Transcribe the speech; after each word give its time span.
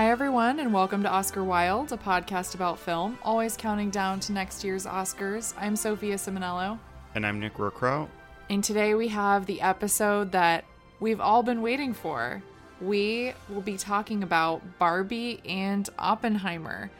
Hi, 0.00 0.10
everyone, 0.10 0.60
and 0.60 0.72
welcome 0.72 1.02
to 1.02 1.10
Oscar 1.10 1.44
Wilde, 1.44 1.92
a 1.92 1.98
podcast 1.98 2.54
about 2.54 2.78
film, 2.78 3.18
always 3.22 3.54
counting 3.54 3.90
down 3.90 4.18
to 4.20 4.32
next 4.32 4.64
year's 4.64 4.86
Oscars. 4.86 5.52
I'm 5.58 5.76
Sophia 5.76 6.14
Simonello. 6.14 6.78
And 7.14 7.26
I'm 7.26 7.38
Nick 7.38 7.58
Rookrow. 7.58 8.08
And 8.48 8.64
today 8.64 8.94
we 8.94 9.08
have 9.08 9.44
the 9.44 9.60
episode 9.60 10.32
that 10.32 10.64
we've 11.00 11.20
all 11.20 11.42
been 11.42 11.60
waiting 11.60 11.92
for. 11.92 12.42
We 12.80 13.34
will 13.50 13.60
be 13.60 13.76
talking 13.76 14.22
about 14.22 14.62
Barbie 14.78 15.42
and 15.44 15.86
Oppenheimer, 15.98 16.90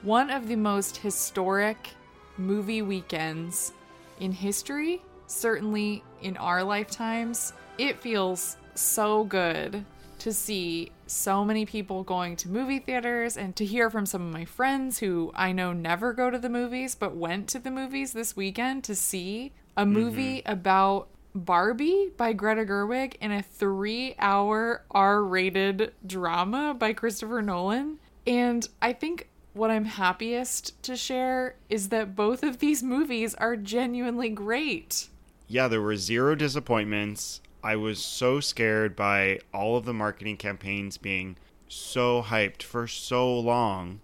one 0.00 0.30
of 0.30 0.48
the 0.48 0.56
most 0.56 0.96
historic 0.96 1.90
movie 2.38 2.80
weekends 2.80 3.74
in 4.18 4.32
history, 4.32 5.02
certainly 5.26 6.02
in 6.22 6.38
our 6.38 6.64
lifetimes. 6.64 7.52
It 7.76 8.00
feels 8.00 8.56
so 8.74 9.24
good 9.24 9.84
to 10.20 10.32
see 10.32 10.90
so 11.06 11.44
many 11.44 11.64
people 11.64 12.02
going 12.02 12.36
to 12.36 12.48
movie 12.48 12.78
theaters 12.78 13.36
and 13.36 13.54
to 13.56 13.64
hear 13.64 13.90
from 13.90 14.06
some 14.06 14.22
of 14.26 14.32
my 14.32 14.44
friends 14.44 14.98
who 14.98 15.32
I 15.34 15.52
know 15.52 15.72
never 15.72 16.12
go 16.12 16.30
to 16.30 16.38
the 16.38 16.48
movies 16.48 16.94
but 16.94 17.16
went 17.16 17.48
to 17.50 17.58
the 17.58 17.70
movies 17.70 18.12
this 18.12 18.36
weekend 18.36 18.84
to 18.84 18.94
see 18.94 19.52
a 19.76 19.86
movie 19.86 20.38
mm-hmm. 20.38 20.52
about 20.52 21.08
Barbie 21.34 22.10
by 22.16 22.32
Greta 22.32 22.64
Gerwig 22.64 23.16
and 23.20 23.32
a 23.32 23.42
three 23.42 24.14
hour 24.18 24.84
R 24.90 25.22
rated 25.22 25.92
drama 26.06 26.74
by 26.74 26.92
Christopher 26.92 27.42
Nolan. 27.42 27.98
And 28.26 28.68
I 28.80 28.92
think 28.92 29.28
what 29.52 29.70
I'm 29.70 29.84
happiest 29.84 30.82
to 30.84 30.96
share 30.96 31.56
is 31.68 31.90
that 31.90 32.16
both 32.16 32.42
of 32.42 32.58
these 32.58 32.82
movies 32.82 33.34
are 33.34 33.56
genuinely 33.56 34.28
great. 34.28 35.08
Yeah, 35.46 35.68
there 35.68 35.80
were 35.80 35.96
zero 35.96 36.34
disappointments. 36.34 37.40
I 37.66 37.74
was 37.74 37.98
so 37.98 38.38
scared 38.38 38.94
by 38.94 39.40
all 39.52 39.76
of 39.76 39.84
the 39.84 39.92
marketing 39.92 40.36
campaigns 40.36 40.98
being 40.98 41.36
so 41.66 42.22
hyped 42.22 42.62
for 42.62 42.86
so 42.86 43.36
long. 43.40 43.98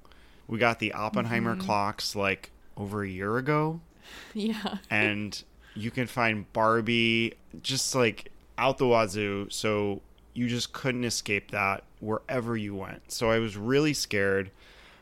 We 0.48 0.58
got 0.58 0.80
the 0.80 0.92
Oppenheimer 0.92 1.52
mm-hmm. 1.52 1.64
clocks 1.64 2.16
like 2.16 2.50
over 2.77 3.04
a 3.04 3.08
year 3.08 3.38
ago. 3.38 3.80
Yeah. 4.34 4.78
and 4.91 5.42
you 5.74 5.92
can 5.92 6.08
find 6.08 6.52
Barbie 6.52 7.34
just 7.62 7.94
like 7.94 8.32
out 8.58 8.78
the 8.78 8.86
wazoo. 8.86 9.46
So 9.48 10.02
you 10.34 10.48
just 10.48 10.72
couldn't 10.72 11.04
escape 11.04 11.52
that 11.52 11.84
wherever 12.00 12.56
you 12.56 12.74
went. 12.74 13.12
So 13.12 13.30
I 13.30 13.38
was 13.38 13.56
really 13.56 13.94
scared. 13.94 14.50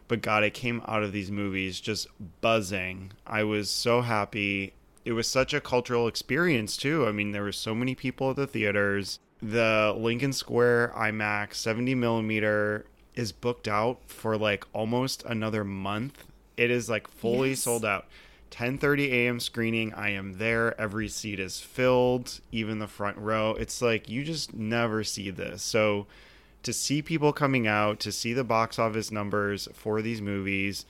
But 0.07 0.21
God, 0.21 0.45
I 0.45 0.51
came 0.51 0.83
out 0.87 1.03
of 1.03 1.13
these 1.13 1.31
movies 1.31 1.81
just 1.81 2.09
buzzing. 2.43 3.13
I 3.27 3.43
was 3.45 3.71
so 3.71 4.03
happy. 4.03 4.75
It 5.05 5.13
was 5.13 5.27
such 5.27 5.55
a 5.55 5.61
cultural 5.61 6.07
experience, 6.07 6.77
too. 6.77 7.07
I 7.07 7.13
mean, 7.13 7.33
there 7.33 7.43
were 7.43 7.53
so 7.53 7.75
many 7.75 7.95
people 7.95 8.31
at 8.31 8.37
the 8.37 8.47
theaters. 8.47 9.19
The 9.43 9.95
Lincoln 9.97 10.33
Square 10.33 10.93
IMAX 10.97 11.55
70 11.55 11.95
millimeter 11.95 12.85
is 13.15 13.33
booked 13.33 13.69
out 13.69 13.99
for 14.07 14.37
like 14.37 14.65
almost 14.73 15.25
another 15.25 15.65
month. 15.65 16.25
It 16.57 16.71
is 16.71 16.89
like 16.89 17.09
fully 17.09 17.51
yes. 17.51 17.61
sold 17.61 17.85
out. 17.85 18.07
10:30 18.51 19.13
a.m. 19.13 19.41
screening. 19.41 19.95
I 19.95 20.11
am 20.11 20.35
there. 20.35 20.79
Every 20.81 21.09
seat 21.09 21.41
is 21.41 21.61
filled, 21.61 22.41
even 22.53 22.79
the 22.79 22.89
front 22.89 23.17
row. 23.17 23.53
It's 23.53 23.81
like 23.81 24.09
you 24.09 24.25
just 24.25 24.53
never 24.55 25.05
see 25.05 25.31
this. 25.31 25.63
So 25.63 26.07
to 26.63 26.73
see 26.73 27.01
people 27.01 27.33
coming 27.33 27.67
out, 27.67 28.01
to 28.01 28.13
see 28.13 28.33
the 28.33 28.45
box 28.45 28.79
office 28.79 29.11
numbers 29.11 29.69
for 29.73 30.03
these 30.03 30.21
movies, 30.21 30.85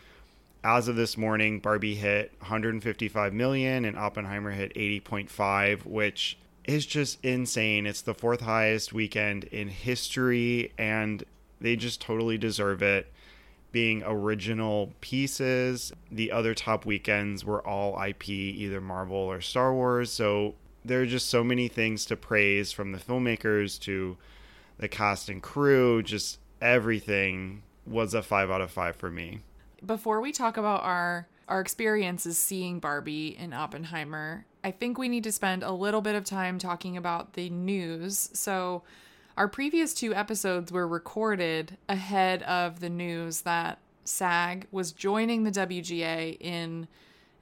as 0.63 0.89
of 0.89 0.97
this 0.97 1.17
morning, 1.17 1.59
Barbie 1.59 1.95
hit 1.95 2.33
155 2.41 3.33
million 3.33 3.85
and 3.85 3.99
Oppenheimer 3.99 4.51
hit 4.51 4.75
80.5, 4.75 5.87
which 5.87 6.39
is 6.65 6.85
just 6.85 7.19
insane. 7.25 7.87
It's 7.87 8.03
the 8.03 8.15
fourth 8.15 8.43
highest 8.43 8.93
weekend 8.93 9.45
in 9.45 9.69
history 9.69 10.73
and 10.77 11.25
they 11.61 11.77
just 11.77 12.01
totally 12.01 12.39
deserve 12.39 12.83
it 12.83 13.13
being 13.73 14.03
original 14.05 14.93
pieces. 15.01 15.93
The 16.11 16.33
other 16.33 16.55
top 16.55 16.85
weekends 16.85 17.45
were 17.45 17.67
all 17.67 18.03
IP, 18.03 18.29
either 18.29 18.81
Marvel 18.81 19.17
or 19.17 19.41
Star 19.41 19.73
Wars. 19.73 20.11
So 20.11 20.55
there 20.85 21.03
are 21.03 21.07
just 21.07 21.29
so 21.29 21.45
many 21.45 21.69
things 21.69 22.05
to 22.07 22.17
praise 22.17 22.73
from 22.73 22.93
the 22.93 22.99
filmmakers 22.99 23.79
to 23.81 24.17
the 24.79 24.89
cast 24.89 25.29
and 25.29 25.43
crew. 25.43 26.03
Just 26.03 26.39
everything 26.61 27.63
was 27.87 28.13
a 28.13 28.23
five 28.23 28.51
out 28.51 28.61
of 28.61 28.71
five 28.71 28.97
for 28.97 29.11
me. 29.11 29.41
Before 29.85 30.21
we 30.21 30.33
talk 30.33 30.57
about 30.57 30.83
our 30.83 31.27
our 31.49 31.61
experiences 31.61 32.39
seeing 32.39 32.79
Barbie 32.79 33.37
and 33.39 33.53
Oppenheimer, 33.53 34.47
I 34.63 34.71
think 34.71 34.99
we 34.99 35.09
need 35.09 35.25
to 35.25 35.33
spend 35.33 35.65
a 35.65 35.73
little 35.73 36.01
bit 36.01 36.15
of 36.15 36.25
time 36.25 36.59
talking 36.59 36.97
about 36.97 37.33
the 37.33 37.51
news. 37.51 38.31
So 38.33 38.85
our 39.37 39.49
previous 39.49 39.93
two 39.93 40.15
episodes 40.15 40.71
were 40.71 40.87
recorded 40.87 41.77
ahead 41.89 42.45
of 42.45 42.79
the 42.79 42.89
news 42.89 43.41
that 43.41 43.79
SAG 44.05 44.69
was 44.71 44.93
joining 44.93 45.43
the 45.43 45.51
WGA 45.51 46.37
in 46.41 46.87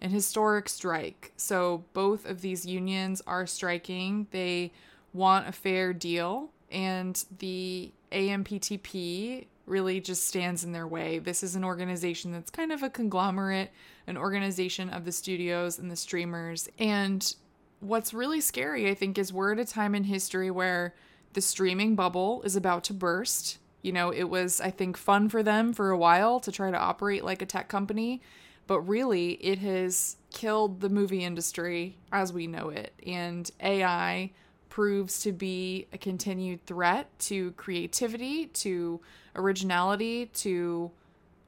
an 0.00 0.10
historic 0.10 0.70
strike. 0.70 1.32
So 1.36 1.84
both 1.92 2.24
of 2.24 2.40
these 2.40 2.64
unions 2.64 3.20
are 3.26 3.46
striking. 3.46 4.26
They 4.30 4.72
want 5.12 5.48
a 5.48 5.52
fair 5.52 5.92
deal, 5.92 6.50
and 6.70 7.22
the 7.38 7.92
AMPTP 8.12 9.46
really 9.68 10.00
just 10.00 10.24
stands 10.24 10.64
in 10.64 10.72
their 10.72 10.86
way. 10.86 11.18
This 11.18 11.42
is 11.42 11.54
an 11.54 11.64
organization 11.64 12.32
that's 12.32 12.50
kind 12.50 12.72
of 12.72 12.82
a 12.82 12.90
conglomerate, 12.90 13.70
an 14.06 14.16
organization 14.16 14.90
of 14.90 15.04
the 15.04 15.12
studios 15.12 15.78
and 15.78 15.90
the 15.90 15.96
streamers. 15.96 16.68
And 16.78 17.34
what's 17.80 18.14
really 18.14 18.40
scary, 18.40 18.90
I 18.90 18.94
think, 18.94 19.18
is 19.18 19.32
we're 19.32 19.52
at 19.52 19.58
a 19.58 19.64
time 19.64 19.94
in 19.94 20.04
history 20.04 20.50
where 20.50 20.94
the 21.32 21.40
streaming 21.40 21.94
bubble 21.94 22.42
is 22.42 22.56
about 22.56 22.84
to 22.84 22.94
burst. 22.94 23.58
You 23.82 23.92
know, 23.92 24.12
it 24.12 24.24
was, 24.24 24.60
I 24.60 24.70
think, 24.70 24.96
fun 24.96 25.28
for 25.28 25.42
them 25.42 25.72
for 25.72 25.90
a 25.90 25.98
while 25.98 26.40
to 26.40 26.50
try 26.50 26.70
to 26.70 26.78
operate 26.78 27.24
like 27.24 27.42
a 27.42 27.46
tech 27.46 27.68
company, 27.68 28.22
but 28.66 28.80
really 28.80 29.32
it 29.32 29.58
has 29.60 30.16
killed 30.32 30.80
the 30.80 30.88
movie 30.88 31.24
industry 31.24 31.96
as 32.12 32.32
we 32.32 32.46
know 32.46 32.70
it. 32.70 32.92
And 33.06 33.50
AI 33.60 34.32
proves 34.68 35.20
to 35.22 35.32
be 35.32 35.86
a 35.92 35.98
continued 35.98 36.64
threat 36.66 37.06
to 37.18 37.52
creativity, 37.52 38.46
to 38.46 39.00
originality, 39.34 40.26
to 40.26 40.90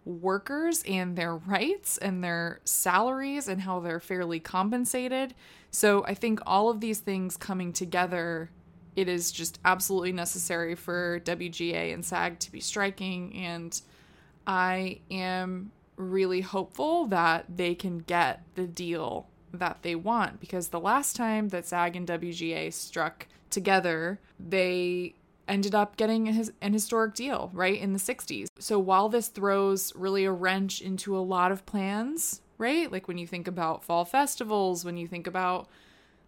workers 0.04 0.82
and 0.88 1.16
their 1.16 1.36
rights 1.36 1.98
and 1.98 2.24
their 2.24 2.60
salaries 2.64 3.48
and 3.48 3.60
how 3.60 3.80
they're 3.80 4.00
fairly 4.00 4.40
compensated. 4.40 5.34
So 5.70 6.04
I 6.04 6.14
think 6.14 6.40
all 6.46 6.70
of 6.70 6.80
these 6.80 7.00
things 7.00 7.36
coming 7.36 7.72
together 7.72 8.50
it 8.96 9.08
is 9.08 9.30
just 9.30 9.58
absolutely 9.64 10.12
necessary 10.12 10.74
for 10.74 11.20
WGA 11.20 11.94
and 11.94 12.04
SAG 12.04 12.38
to 12.40 12.52
be 12.52 12.60
striking. 12.60 13.34
And 13.36 13.80
I 14.46 15.00
am 15.10 15.70
really 15.96 16.40
hopeful 16.40 17.06
that 17.06 17.46
they 17.48 17.74
can 17.74 17.98
get 17.98 18.42
the 18.54 18.66
deal 18.66 19.28
that 19.52 19.78
they 19.82 19.94
want 19.94 20.40
because 20.40 20.68
the 20.68 20.80
last 20.80 21.16
time 21.16 21.48
that 21.48 21.66
SAG 21.66 21.96
and 21.96 22.06
WGA 22.06 22.72
struck 22.72 23.26
together, 23.50 24.18
they 24.38 25.14
ended 25.48 25.74
up 25.74 25.96
getting 25.96 26.28
an 26.60 26.72
historic 26.72 27.14
deal, 27.14 27.50
right, 27.52 27.80
in 27.80 27.92
the 27.92 27.98
60s. 27.98 28.46
So 28.58 28.78
while 28.78 29.08
this 29.08 29.28
throws 29.28 29.92
really 29.96 30.24
a 30.24 30.32
wrench 30.32 30.80
into 30.80 31.16
a 31.16 31.20
lot 31.20 31.50
of 31.50 31.66
plans, 31.66 32.40
right, 32.56 32.90
like 32.92 33.08
when 33.08 33.18
you 33.18 33.26
think 33.26 33.48
about 33.48 33.82
fall 33.82 34.04
festivals, 34.04 34.84
when 34.84 34.96
you 34.96 35.08
think 35.08 35.26
about 35.26 35.68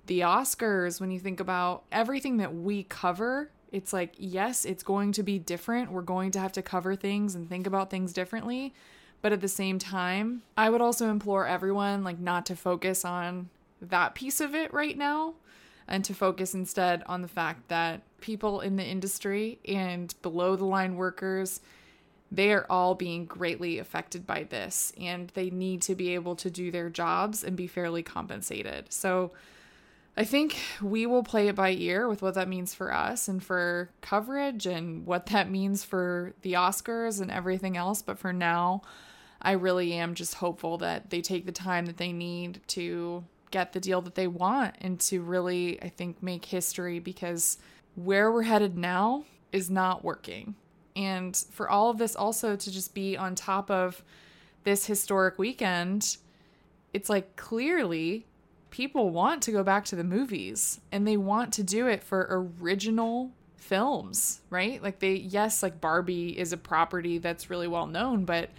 the 0.06 0.20
Oscars, 0.20 1.00
when 1.00 1.12
you 1.12 1.20
think 1.20 1.38
about 1.38 1.84
everything 1.92 2.38
that 2.38 2.52
we 2.52 2.82
cover, 2.82 3.50
it's 3.70 3.92
like, 3.92 4.14
yes, 4.18 4.64
it's 4.64 4.82
going 4.82 5.12
to 5.12 5.22
be 5.22 5.38
different. 5.38 5.92
We're 5.92 6.02
going 6.02 6.32
to 6.32 6.40
have 6.40 6.52
to 6.52 6.62
cover 6.62 6.96
things 6.96 7.36
and 7.36 7.48
think 7.48 7.68
about 7.68 7.90
things 7.90 8.12
differently. 8.12 8.74
But 9.22 9.32
at 9.32 9.40
the 9.40 9.48
same 9.48 9.78
time, 9.78 10.42
I 10.56 10.68
would 10.68 10.80
also 10.80 11.08
implore 11.08 11.46
everyone 11.46 12.04
like 12.04 12.18
not 12.18 12.44
to 12.46 12.56
focus 12.56 13.04
on 13.04 13.48
that 13.80 14.14
piece 14.14 14.40
of 14.40 14.54
it 14.54 14.72
right 14.74 14.98
now 14.98 15.34
and 15.88 16.04
to 16.04 16.14
focus 16.14 16.54
instead 16.54 17.02
on 17.06 17.22
the 17.22 17.28
fact 17.28 17.68
that 17.68 18.02
people 18.20 18.60
in 18.60 18.76
the 18.76 18.84
industry 18.84 19.58
and 19.66 20.14
below 20.22 20.56
the 20.56 20.64
line 20.64 20.96
workers 20.96 21.60
they 22.32 22.50
are 22.50 22.66
all 22.70 22.94
being 22.94 23.26
greatly 23.26 23.78
affected 23.78 24.26
by 24.26 24.44
this 24.44 24.90
and 24.98 25.28
they 25.34 25.50
need 25.50 25.82
to 25.82 25.94
be 25.94 26.14
able 26.14 26.34
to 26.34 26.50
do 26.50 26.70
their 26.70 26.88
jobs 26.88 27.44
and 27.44 27.56
be 27.56 27.66
fairly 27.66 28.02
compensated. 28.02 28.90
So 28.90 29.32
I 30.16 30.24
think 30.24 30.56
we 30.80 31.04
will 31.04 31.22
play 31.22 31.48
it 31.48 31.54
by 31.54 31.72
ear 31.72 32.08
with 32.08 32.22
what 32.22 32.34
that 32.34 32.48
means 32.48 32.74
for 32.74 32.92
us 32.92 33.28
and 33.28 33.42
for 33.44 33.90
coverage 34.00 34.66
and 34.66 35.04
what 35.04 35.26
that 35.26 35.50
means 35.50 35.84
for 35.84 36.32
the 36.40 36.54
Oscars 36.54 37.20
and 37.20 37.30
everything 37.30 37.76
else. 37.76 38.00
But 38.00 38.18
for 38.18 38.32
now, 38.32 38.80
I 39.42 39.52
really 39.52 39.92
am 39.94 40.14
just 40.14 40.34
hopeful 40.34 40.78
that 40.78 41.10
they 41.10 41.20
take 41.20 41.46
the 41.46 41.52
time 41.52 41.86
that 41.86 41.96
they 41.96 42.12
need 42.12 42.60
to 42.68 43.24
get 43.50 43.72
the 43.72 43.80
deal 43.80 44.00
that 44.02 44.14
they 44.14 44.28
want 44.28 44.76
and 44.80 44.98
to 45.00 45.20
really, 45.20 45.82
I 45.82 45.88
think, 45.88 46.22
make 46.22 46.44
history 46.44 47.00
because 47.00 47.58
where 47.96 48.32
we're 48.32 48.42
headed 48.42 48.78
now 48.78 49.24
is 49.50 49.68
not 49.68 50.04
working. 50.04 50.54
And 50.94 51.36
for 51.36 51.68
all 51.68 51.90
of 51.90 51.98
this 51.98 52.14
also 52.14 52.56
to 52.56 52.70
just 52.70 52.94
be 52.94 53.16
on 53.16 53.34
top 53.34 53.70
of 53.70 54.02
this 54.64 54.86
historic 54.86 55.38
weekend, 55.38 56.16
it's 56.94 57.08
like 57.08 57.36
clearly 57.36 58.26
people 58.70 59.10
want 59.10 59.42
to 59.42 59.52
go 59.52 59.62
back 59.62 59.84
to 59.86 59.96
the 59.96 60.04
movies 60.04 60.80
and 60.90 61.06
they 61.06 61.16
want 61.16 61.52
to 61.54 61.62
do 61.62 61.86
it 61.86 62.02
for 62.02 62.26
original 62.30 63.32
films, 63.56 64.40
right? 64.50 64.82
Like 64.82 65.00
they 65.00 65.14
yes, 65.14 65.62
like 65.62 65.80
Barbie 65.80 66.38
is 66.38 66.52
a 66.52 66.56
property 66.56 67.18
that's 67.18 67.50
really 67.50 67.68
well 67.68 67.86
known, 67.86 68.24
but 68.24 68.50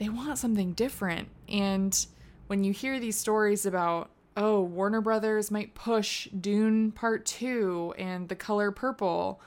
they 0.00 0.08
want 0.08 0.38
something 0.38 0.72
different. 0.72 1.28
And 1.46 2.06
when 2.46 2.64
you 2.64 2.72
hear 2.72 2.98
these 2.98 3.16
stories 3.16 3.66
about 3.66 4.10
oh, 4.36 4.62
Warner 4.62 5.02
Brothers 5.02 5.50
might 5.50 5.74
push 5.74 6.26
Dune 6.28 6.92
Part 6.92 7.26
2 7.26 7.94
and 7.98 8.28
The 8.28 8.36
Color 8.36 8.70
Purple, 8.70 9.40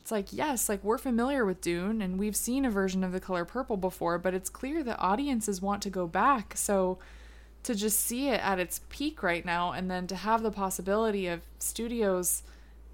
it's 0.00 0.10
like, 0.10 0.32
yes, 0.32 0.70
like 0.70 0.82
we're 0.82 0.96
familiar 0.96 1.44
with 1.44 1.60
Dune 1.60 2.00
and 2.00 2.18
we've 2.18 2.36
seen 2.36 2.64
a 2.64 2.70
version 2.70 3.04
of 3.04 3.12
The 3.12 3.20
Color 3.20 3.44
Purple 3.44 3.76
before, 3.76 4.16
but 4.16 4.32
it's 4.32 4.48
clear 4.48 4.82
that 4.84 4.98
audiences 4.98 5.60
want 5.60 5.82
to 5.82 5.90
go 5.90 6.06
back. 6.06 6.54
So 6.56 6.98
to 7.64 7.74
just 7.74 8.00
see 8.00 8.28
it 8.28 8.40
at 8.42 8.58
its 8.58 8.80
peak 8.88 9.22
right 9.22 9.44
now 9.44 9.72
and 9.72 9.90
then 9.90 10.06
to 10.06 10.16
have 10.16 10.42
the 10.42 10.50
possibility 10.50 11.26
of 11.26 11.42
studios 11.58 12.42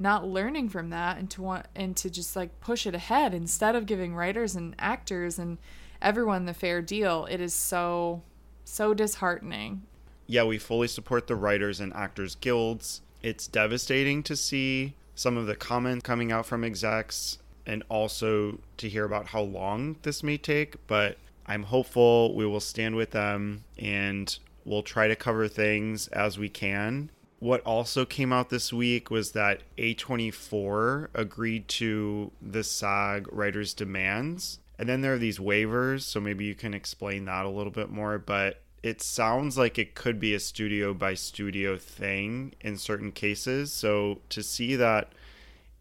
not 0.00 0.26
learning 0.26 0.70
from 0.70 0.90
that 0.90 1.19
and 1.19 1.31
to 1.31 1.43
want 1.43 1.66
and 1.76 1.96
to 1.99 2.11
just 2.11 2.34
like 2.34 2.58
push 2.61 2.84
it 2.84 2.96
ahead 2.96 3.32
instead 3.32 3.76
of 3.76 3.87
giving 3.87 4.16
writers 4.16 4.56
and 4.56 4.75
actors 4.81 5.38
and 5.38 5.58
everyone 6.04 6.44
the 6.44 6.54
fair 6.54 6.80
deal 6.80 7.26
it 7.30 7.40
is 7.40 7.52
so 7.52 8.22
so 8.64 8.94
disheartening. 8.94 9.82
Yeah 10.26 10.44
we 10.44 10.58
fully 10.58 10.88
support 10.88 11.26
the 11.26 11.34
writers 11.34 11.80
and 11.80 11.92
actors 11.94 12.36
guilds. 12.36 13.00
It's 13.22 13.46
devastating 13.46 14.22
to 14.24 14.36
see 14.36 14.94
some 15.14 15.36
of 15.36 15.46
the 15.46 15.56
comments 15.56 16.04
coming 16.04 16.30
out 16.30 16.46
from 16.46 16.62
execs 16.62 17.38
and 17.66 17.82
also 17.88 18.58
to 18.76 18.88
hear 18.88 19.04
about 19.04 19.28
how 19.28 19.40
long 19.40 19.96
this 20.02 20.22
may 20.22 20.36
take 20.36 20.86
but 20.86 21.16
i'm 21.46 21.62
hopeful 21.62 22.34
we 22.34 22.44
will 22.44 22.60
stand 22.60 22.94
with 22.94 23.12
them 23.12 23.64
and 23.78 24.38
we'll 24.64 24.82
try 24.82 25.08
to 25.08 25.16
cover 25.16 25.48
things 25.48 26.08
as 26.08 26.38
we 26.38 26.48
can. 26.48 27.10
What 27.38 27.60
also 27.62 28.04
came 28.04 28.32
out 28.32 28.48
this 28.48 28.72
week 28.72 29.10
was 29.10 29.32
that 29.32 29.62
A24 29.76 31.08
agreed 31.14 31.68
to 31.68 32.30
the 32.40 32.64
SAG 32.64 33.28
writers' 33.30 33.74
demands. 33.74 34.60
And 34.79 34.88
then 34.88 35.00
there 35.00 35.15
are 35.15 35.19
these 35.19 35.38
waivers, 35.38 36.03
so 36.03 36.21
maybe 36.21 36.44
you 36.44 36.55
can 36.55 36.75
explain 36.75 37.25
that 37.26 37.47
a 37.47 37.50
little 37.50 37.73
bit 37.73 37.91
more. 37.91 38.19
But 38.19 38.62
it 38.82 39.00
sounds 39.00 39.56
like 39.56 39.79
it 39.79 39.94
could 39.94 40.19
be 40.19 40.35
a 40.35 40.41
studio 40.41 40.93
by 40.93 41.15
studio 41.15 41.76
thing 41.76 42.55
in 42.61 42.76
certain 42.76 43.12
cases. 43.12 43.73
So 43.73 44.21
to 44.31 44.43
see 44.43 44.76
that 44.76 45.12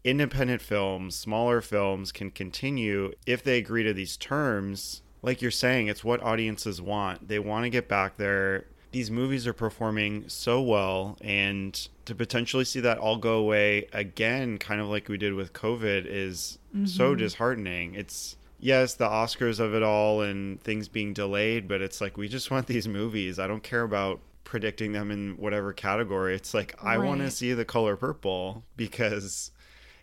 independent 0.04 0.62
films, 0.62 1.14
smaller 1.14 1.60
films 1.60 2.12
can 2.12 2.30
continue 2.30 3.12
if 3.26 3.42
they 3.42 3.58
agree 3.58 3.82
to 3.82 3.92
these 3.92 4.16
terms, 4.16 5.02
like 5.22 5.42
you're 5.42 5.50
saying, 5.50 5.88
it's 5.88 6.04
what 6.04 6.22
audiences 6.22 6.80
want. 6.80 7.28
They 7.28 7.38
want 7.38 7.64
to 7.64 7.70
get 7.70 7.88
back 7.88 8.16
there 8.16 8.66
these 8.94 9.10
movies 9.10 9.44
are 9.44 9.52
performing 9.52 10.22
so 10.28 10.62
well 10.62 11.18
and 11.20 11.88
to 12.04 12.14
potentially 12.14 12.64
see 12.64 12.78
that 12.78 12.96
all 12.96 13.16
go 13.16 13.38
away 13.38 13.88
again 13.92 14.56
kind 14.56 14.80
of 14.80 14.86
like 14.86 15.08
we 15.08 15.16
did 15.16 15.34
with 15.34 15.52
covid 15.52 16.06
is 16.06 16.60
mm-hmm. 16.72 16.86
so 16.86 17.12
disheartening 17.16 17.96
it's 17.96 18.36
yes 18.64 18.94
the 18.94 19.06
oscars 19.06 19.60
of 19.60 19.74
it 19.74 19.82
all 19.82 20.22
and 20.22 20.60
things 20.62 20.88
being 20.88 21.12
delayed 21.12 21.68
but 21.68 21.80
it's 21.80 22.00
like 22.00 22.16
we 22.16 22.28
just 22.28 22.50
want 22.50 22.66
these 22.66 22.88
movies. 22.88 23.38
I 23.38 23.46
don't 23.46 23.62
care 23.62 23.82
about 23.82 24.20
predicting 24.44 24.92
them 24.92 25.10
in 25.10 25.36
whatever 25.36 25.72
category. 25.72 26.34
It's 26.34 26.54
like 26.54 26.74
i 26.82 26.98
want 26.98 27.20
to 27.20 27.30
see 27.30 27.52
the 27.52 27.64
color 27.64 27.96
purple 27.96 28.64
because 28.76 29.50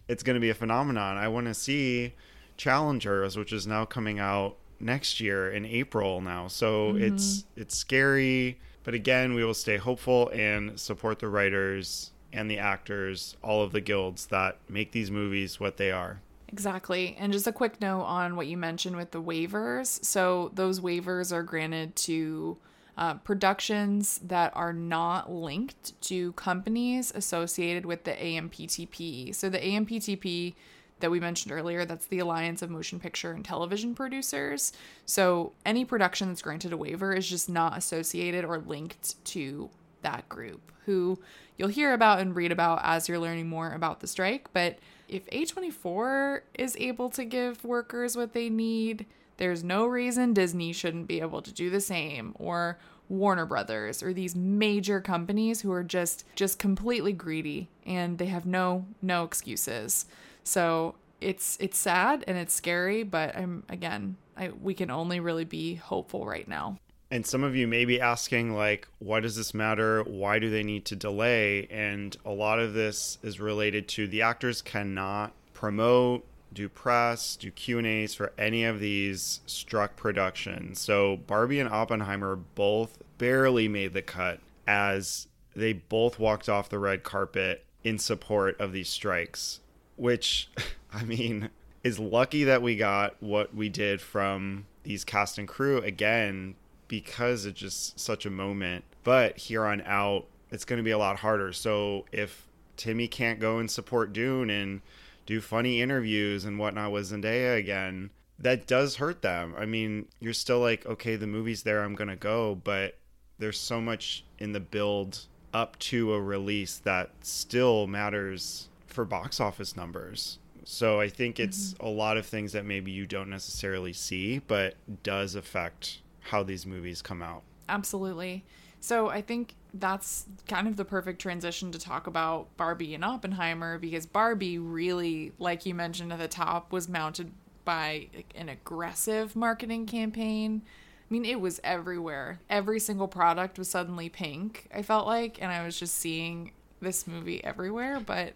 it's 0.08 0.24
going 0.24 0.36
to 0.36 0.40
be 0.40 0.50
a 0.50 0.56
phenomenon. 0.56 1.18
I 1.18 1.28
want 1.28 1.48
to 1.48 1.54
see 1.54 2.13
challengers 2.58 3.38
which 3.38 3.52
is 3.52 3.66
now 3.66 3.86
coming 3.86 4.19
out 4.19 4.58
next 4.80 5.19
year 5.19 5.52
in 5.52 5.66
april 5.66 6.22
now. 6.22 6.48
So 6.48 6.94
mm-hmm. 6.94 7.04
it's 7.04 7.46
it's 7.56 7.75
scary 7.75 8.60
but 8.84 8.94
again, 8.94 9.34
we 9.34 9.44
will 9.44 9.54
stay 9.54 9.78
hopeful 9.78 10.30
and 10.34 10.80
support 10.80 11.19
the 11.19 11.28
writers 11.28 12.12
and 12.34 12.50
the 12.50 12.57
actors, 12.57 13.36
all 13.44 13.62
of 13.62 13.72
the 13.72 13.81
guilds 13.81 14.28
that 14.28 14.57
make 14.68 14.92
these 14.92 15.12
movies 15.12 15.60
what 15.60 15.78
they 15.78 15.92
are. 15.92 16.22
Exactly. 16.51 17.15
And 17.18 17.31
just 17.31 17.48
a 17.48 17.51
quick 17.51 17.80
note 17.80 18.01
on 18.01 18.36
what 18.36 18.48
you 18.48 18.57
mentioned 18.57 18.95
with 18.95 19.12
the 19.12 19.21
waivers. 19.21 20.03
So, 20.03 20.51
those 20.53 20.80
waivers 20.80 21.31
are 21.31 21.44
granted 21.44 21.95
to 21.98 22.57
uh, 22.98 23.13
productions 23.15 24.19
that 24.25 24.51
are 24.56 24.74
not 24.74 25.31
linked 25.31 26.00
to 26.01 26.33
companies 26.33 27.12
associated 27.15 27.86
with 27.86 28.03
the 28.03 28.12
AMPTP. 28.12 29.33
So, 29.33 29.48
the 29.50 29.59
AMPTP 29.59 30.56
that 31.01 31.12
we 31.12 31.19
mentioned 31.19 31.51
earlier. 31.51 31.83
That's 31.83 32.06
the 32.06 32.19
Alliance 32.19 32.62
of 32.62 32.69
Motion 32.69 33.00
Picture 33.00 33.31
and 33.31 33.44
Television 33.44 33.94
Producers. 33.94 34.71
So 35.06 35.51
any 35.65 35.83
production 35.83 36.30
that's 36.30 36.42
granted 36.42 36.71
a 36.71 36.77
waiver 36.77 37.13
is 37.13 37.27
just 37.27 37.50
not 37.50 37.77
associated 37.77 38.45
or 38.45 38.59
linked 38.59 39.24
to 39.25 39.69
that 40.01 40.27
group, 40.30 40.71
who 40.86 41.19
you'll 41.57 41.68
hear 41.68 41.94
about 41.94 42.19
and 42.19 42.36
read 42.36 42.51
about 42.51 42.80
as 42.83 43.09
you're 43.09 43.19
learning 43.19 43.50
more 43.50 43.74
about 43.74 44.00
the 44.00 44.07
strike. 44.07 44.47
But 44.54 44.80
if 45.12 45.30
A24 45.30 46.42
is 46.58 46.75
able 46.80 47.10
to 47.12 47.25
give 47.25 47.63
workers 47.63 48.16
what 48.16 48.34
they 48.34 48.50
need, 48.50 49.06
there's 49.38 49.63
no 49.63 49.86
reason 49.86 50.34
Disney 50.34 50.72
shouldn't 50.72 51.08
be 51.08 51.19
able 51.19 51.42
to 51.42 51.54
do 51.54 51.69
the 51.69 51.81
same 51.81 52.34
or 52.40 52.80
Warner 53.10 53.46
Brothers 53.46 54.02
or 54.02 54.13
these 54.13 54.36
major 54.36 55.02
companies 55.02 55.62
who 55.62 55.72
are 55.74 55.84
just 55.84 56.24
just 56.36 56.58
completely 56.58 57.12
greedy 57.12 57.68
and 57.86 58.18
they 58.18 58.28
have 58.28 58.46
no 58.46 58.86
no 59.02 59.25
excuses. 59.25 60.06
So 60.46 60.96
it's 61.19 61.57
it's 61.60 61.78
sad 61.78 62.24
and 62.25 62.38
it's 62.38 62.54
scary, 62.54 63.04
but 63.04 63.36
I'm 63.36 63.64
again, 63.68 64.16
I 64.38 64.50
we 64.50 64.74
can 64.74 64.90
only 64.90 65.19
really 65.19 65.44
be 65.44 65.75
hopeful 65.75 66.25
right 66.25 66.48
now. 66.48 66.78
And 67.12 67.25
some 67.25 67.44
of 67.44 67.56
you 67.56 67.68
may 67.68 67.86
be 67.86 68.00
asking 68.00 68.56
like 68.56 68.88
why 69.00 69.19
does 69.19 69.36
this 69.36 69.54
matter? 69.54 70.04
Why 70.04 70.40
do 70.40 70.50
they 70.50 70.63
need 70.63 70.86
to 70.86 70.96
delay? 70.96 71.68
And 71.69 72.16
a 72.25 72.31
lot 72.31 72.60
of 72.60 72.74
this 72.74 73.18
is 73.22 73.40
related 73.40 73.88
to 73.90 74.08
the 74.08 74.22
actors 74.22 74.62
cannot 74.62 75.34
promote 75.54 76.25
do 76.54 76.68
press, 76.68 77.38
do 77.38 77.50
Q&As 77.50 78.13
for 78.13 78.34
any 78.38 78.66
of 78.66 78.81
these 78.81 79.40
struck 79.46 79.96
productions. 79.96 80.81
So 80.81 81.18
Barbie 81.18 81.62
and 81.62 81.69
Oppenheimer 81.69 82.36
both 82.36 82.98
barely 83.18 83.69
made 83.69 83.94
the 83.94 84.02
cut 84.02 84.40
as 84.68 85.28
they 85.56 85.72
both 85.72 86.19
walked 86.19 86.50
off 86.50 86.68
the 86.68 86.80
red 86.80 87.04
carpet 87.04 87.64
in 87.84 87.98
support 87.98 88.60
of 88.60 88.74
these 88.74 88.90
strikes 88.90 89.60
which 90.02 90.50
I 90.94 91.04
mean 91.04 91.50
is 91.84 92.00
lucky 92.00 92.44
that 92.46 92.62
we 92.62 92.75
got 92.75 93.16
what 93.22 93.56
we 93.56 93.69
did 93.69 94.02
from 94.02 94.66
these 94.84 95.04
cast 95.04 95.38
and 95.38 95.48
crew 95.48 95.78
again 95.78 96.56
because 96.92 97.46
it's 97.46 97.58
just 97.58 97.98
such 97.98 98.26
a 98.26 98.30
moment. 98.30 98.84
But 99.06 99.38
here 99.38 99.66
on 99.66 99.81
out, 99.86 100.26
it's 100.52 100.66
going 100.66 100.76
to 100.76 100.83
be 100.83 100.92
a 100.92 100.98
lot 100.98 101.19
harder. 101.19 101.54
So 101.54 102.04
if 102.12 102.45
Timmy 102.76 103.07
can't 103.07 103.40
go 103.40 103.60
and 103.60 103.71
support 103.71 104.12
Dune 104.12 104.50
and 104.50 104.81
do 105.26 105.40
funny 105.40 105.81
interviews 105.81 106.44
and 106.44 106.60
whatnot 106.60 106.92
with 106.92 107.10
Zendaya 107.10 107.57
again, 107.57 108.10
that 108.38 108.68
does 108.68 108.98
hurt 108.98 109.21
them. 109.21 109.56
I 109.57 109.66
mean, 109.66 110.07
you're 110.19 110.33
still 110.33 110.60
like, 110.60 110.86
okay, 110.86 111.16
the 111.16 111.28
movie's 111.28 111.64
there, 111.64 111.81
I'm 111.81 111.95
going 111.95 112.10
to 112.10 112.18
go, 112.18 112.56
but 112.56 112.98
there's 113.40 113.57
so 113.57 113.80
much 113.80 114.26
in 114.38 114.52
the 114.52 114.60
build 114.60 115.28
up 115.54 115.80
to 115.80 116.14
a 116.14 116.21
release 116.21 116.76
that 116.80 117.12
still 117.21 117.88
matters 117.88 118.68
for 118.86 119.06
box 119.06 119.40
office 119.40 119.78
numbers. 119.78 120.40
So 120.66 121.00
I 121.00 121.07
think 121.07 121.40
it's 121.40 121.74
mm-hmm. 121.74 121.86
a 121.86 121.90
lot 121.90 122.18
of 122.18 122.26
things 122.26 122.52
that 122.52 122.66
maybe 122.66 122.92
you 122.92 123.07
don't 123.07 123.30
necessarily 123.30 123.94
see, 123.94 124.40
but 124.40 124.76
does 125.04 125.36
affect 125.36 126.01
how 126.21 126.44
these 126.44 126.66
movies 126.66 127.01
come 127.01 127.21
out. 127.21 127.44
Absolutely. 127.69 128.44
So 128.80 129.09
I 129.09 129.21
think 129.21 129.56
that's 129.73 130.25
kind 130.47 130.68
of 130.68 130.75
the 130.75 130.85
perfect 130.85 131.21
transition 131.21 131.71
to 131.71 131.80
talk 131.80 132.07
about 132.07 132.56
Barbie 132.57 132.95
and 132.95 133.06
Oppenheimer 133.06 133.78
because 133.78 134.06
Barbie 134.06 134.57
really, 134.57 135.33
like 135.37 135.66
you 135.66 135.75
mentioned 135.75 136.11
at 136.11 136.19
the 136.19 136.28
top, 136.28 136.71
was 136.71 136.90
mounted 136.90 137.31
by 137.63 138.07
an 138.35 138.49
aggressive 138.49 139.35
marketing 139.35 139.85
campaign. 139.85 140.63
I 140.66 141.13
mean, 141.13 141.25
it 141.25 141.40
was 141.40 141.61
everywhere. 141.63 142.40
Every 142.49 142.80
single 142.80 143.07
product 143.07 143.59
was 143.59 143.69
suddenly 143.69 144.09
pink, 144.09 144.68
I 144.73 144.81
felt 144.81 145.06
like, 145.06 145.42
and 145.42 145.51
I 145.51 145.63
was 145.63 145.78
just 145.78 145.95
seeing 145.95 146.51
this 146.81 147.06
movie 147.06 147.44
everywhere, 147.44 147.99
but 147.99 148.33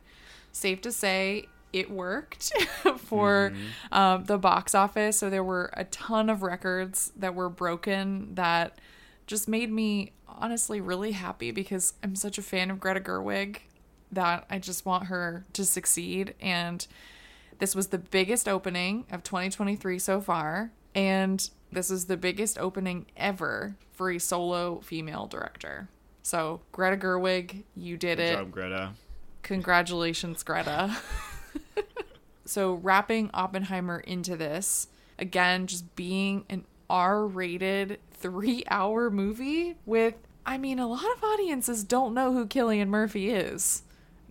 safe 0.52 0.82
to 0.82 0.92
say 0.92 1.48
it 1.76 1.92
worked 1.92 2.54
for 2.98 3.52
mm-hmm. 3.52 3.94
um, 3.94 4.24
the 4.24 4.38
box 4.38 4.74
office. 4.74 5.20
So 5.20 5.30
there 5.30 5.44
were 5.44 5.70
a 5.74 5.84
ton 5.84 6.30
of 6.30 6.42
records 6.42 7.12
that 7.18 7.36
were 7.36 7.50
broken 7.50 8.34
that 8.36 8.80
just 9.28 9.50
made 9.50 9.70
me 9.70 10.14
honestly 10.28 10.80
really 10.80 11.12
happy 11.12 11.52
because 11.52 11.94
I'm 12.02 12.16
such 12.16 12.38
a 12.38 12.42
fan 12.42 12.72
of 12.72 12.80
Greta 12.80 13.02
Gerwig 13.02 13.58
that 14.14 14.46
I 14.50 14.58
just 14.58 14.86
want 14.86 15.08
her 15.08 15.46
to 15.52 15.66
succeed. 15.66 16.34
And 16.40 16.88
this 17.60 17.76
was 17.76 17.88
the 17.88 17.98
biggest 17.98 18.48
opening 18.48 19.06
of 19.12 19.24
2023 19.24 20.00
so 20.00 20.22
far. 20.22 20.72
And 20.94 21.50
this 21.74 21.92
is 21.92 22.06
the 22.06 22.16
biggest 22.16 22.58
opening 22.58 23.08
ever 23.18 23.76
for 23.92 24.12
a 24.12 24.18
solo 24.18 24.80
female 24.80 25.28
director. 25.28 25.90
So, 26.24 26.62
Greta 26.72 26.96
Gerwig, 26.96 27.64
you 27.76 27.98
did 27.98 28.18
Good 28.18 28.24
it. 28.24 28.36
Job, 28.38 28.52
Greta. 28.52 28.92
Congratulations, 29.44 30.42
Greta. 30.42 30.96
so, 32.46 32.76
wrapping 32.76 33.32
Oppenheimer 33.34 34.00
into 34.00 34.38
this, 34.38 34.88
again, 35.18 35.68
just 35.68 35.96
being 35.96 36.46
an 36.50 36.66
R 36.90 37.26
rated 37.26 38.00
three 38.14 38.64
hour 38.70 39.10
movie 39.10 39.76
with, 39.86 40.16
I 40.46 40.58
mean, 40.58 40.80
a 40.80 40.88
lot 40.88 41.06
of 41.16 41.24
audiences 41.24 41.84
don't 41.84 42.14
know 42.14 42.34
who 42.34 42.46
Cillian 42.46 42.88
Murphy 42.88 43.32
is. 43.32 43.82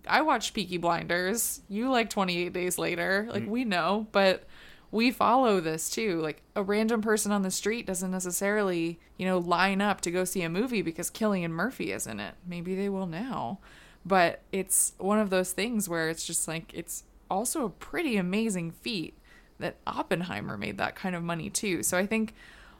I 0.07 0.21
watched 0.21 0.53
Peaky 0.53 0.77
Blinders. 0.77 1.61
You 1.67 1.89
like 1.89 2.09
28 2.09 2.53
Days 2.53 2.77
Later. 2.77 3.27
Like, 3.29 3.43
mm. 3.43 3.49
we 3.49 3.65
know, 3.65 4.07
but 4.11 4.43
we 4.91 5.11
follow 5.11 5.59
this 5.59 5.89
too. 5.89 6.21
Like, 6.21 6.41
a 6.55 6.63
random 6.63 7.01
person 7.01 7.31
on 7.31 7.41
the 7.41 7.51
street 7.51 7.85
doesn't 7.85 8.11
necessarily, 8.11 8.99
you 9.17 9.25
know, 9.25 9.39
line 9.39 9.81
up 9.81 9.99
to 10.01 10.11
go 10.11 10.23
see 10.23 10.43
a 10.43 10.49
movie 10.49 10.81
because 10.81 11.11
Cillian 11.11 11.51
Murphy 11.51 11.91
is 11.91 12.07
in 12.07 12.19
it. 12.19 12.35
Maybe 12.47 12.75
they 12.75 12.87
will 12.87 13.07
now. 13.07 13.59
But 14.05 14.41
it's 14.51 14.93
one 14.99 15.19
of 15.19 15.31
those 15.31 15.51
things 15.51 15.89
where 15.89 16.09
it's 16.09 16.25
just 16.25 16.47
like, 16.47 16.71
it's 16.73 17.03
also 17.29 17.65
a 17.65 17.69
pretty 17.69 18.17
amazing 18.17 18.71
feat 18.71 19.17
that 19.59 19.77
Oppenheimer 19.87 20.57
made 20.57 20.77
that 20.77 20.95
kind 20.95 21.15
of 21.15 21.23
money 21.23 21.49
too. 21.49 21.83
So 21.83 21.97
I 21.97 22.05
think 22.05 22.33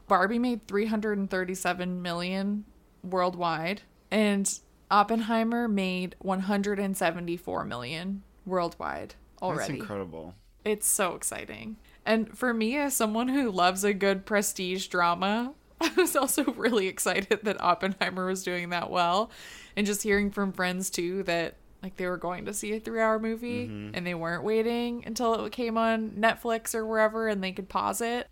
Barbie 0.08 0.40
made 0.40 0.68
337 0.68 2.02
million 2.02 2.66
worldwide 3.04 3.82
and 4.12 4.60
Oppenheimer 4.92 5.68
made 5.68 6.16
174 6.20 7.66
million 7.66 8.24
worldwide 8.46 9.16
already. 9.42 9.74
That's 9.74 9.82
incredible. 9.82 10.36
It's 10.64 10.88
so 10.88 11.16
exciting. 11.16 11.78
And 12.06 12.38
for 12.38 12.54
me, 12.54 12.78
as 12.78 12.94
someone 12.94 13.28
who 13.30 13.52
loves 13.52 13.84
a 13.84 13.94
good 13.94 14.26
prestige 14.26 14.88
drama, 14.88 15.54
I 15.82 15.92
was 15.98 16.16
also 16.16 16.44
really 16.54 16.88
excited 16.88 17.40
that 17.44 17.62
Oppenheimer 17.62 18.28
was 18.28 18.44
doing 18.44 18.70
that 18.70 18.90
well. 18.90 19.32
And 19.76 19.86
just 19.86 20.04
hearing 20.04 20.32
from 20.32 20.54
friends 20.54 20.90
too 20.90 21.24
that 21.24 21.56
like 21.86 21.96
they 21.98 22.08
were 22.08 22.18
going 22.18 22.46
to 22.46 22.54
see 22.54 22.74
a 22.74 22.80
three 22.80 23.00
hour 23.00 23.20
movie 23.20 23.68
Mm-hmm. 23.68 23.92
and 23.94 24.06
they 24.08 24.16
weren't 24.16 24.44
waiting 24.44 25.04
until 25.06 25.46
it 25.46 25.52
came 25.52 25.78
on 25.78 26.12
Netflix 26.12 26.74
or 26.74 26.86
wherever 26.86 27.28
and 27.28 27.44
they 27.44 27.52
could 27.52 27.70
pause 27.70 28.02
it. 28.02 28.28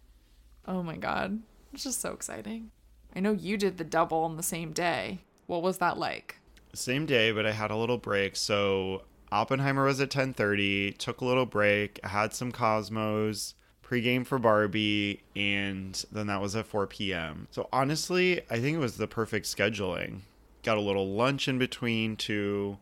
Oh 0.68 0.82
my 0.82 0.98
God. 0.98 1.40
It's 1.72 1.84
just 1.84 2.02
so 2.02 2.14
exciting. 2.14 2.72
I 3.16 3.20
know 3.20 3.32
you 3.32 3.58
did 3.58 3.78
the 3.78 3.84
double 3.84 4.20
on 4.24 4.38
the 4.38 4.44
same 4.44 4.72
day. 4.72 5.20
What 5.46 5.62
was 5.62 5.78
that 5.78 5.98
like? 6.00 6.38
Same 6.74 7.06
day, 7.06 7.32
but 7.32 7.46
I 7.46 7.52
had 7.52 7.70
a 7.70 7.76
little 7.78 8.00
break. 8.00 8.36
So 8.36 9.04
Oppenheimer 9.32 9.86
was 9.86 10.02
at 10.02 10.10
10:30. 10.10 10.98
Took 10.98 11.22
a 11.22 11.26
little 11.26 11.46
break. 11.46 12.04
Had 12.04 12.34
some 12.34 12.52
Cosmos 12.52 13.54
pregame 13.88 14.26
for 14.26 14.40
Barbie, 14.40 15.22
and 15.36 16.04
then 16.12 16.26
that 16.28 16.42
was 16.42 16.56
at 16.56 16.66
4 16.66 16.88
p.m. 16.88 17.48
So 17.52 17.68
honestly, 17.72 18.42
I 18.50 18.60
think 18.60 18.76
it 18.78 18.80
was 18.80 18.98
the 18.98 19.08
perfect 19.08 19.46
scheduling. 19.46 20.22
Got 20.64 20.78
a 20.78 20.82
little 20.82 21.14
lunch 21.14 21.48
in 21.48 21.60
between 21.60 22.16
too, 22.16 22.78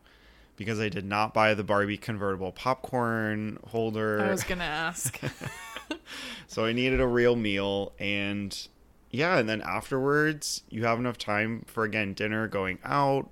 because 0.56 0.80
I 0.80 0.88
did 0.88 1.04
not 1.04 1.34
buy 1.34 1.54
the 1.54 1.64
Barbie 1.64 1.96
convertible 1.96 2.52
popcorn 2.52 3.58
holder. 3.68 4.20
I 4.20 4.30
was 4.30 4.44
going 4.44 4.58
to 4.58 4.64
ask. 4.64 5.18
So 6.52 6.66
I 6.66 6.74
needed 6.74 7.00
a 7.00 7.06
real 7.06 7.34
meal 7.34 7.92
and 7.98 8.68
yeah, 9.10 9.38
and 9.38 9.48
then 9.48 9.62
afterwards 9.62 10.64
you 10.68 10.84
have 10.84 10.98
enough 10.98 11.16
time 11.16 11.64
for 11.66 11.84
again 11.84 12.12
dinner, 12.12 12.46
going 12.46 12.78
out, 12.84 13.30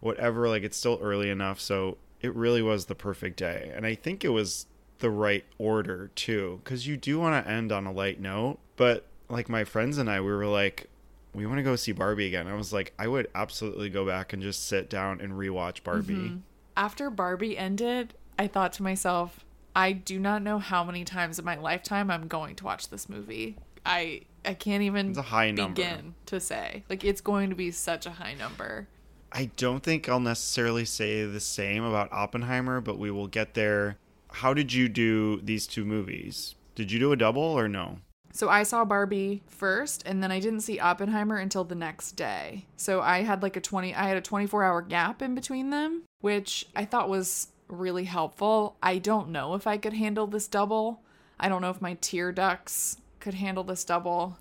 whatever, 0.00 0.48
like 0.48 0.62
it's 0.62 0.76
still 0.78 0.98
early 1.02 1.28
enough, 1.28 1.60
so 1.60 1.98
it 2.22 2.34
really 2.34 2.62
was 2.62 2.86
the 2.86 2.94
perfect 2.94 3.36
day. 3.38 3.70
And 3.74 3.84
I 3.84 3.94
think 3.94 4.24
it 4.24 4.30
was 4.30 4.64
the 5.00 5.10
right 5.10 5.44
order 5.58 6.10
too 6.14 6.62
cuz 6.64 6.86
you 6.86 6.96
do 6.96 7.18
want 7.18 7.44
to 7.44 7.50
end 7.50 7.70
on 7.70 7.84
a 7.84 7.92
light 7.92 8.18
note, 8.18 8.60
but 8.76 9.06
like 9.28 9.50
my 9.50 9.64
friends 9.64 9.98
and 9.98 10.08
I 10.08 10.20
we 10.22 10.32
were 10.32 10.46
like 10.46 10.88
we 11.34 11.44
want 11.44 11.58
to 11.58 11.62
go 11.62 11.76
see 11.76 11.92
Barbie 11.92 12.28
again. 12.28 12.46
I 12.46 12.54
was 12.54 12.72
like 12.72 12.94
I 12.98 13.08
would 13.08 13.28
absolutely 13.34 13.90
go 13.90 14.06
back 14.06 14.32
and 14.32 14.42
just 14.42 14.66
sit 14.66 14.88
down 14.88 15.20
and 15.20 15.34
rewatch 15.34 15.82
Barbie. 15.82 16.14
Mm-hmm. 16.14 16.36
After 16.76 17.10
Barbie 17.10 17.56
ended, 17.56 18.14
I 18.38 18.46
thought 18.46 18.72
to 18.74 18.82
myself, 18.82 19.44
I 19.76 19.92
do 19.92 20.18
not 20.18 20.42
know 20.42 20.58
how 20.58 20.84
many 20.84 21.04
times 21.04 21.38
in 21.38 21.44
my 21.44 21.56
lifetime 21.56 22.10
I'm 22.10 22.28
going 22.28 22.54
to 22.56 22.64
watch 22.64 22.88
this 22.88 23.08
movie. 23.08 23.56
I 23.84 24.22
I 24.44 24.54
can't 24.54 24.82
even 24.82 25.10
It's 25.10 25.18
a 25.18 25.22
high 25.22 25.50
number. 25.50 25.74
begin 25.82 26.14
to 26.26 26.38
say. 26.40 26.84
Like 26.88 27.04
it's 27.04 27.20
going 27.20 27.50
to 27.50 27.56
be 27.56 27.70
such 27.70 28.06
a 28.06 28.10
high 28.10 28.34
number. 28.34 28.88
I 29.32 29.50
don't 29.56 29.82
think 29.82 30.08
I'll 30.08 30.20
necessarily 30.20 30.84
say 30.84 31.24
the 31.24 31.40
same 31.40 31.82
about 31.82 32.12
Oppenheimer, 32.12 32.80
but 32.80 32.98
we 32.98 33.10
will 33.10 33.26
get 33.26 33.54
there. 33.54 33.96
How 34.30 34.54
did 34.54 34.72
you 34.72 34.88
do 34.88 35.40
these 35.40 35.66
two 35.66 35.84
movies? 35.84 36.54
Did 36.76 36.92
you 36.92 36.98
do 37.00 37.10
a 37.12 37.16
double 37.16 37.42
or 37.42 37.68
no? 37.68 37.98
So 38.34 38.48
I 38.48 38.64
saw 38.64 38.84
Barbie 38.84 39.44
first 39.46 40.02
and 40.04 40.20
then 40.20 40.32
I 40.32 40.40
didn't 40.40 40.62
see 40.62 40.80
Oppenheimer 40.80 41.36
until 41.36 41.62
the 41.62 41.76
next 41.76 42.12
day. 42.12 42.66
So 42.76 43.00
I 43.00 43.22
had 43.22 43.42
like 43.42 43.56
a 43.56 43.60
20 43.60 43.94
I 43.94 44.08
had 44.08 44.16
a 44.16 44.20
24-hour 44.20 44.82
gap 44.82 45.22
in 45.22 45.36
between 45.36 45.70
them, 45.70 46.02
which 46.20 46.66
I 46.74 46.84
thought 46.84 47.08
was 47.08 47.48
really 47.68 48.04
helpful. 48.04 48.76
I 48.82 48.98
don't 48.98 49.28
know 49.28 49.54
if 49.54 49.68
I 49.68 49.78
could 49.78 49.92
handle 49.92 50.26
this 50.26 50.48
double. 50.48 51.00
I 51.38 51.48
don't 51.48 51.62
know 51.62 51.70
if 51.70 51.80
my 51.80 51.94
tear 52.00 52.32
ducts 52.32 52.96
could 53.20 53.34
handle 53.34 53.62
this 53.62 53.84
double 53.84 54.36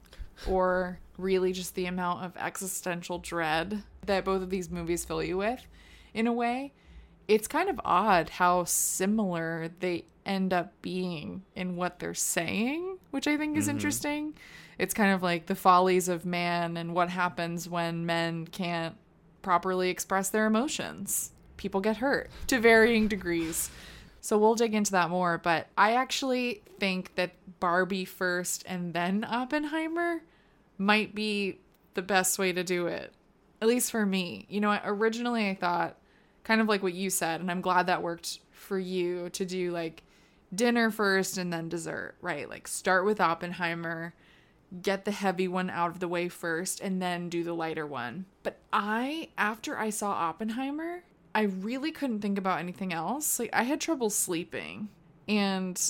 or 0.48 0.98
really 1.20 1.54
just 1.54 1.76
the 1.76 1.86
amount 1.86 2.24
of 2.24 2.36
existential 2.36 3.20
dread 3.20 3.84
that 4.08 4.26
both 4.26 4.42
of 4.42 4.50
these 4.50 4.72
movies 4.72 5.06
fill 5.06 5.22
you 5.22 5.38
with 5.38 5.68
in 6.16 6.26
a 6.26 6.34
way. 6.34 6.74
It's 7.28 7.48
kind 7.48 7.70
of 7.70 7.80
odd 7.86 8.30
how 8.30 8.66
similar 8.66 9.70
they 9.80 10.06
end 10.26 10.54
up 10.54 10.74
being 10.82 11.44
in 11.56 11.76
what 11.76 12.00
they're 12.00 12.14
saying, 12.14 12.98
which 13.12 13.28
I 13.28 13.38
think 13.38 13.58
is 13.58 13.66
mm-hmm. 13.66 13.78
interesting. 13.78 14.34
It's 14.78 14.94
kind 14.94 15.14
of 15.14 15.22
like 15.22 15.46
the 15.46 15.56
follies 15.56 16.10
of 16.10 16.26
man 16.26 16.78
and 16.78 16.94
what 16.94 17.10
happens 17.10 17.70
when 17.70 18.06
men 18.06 18.48
can't 18.48 18.96
properly 19.42 19.90
express 19.90 20.30
their 20.30 20.46
emotions. 20.46 21.32
People 21.58 21.82
get 21.82 21.98
hurt 21.98 22.30
to 22.48 22.60
varying 22.60 23.08
degrees. 23.08 23.70
So 24.22 24.38
we'll 24.38 24.56
dig 24.56 24.74
into 24.74 24.92
that 24.94 25.10
more, 25.10 25.38
but 25.38 25.68
I 25.78 25.94
actually 25.94 26.62
think 26.80 27.16
that 27.16 27.32
Barbie 27.60 28.06
first 28.06 28.64
and 28.66 28.94
then 28.94 29.26
Oppenheimer 29.30 30.22
might 30.78 31.14
be 31.14 31.60
the 31.94 32.02
best 32.02 32.40
way 32.40 32.54
to 32.54 32.64
do 32.64 32.88
it. 32.88 33.14
At 33.62 33.68
least 33.68 33.92
for 33.92 34.06
me. 34.06 34.46
You 34.50 34.62
know, 34.62 34.80
originally 34.84 35.50
I 35.50 35.56
thought 35.56 35.98
kind 36.44 36.62
of 36.62 36.68
like 36.68 36.84
what 36.84 36.94
you 36.94 37.10
said, 37.10 37.42
and 37.42 37.50
I'm 37.50 37.62
glad 37.62 37.88
that 37.88 38.02
worked 38.02 38.40
for 38.52 38.80
you 38.80 39.30
to 39.30 39.46
do 39.46 39.72
like 39.72 40.04
dinner 40.54 40.92
first 40.92 41.38
and 41.38 41.52
then 41.52 41.70
dessert, 41.70 42.16
right? 42.22 42.50
Like 42.50 42.68
start 42.68 43.06
with 43.06 43.22
Oppenheimer, 43.22 44.14
get 44.82 45.06
the 45.06 45.12
heavy 45.12 45.48
one 45.48 45.70
out 45.70 45.92
of 45.92 46.00
the 46.00 46.08
way 46.08 46.30
first, 46.30 46.82
and 46.82 47.02
then 47.02 47.30
do 47.30 47.44
the 47.44 47.54
lighter 47.54 47.86
one. 47.86 48.26
But 48.44 48.58
I, 48.72 49.30
after 49.38 49.78
I 49.78 49.90
saw 49.90 50.12
Oppenheimer, 50.12 51.04
I 51.36 51.44
really 51.44 51.92
couldn't 51.92 52.22
think 52.22 52.38
about 52.38 52.60
anything 52.60 52.94
else. 52.94 53.40
Like 53.40 53.50
I 53.54 53.64
had 53.64 53.82
trouble 53.82 54.10
sleeping, 54.10 54.90
and 55.28 55.82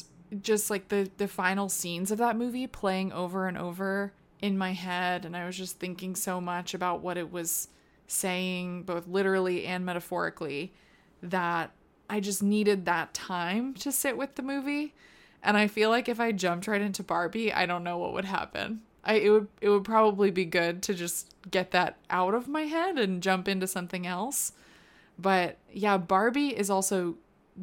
just 0.42 0.70
like 0.70 0.88
the 0.88 1.10
the 1.18 1.28
final 1.28 1.70
scenes 1.70 2.12
of 2.12 2.18
that 2.20 2.38
movie 2.38 2.68
playing 2.68 3.12
over 3.12 3.48
and 3.48 3.58
over 3.58 4.14
in 4.42 4.58
my 4.58 4.74
head, 4.74 5.26
and 5.26 5.36
I 5.36 5.46
was 5.46 5.58
just 5.58 5.80
thinking 5.80 6.16
so 6.16 6.42
much 6.42 6.74
about 6.74 7.02
what 7.02 7.18
it 7.18 7.32
was 7.32 7.70
saying, 8.08 8.84
both 8.84 9.08
literally 9.08 9.66
and 9.66 9.86
metaphorically, 9.86 10.74
that 11.22 11.72
I 12.10 12.20
just 12.20 12.44
needed 12.44 12.86
that 12.86 13.14
time 13.14 13.74
to 13.76 13.92
sit 13.92 14.18
with 14.18 14.36
the 14.36 14.44
movie. 14.44 14.94
And 15.42 15.58
I 15.58 15.68
feel 15.68 15.90
like 15.90 16.08
if 16.08 16.20
I 16.20 16.32
jumped 16.32 16.68
right 16.68 16.82
into 16.82 17.04
Barbie, 17.04 17.52
I 17.52 17.66
don't 17.66 17.84
know 17.84 17.98
what 17.98 18.14
would 18.14 18.26
happen. 18.26 18.82
I 19.04 19.16
it 19.16 19.30
would 19.30 19.48
it 19.60 19.70
would 19.70 19.84
probably 19.84 20.32
be 20.32 20.46
good 20.46 20.82
to 20.84 20.94
just 20.94 21.34
get 21.52 21.72
that 21.72 21.98
out 22.10 22.34
of 22.34 22.48
my 22.48 22.62
head 22.62 22.98
and 22.98 23.22
jump 23.22 23.48
into 23.48 23.68
something 23.68 24.08
else. 24.08 24.54
But 25.20 25.58
yeah, 25.72 25.98
Barbie 25.98 26.58
is 26.58 26.70
also 26.70 27.18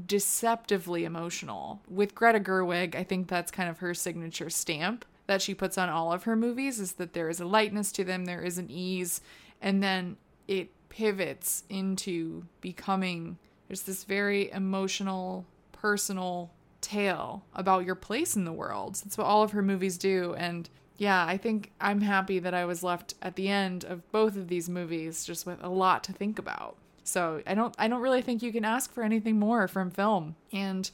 deceptively 0.06 1.04
emotional. 1.04 1.80
With 1.88 2.14
Greta 2.14 2.40
Gerwig, 2.40 2.94
I 2.94 3.04
think 3.04 3.28
that's 3.28 3.50
kind 3.50 3.68
of 3.68 3.78
her 3.78 3.94
signature 3.94 4.50
stamp 4.50 5.04
that 5.26 5.42
she 5.42 5.54
puts 5.54 5.78
on 5.78 5.88
all 5.88 6.12
of 6.12 6.24
her 6.24 6.36
movies 6.36 6.78
is 6.80 6.92
that 6.94 7.12
there 7.12 7.28
is 7.28 7.40
a 7.40 7.46
lightness 7.46 7.92
to 7.92 8.04
them, 8.04 8.24
there 8.24 8.42
is 8.42 8.58
an 8.58 8.70
ease, 8.70 9.20
and 9.60 9.82
then 9.82 10.16
it 10.50 10.68
pivots 10.88 11.62
into 11.70 12.44
becoming 12.60 13.38
there's 13.68 13.82
this 13.82 14.02
very 14.02 14.50
emotional, 14.50 15.46
personal 15.70 16.50
tale 16.80 17.44
about 17.54 17.84
your 17.84 17.94
place 17.94 18.34
in 18.34 18.44
the 18.44 18.52
world. 18.52 18.96
That's 18.96 19.16
what 19.16 19.28
all 19.28 19.44
of 19.44 19.52
her 19.52 19.62
movies 19.62 19.96
do. 19.96 20.34
And 20.34 20.68
yeah, 20.96 21.24
I 21.24 21.36
think 21.36 21.70
I'm 21.80 22.00
happy 22.00 22.40
that 22.40 22.52
I 22.52 22.64
was 22.64 22.82
left 22.82 23.14
at 23.22 23.36
the 23.36 23.48
end 23.48 23.84
of 23.84 24.10
both 24.10 24.36
of 24.36 24.48
these 24.48 24.68
movies 24.68 25.24
just 25.24 25.46
with 25.46 25.62
a 25.62 25.68
lot 25.68 26.02
to 26.04 26.12
think 26.12 26.36
about. 26.36 26.76
So 27.04 27.42
I 27.46 27.54
don't 27.54 27.74
I 27.78 27.86
don't 27.86 28.02
really 28.02 28.22
think 28.22 28.42
you 28.42 28.50
can 28.50 28.64
ask 28.64 28.92
for 28.92 29.04
anything 29.04 29.38
more 29.38 29.68
from 29.68 29.92
film. 29.92 30.34
And 30.52 30.90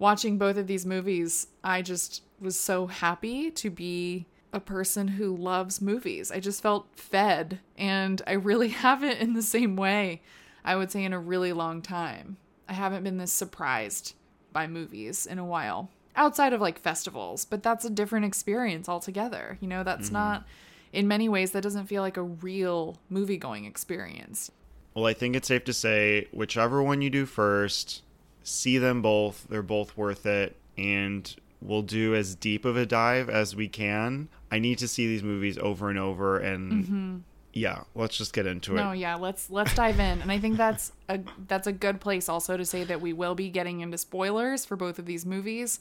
watching 0.00 0.36
both 0.36 0.56
of 0.56 0.66
these 0.66 0.84
movies, 0.84 1.46
I 1.62 1.80
just 1.80 2.24
was 2.40 2.58
so 2.58 2.88
happy 2.88 3.52
to 3.52 3.70
be 3.70 4.26
a 4.56 4.60
person 4.60 5.06
who 5.06 5.36
loves 5.36 5.82
movies. 5.82 6.32
I 6.32 6.40
just 6.40 6.62
felt 6.62 6.88
fed 6.94 7.60
and 7.76 8.22
I 8.26 8.32
really 8.32 8.68
haven't 8.86 9.18
in 9.18 9.34
the 9.34 9.42
same 9.42 9.76
way 9.76 10.22
I 10.64 10.74
would 10.74 10.90
say 10.90 11.04
in 11.04 11.12
a 11.12 11.20
really 11.20 11.52
long 11.52 11.80
time. 11.82 12.38
I 12.68 12.72
haven't 12.72 13.04
been 13.04 13.18
this 13.18 13.32
surprised 13.32 14.14
by 14.52 14.66
movies 14.66 15.26
in 15.26 15.38
a 15.38 15.44
while. 15.44 15.90
Outside 16.16 16.52
of 16.52 16.60
like 16.60 16.80
festivals, 16.80 17.44
but 17.44 17.62
that's 17.62 17.84
a 17.84 17.90
different 17.90 18.24
experience 18.24 18.88
altogether. 18.88 19.58
You 19.60 19.68
know, 19.68 19.84
that's 19.84 20.06
mm-hmm. 20.06 20.14
not 20.14 20.46
in 20.92 21.06
many 21.06 21.28
ways 21.28 21.50
that 21.52 21.62
doesn't 21.62 21.86
feel 21.86 22.02
like 22.02 22.16
a 22.16 22.22
real 22.22 22.96
movie 23.10 23.36
going 23.36 23.66
experience. 23.66 24.50
Well, 24.94 25.06
I 25.06 25.12
think 25.12 25.36
it's 25.36 25.48
safe 25.48 25.64
to 25.64 25.74
say 25.74 26.26
whichever 26.32 26.82
one 26.82 27.02
you 27.02 27.10
do 27.10 27.26
first, 27.26 28.02
see 28.42 28.78
them 28.78 29.02
both. 29.02 29.46
They're 29.48 29.62
both 29.62 29.96
worth 29.96 30.24
it. 30.24 30.56
And 30.78 31.32
we'll 31.60 31.82
do 31.82 32.14
as 32.14 32.34
deep 32.34 32.64
of 32.64 32.76
a 32.76 32.86
dive 32.86 33.28
as 33.28 33.54
we 33.54 33.68
can. 33.68 34.28
I 34.50 34.58
need 34.58 34.78
to 34.78 34.88
see 34.88 35.06
these 35.06 35.22
movies 35.22 35.58
over 35.58 35.90
and 35.90 35.98
over. 35.98 36.38
And 36.38 36.72
mm-hmm. 36.72 37.16
yeah, 37.52 37.82
let's 37.94 38.16
just 38.16 38.32
get 38.32 38.46
into 38.46 38.72
No, 38.72 38.76
it. 38.76 38.84
No, 38.84 38.92
yeah, 38.92 39.14
let's 39.16 39.50
let's 39.50 39.74
dive 39.74 39.98
in. 39.98 40.20
And 40.20 40.30
I 40.30 40.38
think 40.38 40.56
that's 40.56 40.92
a 41.08 41.20
that's 41.48 41.66
a 41.66 41.72
good 41.72 42.00
place 42.00 42.28
also 42.28 42.56
to 42.56 42.64
say 42.64 42.84
that 42.84 43.00
we 43.00 43.12
will 43.12 43.34
be 43.34 43.48
getting 43.50 43.80
into 43.80 43.98
spoilers 43.98 44.64
for 44.64 44.76
both 44.76 44.98
of 44.98 45.06
these 45.06 45.26
movies. 45.26 45.80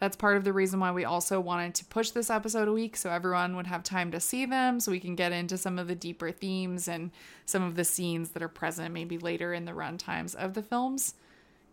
That's 0.00 0.16
part 0.16 0.36
of 0.36 0.44
the 0.44 0.52
reason 0.52 0.80
why 0.80 0.90
we 0.90 1.04
also 1.04 1.40
wanted 1.40 1.74
to 1.76 1.84
push 1.84 2.10
this 2.10 2.28
episode 2.28 2.68
a 2.68 2.72
week 2.72 2.96
so 2.96 3.10
everyone 3.10 3.56
would 3.56 3.68
have 3.68 3.84
time 3.84 4.10
to 4.10 4.20
see 4.20 4.44
them 4.44 4.80
so 4.80 4.90
we 4.90 5.00
can 5.00 5.14
get 5.14 5.32
into 5.32 5.56
some 5.56 5.78
of 5.78 5.86
the 5.86 5.94
deeper 5.94 6.32
themes 6.32 6.88
and 6.88 7.10
some 7.46 7.62
of 7.62 7.76
the 7.76 7.84
scenes 7.84 8.30
that 8.30 8.42
are 8.42 8.48
present 8.48 8.92
maybe 8.92 9.18
later 9.18 9.54
in 9.54 9.64
the 9.64 9.72
run 9.72 9.96
times 9.96 10.34
of 10.34 10.54
the 10.54 10.62
films. 10.62 11.14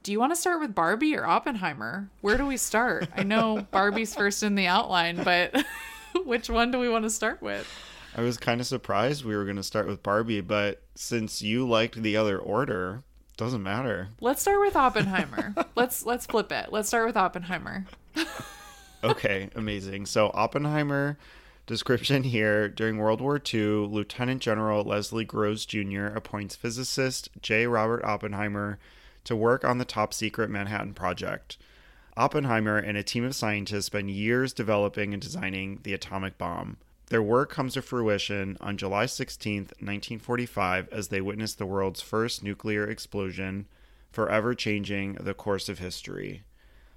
Do 0.04 0.12
you 0.12 0.20
want 0.20 0.32
to 0.32 0.36
start 0.36 0.60
with 0.60 0.74
Barbie 0.74 1.16
or 1.16 1.26
Oppenheimer? 1.26 2.10
Where 2.22 2.38
do 2.38 2.46
we 2.46 2.58
start? 2.58 3.10
I 3.16 3.24
know 3.24 3.68
Barbie's 3.72 4.16
first 4.16 4.44
in 4.44 4.56
the 4.56 4.68
outline, 4.68 5.24
but 5.24 5.54
which 6.26 6.50
one 6.50 6.72
do 6.72 6.80
we 6.80 6.90
want 6.90 7.04
to 7.04 7.10
start 7.10 7.42
with? 7.42 7.68
I 8.16 8.22
was 8.22 8.38
kind 8.38 8.60
of 8.60 8.68
surprised 8.68 9.24
we 9.24 9.36
were 9.36 9.46
going 9.46 9.56
to 9.56 9.64
start 9.64 9.88
with 9.88 10.04
Barbie, 10.04 10.42
but 10.42 10.82
since 10.96 11.42
you 11.42 11.68
liked 11.68 12.02
the 12.02 12.18
other 12.18 12.38
order, 12.38 13.04
doesn't 13.38 13.64
matter. 13.64 14.10
Let's 14.20 14.42
start 14.42 14.60
with 14.60 14.76
Oppenheimer. 14.76 15.56
let's 15.76 16.06
let's 16.06 16.26
flip 16.26 16.52
it. 16.52 16.72
Let's 16.72 16.90
start 16.90 17.08
with 17.08 17.18
Oppenheimer. 17.18 17.86
Okay, 19.04 19.50
amazing. 19.56 20.06
So 20.06 20.30
Oppenheimer 20.34 21.18
description 21.66 22.24
here 22.24 22.70
during 22.70 22.98
World 22.98 23.20
War 23.20 23.42
II, 23.42 23.88
Lieutenant 23.88 24.42
General 24.42 24.84
Leslie 24.84 25.26
Groves 25.26 25.66
Jr. 25.66 26.06
appoints 26.06 26.56
physicist 26.56 27.30
J. 27.42 27.66
Robert 27.66 28.04
Oppenheimer 28.04 28.78
to 29.24 29.36
work 29.36 29.66
on 29.66 29.80
the 29.80 29.86
top 29.86 30.14
secret 30.14 30.52
Manhattan 30.52 30.94
Project. 30.94 31.58
Oppenheimer 32.18 32.78
and 32.78 32.98
a 32.98 33.04
team 33.04 33.24
of 33.24 33.36
scientists 33.36 33.86
spend 33.86 34.12
years 34.12 34.54
developing 34.54 35.14
and 35.14 35.22
designing 35.22 35.80
the 35.84 35.94
atomic 35.94 36.38
bomb. 36.38 36.78
Their 37.08 37.22
work 37.22 37.50
comes 37.50 37.74
to 37.74 37.82
fruition 37.82 38.58
on 38.62 38.78
July 38.78 39.06
16, 39.06 39.56
1945, 39.64 40.90
as 40.92 41.10
they 41.10 41.20
witness 41.20 41.54
the 41.54 41.66
world's 41.66 42.02
first 42.02 42.44
nuclear 42.44 42.88
explosion, 42.88 43.68
forever 44.12 44.56
changing 44.56 45.16
the 45.16 45.34
course 45.34 45.68
of 45.68 45.80
history. 45.80 46.44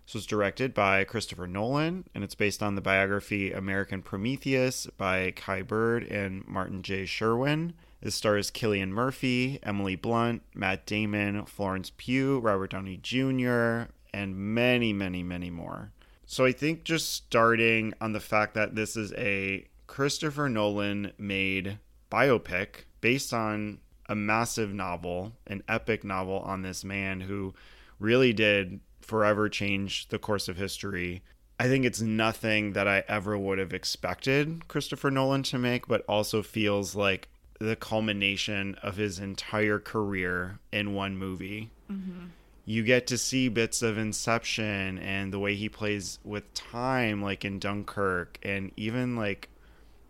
This 0.06 0.14
was 0.14 0.26
directed 0.26 0.74
by 0.74 1.04
Christopher 1.04 1.46
Nolan, 1.46 2.04
and 2.14 2.22
it's 2.22 2.34
based 2.34 2.62
on 2.62 2.74
the 2.74 2.80
biography 2.80 3.52
American 3.52 4.02
Prometheus 4.02 4.86
by 4.98 5.32
Kai 5.34 5.62
Bird 5.62 6.04
and 6.04 6.46
Martin 6.46 6.82
J. 6.82 7.06
Sherwin. 7.06 7.72
It 8.02 8.12
stars 8.12 8.50
Cillian 8.50 8.90
Murphy, 8.90 9.58
Emily 9.62 9.96
Blunt, 9.96 10.42
Matt 10.54 10.84
Damon, 10.84 11.44
Florence 11.46 11.90
Pugh, 11.96 12.38
Robert 12.38 12.70
Downey 12.70 12.98
Jr., 12.98 13.90
and 14.14 14.36
many, 14.36 14.92
many, 14.92 15.24
many 15.24 15.50
more. 15.50 15.90
So 16.24 16.44
I 16.44 16.52
think 16.52 16.84
just 16.84 17.12
starting 17.12 17.92
on 18.00 18.12
the 18.12 18.20
fact 18.20 18.54
that 18.54 18.76
this 18.76 18.96
is 18.96 19.12
a 19.14 19.66
Christopher 19.88 20.48
Nolan 20.48 21.12
made 21.18 21.80
biopic 22.10 22.84
based 23.00 23.34
on 23.34 23.80
a 24.08 24.14
massive 24.14 24.72
novel, 24.72 25.32
an 25.48 25.64
epic 25.68 26.04
novel 26.04 26.38
on 26.38 26.62
this 26.62 26.84
man 26.84 27.22
who 27.22 27.54
really 27.98 28.32
did 28.32 28.80
forever 29.00 29.48
change 29.48 30.08
the 30.08 30.18
course 30.18 30.48
of 30.48 30.56
history. 30.56 31.22
I 31.58 31.66
think 31.66 31.84
it's 31.84 32.00
nothing 32.00 32.72
that 32.72 32.86
I 32.86 33.02
ever 33.08 33.36
would 33.36 33.58
have 33.58 33.74
expected 33.74 34.68
Christopher 34.68 35.10
Nolan 35.10 35.42
to 35.44 35.58
make, 35.58 35.88
but 35.88 36.04
also 36.08 36.42
feels 36.42 36.94
like 36.94 37.28
the 37.58 37.76
culmination 37.76 38.76
of 38.76 38.96
his 38.96 39.18
entire 39.18 39.78
career 39.78 40.60
in 40.72 40.94
one 40.94 41.16
movie. 41.16 41.70
Mm-hmm. 41.90 42.26
You 42.66 42.82
get 42.82 43.06
to 43.08 43.18
see 43.18 43.48
bits 43.48 43.82
of 43.82 43.98
Inception 43.98 44.98
and 44.98 45.32
the 45.32 45.38
way 45.38 45.54
he 45.54 45.68
plays 45.68 46.18
with 46.24 46.52
time, 46.54 47.20
like 47.20 47.44
in 47.44 47.58
Dunkirk, 47.58 48.38
and 48.42 48.72
even 48.76 49.16
like 49.16 49.50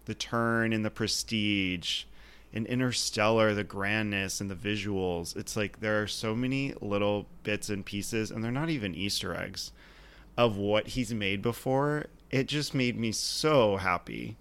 the 0.05 0.15
turn 0.15 0.73
in 0.73 0.83
the 0.83 0.91
prestige 0.91 2.05
in 2.55 2.67
interstellar 2.67 3.53
the 3.53 3.65
grandness 3.65 4.41
and 4.41 4.49
the 4.49 4.55
visuals. 4.55 5.37
It's 5.37 5.57
like 5.57 5.81
there 5.81 6.01
are 6.01 6.07
so 6.07 6.37
many 6.37 6.73
little 6.81 7.27
bits 7.43 7.69
and 7.69 7.85
pieces 7.85 8.31
and 8.31 8.43
they're 8.45 8.53
not 8.53 8.71
even 8.71 8.95
easter 8.95 9.35
eggs 9.35 9.73
of 10.37 10.57
what 10.57 10.89
he's 10.89 11.13
made 11.13 11.43
before. 11.43 12.07
It 12.31 12.47
just 12.47 12.73
made 12.73 12.97
me 12.97 13.11
so 13.11 13.77
happy. 13.77 14.37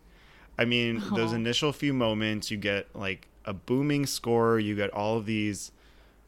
I 0.59 0.65
mean 0.65 1.01
those 1.15 1.33
initial 1.33 1.73
few 1.73 1.93
moments 1.93 2.51
you 2.51 2.57
get 2.57 2.95
like 2.95 3.27
a 3.45 3.53
booming 3.53 4.05
score 4.05 4.59
you 4.59 4.75
get 4.75 4.91
all 4.91 5.17
of 5.17 5.25
these 5.25 5.71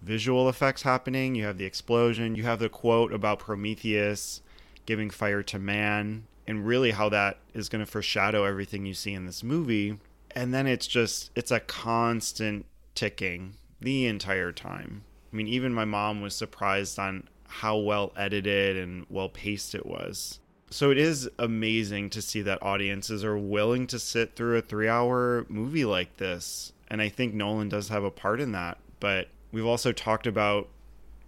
visual 0.05 0.47
effects 0.47 0.83
happening. 0.83 1.33
You 1.33 1.45
have 1.45 1.57
the 1.57 1.65
explosion. 1.65 2.35
You 2.35 2.43
have 2.43 2.59
the 2.59 2.69
quote 2.69 3.11
about 3.11 3.39
prometheus 3.39 4.41
giving 4.85 5.09
fire 5.09 5.41
to 5.41 5.57
man 5.57 6.27
and 6.47 6.65
really 6.65 6.91
how 6.91 7.09
that 7.09 7.39
is 7.55 7.69
going 7.69 7.83
to 7.83 7.91
foreshadow 7.91 8.43
everything 8.43 8.85
you 8.85 8.93
see 8.93 9.13
in 9.13 9.25
this 9.25 9.43
movie. 9.43 9.97
And 10.35 10.53
then 10.53 10.67
it's 10.67 10.85
just 10.85 11.31
it's 11.35 11.51
a 11.51 11.59
constant 11.59 12.67
ticking 12.93 13.55
the 13.81 14.05
entire 14.05 14.51
time. 14.51 15.03
I 15.33 15.35
mean 15.35 15.47
even 15.47 15.73
my 15.73 15.85
mom 15.85 16.21
was 16.21 16.35
surprised 16.35 16.99
on 16.99 17.27
how 17.47 17.77
well 17.77 18.13
edited 18.15 18.77
and 18.77 19.07
well 19.09 19.29
paced 19.29 19.73
it 19.73 19.87
was. 19.87 20.39
So 20.69 20.91
it 20.91 20.99
is 20.99 21.29
amazing 21.39 22.11
to 22.11 22.21
see 22.21 22.41
that 22.43 22.61
audiences 22.61 23.23
are 23.23 23.37
willing 23.37 23.87
to 23.87 23.97
sit 23.97 24.35
through 24.35 24.57
a 24.57 24.61
3 24.61 24.87
hour 24.87 25.45
movie 25.49 25.85
like 25.85 26.17
this. 26.17 26.73
And 26.89 27.01
i 27.01 27.09
think 27.09 27.33
nolan 27.33 27.69
does 27.69 27.89
have 27.89 28.03
a 28.03 28.11
part 28.11 28.39
in 28.39 28.51
that 28.51 28.77
but 28.99 29.29
we've 29.55 29.65
also 29.65 29.93
talked 29.93 30.27
about 30.27 30.67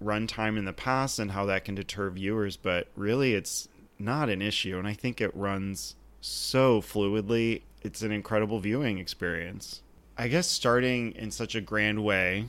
runtime 0.04 0.58
in 0.58 0.66
the 0.66 0.74
past 0.74 1.18
and 1.18 1.32
how 1.32 1.46
that 1.46 1.64
can 1.64 1.74
deter 1.76 2.10
viewers 2.10 2.58
but 2.58 2.90
really 2.96 3.34
it's 3.34 3.70
not 3.98 4.30
an 4.30 4.42
issue 4.42 4.78
and 4.78 4.86
i 4.86 4.94
think 4.94 5.22
it 5.22 5.34
runs 5.34 5.96
so 6.20 6.82
fluidly. 6.82 7.62
It's 7.84 8.02
an 8.02 8.12
incredible 8.12 8.60
viewing 8.60 8.98
experience. 8.98 9.82
I 10.18 10.28
guess 10.28 10.48
starting 10.48 11.14
in 11.14 11.32
such 11.32 11.56
a 11.56 11.62
grand 11.62 12.04
way 12.04 12.48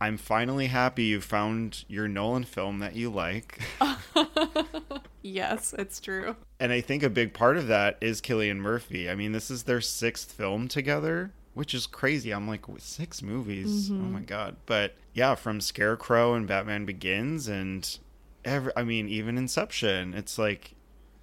i'm 0.00 0.18
finally 0.18 0.66
happy 0.66 1.04
you 1.04 1.20
found 1.20 1.84
your 1.88 2.06
nolan 2.06 2.44
film 2.44 2.78
that 2.80 2.94
you 2.94 3.08
like. 3.10 3.60
Yes, 5.22 5.74
it's 5.76 6.00
true. 6.00 6.36
and 6.60 6.70
i 6.70 6.80
think 6.80 7.02
a 7.02 7.10
big 7.10 7.32
part 7.32 7.56
of 7.56 7.66
that 7.68 7.96
is 8.00 8.20
cillian 8.20 8.58
murphy. 8.58 9.08
I 9.08 9.14
mean 9.14 9.32
this 9.32 9.50
is 9.50 9.62
their 9.62 9.80
sixth 9.80 10.30
film 10.32 10.68
together 10.68 11.32
which 11.58 11.74
is 11.74 11.86
crazy 11.86 12.30
i'm 12.30 12.46
like 12.48 12.64
six 12.78 13.20
movies 13.20 13.90
oh 13.90 13.94
mm-hmm. 13.94 14.12
my 14.12 14.20
god 14.20 14.56
but 14.64 14.94
yeah 15.12 15.34
from 15.34 15.60
scarecrow 15.60 16.34
and 16.34 16.46
batman 16.46 16.84
begins 16.84 17.48
and 17.48 17.98
every 18.44 18.72
i 18.76 18.82
mean 18.82 19.08
even 19.08 19.36
inception 19.36 20.14
it's 20.14 20.38
like 20.38 20.74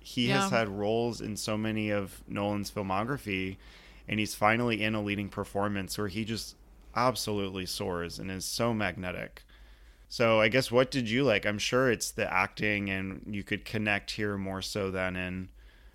he 0.05 0.27
has 0.27 0.51
had 0.51 0.69
roles 0.69 1.19
in 1.19 1.35
so 1.35 1.57
many 1.57 1.89
of 1.89 2.21
Nolan's 2.27 2.69
filmography, 2.69 3.57
and 4.07 4.19
he's 4.19 4.35
finally 4.35 4.83
in 4.83 4.93
a 4.93 5.01
leading 5.01 5.29
performance 5.29 5.97
where 5.97 6.09
he 6.09 6.23
just 6.23 6.55
absolutely 6.95 7.65
soars 7.65 8.19
and 8.19 8.29
is 8.29 8.45
so 8.45 8.71
magnetic. 8.71 9.43
So 10.07 10.39
I 10.39 10.47
guess 10.47 10.71
what 10.71 10.91
did 10.91 11.09
you 11.09 11.23
like? 11.23 11.47
I'm 11.47 11.57
sure 11.57 11.89
it's 11.89 12.11
the 12.11 12.31
acting, 12.31 12.87
and 12.91 13.23
you 13.27 13.43
could 13.43 13.65
connect 13.65 14.11
here 14.11 14.37
more 14.37 14.61
so 14.61 14.91
than 14.91 15.15
in 15.15 15.49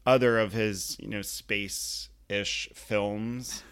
other 0.04 0.40
of 0.40 0.52
his, 0.52 0.96
you 0.98 1.06
know, 1.06 1.22
space-ish 1.22 2.68
films. 2.74 3.62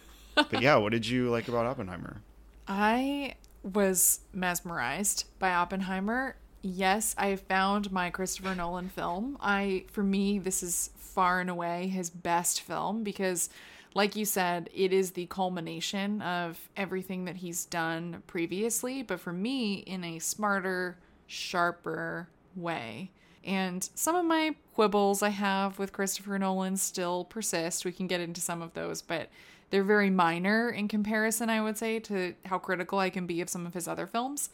But 0.51 0.63
yeah, 0.63 0.77
what 0.77 0.93
did 0.93 1.07
you 1.07 1.31
like 1.31 1.49
about 1.49 1.67
Oppenheimer? 1.67 2.23
I 2.67 3.35
was 3.63 4.21
mesmerized 4.33 5.25
by 5.39 5.53
Oppenheimer. 5.53 6.37
Yes, 6.63 7.15
I 7.17 7.37
found 7.37 7.93
my 7.93 8.11
Christopher 8.11 8.55
Nolan 8.55 8.89
film. 8.89 9.39
I 9.41 9.85
for 9.91 10.03
me 10.03 10.39
this 10.39 10.63
is 10.63 10.91
far 10.97 11.41
and 11.41 11.51
away 11.51 11.89
his 11.89 12.11
best 12.11 12.61
film 12.61 13.03
because 13.03 13.49
like 13.95 14.15
you 14.15 14.25
said, 14.25 14.69
it 14.75 14.93
is 14.93 15.13
the 15.13 15.27
culmination 15.27 16.21
of 16.23 16.69
everything 16.77 17.25
that 17.25 17.37
he's 17.37 17.65
done 17.65 18.23
previously, 18.27 19.03
but 19.03 19.19
for 19.19 19.33
me 19.33 19.77
in 19.77 20.05
a 20.05 20.19
smarter, 20.19 20.99
sharper 21.27 22.29
way. 22.55 23.11
And 23.45 23.89
some 23.95 24.15
of 24.15 24.25
my 24.27 24.55
quibbles 24.75 25.23
I 25.23 25.31
have 25.31 25.79
with 25.79 25.93
Christopher 25.93 26.39
Nolan 26.39 26.77
still 26.77 27.25
persist. 27.25 27.85
We 27.85 27.93
can 27.93 28.07
get 28.07 28.21
into 28.21 28.41
some 28.41 28.61
of 28.61 28.75
those, 28.75 29.01
but 29.01 29.31
they're 29.71 29.85
very 29.85 30.11
minor 30.11 30.71
in 30.71 30.89
comparison, 30.89 31.51
I 31.51 31.61
would 31.61 31.77
say, 31.77 32.01
to 32.01 32.35
how 32.47 32.59
critical 32.59 32.99
I 32.99 33.11
can 33.11 33.27
be 33.27 33.41
of 33.41 33.49
some 33.49 33.67
of 33.67 33.75
his 33.75 33.87
other 33.87 34.07
films. 34.07 34.51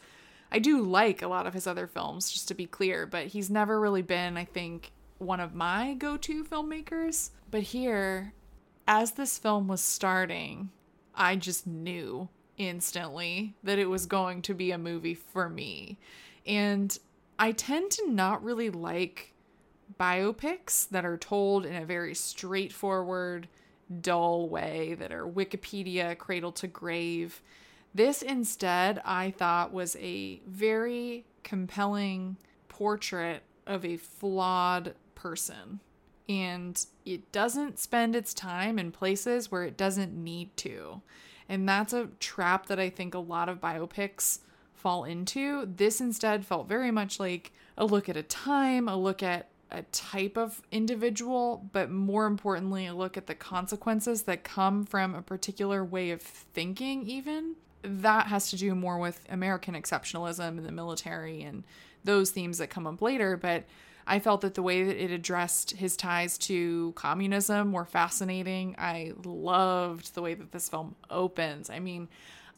I 0.50 0.58
do 0.58 0.80
like 0.80 1.22
a 1.22 1.28
lot 1.28 1.46
of 1.46 1.54
his 1.54 1.66
other 1.66 1.86
films, 1.86 2.30
just 2.30 2.48
to 2.48 2.54
be 2.54 2.66
clear, 2.66 3.06
but 3.06 3.28
he's 3.28 3.50
never 3.50 3.80
really 3.80 4.02
been, 4.02 4.36
I 4.36 4.44
think, 4.44 4.92
one 5.18 5.40
of 5.40 5.54
my 5.54 5.94
go 5.94 6.16
to 6.16 6.44
filmmakers. 6.44 7.30
But 7.50 7.62
here, 7.62 8.32
as 8.86 9.12
this 9.12 9.38
film 9.38 9.68
was 9.68 9.80
starting, 9.80 10.70
I 11.14 11.36
just 11.36 11.66
knew 11.66 12.28
instantly 12.56 13.54
that 13.62 13.78
it 13.78 13.88
was 13.88 14.06
going 14.06 14.42
to 14.42 14.54
be 14.54 14.70
a 14.70 14.78
movie 14.78 15.14
for 15.14 15.48
me. 15.48 15.98
And 16.46 16.96
I 17.38 17.52
tend 17.52 17.90
to 17.92 18.10
not 18.10 18.44
really 18.44 18.70
like 18.70 19.32
biopics 19.98 20.88
that 20.90 21.04
are 21.04 21.16
told 21.16 21.66
in 21.66 21.74
a 21.74 21.84
very 21.84 22.14
straightforward, 22.14 23.48
dull 24.00 24.48
way, 24.48 24.94
that 24.94 25.12
are 25.12 25.26
Wikipedia 25.26 26.16
cradle 26.16 26.52
to 26.52 26.66
grave. 26.66 27.42
This 27.94 28.22
instead, 28.22 29.00
I 29.04 29.30
thought, 29.30 29.72
was 29.72 29.96
a 30.00 30.40
very 30.46 31.24
compelling 31.42 32.36
portrait 32.68 33.42
of 33.66 33.84
a 33.84 33.96
flawed 33.96 34.94
person. 35.14 35.80
And 36.28 36.84
it 37.04 37.30
doesn't 37.32 37.78
spend 37.78 38.16
its 38.16 38.34
time 38.34 38.78
in 38.78 38.90
places 38.90 39.50
where 39.50 39.62
it 39.62 39.76
doesn't 39.76 40.12
need 40.12 40.56
to. 40.58 41.02
And 41.48 41.68
that's 41.68 41.92
a 41.92 42.08
trap 42.18 42.66
that 42.66 42.80
I 42.80 42.88
think 42.88 43.14
a 43.14 43.18
lot 43.18 43.48
of 43.48 43.60
biopics 43.60 44.40
fall 44.74 45.04
into. 45.04 45.66
This 45.66 46.00
instead 46.00 46.46
felt 46.46 46.68
very 46.68 46.90
much 46.90 47.20
like 47.20 47.52
a 47.76 47.84
look 47.84 48.08
at 48.08 48.16
a 48.16 48.22
time, 48.22 48.88
a 48.88 48.96
look 48.96 49.22
at 49.22 49.48
a 49.74 49.82
type 49.92 50.36
of 50.36 50.62
individual, 50.70 51.68
but 51.72 51.90
more 51.90 52.26
importantly, 52.26 52.88
look 52.90 53.16
at 53.16 53.26
the 53.26 53.34
consequences 53.34 54.22
that 54.22 54.44
come 54.44 54.84
from 54.84 55.14
a 55.14 55.22
particular 55.22 55.84
way 55.84 56.10
of 56.10 56.22
thinking, 56.22 57.06
even. 57.08 57.56
That 57.82 58.28
has 58.28 58.50
to 58.50 58.56
do 58.56 58.74
more 58.74 58.98
with 58.98 59.26
American 59.28 59.74
exceptionalism 59.74 60.48
and 60.48 60.64
the 60.64 60.72
military 60.72 61.42
and 61.42 61.64
those 62.04 62.30
themes 62.30 62.58
that 62.58 62.70
come 62.70 62.86
up 62.86 63.02
later. 63.02 63.36
But 63.36 63.64
I 64.06 64.18
felt 64.20 64.42
that 64.42 64.54
the 64.54 64.62
way 64.62 64.84
that 64.84 65.02
it 65.02 65.10
addressed 65.10 65.72
his 65.72 65.96
ties 65.96 66.38
to 66.38 66.92
communism 66.92 67.72
were 67.72 67.84
fascinating. 67.84 68.74
I 68.78 69.12
loved 69.24 70.14
the 70.14 70.22
way 70.22 70.34
that 70.34 70.52
this 70.52 70.68
film 70.68 70.94
opens. 71.10 71.68
I 71.68 71.78
mean, 71.80 72.08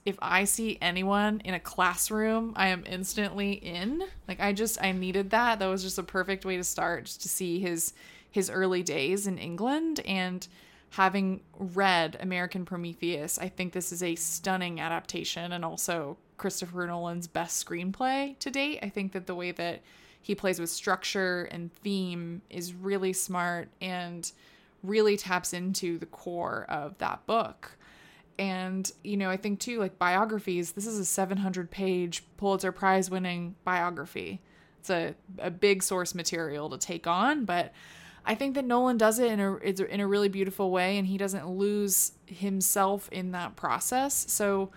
if 0.06 0.16
I 0.22 0.44
see 0.44 0.78
anyone 0.80 1.42
in 1.44 1.52
a 1.52 1.60
classroom, 1.60 2.54
I 2.56 2.68
am 2.68 2.84
instantly 2.86 3.52
in. 3.52 4.04
Like 4.28 4.40
I 4.40 4.52
just 4.52 4.82
I 4.82 4.92
needed 4.92 5.30
that. 5.30 5.58
That 5.58 5.66
was 5.66 5.82
just 5.82 5.98
a 5.98 6.02
perfect 6.02 6.44
way 6.44 6.56
to 6.56 6.64
start 6.64 7.06
to 7.06 7.28
see 7.28 7.58
his 7.58 7.92
his 8.30 8.48
early 8.48 8.82
days 8.82 9.26
in 9.26 9.36
England 9.36 10.00
and 10.06 10.46
having 10.90 11.40
read 11.58 12.16
American 12.20 12.64
Prometheus, 12.64 13.38
I 13.38 13.48
think 13.48 13.72
this 13.72 13.92
is 13.92 14.02
a 14.02 14.14
stunning 14.14 14.80
adaptation 14.80 15.52
and 15.52 15.64
also 15.64 16.16
Christopher 16.36 16.86
Nolan's 16.86 17.26
best 17.26 17.66
screenplay 17.66 18.38
to 18.38 18.50
date. 18.50 18.78
I 18.82 18.88
think 18.88 19.12
that 19.12 19.26
the 19.26 19.34
way 19.34 19.52
that 19.52 19.82
he 20.22 20.34
plays 20.34 20.60
with 20.60 20.70
structure 20.70 21.44
and 21.50 21.72
theme 21.72 22.42
is 22.50 22.72
really 22.72 23.12
smart 23.12 23.68
and 23.80 24.30
really 24.82 25.16
taps 25.16 25.52
into 25.52 25.98
the 25.98 26.06
core 26.06 26.66
of 26.68 26.96
that 26.98 27.26
book. 27.26 27.75
And, 28.38 28.90
you 29.02 29.16
know, 29.16 29.30
I 29.30 29.36
think 29.36 29.60
too, 29.60 29.78
like 29.78 29.98
biographies, 29.98 30.72
this 30.72 30.86
is 30.86 30.98
a 30.98 31.04
700 31.04 31.70
page 31.70 32.24
Pulitzer 32.36 32.72
Prize 32.72 33.10
winning 33.10 33.54
biography. 33.64 34.40
It's 34.80 34.90
a, 34.90 35.14
a 35.38 35.50
big 35.50 35.82
source 35.82 36.14
material 36.14 36.68
to 36.70 36.78
take 36.78 37.06
on, 37.06 37.44
but 37.44 37.72
I 38.24 38.34
think 38.34 38.54
that 38.54 38.64
Nolan 38.64 38.98
does 38.98 39.18
it 39.18 39.30
in 39.30 39.40
a, 39.40 39.56
in 39.56 40.00
a 40.00 40.06
really 40.06 40.28
beautiful 40.28 40.70
way 40.70 40.98
and 40.98 41.06
he 41.06 41.16
doesn't 41.16 41.48
lose 41.48 42.12
himself 42.26 43.08
in 43.10 43.32
that 43.32 43.56
process. 43.56 44.26
So, 44.28 44.70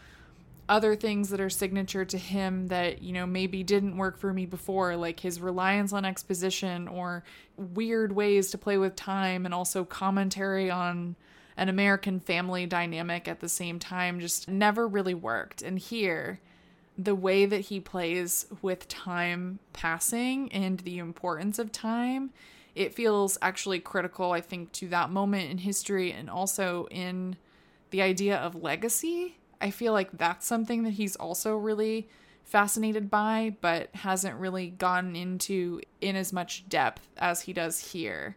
other 0.70 0.96
things 0.96 1.30
that 1.30 1.42
are 1.42 1.50
signature 1.50 2.06
to 2.06 2.18
him 2.18 2.68
that 2.68 3.02
you 3.02 3.12
know 3.12 3.26
maybe 3.26 3.64
didn't 3.64 3.98
work 3.98 4.20
for 4.20 4.32
me 4.32 4.46
before 4.46 4.96
like 4.96 5.20
his 5.20 5.42
reliance 5.42 5.92
on 5.92 6.06
exposition 6.06 6.88
or 6.88 7.24
weird 7.58 8.12
ways 8.12 8.52
to 8.52 8.58
play 8.58 8.78
with 8.78 8.96
time 8.96 9.46
and 9.46 9.54
also 9.54 9.84
commentary 9.84 10.70
on 10.70 11.16
an 11.60 11.70
American 11.70 12.20
family 12.20 12.66
dynamic 12.66 13.28
at 13.28 13.40
the 13.40 13.50
same 13.50 13.78
time 13.78 14.20
just 14.20 14.48
never 14.48 14.88
really 14.88 15.14
worked 15.14 15.62
and 15.62 15.78
here 15.78 16.40
the 16.98 17.16
way 17.16 17.46
that 17.46 17.62
he 17.62 17.80
plays 17.80 18.46
with 18.62 18.88
time 18.88 19.60
passing 19.72 20.52
and 20.52 20.80
the 20.80 20.98
importance 20.98 21.60
of 21.60 21.72
time 21.72 22.32
it 22.76 22.94
feels 22.94 23.38
actually 23.42 23.80
critical 23.80 24.32
i 24.32 24.42
think 24.42 24.72
to 24.72 24.88
that 24.88 25.10
moment 25.10 25.50
in 25.50 25.60
history 25.60 26.12
and 26.12 26.30
also 26.30 26.88
in 26.92 27.36
the 27.92 28.02
idea 28.02 28.38
of 28.38 28.56
legacy 28.56 29.38
I 29.62 29.72
feel 29.72 29.94
like 29.94 30.10
that's 30.14 30.46
something 30.46 30.84
that 30.84 30.92
he's 30.92 31.16
also 31.16 31.56
really 31.56 32.08
fascinated 32.44 33.10
by, 33.10 33.56
but 33.62 33.90
hasn't 33.94 34.40
really 34.40 34.70
gotten 34.70 35.16
into 35.16 35.82
in 36.02 36.16
as 36.16 36.34
much 36.34 36.68
depth 36.70 37.08
as 37.18 37.42
he 37.42 37.54
does 37.54 37.92
here. 37.92 38.36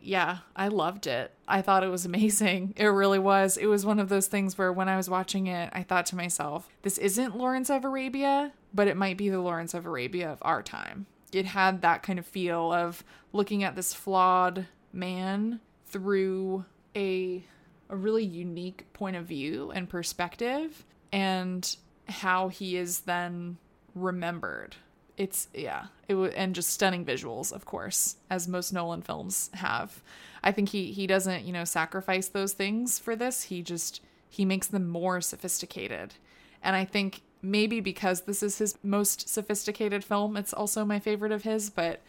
Yeah, 0.00 0.38
I 0.54 0.68
loved 0.68 1.06
it. 1.06 1.32
I 1.48 1.62
thought 1.62 1.82
it 1.82 1.90
was 1.90 2.04
amazing. 2.04 2.74
It 2.76 2.86
really 2.86 3.18
was. 3.18 3.56
It 3.56 3.66
was 3.66 3.86
one 3.86 3.98
of 3.98 4.08
those 4.08 4.26
things 4.28 4.56
where 4.56 4.72
when 4.72 4.88
I 4.88 4.96
was 4.96 5.10
watching 5.10 5.46
it, 5.46 5.70
I 5.72 5.82
thought 5.82 6.06
to 6.06 6.16
myself, 6.16 6.68
this 6.82 6.98
isn't 6.98 7.36
Lawrence 7.36 7.70
of 7.70 7.84
Arabia, 7.84 8.52
but 8.72 8.88
it 8.88 8.96
might 8.96 9.16
be 9.16 9.28
the 9.28 9.40
Lawrence 9.40 9.74
of 9.74 9.86
Arabia 9.86 10.30
of 10.30 10.38
our 10.42 10.62
time. 10.62 11.06
It 11.32 11.46
had 11.46 11.82
that 11.82 12.02
kind 12.02 12.18
of 12.18 12.26
feel 12.26 12.72
of 12.72 13.02
looking 13.32 13.64
at 13.64 13.74
this 13.76 13.92
flawed 13.94 14.66
man 14.92 15.60
through 15.86 16.64
a 16.94 17.44
a 17.88 17.96
really 17.96 18.24
unique 18.24 18.84
point 18.92 19.16
of 19.16 19.26
view 19.26 19.70
and 19.70 19.88
perspective 19.88 20.84
and 21.12 21.76
how 22.08 22.48
he 22.48 22.76
is 22.76 23.00
then 23.00 23.58
remembered. 23.94 24.76
It's 25.16 25.48
yeah, 25.54 25.86
it 26.08 26.14
w- 26.14 26.32
and 26.36 26.54
just 26.54 26.70
stunning 26.70 27.04
visuals, 27.04 27.52
of 27.52 27.64
course, 27.64 28.16
as 28.28 28.46
most 28.46 28.72
Nolan 28.72 29.02
films 29.02 29.50
have. 29.54 30.02
I 30.42 30.52
think 30.52 30.68
he 30.70 30.92
he 30.92 31.06
doesn't, 31.06 31.44
you 31.44 31.52
know, 31.52 31.64
sacrifice 31.64 32.28
those 32.28 32.52
things 32.52 32.98
for 32.98 33.16
this. 33.16 33.44
He 33.44 33.62
just 33.62 34.02
he 34.28 34.44
makes 34.44 34.66
them 34.66 34.88
more 34.88 35.20
sophisticated. 35.20 36.14
And 36.62 36.76
I 36.76 36.84
think 36.84 37.22
maybe 37.42 37.80
because 37.80 38.22
this 38.22 38.42
is 38.42 38.58
his 38.58 38.76
most 38.82 39.28
sophisticated 39.28 40.04
film, 40.04 40.36
it's 40.36 40.52
also 40.52 40.84
my 40.84 40.98
favorite 40.98 41.32
of 41.32 41.42
his, 41.42 41.70
but 41.70 42.00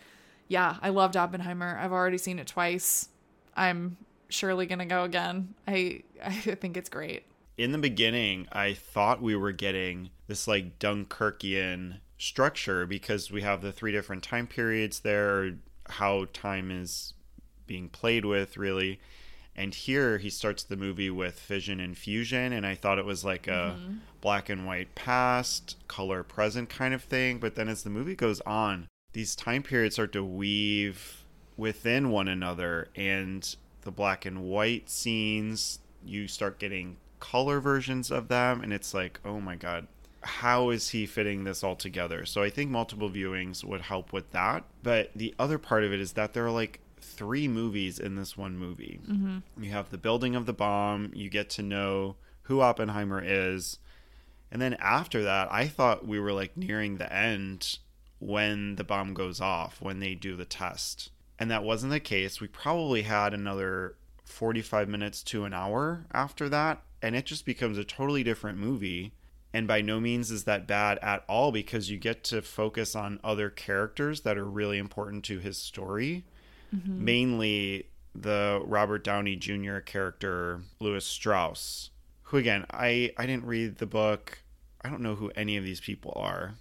yeah, 0.48 0.78
I 0.82 0.90
loved 0.90 1.18
Oppenheimer. 1.18 1.78
I've 1.82 1.92
already 1.92 2.18
seen 2.18 2.40
it 2.40 2.48
twice. 2.48 3.10
I'm 3.56 3.98
surely 4.30 4.66
gonna 4.66 4.86
go 4.86 5.04
again. 5.04 5.54
I 5.68 6.04
I 6.24 6.32
think 6.36 6.78
it's 6.78 6.90
great. 6.90 7.24
In 7.58 7.72
the 7.72 7.78
beginning, 7.78 8.48
I 8.52 8.74
thought 8.74 9.22
we 9.22 9.36
were 9.36 9.52
getting 9.52 10.12
this 10.28 10.48
like 10.48 10.80
Dunkirkian 10.80 12.00
structure 12.18 12.86
because 12.86 13.32
we 13.32 13.42
have 13.42 13.62
the 13.62 13.72
three 13.72 13.92
different 13.92 14.24
time 14.24 14.48
periods 14.48 15.02
there, 15.02 15.54
how 15.90 16.26
time 16.34 16.72
is 16.72 17.14
being 17.66 17.90
played 17.90 18.26
with, 18.26 18.58
really. 18.58 19.00
And 19.56 19.74
here 19.74 20.20
he 20.20 20.30
starts 20.30 20.64
the 20.64 20.78
movie 20.78 21.10
with 21.10 21.40
fission 21.40 21.80
and 21.80 21.98
fusion, 21.98 22.54
and 22.54 22.66
I 22.66 22.76
thought 22.76 23.00
it 23.00 23.06
was 23.06 23.26
like 23.26 23.48
a 23.48 23.76
mm-hmm. 23.78 23.94
black 24.22 24.50
and 24.50 24.68
white 24.68 24.94
past, 24.94 25.78
color 25.88 26.24
present 26.24 26.70
kind 26.70 26.94
of 26.94 27.04
thing. 27.04 27.40
But 27.40 27.56
then 27.56 27.68
as 27.68 27.84
the 27.84 27.90
movie 27.90 28.16
goes 28.16 28.40
on, 28.42 28.88
these 29.14 29.36
time 29.36 29.64
periods 29.64 29.96
start 29.96 30.14
to 30.14 30.24
weave 30.24 31.24
within 31.58 32.12
one 32.12 32.28
another, 32.28 32.90
and 32.96 33.56
the 33.82 33.92
black 33.92 34.26
and 34.26 34.44
white 34.44 34.90
scenes. 34.90 35.80
You 36.06 36.28
start 36.28 36.60
getting 36.60 36.98
color 37.20 37.60
versions 37.60 38.12
of 38.12 38.28
them, 38.28 38.62
and 38.62 38.72
it's 38.72 38.94
like, 38.94 39.20
oh 39.26 39.40
my 39.40 39.56
god, 39.56 39.88
how 40.28 40.70
is 40.70 40.90
he 40.90 41.06
fitting 41.06 41.44
this 41.44 41.64
all 41.64 41.76
together? 41.76 42.26
So 42.26 42.44
I 42.44 42.50
think 42.50 42.70
multiple 42.70 43.10
viewings 43.10 43.64
would 43.64 43.82
help 43.82 44.14
with 44.14 44.32
that. 44.32 44.64
But 44.84 45.12
the 45.16 45.34
other 45.40 45.58
part 45.58 45.84
of 45.84 45.94
it 45.94 46.00
is 46.00 46.14
that 46.14 46.34
there 46.34 46.46
are 46.46 46.52
like 46.52 46.82
three 47.00 47.48
movies 47.48 48.00
in 48.00 48.16
this 48.16 48.38
one 48.38 48.58
movie. 48.58 49.00
Mm-hmm. 49.08 49.64
You 49.64 49.72
have 49.72 49.90
the 49.90 49.98
building 49.98 50.36
of 50.36 50.46
the 50.46 50.54
bomb, 50.54 51.12
you 51.14 51.30
get 51.30 51.50
to 51.52 51.64
know 51.64 52.16
who 52.44 52.62
Oppenheimer 52.62 53.22
is. 53.24 53.80
And 54.52 54.62
then 54.62 54.76
after 54.76 55.24
that, 55.24 55.52
I 55.52 55.68
thought 55.68 56.08
we 56.08 56.20
were 56.20 56.34
like 56.34 56.56
nearing 56.56 56.98
the 56.98 57.12
end 57.12 57.80
when 58.20 58.76
the 58.76 58.84
bomb 58.84 59.14
goes 59.14 59.42
off, 59.42 59.82
when 59.82 60.00
they 60.00 60.16
do 60.16 60.36
the 60.36 60.46
test 60.46 61.12
and 61.40 61.52
that 61.52 61.64
wasn't 61.64 61.92
the 61.92 62.00
case. 62.00 62.42
We 62.42 62.48
probably 62.48 63.04
had 63.04 63.34
another 63.34 63.96
45 64.26 64.90
minutes 64.90 65.24
to 65.24 65.46
an 65.46 65.54
hour 65.54 66.06
after 66.14 66.50
that, 66.50 66.82
and 67.02 67.16
it 67.16 67.26
just 67.26 67.46
becomes 67.46 67.78
a 67.78 67.84
totally 67.84 68.24
different 68.24 68.58
movie. 68.58 69.14
And 69.54 69.68
by 69.68 69.82
no 69.82 70.00
means 70.00 70.30
is 70.30 70.44
that 70.44 70.68
bad 70.68 71.00
at 71.02 71.24
all 71.28 71.52
because 71.52 71.90
you 71.90 71.98
get 71.98 72.24
to 72.26 72.42
focus 72.42 72.96
on 72.96 73.20
other 73.24 73.50
characters 73.50 74.22
that 74.22 74.38
are 74.38 74.46
really 74.46 74.78
important 74.78 75.24
to 75.26 75.40
his 75.40 75.58
story. 75.58 76.26
Mm-hmm. 76.76 77.06
Mainly 77.06 77.88
the 78.14 78.62
Robert 78.66 79.04
Downey 79.04 79.36
Jr. 79.36 79.80
character, 79.80 80.62
Lewis 80.80 81.06
Strauss, 81.06 81.92
who, 82.24 82.38
again, 82.38 82.66
I, 82.72 83.14
I 83.18 83.26
didn't 83.26 83.46
read 83.46 83.78
the 83.78 83.86
book. 83.86 84.40
I 84.82 84.90
don't 84.90 85.02
know 85.02 85.16
who 85.16 85.32
any 85.36 85.58
of 85.58 85.64
these 85.64 85.80
people 85.80 86.14
are. 86.16 86.56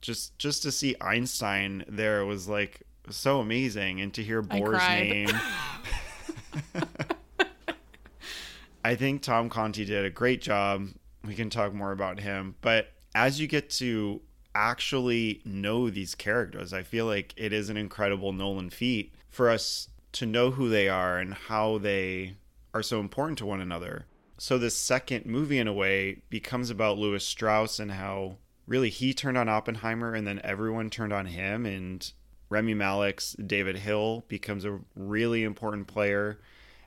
Just 0.00 0.38
just 0.38 0.62
to 0.64 0.72
see 0.72 0.94
Einstein 1.00 1.84
there 1.88 2.26
was 2.26 2.46
like 2.46 2.82
so 3.08 3.40
amazing, 3.40 4.02
and 4.02 4.12
to 4.12 4.22
hear 4.22 4.42
Bohr's 4.42 4.86
name. 4.88 5.30
I 8.84 8.96
think 8.96 9.22
Tom 9.22 9.48
Conti 9.48 9.86
did 9.86 10.04
a 10.04 10.10
great 10.10 10.42
job. 10.42 10.88
We 11.26 11.34
can 11.34 11.50
talk 11.50 11.72
more 11.72 11.92
about 11.92 12.20
him, 12.20 12.56
but 12.60 12.92
as 13.14 13.40
you 13.40 13.46
get 13.46 13.70
to 13.70 14.20
actually 14.54 15.40
know 15.44 15.90
these 15.90 16.14
characters, 16.14 16.72
I 16.72 16.82
feel 16.82 17.06
like 17.06 17.34
it 17.36 17.52
is 17.52 17.70
an 17.70 17.76
incredible 17.76 18.32
Nolan 18.32 18.70
feat 18.70 19.14
for 19.28 19.50
us 19.50 19.88
to 20.12 20.26
know 20.26 20.52
who 20.52 20.68
they 20.68 20.88
are 20.88 21.18
and 21.18 21.34
how 21.34 21.78
they 21.78 22.36
are 22.72 22.82
so 22.82 23.00
important 23.00 23.38
to 23.38 23.46
one 23.46 23.60
another. 23.60 24.06
So 24.38 24.58
this 24.58 24.76
second 24.76 25.26
movie 25.26 25.58
in 25.58 25.68
a 25.68 25.72
way 25.72 26.22
becomes 26.28 26.70
about 26.70 26.98
Lewis 26.98 27.26
Strauss 27.26 27.78
and 27.78 27.92
how 27.92 28.38
really 28.66 28.90
he 28.90 29.14
turned 29.14 29.38
on 29.38 29.48
Oppenheimer 29.48 30.14
and 30.14 30.26
then 30.26 30.40
everyone 30.42 30.90
turned 30.90 31.12
on 31.12 31.26
him 31.26 31.66
and 31.66 32.12
Rami 32.48 32.74
Malek's 32.74 33.34
David 33.34 33.76
Hill 33.78 34.24
becomes 34.28 34.64
a 34.64 34.80
really 34.94 35.42
important 35.42 35.86
player 35.86 36.40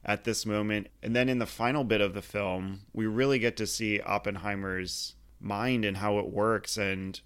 at 0.07 0.23
this 0.23 0.45
moment. 0.45 0.87
And 1.03 1.15
then 1.15 1.29
in 1.29 1.39
the 1.39 1.45
final 1.45 1.83
bit 1.83 2.01
of 2.01 2.13
the 2.13 2.21
film, 2.21 2.81
we 2.93 3.05
really 3.05 3.37
get 3.37 3.57
to 3.57 3.67
see 3.67 3.99
Oppenheimer's 3.99 5.15
mind 5.39 5.85
and 5.85 5.97
how 5.97 6.17
it 6.17 6.29
works 6.29 6.77
and 6.77 7.19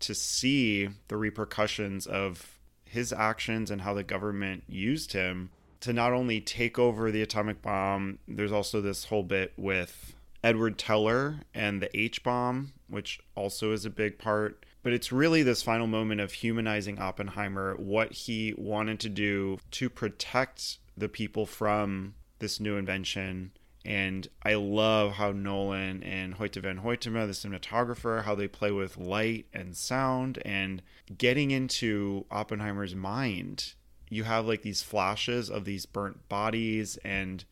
to 0.00 0.14
see 0.14 0.88
the 1.08 1.16
repercussions 1.16 2.06
of 2.06 2.58
his 2.84 3.12
actions 3.12 3.70
and 3.70 3.82
how 3.82 3.94
the 3.94 4.02
government 4.02 4.64
used 4.68 5.12
him 5.12 5.50
to 5.80 5.92
not 5.92 6.12
only 6.12 6.40
take 6.40 6.78
over 6.78 7.10
the 7.10 7.22
atomic 7.22 7.62
bomb, 7.62 8.18
there's 8.26 8.52
also 8.52 8.80
this 8.80 9.04
whole 9.04 9.22
bit 9.22 9.52
with 9.56 10.14
Edward 10.42 10.78
Teller 10.78 11.40
and 11.54 11.80
the 11.80 11.94
H 11.98 12.22
bomb, 12.22 12.72
which 12.88 13.20
also 13.34 13.72
is 13.72 13.84
a 13.84 13.90
big 13.90 14.18
part. 14.18 14.64
But 14.82 14.92
it's 14.92 15.12
really 15.12 15.42
this 15.42 15.62
final 15.62 15.86
moment 15.86 16.20
of 16.20 16.32
humanizing 16.32 16.98
Oppenheimer, 16.98 17.74
what 17.76 18.12
he 18.12 18.54
wanted 18.56 19.00
to 19.00 19.08
do 19.08 19.58
to 19.72 19.88
protect 19.88 20.78
the 20.96 21.08
people 21.08 21.46
from 21.46 22.14
this 22.38 22.60
new 22.60 22.76
invention. 22.76 23.52
And 23.84 24.26
I 24.42 24.54
love 24.54 25.12
how 25.12 25.32
Nolan 25.32 26.02
and 26.02 26.36
Hoyte 26.36 26.62
van 26.62 26.80
Hoytema, 26.80 27.26
the 27.26 27.32
cinematographer, 27.32 28.24
how 28.24 28.34
they 28.34 28.48
play 28.48 28.70
with 28.70 28.96
light 28.96 29.46
and 29.52 29.76
sound 29.76 30.38
and 30.44 30.82
getting 31.18 31.50
into 31.50 32.24
Oppenheimer's 32.30 32.94
mind. 32.94 33.74
You 34.08 34.24
have 34.24 34.46
like 34.46 34.62
these 34.62 34.82
flashes 34.82 35.50
of 35.50 35.66
these 35.66 35.84
burnt 35.84 36.28
bodies 36.28 36.96
and 37.04 37.44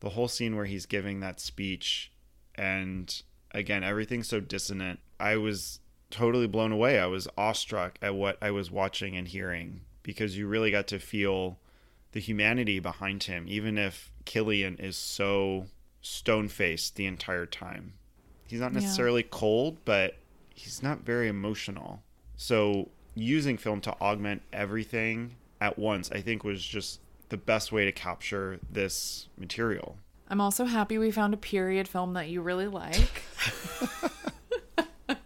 the 0.00 0.10
whole 0.10 0.28
scene 0.28 0.54
where 0.54 0.66
he's 0.66 0.86
giving 0.86 1.20
that 1.20 1.40
speech. 1.40 2.12
And 2.54 3.22
again, 3.50 3.82
everything's 3.82 4.28
so 4.28 4.38
dissonant. 4.38 5.00
I 5.18 5.36
was 5.36 5.80
totally 6.10 6.46
blown 6.46 6.70
away. 6.70 7.00
I 7.00 7.06
was 7.06 7.26
awestruck 7.36 7.98
at 8.00 8.14
what 8.14 8.36
I 8.40 8.52
was 8.52 8.70
watching 8.70 9.16
and 9.16 9.26
hearing 9.26 9.80
because 10.02 10.36
you 10.36 10.46
really 10.46 10.70
got 10.70 10.86
to 10.88 11.00
feel 11.00 11.58
the 12.12 12.20
humanity 12.20 12.78
behind 12.78 13.24
him, 13.24 13.46
even 13.48 13.78
if 13.78 14.11
Cillian 14.24 14.80
is 14.80 14.96
so 14.96 15.66
stone 16.00 16.48
faced 16.48 16.96
the 16.96 17.06
entire 17.06 17.46
time. 17.46 17.94
He's 18.46 18.60
not 18.60 18.72
necessarily 18.72 19.22
yeah. 19.22 19.28
cold, 19.30 19.78
but 19.84 20.16
he's 20.54 20.82
not 20.82 21.00
very 21.00 21.28
emotional. 21.28 22.02
So 22.36 22.90
using 23.14 23.56
film 23.56 23.80
to 23.82 23.92
augment 24.00 24.42
everything 24.52 25.36
at 25.60 25.78
once, 25.78 26.10
I 26.10 26.20
think 26.20 26.44
was 26.44 26.62
just 26.62 27.00
the 27.28 27.36
best 27.36 27.72
way 27.72 27.84
to 27.84 27.92
capture 27.92 28.60
this 28.70 29.28
material. 29.38 29.96
I'm 30.28 30.40
also 30.40 30.64
happy 30.64 30.98
we 30.98 31.10
found 31.10 31.34
a 31.34 31.38
period 31.38 31.88
film 31.88 32.14
that 32.14 32.28
you 32.28 32.42
really 32.42 32.66
like. 32.66 33.22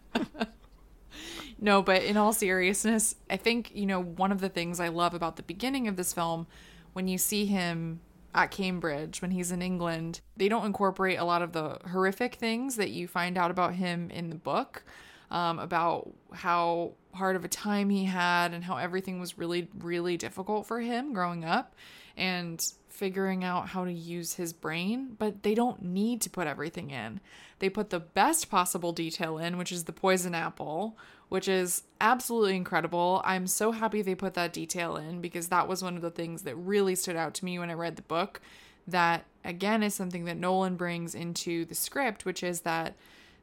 no, 1.61 1.82
but 1.82 2.02
in 2.02 2.16
all 2.16 2.32
seriousness, 2.32 3.16
I 3.30 3.37
think, 3.37 3.70
you 3.74 3.87
know, 3.87 4.02
one 4.02 4.30
of 4.30 4.40
the 4.40 4.48
things 4.48 4.78
I 4.78 4.88
love 4.88 5.14
about 5.14 5.37
the 5.37 5.42
beginning 5.42 5.88
of 5.88 5.96
this 5.96 6.12
film 6.12 6.46
when 6.92 7.09
you 7.09 7.18
see 7.18 7.46
him 7.46 8.00
at 8.37 8.51
Cambridge 8.51 9.22
when 9.22 9.31
he's 9.31 9.51
in 9.51 9.62
England, 9.62 10.20
they 10.37 10.49
don't 10.49 10.66
incorporate 10.66 11.18
a 11.18 11.25
lot 11.25 11.40
of 11.40 11.53
the 11.53 11.79
horrific 11.90 12.35
things 12.35 12.77
that 12.77 12.90
you 12.90 13.09
find 13.09 13.38
out 13.38 13.51
about 13.51 13.75
him 13.75 14.11
in 14.11 14.29
the 14.29 14.37
book, 14.37 14.85
um, 15.31 15.59
about 15.59 16.12
how 16.33 16.92
hard 17.14 17.35
of 17.35 17.44
a 17.46 17.49
time 17.49 17.88
he 17.88 18.05
had 18.05 18.53
and 18.53 18.62
how 18.62 18.77
everything 18.77 19.18
was 19.18 19.38
really, 19.38 19.68
really 19.79 20.18
difficult 20.18 20.66
for 20.66 20.81
him 20.81 21.14
growing 21.14 21.46
up 21.46 21.75
and 22.14 22.72
figuring 22.88 23.42
out 23.42 23.68
how 23.68 23.87
to 23.87 23.92
use 23.92 24.35
his 24.35 24.53
brain. 24.53 25.16
But 25.18 25.42
they 25.42 25.55
don't 25.55 25.83
need 25.83 26.20
to 26.22 26.31
put 26.31 26.46
everything 26.46 26.90
in. 26.90 27.20
They 27.59 27.70
put 27.70 27.88
the 27.88 28.01
best 28.01 28.51
possible 28.51 28.92
detail 28.92 29.38
in, 29.38 29.57
which 29.57 29.72
is 29.72 29.85
the 29.85 29.92
poison 29.92 30.35
apple, 30.35 30.99
which 31.29 31.49
is 31.49 31.83
absolutely 32.01 32.57
incredible. 32.57 33.21
I'm 33.25 33.47
so 33.47 33.73
happy 33.73 34.03
they 34.03 34.15
put 34.15 34.35
that 34.35 34.53
detail 34.53 34.97
in 34.97 35.21
because 35.21 35.49
that 35.49 35.69
was 35.69 35.83
one 35.83 35.97
of 35.97 36.03
the 36.03 36.11
things 36.11 36.43
that 36.43 36.55
really 36.55 36.95
stood 36.95 37.17
out 37.17 37.35
to 37.35 37.45
me 37.45 37.59
when 37.59 37.71
I 37.71 37.75
read 37.75 37.97
the 37.97 38.03
book. 38.03 38.41
That 38.87 39.25
again 39.45 39.83
is 39.83 39.95
something 39.95 40.25
that 40.27 40.37
Nolan 40.37 40.77
brings 40.77 41.15
into 41.15 41.65
the 41.65 41.75
script, 41.75 42.25
which 42.25 42.43
is 42.43 42.61
that 42.61 42.95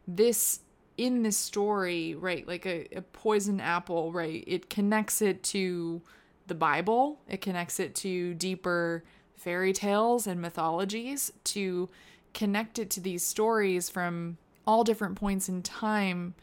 this 0.08 0.60
in 0.98 1.24
this 1.24 1.38
story, 1.38 2.15
right, 2.15 2.48
like 2.48 2.65
a, 2.65 2.88
a 2.96 3.02
poison 3.02 3.60
apple, 3.60 4.12
right, 4.12 4.43
it 4.46 4.69
connects 4.69 5.22
it 5.22 5.43
to 5.43 6.02
the 6.48 6.56
Bible, 6.56 7.19
it 7.28 7.41
connects 7.41 7.80
it 7.80 7.96
to 7.96 8.34
deeper 8.36 9.04
fairy 9.36 9.74
tales 9.74 10.28
and 10.28 10.39
mythologies, 10.39 11.34
to 11.43 11.89
connect 12.34 12.80
it 12.80 12.89
to 12.91 13.00
these 13.00 13.26
stories 13.26 13.89
from 13.89 14.38
all 14.65 14.84
different 14.84 15.15
points 15.15 15.50
in 15.50 15.62
time 15.62 16.36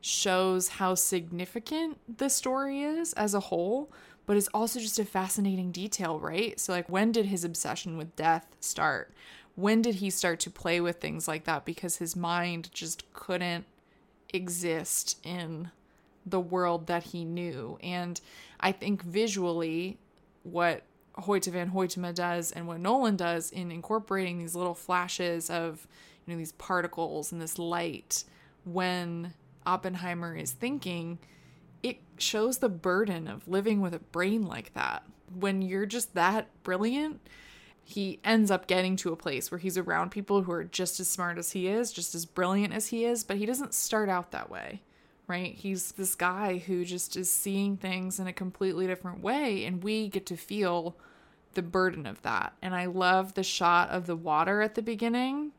shows 0.00 0.68
how 0.68 0.94
significant 0.94 1.98
the 2.18 2.28
story 2.28 2.82
is 2.82 3.12
as 3.14 3.34
a 3.34 3.40
whole, 3.40 3.92
but 4.26 4.36
it's 4.36 4.48
also 4.54 4.80
just 4.80 4.98
a 4.98 5.04
fascinating 5.04 5.72
detail, 5.72 6.18
right? 6.18 6.58
So, 6.58 6.72
like, 6.72 6.88
when 6.88 7.12
did 7.12 7.26
his 7.26 7.44
obsession 7.44 7.96
with 7.96 8.16
death 8.16 8.46
start? 8.60 9.12
When 9.56 9.82
did 9.82 9.96
he 9.96 10.10
start 10.10 10.40
to 10.40 10.50
play 10.50 10.80
with 10.80 11.00
things 11.00 11.26
like 11.28 11.44
that? 11.44 11.64
Because 11.64 11.96
his 11.96 12.16
mind 12.16 12.70
just 12.72 13.12
couldn't 13.12 13.66
exist 14.32 15.18
in 15.24 15.70
the 16.24 16.40
world 16.40 16.86
that 16.86 17.04
he 17.04 17.24
knew. 17.24 17.78
And 17.82 18.20
I 18.60 18.72
think 18.72 19.02
visually, 19.02 19.98
what 20.44 20.82
Hoyte 21.18 21.52
van 21.52 21.70
Hoytema 21.70 22.14
does 22.14 22.52
and 22.52 22.66
what 22.66 22.80
Nolan 22.80 23.16
does 23.16 23.50
in 23.50 23.70
incorporating 23.70 24.38
these 24.38 24.54
little 24.54 24.74
flashes 24.74 25.50
of, 25.50 25.86
you 26.24 26.32
know, 26.32 26.38
these 26.38 26.52
particles 26.52 27.32
and 27.32 27.40
this 27.40 27.58
light 27.58 28.24
when 28.64 29.34
Oppenheimer 29.66 30.34
is 30.34 30.52
thinking, 30.52 31.18
it 31.82 31.98
shows 32.18 32.58
the 32.58 32.68
burden 32.68 33.28
of 33.28 33.48
living 33.48 33.80
with 33.80 33.94
a 33.94 33.98
brain 33.98 34.46
like 34.46 34.74
that. 34.74 35.04
When 35.38 35.62
you're 35.62 35.86
just 35.86 36.14
that 36.14 36.48
brilliant, 36.62 37.20
he 37.82 38.20
ends 38.24 38.50
up 38.50 38.66
getting 38.66 38.96
to 38.96 39.12
a 39.12 39.16
place 39.16 39.50
where 39.50 39.58
he's 39.58 39.78
around 39.78 40.10
people 40.10 40.42
who 40.42 40.52
are 40.52 40.64
just 40.64 41.00
as 41.00 41.08
smart 41.08 41.38
as 41.38 41.52
he 41.52 41.66
is, 41.66 41.92
just 41.92 42.14
as 42.14 42.26
brilliant 42.26 42.72
as 42.72 42.88
he 42.88 43.04
is, 43.04 43.24
but 43.24 43.36
he 43.36 43.46
doesn't 43.46 43.74
start 43.74 44.08
out 44.08 44.30
that 44.30 44.50
way, 44.50 44.82
right? 45.26 45.54
He's 45.54 45.92
this 45.92 46.14
guy 46.14 46.58
who 46.58 46.84
just 46.84 47.16
is 47.16 47.30
seeing 47.30 47.76
things 47.76 48.20
in 48.20 48.26
a 48.26 48.32
completely 48.32 48.86
different 48.86 49.22
way, 49.22 49.64
and 49.64 49.82
we 49.82 50.08
get 50.08 50.26
to 50.26 50.36
feel 50.36 50.96
the 51.54 51.62
burden 51.62 52.06
of 52.06 52.22
that. 52.22 52.52
And 52.62 52.74
I 52.74 52.86
love 52.86 53.34
the 53.34 53.42
shot 53.42 53.90
of 53.90 54.06
the 54.06 54.16
water 54.16 54.62
at 54.62 54.76
the 54.76 54.82
beginning 54.82 55.52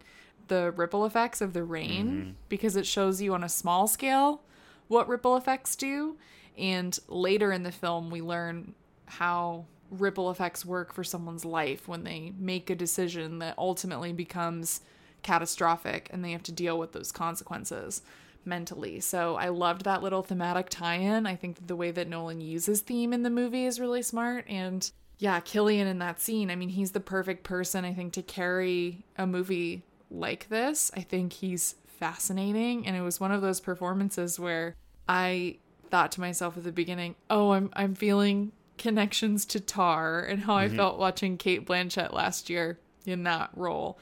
the 0.52 0.72
ripple 0.72 1.06
effects 1.06 1.40
of 1.40 1.54
the 1.54 1.64
rain 1.64 2.08
mm-hmm. 2.08 2.32
because 2.50 2.76
it 2.76 2.86
shows 2.86 3.22
you 3.22 3.34
on 3.34 3.42
a 3.42 3.48
small 3.48 3.88
scale 3.88 4.42
what 4.90 5.08
ripple 5.08 5.38
effects 5.38 5.78
do. 5.78 6.18
And 6.58 7.00
later 7.08 7.54
in 7.54 7.64
the 7.64 7.72
film, 7.72 8.10
we 8.10 8.22
learn 8.22 8.76
how 9.06 9.64
ripple 9.90 10.30
effects 10.30 10.66
work 10.66 10.94
for 10.94 11.06
someone's 11.06 11.46
life 11.46 11.88
when 11.88 12.04
they 12.04 12.34
make 12.38 12.70
a 12.70 12.76
decision 12.76 13.40
that 13.40 13.58
ultimately 13.58 14.12
becomes 14.12 14.82
catastrophic 15.24 16.10
and 16.12 16.24
they 16.24 16.34
have 16.34 16.44
to 16.44 16.52
deal 16.52 16.78
with 16.78 16.92
those 16.92 17.14
consequences 17.14 18.02
mentally. 18.44 19.00
So 19.00 19.38
I 19.38 19.48
loved 19.48 19.86
that 19.86 20.04
little 20.04 20.22
thematic 20.22 20.68
tie 20.68 20.96
in. 20.96 21.26
I 21.26 21.38
think 21.38 21.66
the 21.66 21.78
way 21.78 21.92
that 21.92 22.10
Nolan 22.10 22.42
uses 22.42 22.82
theme 22.82 23.14
in 23.14 23.24
the 23.24 23.30
movie 23.30 23.66
is 23.66 23.80
really 23.80 24.02
smart. 24.02 24.44
And 24.50 24.92
yeah, 25.18 25.40
Cillian 25.40 25.86
in 25.86 26.00
that 26.00 26.20
scene, 26.20 26.52
I 26.52 26.58
mean, 26.58 26.70
he's 26.70 26.92
the 26.92 27.00
perfect 27.00 27.46
person, 27.46 27.86
I 27.86 27.94
think, 27.94 28.12
to 28.14 28.22
carry 28.22 29.06
a 29.18 29.26
movie 29.26 29.84
like 30.12 30.50
this. 30.50 30.92
I 30.96 31.02
think 31.02 31.34
he's 31.34 31.76
fascinating 31.86 32.86
and 32.86 32.96
it 32.96 33.02
was 33.02 33.20
one 33.20 33.32
of 33.32 33.42
those 33.42 33.60
performances 33.60 34.40
where 34.40 34.76
I 35.08 35.58
thought 35.90 36.12
to 36.14 36.22
myself 36.22 36.58
at 36.58 36.64
the 36.64 36.72
beginning, 36.72 37.16
"Oh, 37.30 37.52
I'm 37.52 37.70
I'm 37.74 37.96
feeling 37.96 38.52
connections 38.78 39.46
to 39.48 39.60
Tar 39.60 40.22
and 40.22 40.42
how 40.42 40.58
mm-hmm. 40.58 40.74
I 40.74 40.78
felt 40.78 40.98
watching 40.98 41.38
Cate 41.38 41.66
Blanchett 41.66 42.14
last 42.14 42.50
year 42.50 42.80
in 43.06 43.24
that 43.24 43.50
role." 43.56 44.00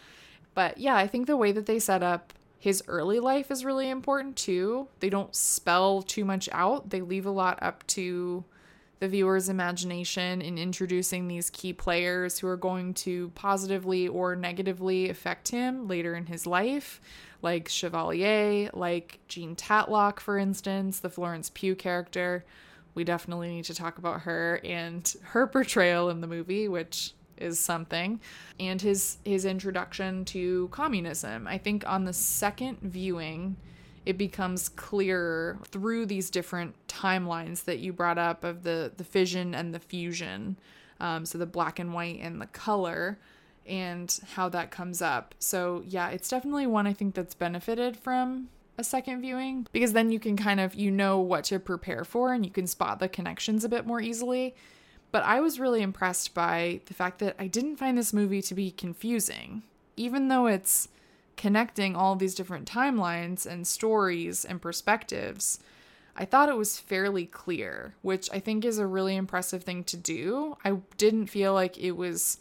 But 0.53 0.77
yeah, 0.77 0.95
I 0.95 1.07
think 1.07 1.27
the 1.27 1.37
way 1.37 1.51
that 1.51 1.65
they 1.65 1.79
set 1.79 2.03
up 2.03 2.33
his 2.57 2.83
early 2.87 3.19
life 3.19 3.49
is 3.51 3.65
really 3.65 3.89
important 3.89 4.35
too. 4.35 4.87
They 4.99 5.09
don't 5.09 5.35
spell 5.35 6.01
too 6.01 6.25
much 6.25 6.49
out. 6.51 6.89
They 6.89 7.01
leave 7.01 7.25
a 7.25 7.31
lot 7.31 7.57
up 7.61 7.85
to 7.87 8.43
the 8.99 9.07
viewer's 9.07 9.47
imagination 9.47 10.41
in 10.41 10.57
introducing 10.57 11.27
these 11.27 11.49
key 11.49 11.71
players 11.71 12.39
who 12.39 12.47
are 12.47 12.57
going 12.57 12.93
to 12.93 13.29
positively 13.29 14.07
or 14.07 14.35
negatively 14.35 15.09
affect 15.09 15.49
him 15.49 15.87
later 15.87 16.15
in 16.15 16.25
his 16.25 16.45
life, 16.45 16.99
like 17.41 17.69
Chevalier, 17.69 18.69
like 18.73 19.19
Jean 19.27 19.55
Tatlock, 19.55 20.19
for 20.19 20.37
instance, 20.37 20.99
the 20.99 21.09
Florence 21.09 21.49
Pugh 21.49 21.75
character. 21.75 22.45
We 22.93 23.05
definitely 23.05 23.49
need 23.49 23.65
to 23.65 23.73
talk 23.73 23.97
about 23.97 24.21
her 24.21 24.59
and 24.63 25.13
her 25.23 25.47
portrayal 25.47 26.09
in 26.09 26.19
the 26.19 26.27
movie, 26.27 26.67
which 26.67 27.13
is 27.37 27.57
something 27.57 28.19
and 28.59 28.81
his 28.81 29.17
his 29.23 29.45
introduction 29.45 30.25
to 30.25 30.67
communism 30.73 31.47
i 31.47 31.57
think 31.57 31.87
on 31.87 32.03
the 32.03 32.11
second 32.11 32.77
viewing 32.81 33.55
it 34.09 34.17
becomes 34.17 34.69
clearer 34.69 35.59
through 35.65 36.03
these 36.03 36.31
different 36.31 36.73
timelines 36.87 37.65
that 37.65 37.77
you 37.77 37.93
brought 37.93 38.17
up 38.17 38.43
of 38.43 38.63
the 38.63 38.91
the 38.97 39.03
fission 39.03 39.53
and 39.53 39.71
the 39.71 39.79
fusion 39.79 40.57
um, 40.99 41.27
so 41.27 41.37
the 41.37 41.45
black 41.45 41.77
and 41.77 41.93
white 41.93 42.19
and 42.19 42.41
the 42.41 42.47
color 42.47 43.19
and 43.67 44.19
how 44.33 44.49
that 44.49 44.71
comes 44.71 44.99
up. 44.99 45.35
So 45.37 45.83
yeah 45.85 46.09
it's 46.09 46.27
definitely 46.27 46.65
one 46.65 46.87
i 46.87 46.93
think 46.93 47.13
that's 47.13 47.35
benefited 47.35 47.97
from 47.97 48.49
a 48.79 48.83
second 48.83 49.21
viewing 49.21 49.67
because 49.71 49.93
then 49.93 50.11
you 50.11 50.19
can 50.19 50.35
kind 50.35 50.59
of 50.59 50.73
you 50.73 50.89
know 50.89 51.19
what 51.19 51.43
to 51.43 51.59
prepare 51.59 52.03
for 52.03 52.33
and 52.33 52.43
you 52.43 52.51
can 52.51 52.65
spot 52.65 52.99
the 52.99 53.07
connections 53.07 53.63
a 53.63 53.69
bit 53.69 53.85
more 53.85 54.01
easily. 54.01 54.55
But 55.11 55.21
i 55.21 55.39
was 55.39 55.59
really 55.59 55.83
impressed 55.83 56.33
by 56.33 56.81
the 56.87 56.95
fact 56.95 57.19
that 57.19 57.35
i 57.37 57.45
didn't 57.45 57.75
find 57.75 57.95
this 57.95 58.11
movie 58.11 58.41
to 58.41 58.55
be 58.55 58.71
confusing. 58.71 59.61
Even 59.95 60.29
though 60.29 60.47
it's 60.47 60.87
connecting 61.39 61.95
all 61.95 62.17
these 62.17 62.35
different 62.35 62.69
timelines 62.69 63.45
and 63.45 63.65
stories 63.65 64.43
and 64.43 64.61
perspectives, 64.61 65.57
I 66.13 66.25
thought 66.25 66.49
it 66.49 66.57
was 66.57 66.77
fairly 66.77 67.25
clear, 67.25 67.95
which 68.01 68.29
I 68.33 68.39
think 68.39 68.65
is 68.65 68.77
a 68.77 68.85
really 68.85 69.15
impressive 69.15 69.63
thing 69.63 69.85
to 69.85 69.95
do. 69.95 70.57
I 70.65 70.79
didn't 70.97 71.27
feel 71.27 71.53
like 71.53 71.77
it 71.77 71.93
was 71.93 72.39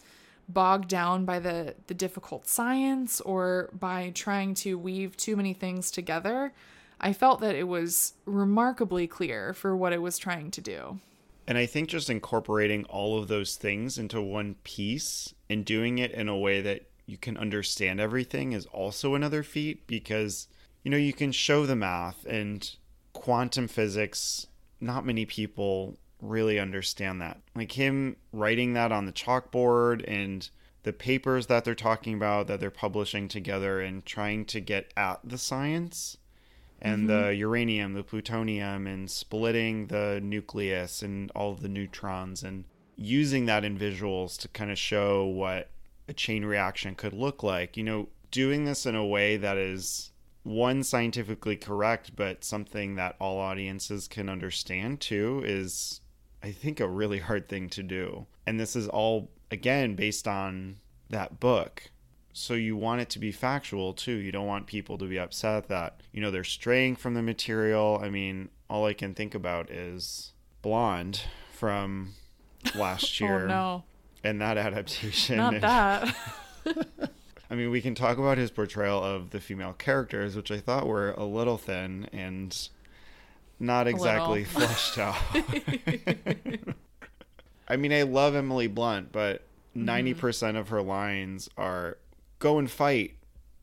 bogged 0.49 0.89
down 0.89 1.25
by 1.25 1.39
the 1.39 1.77
the 1.87 1.95
difficult 1.95 2.49
science 2.49 3.21
or 3.21 3.71
by 3.73 4.11
trying 4.17 4.55
to 4.55 4.77
weave 4.77 5.17
too 5.17 5.37
many 5.37 5.55
things 5.55 5.93
together. 5.93 6.53
I 7.01 7.13
felt 7.13 7.41
that 7.41 7.55
it 7.55 7.69
was 7.69 8.15
remarkably 8.27 9.07
clear 9.07 9.55
for 9.55 9.77
what 9.77 9.93
it 9.93 10.03
was 10.03 10.19
trying 10.19 10.51
to 10.51 10.61
do. 10.61 10.99
And 11.47 11.57
I 11.57 11.67
think 11.67 11.89
just 11.89 12.11
incorporating 12.11 12.85
all 12.87 13.17
of 13.17 13.29
those 13.29 13.55
things 13.55 13.97
into 13.97 14.21
one 14.21 14.57
piece 14.65 15.35
and 15.49 15.65
doing 15.65 15.99
it 15.99 16.11
in 16.11 16.29
a 16.29 16.37
way 16.37 16.61
that 16.63 16.88
you 17.09 17.17
can 17.17 17.37
understand 17.37 17.99
everything 17.99 18.53
is 18.53 18.67
also 18.67 19.15
another 19.15 19.43
feat 19.43 19.87
because 19.87 20.47
you 20.85 20.91
know 20.91 20.97
you 20.97 21.13
can 21.13 21.33
show 21.33 21.67
the 21.67 21.75
math 21.75 22.25
and 22.27 22.77
quantum 23.13 23.67
physics 23.67 24.47
not 24.81 25.05
many 25.05 25.27
people 25.27 25.99
really 26.21 26.59
understand 26.59 27.21
that. 27.21 27.41
Like 27.55 27.73
him 27.73 28.17
writing 28.33 28.75
that 28.75 28.93
on 28.93 29.07
the 29.07 29.13
chalkboard 29.13 30.05
and 30.07 30.49
the 30.83 30.93
papers 30.93 31.47
that 31.47 31.65
they're 31.65 31.75
talking 31.75 32.15
about 32.15 32.47
that 32.47 32.61
they're 32.61 32.71
publishing 32.71 33.29
together 33.29 33.81
and 33.81 34.05
trying 34.05 34.45
to 34.47 34.61
get 34.61 34.93
at 34.97 35.21
the 35.25 35.39
science 35.39 36.17
and 36.81 37.09
mm-hmm. 37.09 37.27
the 37.27 37.35
uranium, 37.35 37.95
the 37.95 38.03
plutonium, 38.03 38.87
and 38.87 39.11
splitting 39.11 39.89
the 39.89 40.21
nucleus 40.23 41.03
and 41.03 41.31
all 41.33 41.55
the 41.55 41.69
neutrons 41.69 42.43
and 42.43 42.65
using 42.97 43.47
that 43.47 43.65
in 43.65 43.79
visuals 43.79 44.39
to 44.39 44.49
kind 44.49 44.71
of 44.71 44.79
show 44.79 45.25
what 45.25 45.71
a 46.09 46.13
chain 46.13 46.45
reaction 46.45 46.95
could 46.95 47.13
look 47.13 47.43
like. 47.43 47.77
You 47.77 47.85
know, 47.85 48.09
doing 48.31 48.65
this 48.65 48.87
in 48.87 48.95
a 48.95 49.07
way 49.07 49.37
that 49.37 49.57
is 49.57 50.13
one 50.43 50.83
scientifically 50.83 51.57
correct, 51.57 52.17
but 52.17 52.45
something 52.45 52.95
that 52.97 53.17
all 53.21 53.39
audiences 53.39 54.09
can 54.09 54.29
understand 54.29 55.01
too 55.01 55.43
is 55.45 56.01
I 56.43 56.53
think, 56.53 56.81
a 56.81 56.89
really 56.89 57.19
hard 57.19 57.49
thing 57.49 57.69
to 57.71 57.83
do. 57.83 58.27
And 58.47 58.61
this 58.61 58.77
is 58.77 58.89
all, 58.89 59.31
again, 59.51 59.95
based 59.95 60.29
on 60.29 60.77
that 61.11 61.41
book. 61.41 61.91
So 62.33 62.55
you 62.55 62.77
want 62.77 63.01
it 63.01 63.11
to 63.11 63.19
be 63.19 63.33
factual 63.33 63.93
too. 63.93 64.13
You 64.13 64.31
don't 64.31 64.47
want 64.47 64.67
people 64.67 64.99
to 64.99 65.07
be 65.07 65.19
upset 65.19 65.69
that, 65.69 66.01
you 66.13 66.21
know, 66.21 66.31
they're 66.31 66.45
straying 66.45 66.97
from 66.97 67.15
the 67.15 67.23
material. 67.23 68.01
I 68.03 68.11
mean, 68.11 68.51
all 68.71 68.87
I 68.87 68.93
can 68.93 69.15
think 69.15 69.35
about 69.35 69.71
is 69.71 70.33
Blonde 70.63 71.23
from 71.53 72.15
last 72.77 73.21
oh, 73.21 73.25
year. 73.25 73.45
oh, 73.45 73.49
no. 73.49 73.85
And 74.25 74.41
that 74.41 74.59
adaptation. 74.59 75.37
Not 75.37 75.61
that. 75.61 76.15
I 77.51 77.55
mean, 77.55 77.71
we 77.71 77.81
can 77.81 77.95
talk 77.95 78.19
about 78.19 78.37
his 78.37 78.51
portrayal 78.51 79.03
of 79.03 79.31
the 79.31 79.41
female 79.41 79.73
characters, 79.73 80.37
which 80.37 80.51
I 80.51 80.59
thought 80.59 80.87
were 80.87 81.13
a 81.13 81.25
little 81.25 81.57
thin 81.57 82.09
and 82.13 82.57
not 83.59 83.87
exactly 83.87 84.45
fleshed 84.45 84.99
out. 84.99 85.17
I 87.69 87.77
mean, 87.77 87.93
I 87.93 88.03
love 88.03 88.35
Emily 88.35 88.67
Blunt, 88.67 89.13
but 89.13 89.43
90% 89.77 90.15
mm-hmm. 90.15 90.57
of 90.57 90.69
her 90.69 90.83
lines 90.83 91.49
are 91.57 91.99
go 92.39 92.59
and 92.59 92.71
fight, 92.71 93.15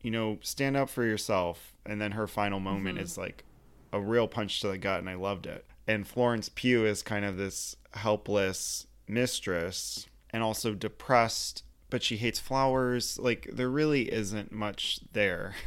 you 0.02 0.10
know, 0.10 0.38
stand 0.42 0.76
up 0.76 0.88
for 0.88 1.04
yourself. 1.04 1.72
And 1.84 2.00
then 2.00 2.12
her 2.12 2.26
final 2.26 2.58
moment 2.58 2.96
mm-hmm. 2.96 3.04
is 3.04 3.16
like 3.16 3.44
a 3.92 4.00
real 4.00 4.26
punch 4.26 4.60
to 4.60 4.68
the 4.68 4.78
gut, 4.78 4.98
and 4.98 5.08
I 5.08 5.14
loved 5.14 5.46
it. 5.46 5.64
And 5.86 6.06
Florence 6.06 6.50
Pugh 6.52 6.84
is 6.84 7.02
kind 7.02 7.24
of 7.24 7.36
this 7.36 7.76
helpless 7.94 8.86
mistress 9.06 10.06
and 10.30 10.42
also 10.42 10.74
depressed, 10.74 11.62
but 11.90 12.02
she 12.02 12.16
hates 12.16 12.38
flowers. 12.38 13.18
Like, 13.18 13.48
there 13.52 13.70
really 13.70 14.12
isn't 14.12 14.52
much 14.52 15.00
there. 15.12 15.54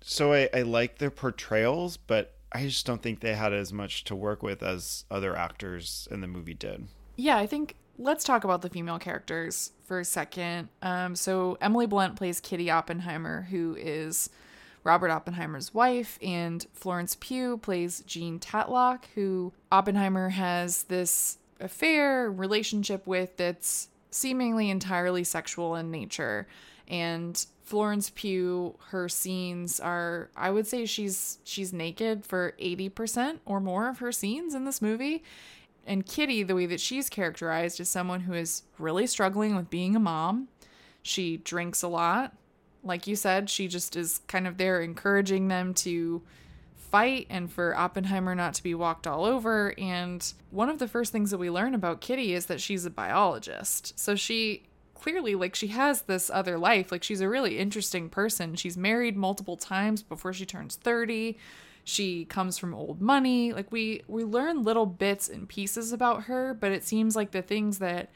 So 0.00 0.32
I, 0.32 0.48
I 0.54 0.62
like 0.62 0.98
their 0.98 1.10
portrayals, 1.10 1.96
but 1.96 2.34
I 2.52 2.62
just 2.62 2.86
don't 2.86 3.02
think 3.02 3.20
they 3.20 3.34
had 3.34 3.52
as 3.52 3.72
much 3.72 4.04
to 4.04 4.14
work 4.14 4.42
with 4.42 4.62
as 4.62 5.04
other 5.10 5.36
actors 5.36 6.08
in 6.10 6.20
the 6.20 6.26
movie 6.26 6.54
did. 6.54 6.86
Yeah, 7.16 7.36
I 7.36 7.46
think 7.46 7.74
let's 7.98 8.24
talk 8.24 8.44
about 8.44 8.62
the 8.62 8.70
female 8.70 8.98
characters 8.98 9.72
for 9.84 10.00
a 10.00 10.04
second. 10.04 10.68
Um, 10.82 11.14
so 11.14 11.58
Emily 11.60 11.86
Blunt 11.86 12.16
plays 12.16 12.40
Kitty 12.40 12.70
Oppenheimer, 12.70 13.48
who 13.50 13.76
is 13.78 14.30
Robert 14.84 15.10
Oppenheimer's 15.10 15.74
wife, 15.74 16.18
and 16.22 16.64
Florence 16.72 17.16
Pugh 17.18 17.58
plays 17.58 18.02
Jean 18.06 18.38
Tatlock, 18.38 19.04
who 19.14 19.52
Oppenheimer 19.70 20.30
has 20.30 20.84
this 20.84 21.38
affair 21.60 22.30
relationship 22.30 23.06
with 23.06 23.36
that's 23.36 23.88
seemingly 24.10 24.70
entirely 24.70 25.24
sexual 25.24 25.74
in 25.74 25.90
nature. 25.90 26.46
And 26.86 27.44
Florence 27.62 28.10
Pugh, 28.14 28.76
her 28.88 29.08
scenes 29.08 29.78
are 29.78 30.30
I 30.34 30.50
would 30.50 30.66
say 30.66 30.86
she's 30.86 31.38
she's 31.44 31.72
naked 31.72 32.24
for 32.24 32.54
80% 32.58 33.40
or 33.44 33.60
more 33.60 33.88
of 33.88 33.98
her 33.98 34.12
scenes 34.12 34.54
in 34.54 34.64
this 34.64 34.80
movie. 34.80 35.22
And 35.86 36.04
Kitty, 36.04 36.42
the 36.42 36.54
way 36.54 36.66
that 36.66 36.80
she's 36.80 37.08
characterized 37.08 37.80
is 37.80 37.88
someone 37.88 38.20
who 38.20 38.34
is 38.34 38.62
really 38.78 39.06
struggling 39.06 39.56
with 39.56 39.70
being 39.70 39.96
a 39.96 40.00
mom. 40.00 40.48
She 41.02 41.38
drinks 41.38 41.82
a 41.82 41.88
lot. 41.88 42.34
Like 42.84 43.06
you 43.06 43.16
said, 43.16 43.50
she 43.50 43.68
just 43.68 43.96
is 43.96 44.20
kind 44.28 44.46
of 44.46 44.56
there 44.56 44.80
encouraging 44.80 45.48
them 45.48 45.74
to 45.74 46.22
fight 46.90 47.26
and 47.30 47.50
for 47.50 47.76
Oppenheimer 47.76 48.34
not 48.34 48.54
to 48.54 48.62
be 48.62 48.74
walked 48.74 49.06
all 49.06 49.24
over. 49.24 49.74
And 49.78 50.32
one 50.50 50.68
of 50.68 50.78
the 50.78 50.88
first 50.88 51.12
things 51.12 51.30
that 51.30 51.38
we 51.38 51.50
learn 51.50 51.74
about 51.74 52.00
Kitty 52.00 52.34
is 52.34 52.46
that 52.46 52.60
she's 52.60 52.84
a 52.84 52.90
biologist. 52.90 53.98
So 53.98 54.14
she 54.14 54.64
clearly 54.94 55.34
like 55.34 55.54
she 55.54 55.68
has 55.68 56.02
this 56.02 56.30
other 56.30 56.58
life. 56.58 56.90
Like 56.92 57.02
she's 57.02 57.20
a 57.20 57.28
really 57.28 57.58
interesting 57.58 58.08
person. 58.08 58.54
She's 58.54 58.76
married 58.76 59.16
multiple 59.16 59.56
times 59.56 60.02
before 60.02 60.32
she 60.32 60.46
turns 60.46 60.76
30. 60.76 61.38
She 61.84 62.24
comes 62.26 62.58
from 62.58 62.74
old 62.74 63.00
money. 63.00 63.52
Like 63.52 63.72
we 63.72 64.02
we 64.08 64.24
learn 64.24 64.62
little 64.62 64.86
bits 64.86 65.28
and 65.28 65.48
pieces 65.48 65.92
about 65.92 66.24
her, 66.24 66.54
but 66.54 66.72
it 66.72 66.84
seems 66.84 67.16
like 67.16 67.30
the 67.30 67.42
things 67.42 67.78
that 67.78 68.10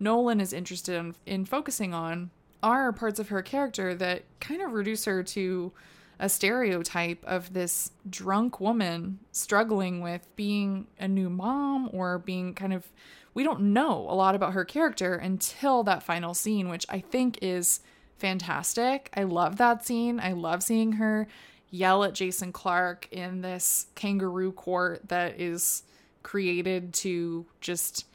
Nolan 0.00 0.40
is 0.40 0.52
interested 0.52 0.94
in, 0.94 1.14
in 1.26 1.44
focusing 1.44 1.92
on 1.92 2.30
are 2.62 2.92
parts 2.92 3.18
of 3.20 3.28
her 3.28 3.42
character 3.42 3.94
that 3.94 4.22
kind 4.40 4.62
of 4.62 4.72
reduce 4.72 5.04
her 5.04 5.22
to 5.22 5.72
a 6.18 6.28
stereotype 6.28 7.24
of 7.24 7.52
this 7.52 7.92
drunk 8.08 8.60
woman 8.60 9.20
struggling 9.32 10.00
with 10.00 10.26
being 10.36 10.86
a 10.98 11.06
new 11.06 11.30
mom 11.30 11.88
or 11.92 12.18
being 12.18 12.54
kind 12.54 12.72
of 12.72 12.90
we 13.34 13.44
don't 13.44 13.60
know 13.60 14.06
a 14.10 14.14
lot 14.14 14.34
about 14.34 14.54
her 14.54 14.64
character 14.64 15.14
until 15.14 15.84
that 15.84 16.02
final 16.02 16.34
scene, 16.34 16.68
which 16.68 16.84
I 16.88 16.98
think 16.98 17.38
is 17.40 17.80
fantastic. 18.16 19.10
I 19.14 19.22
love 19.22 19.58
that 19.58 19.86
scene. 19.86 20.18
I 20.18 20.32
love 20.32 20.62
seeing 20.64 20.92
her 20.92 21.28
yell 21.70 22.02
at 22.02 22.14
Jason 22.14 22.50
Clarke 22.52 23.06
in 23.12 23.42
this 23.42 23.86
kangaroo 23.94 24.50
court 24.50 25.08
that 25.08 25.38
is 25.40 25.84
created 26.24 26.92
to 26.94 27.46
just 27.60 28.06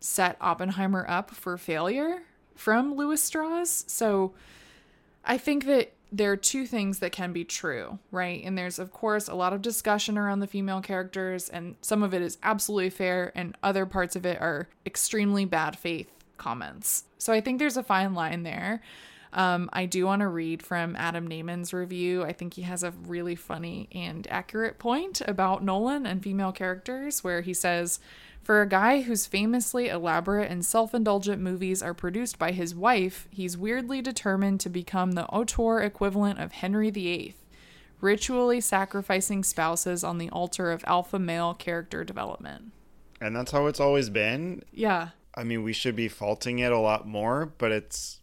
set 0.00 0.36
Oppenheimer 0.40 1.04
up 1.06 1.30
for 1.32 1.58
failure 1.58 2.22
from 2.54 2.94
Lewis 2.94 3.22
Strauss. 3.22 3.84
So 3.88 4.32
I 5.24 5.36
think 5.38 5.66
that 5.66 5.92
there 6.12 6.30
are 6.30 6.36
two 6.36 6.66
things 6.66 6.98
that 6.98 7.10
can 7.10 7.32
be 7.32 7.42
true, 7.44 7.98
right? 8.10 8.42
And 8.44 8.56
there's, 8.56 8.78
of 8.78 8.92
course, 8.92 9.28
a 9.28 9.34
lot 9.34 9.54
of 9.54 9.62
discussion 9.62 10.18
around 10.18 10.40
the 10.40 10.46
female 10.46 10.82
characters, 10.82 11.48
and 11.48 11.76
some 11.80 12.02
of 12.02 12.12
it 12.12 12.20
is 12.20 12.36
absolutely 12.42 12.90
fair, 12.90 13.32
and 13.34 13.56
other 13.62 13.86
parts 13.86 14.14
of 14.14 14.26
it 14.26 14.40
are 14.40 14.68
extremely 14.84 15.46
bad 15.46 15.78
faith 15.78 16.10
comments. 16.36 17.04
So 17.16 17.32
I 17.32 17.40
think 17.40 17.58
there's 17.58 17.78
a 17.78 17.82
fine 17.82 18.14
line 18.14 18.42
there. 18.42 18.82
Um, 19.32 19.70
I 19.72 19.86
do 19.86 20.04
want 20.04 20.20
to 20.20 20.28
read 20.28 20.62
from 20.62 20.94
Adam 20.96 21.26
Nayman's 21.26 21.72
review. 21.72 22.22
I 22.22 22.32
think 22.32 22.54
he 22.54 22.62
has 22.62 22.82
a 22.82 22.90
really 22.90 23.34
funny 23.34 23.88
and 23.92 24.26
accurate 24.30 24.78
point 24.78 25.22
about 25.26 25.64
Nolan 25.64 26.06
and 26.06 26.22
female 26.22 26.52
characters, 26.52 27.24
where 27.24 27.40
he 27.40 27.54
says, 27.54 27.98
for 28.42 28.60
a 28.60 28.68
guy 28.68 29.02
whose 29.02 29.26
famously 29.26 29.88
elaborate 29.88 30.50
and 30.50 30.64
self 30.64 30.94
indulgent 30.94 31.40
movies 31.40 31.82
are 31.82 31.94
produced 31.94 32.38
by 32.38 32.52
his 32.52 32.74
wife, 32.74 33.28
he's 33.30 33.56
weirdly 33.56 34.02
determined 34.02 34.60
to 34.60 34.68
become 34.68 35.12
the 35.12 35.26
auteur 35.26 35.80
equivalent 35.80 36.40
of 36.40 36.52
Henry 36.52 36.90
VIII, 36.90 37.36
ritually 38.00 38.60
sacrificing 38.60 39.44
spouses 39.44 40.02
on 40.02 40.18
the 40.18 40.28
altar 40.30 40.72
of 40.72 40.84
alpha 40.88 41.18
male 41.20 41.54
character 41.54 42.02
development. 42.02 42.72
And 43.20 43.36
that's 43.36 43.52
how 43.52 43.66
it's 43.66 43.80
always 43.80 44.10
been. 44.10 44.64
Yeah. 44.72 45.10
I 45.36 45.44
mean, 45.44 45.62
we 45.62 45.72
should 45.72 45.94
be 45.94 46.08
faulting 46.08 46.58
it 46.58 46.72
a 46.72 46.78
lot 46.78 47.06
more, 47.06 47.52
but 47.56 47.70
it's 47.70 48.18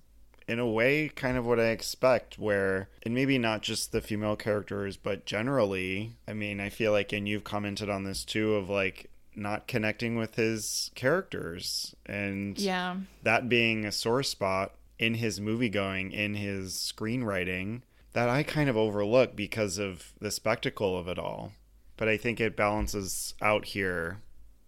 in 0.49 0.57
a 0.57 0.67
way 0.67 1.09
kind 1.09 1.37
of 1.37 1.45
what 1.45 1.59
I 1.59 1.67
expect, 1.67 2.39
where, 2.39 2.89
and 3.03 3.13
maybe 3.13 3.37
not 3.37 3.61
just 3.61 3.91
the 3.91 4.01
female 4.01 4.35
characters, 4.35 4.97
but 4.97 5.25
generally, 5.25 6.15
I 6.27 6.33
mean, 6.33 6.59
I 6.59 6.69
feel 6.69 6.91
like, 6.91 7.13
and 7.13 7.29
you've 7.29 7.43
commented 7.43 7.87
on 7.87 8.03
this 8.03 8.25
too, 8.25 8.55
of 8.55 8.67
like, 8.67 9.11
not 9.35 9.67
connecting 9.67 10.17
with 10.17 10.35
his 10.35 10.89
characters 10.95 11.95
and 12.07 12.57
yeah. 12.57 12.97
that 13.21 13.47
being 13.47 13.85
a 13.85 13.91
sore 13.91 14.23
spot 14.23 14.73
in 14.97 15.13
his 15.13 15.39
movie 15.39 15.69
going 15.69 16.11
in 16.11 16.33
his 16.33 16.73
screenwriting 16.73 17.81
that 18.13 18.27
I 18.27 18.41
kind 18.41 18.69
of 18.69 18.75
overlook 18.75 19.35
because 19.35 19.77
of 19.77 20.13
the 20.19 20.31
spectacle 20.31 20.97
of 20.97 21.07
it 21.07 21.19
all. 21.19 21.53
But 21.95 22.09
I 22.09 22.17
think 22.17 22.39
it 22.39 22.57
balances 22.57 23.35
out 23.39 23.65
here 23.65 24.21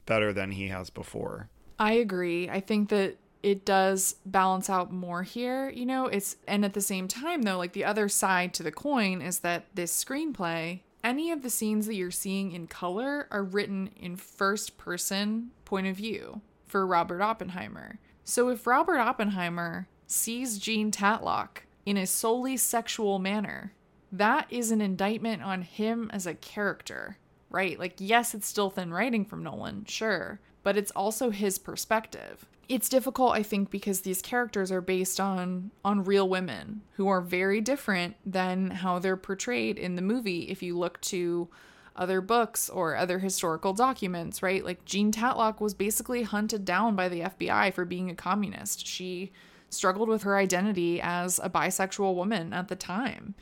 better 0.06 0.32
than 0.32 0.52
he 0.52 0.68
has 0.68 0.92
before. 0.92 1.50
I 1.80 1.94
agree. 1.94 2.48
I 2.48 2.60
think 2.60 2.90
that 2.90 3.18
it 3.44 3.66
does 3.66 4.16
balance 4.26 4.70
out 4.70 4.92
more 4.92 5.24
here 5.24 5.70
you 5.70 5.86
know 5.86 6.06
it's 6.08 6.36
and 6.48 6.64
at 6.64 6.74
the 6.74 6.82
same 6.82 7.08
time 7.08 7.42
though 7.42 7.58
like 7.58 7.74
the 7.74 7.86
other 7.86 8.08
side 8.08 8.54
to 8.54 8.64
the 8.64 8.72
coin 8.72 9.22
is 9.22 9.39
that 9.39 9.66
this 9.74 10.04
screenplay 10.04 10.80
any 11.04 11.32
of 11.32 11.42
the 11.42 11.50
scenes 11.50 11.88
that 11.88 11.96
you're 11.96 12.12
seeing 12.12 12.52
in 12.52 12.68
color 12.68 13.28
are 13.32 13.44
written 13.44 13.89
in 13.96 14.16
first 14.16 14.78
person 14.78 15.52
point 15.66 15.88
of 15.88 15.96
view 15.96 16.42
for 16.68 16.86
Robert 16.86 17.22
Oppenheimer. 17.22 17.98
So 18.24 18.50
if 18.50 18.68
Robert 18.68 19.00
Oppenheimer 19.00 19.88
sees 20.12 20.58
Jean 20.58 20.92
Tatlock 20.92 21.64
in 21.86 21.98
a 21.98 22.06
solely 22.06 22.58
sexual 22.58 23.18
manner. 23.18 23.74
That 24.12 24.48
is 24.50 24.72
an 24.72 24.82
indictment 24.82 25.42
on 25.42 25.62
him 25.62 26.10
as 26.14 26.28
a 26.28 26.34
character, 26.34 27.18
right? 27.50 27.80
Like, 27.80 27.96
yes, 27.98 28.34
it's 28.34 28.48
still 28.48 28.70
thin 28.70 28.94
writing 28.94 29.26
from 29.26 29.44
Nolan, 29.44 29.86
sure, 29.86 30.39
but 30.64 30.78
it's 30.78 30.92
also 30.92 31.30
his 31.30 31.58
perspective. 31.58 32.46
It's 32.70 32.88
difficult, 32.88 33.34
I 33.34 33.43
think, 33.43 33.70
because 33.70 34.01
these 34.01 34.22
characters 34.22 34.72
are 34.72 34.82
based 34.82 35.20
on 35.20 35.72
on 35.84 36.03
real 36.03 36.30
women 36.30 36.82
who 36.93 37.07
are 37.07 37.22
very 37.22 37.59
different 37.59 38.16
than 38.26 38.72
how 38.72 38.99
they're 38.99 39.18
portrayed 39.18 39.78
in 39.78 39.95
the 39.95 40.01
movie. 40.01 40.43
If 40.43 40.64
you 40.64 40.78
look 40.78 41.01
to 41.01 41.49
other 41.95 42.22
books 42.22 42.70
or 42.70 42.95
other 42.95 43.20
historical 43.20 43.74
documents, 43.74 44.41
right? 44.41 44.64
Like 44.64 44.86
Jean 44.86 45.12
Tatlock 45.12 45.59
was 45.59 45.74
basically 45.74 46.24
hunted 46.24 46.64
down 46.66 46.95
by 46.95 47.09
the 47.09 47.22
FBI 47.22 47.74
for 47.74 47.86
being 47.86 48.09
a 48.09 48.16
communist. 48.16 48.88
She 48.88 49.32
struggled 49.70 50.09
with 50.09 50.24
her 50.24 50.38
identity 50.38 51.01
as 51.01 51.39
a 51.43 51.49
bisexual 51.49 52.16
woman 52.16 52.53
at 52.53 52.68
the 52.68 52.76
time. 52.76 53.36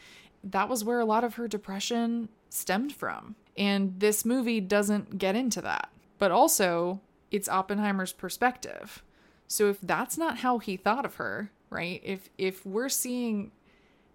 That 0.43 0.69
was 0.69 0.83
where 0.83 0.99
a 0.99 1.05
lot 1.05 1.23
of 1.23 1.35
her 1.35 1.47
depression 1.47 2.29
stemmed 2.49 2.93
from. 2.93 3.35
And 3.57 3.99
this 3.99 4.25
movie 4.25 4.61
doesn't 4.61 5.17
get 5.17 5.35
into 5.35 5.61
that. 5.61 5.89
But 6.17 6.31
also, 6.31 7.01
it's 7.31 7.49
Oppenheimer's 7.49 8.13
perspective. 8.13 9.03
So 9.49 9.67
if 9.69 9.81
that's 9.81 10.17
not 10.17 10.37
how 10.37 10.59
he 10.59 10.77
thought 10.77 11.05
of 11.05 11.15
her, 11.15 11.51
right? 11.69 11.99
If 12.03 12.29
if 12.37 12.65
we're 12.65 12.87
seeing 12.87 13.51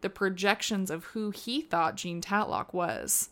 the 0.01 0.09
projections 0.09 0.91
of 0.91 1.07
who 1.07 1.31
he 1.31 1.61
thought 1.61 1.97
Jean 1.97 2.23
Tatlock 2.23 2.73
was, 2.73 3.31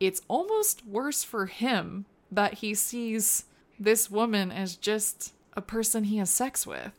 it's 0.00 0.20
almost 0.28 0.84
worse 0.84 1.22
for 1.22 1.46
him 1.46 2.04
that 2.30 2.54
he 2.54 2.74
sees 2.74 3.44
this 3.78 4.10
woman 4.10 4.50
as 4.50 4.76
just 4.76 5.32
a 5.54 5.62
person 5.62 6.04
he 6.04 6.16
has 6.16 6.30
sex 6.30 6.66
with. 6.66 6.92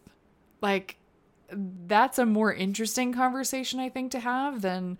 Like, 0.61 0.97
that's 1.51 2.17
a 2.17 2.25
more 2.25 2.53
interesting 2.53 3.13
conversation, 3.13 3.79
I 3.79 3.89
think, 3.89 4.11
to 4.11 4.19
have 4.19 4.61
than 4.61 4.97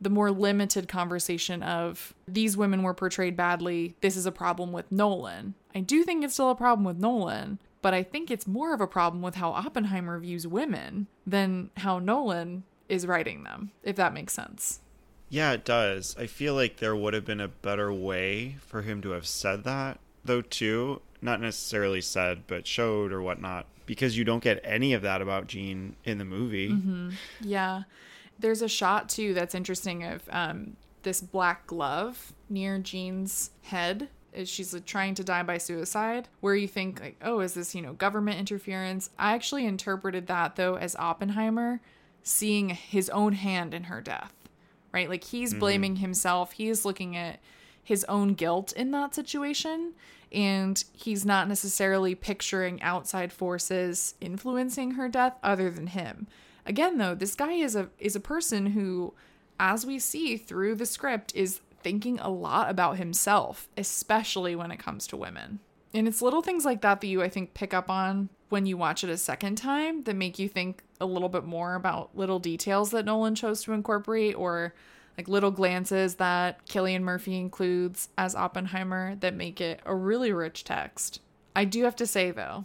the 0.00 0.10
more 0.10 0.30
limited 0.30 0.86
conversation 0.86 1.62
of 1.62 2.14
these 2.28 2.56
women 2.56 2.82
were 2.82 2.94
portrayed 2.94 3.36
badly. 3.36 3.96
This 4.02 4.16
is 4.16 4.26
a 4.26 4.32
problem 4.32 4.72
with 4.72 4.92
Nolan. 4.92 5.54
I 5.74 5.80
do 5.80 6.04
think 6.04 6.24
it's 6.24 6.34
still 6.34 6.50
a 6.50 6.54
problem 6.54 6.84
with 6.84 6.98
Nolan, 6.98 7.58
but 7.84 7.92
I 7.92 8.02
think 8.02 8.30
it's 8.30 8.46
more 8.46 8.72
of 8.72 8.80
a 8.80 8.86
problem 8.86 9.20
with 9.20 9.34
how 9.34 9.50
Oppenheimer 9.50 10.18
views 10.18 10.46
women 10.46 11.06
than 11.26 11.68
how 11.76 11.98
Nolan 11.98 12.64
is 12.88 13.06
writing 13.06 13.42
them, 13.44 13.72
if 13.82 13.96
that 13.96 14.14
makes 14.14 14.32
sense. 14.32 14.80
Yeah, 15.28 15.52
it 15.52 15.66
does. 15.66 16.16
I 16.18 16.26
feel 16.26 16.54
like 16.54 16.78
there 16.78 16.96
would 16.96 17.12
have 17.12 17.26
been 17.26 17.42
a 17.42 17.48
better 17.48 17.92
way 17.92 18.56
for 18.66 18.80
him 18.80 19.02
to 19.02 19.10
have 19.10 19.26
said 19.26 19.64
that, 19.64 20.00
though, 20.24 20.40
too. 20.40 21.02
Not 21.20 21.42
necessarily 21.42 22.00
said, 22.00 22.44
but 22.46 22.66
showed 22.66 23.12
or 23.12 23.20
whatnot, 23.20 23.66
because 23.84 24.16
you 24.16 24.24
don't 24.24 24.42
get 24.42 24.62
any 24.64 24.94
of 24.94 25.02
that 25.02 25.20
about 25.20 25.46
Jean 25.46 25.96
in 26.04 26.16
the 26.16 26.24
movie. 26.24 26.70
Mm-hmm. 26.70 27.10
Yeah. 27.42 27.82
There's 28.38 28.62
a 28.62 28.68
shot, 28.68 29.10
too, 29.10 29.34
that's 29.34 29.54
interesting 29.54 30.04
of 30.04 30.22
um, 30.30 30.78
this 31.02 31.20
black 31.20 31.66
glove 31.66 32.32
near 32.48 32.78
Jean's 32.78 33.50
head 33.60 34.08
she's 34.44 34.74
like, 34.74 34.84
trying 34.84 35.14
to 35.14 35.24
die 35.24 35.42
by 35.42 35.58
suicide, 35.58 36.28
where 36.40 36.54
you 36.54 36.68
think, 36.68 37.00
like, 37.00 37.16
oh, 37.22 37.40
is 37.40 37.54
this, 37.54 37.74
you 37.74 37.82
know, 37.82 37.92
government 37.92 38.38
interference? 38.38 39.10
I 39.18 39.34
actually 39.34 39.66
interpreted 39.66 40.26
that, 40.26 40.56
though, 40.56 40.76
as 40.76 40.96
Oppenheimer 40.96 41.80
seeing 42.22 42.70
his 42.70 43.10
own 43.10 43.34
hand 43.34 43.74
in 43.74 43.84
her 43.84 44.00
death 44.00 44.32
right? 44.94 45.10
Like 45.10 45.24
he's 45.24 45.50
mm-hmm. 45.50 45.58
blaming 45.58 45.94
mm-hmm. 45.94 46.02
himself. 46.02 46.52
He's 46.52 46.84
looking 46.86 47.16
at 47.16 47.40
his 47.82 48.04
own 48.04 48.32
guilt 48.32 48.72
in 48.72 48.92
that 48.92 49.14
situation 49.14 49.92
and 50.32 50.82
he's 50.92 51.26
not 51.26 51.48
necessarily 51.48 52.14
picturing 52.14 52.80
outside 52.80 53.32
forces 53.32 54.14
influencing 54.20 54.92
her 54.92 55.08
death 55.08 55.36
other 55.42 55.70
than 55.70 55.88
him. 55.88 56.28
Again 56.64 56.96
though, 56.96 57.14
this 57.14 57.34
guy 57.34 57.52
is 57.52 57.76
a 57.76 57.90
is 57.98 58.16
a 58.16 58.20
person 58.20 58.66
who 58.66 59.12
as 59.60 59.84
we 59.84 59.98
see 59.98 60.36
through 60.36 60.76
the 60.76 60.86
script 60.86 61.34
is 61.34 61.60
thinking 61.84 62.18
a 62.18 62.30
lot 62.30 62.70
about 62.70 62.96
himself, 62.96 63.68
especially 63.76 64.56
when 64.56 64.72
it 64.72 64.78
comes 64.78 65.06
to 65.06 65.16
women. 65.16 65.60
And 65.92 66.08
it's 66.08 66.22
little 66.22 66.42
things 66.42 66.64
like 66.64 66.80
that 66.80 67.00
that 67.00 67.06
you 67.06 67.22
I 67.22 67.28
think 67.28 67.54
pick 67.54 67.72
up 67.72 67.88
on 67.88 68.30
when 68.48 68.66
you 68.66 68.76
watch 68.76 69.04
it 69.04 69.10
a 69.10 69.16
second 69.16 69.56
time 69.56 70.02
that 70.04 70.16
make 70.16 70.38
you 70.38 70.48
think 70.48 70.82
a 71.00 71.06
little 71.06 71.28
bit 71.28 71.44
more 71.44 71.74
about 71.74 72.16
little 72.16 72.38
details 72.38 72.90
that 72.90 73.04
Nolan 73.04 73.34
chose 73.34 73.62
to 73.62 73.72
incorporate 73.72 74.34
or 74.34 74.74
like 75.16 75.28
little 75.28 75.50
glances 75.50 76.16
that 76.16 76.64
Cillian 76.66 77.02
Murphy 77.02 77.36
includes 77.36 78.08
as 78.18 78.34
Oppenheimer 78.34 79.16
that 79.16 79.34
make 79.34 79.60
it 79.60 79.80
a 79.84 79.94
really 79.94 80.32
rich 80.32 80.64
text. 80.64 81.20
I 81.54 81.64
do 81.64 81.84
have 81.84 81.96
to 81.96 82.06
say 82.06 82.32
though, 82.32 82.64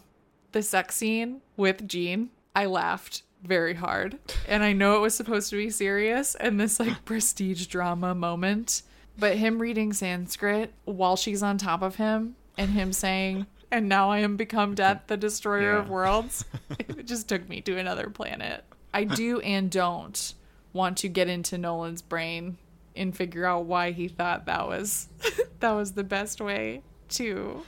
the 0.51 0.63
sex 0.63 0.95
scene 0.95 1.41
with 1.57 1.87
Jean, 1.87 2.31
I 2.55 2.65
laughed 2.65 3.21
very 3.43 3.75
hard. 3.75 4.17
And 4.47 4.63
I 4.63 4.73
know 4.73 4.95
it 4.95 5.01
was 5.01 5.15
supposed 5.15 5.49
to 5.51 5.55
be 5.57 5.69
serious 5.69 6.35
and 6.35 6.59
this 6.59 6.79
like 6.79 7.05
prestige 7.05 7.67
drama 7.67 8.15
moment, 8.15 8.81
but 9.19 9.35
him 9.35 9.61
reading 9.61 9.93
Sanskrit 9.93 10.73
while 10.85 11.15
she's 11.15 11.43
on 11.43 11.57
top 11.57 11.81
of 11.81 11.95
him 11.95 12.35
and 12.57 12.71
him 12.71 12.93
saying, 12.93 13.45
and 13.71 13.87
now 13.87 14.09
I 14.09 14.19
am 14.19 14.37
become 14.37 14.75
death, 14.75 15.03
the 15.07 15.17
destroyer 15.17 15.73
yeah. 15.73 15.79
of 15.79 15.89
worlds. 15.89 16.45
it 16.79 17.05
just 17.05 17.27
took 17.27 17.47
me 17.47 17.61
to 17.61 17.77
another 17.77 18.09
planet. 18.09 18.63
I 18.93 19.03
do 19.03 19.39
and 19.41 19.69
don't 19.69 20.33
want 20.73 20.97
to 20.99 21.07
get 21.07 21.27
into 21.27 21.57
Nolan's 21.57 22.01
brain 22.01 22.57
and 22.95 23.15
figure 23.15 23.45
out 23.45 23.65
why 23.65 23.91
he 23.91 24.07
thought 24.07 24.45
that 24.45 24.67
was 24.67 25.07
that 25.59 25.71
was 25.71 25.93
the 25.93 26.03
best 26.03 26.41
way 26.41 26.81
to 27.09 27.63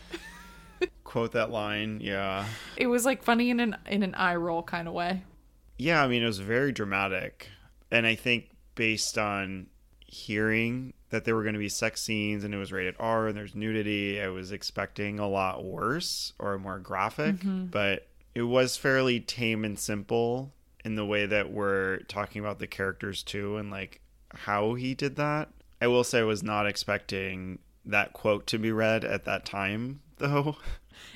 quote 1.04 1.34
that 1.34 1.52
line. 1.52 2.00
Yeah. 2.02 2.46
It 2.78 2.88
was 2.88 3.06
like 3.06 3.24
funny 3.24 3.50
in 3.50 3.60
an 3.60 3.78
in 3.88 4.04
an 4.04 4.16
eye 4.16 4.36
roll 4.36 4.64
kind 4.64 4.88
of 4.88 4.94
way. 4.94 5.24
Yeah, 5.78 6.04
I 6.04 6.08
mean 6.08 6.24
it 6.24 6.28
was 6.28 6.40
very 6.40 6.72
dramatic. 6.72 7.48
And 7.92 8.06
I 8.06 8.16
think 8.16 8.50
based 8.76 9.18
on 9.18 9.68
hearing 10.12 10.94
that 11.10 11.24
there 11.24 11.36
were 11.36 11.42
going 11.42 11.54
to 11.54 11.60
be 11.60 11.70
sex 11.70 12.02
scenes 12.02 12.44
and 12.44 12.54
it 12.54 12.58
was 12.58 12.72
rated 12.72 12.96
R 13.00 13.28
and 13.28 13.38
there's 13.38 13.56
nudity, 13.56 14.22
I 14.22 14.28
was 14.28 14.52
expecting 14.52 15.20
a 15.20 15.28
lot 15.28 15.64
worse 15.64 16.34
or 16.38 16.58
more 16.60 16.80
graphic, 16.80 17.38
mm-hmm. 17.38 17.66
but 17.66 18.08
it 18.36 18.44
was 18.44 18.76
fairly 18.76 19.22
tame 19.22 19.64
and 19.64 19.80
simple 19.80 20.52
in 20.84 20.96
the 20.96 21.06
way 21.06 21.26
that 21.26 21.52
we're 21.52 22.00
talking 22.08 22.42
about 22.42 22.60
the 22.60 22.68
characters 22.68 23.24
too 23.24 23.56
and 23.56 23.72
like 23.72 24.02
how 24.34 24.74
he 24.74 24.94
did 24.94 25.16
that. 25.16 25.50
I 25.80 25.88
will 25.88 26.04
say 26.04 26.20
I 26.20 26.24
was 26.24 26.44
not 26.44 26.68
expecting 26.68 27.60
that 27.86 28.12
quote 28.12 28.48
to 28.48 28.60
be 28.60 28.72
read 28.72 29.06
at 29.06 29.24
that 29.26 29.46
time 29.46 30.02
though. 30.18 30.58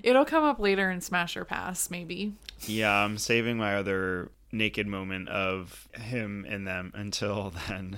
It'll 0.04 0.26
come 0.26 0.46
up 0.46 0.60
later 0.60 0.90
in 0.90 1.02
Smash 1.02 1.36
or 1.36 1.44
Pass, 1.44 1.92
maybe. 1.92 2.34
Yeah, 2.62 2.92
I'm 2.92 3.18
saving 3.18 3.58
my 3.58 3.76
other 3.76 4.32
naked 4.58 4.88
moment 4.88 5.30
of 5.30 5.88
him 5.94 6.46
and 6.48 6.68
them 6.68 6.92
until 6.96 7.54
then. 7.68 7.98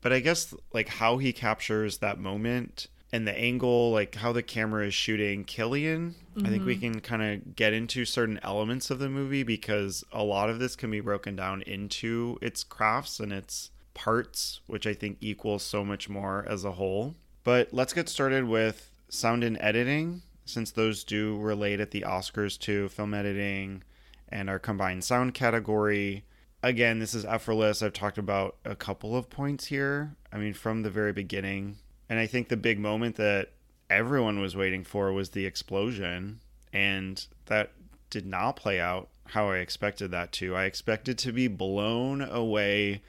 but 0.00 0.12
I 0.12 0.20
guess 0.20 0.54
like 0.72 0.88
how 0.88 1.18
he 1.18 1.32
captures 1.32 1.98
that 1.98 2.18
moment 2.18 2.88
and 3.12 3.26
the 3.26 3.36
angle, 3.36 3.90
like 3.90 4.16
how 4.16 4.32
the 4.32 4.42
camera 4.42 4.86
is 4.86 4.94
shooting 4.94 5.44
Cillian, 5.44 6.14
mm-hmm. 6.36 6.46
I 6.46 6.50
think 6.50 6.64
we 6.64 6.74
mm-hmm. 6.76 6.92
can 6.92 7.00
kind 7.00 7.22
of 7.22 7.56
get 7.56 7.72
into 7.72 8.04
certain 8.04 8.38
elements 8.42 8.90
of 8.90 8.98
the 8.98 9.08
movie 9.08 9.42
because 9.42 10.04
a 10.12 10.22
lot 10.22 10.50
of 10.50 10.58
this 10.58 10.76
can 10.76 10.90
be 10.90 11.00
broken 11.00 11.34
down 11.34 11.62
into 11.62 12.38
its 12.42 12.64
crafts 12.64 13.18
and 13.18 13.32
its 13.32 13.70
parts, 13.94 14.60
which 14.66 14.86
I 14.86 14.92
think 14.92 15.18
equals 15.20 15.62
so 15.62 15.84
much 15.84 16.08
more 16.08 16.44
as 16.48 16.64
a 16.64 16.72
whole. 16.72 17.14
But 17.44 17.72
let's 17.72 17.94
get 17.94 18.08
started 18.08 18.44
with 18.44 18.90
sound 19.08 19.42
and 19.42 19.56
editing, 19.60 20.22
since 20.44 20.70
those 20.70 21.02
do 21.02 21.38
relate 21.38 21.80
at 21.80 21.90
the 21.90 22.02
Oscars 22.02 22.58
to 22.60 22.88
film 22.90 23.14
editing 23.14 23.82
and 24.30 24.48
our 24.50 24.58
combined 24.58 25.04
sound 25.04 25.34
category. 25.34 26.24
Again, 26.62 26.98
this 26.98 27.14
is 27.14 27.24
effortless. 27.24 27.82
I've 27.82 27.92
talked 27.92 28.18
about 28.18 28.56
a 28.64 28.74
couple 28.74 29.16
of 29.16 29.30
points 29.30 29.66
here. 29.66 30.16
I 30.32 30.38
mean, 30.38 30.54
from 30.54 30.82
the 30.82 30.90
very 30.90 31.12
beginning, 31.12 31.78
and 32.08 32.18
I 32.18 32.26
think 32.26 32.48
the 32.48 32.56
big 32.56 32.78
moment 32.78 33.16
that 33.16 33.52
everyone 33.90 34.40
was 34.40 34.56
waiting 34.56 34.84
for 34.84 35.12
was 35.12 35.30
the 35.30 35.46
explosion. 35.46 36.40
And 36.72 37.24
that 37.46 37.72
did 38.10 38.26
not 38.26 38.56
play 38.56 38.80
out 38.80 39.08
how 39.26 39.50
I 39.50 39.58
expected 39.58 40.10
that 40.10 40.32
to. 40.32 40.56
I 40.56 40.64
expected 40.64 41.18
to 41.18 41.32
be 41.32 41.48
blown 41.48 42.22
away 42.22 43.02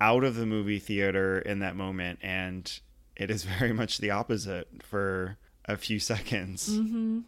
out 0.00 0.24
of 0.24 0.36
the 0.36 0.46
movie 0.46 0.78
theater 0.78 1.38
in 1.38 1.60
that 1.60 1.76
moment. 1.76 2.18
And 2.22 2.70
it 3.16 3.30
is 3.30 3.44
very 3.58 3.72
much 3.72 3.98
the 3.98 4.10
opposite 4.10 4.68
for 4.82 5.38
a 5.66 5.76
few 5.76 5.98
seconds. 5.98 6.70
Mm-hmm. 6.70 7.20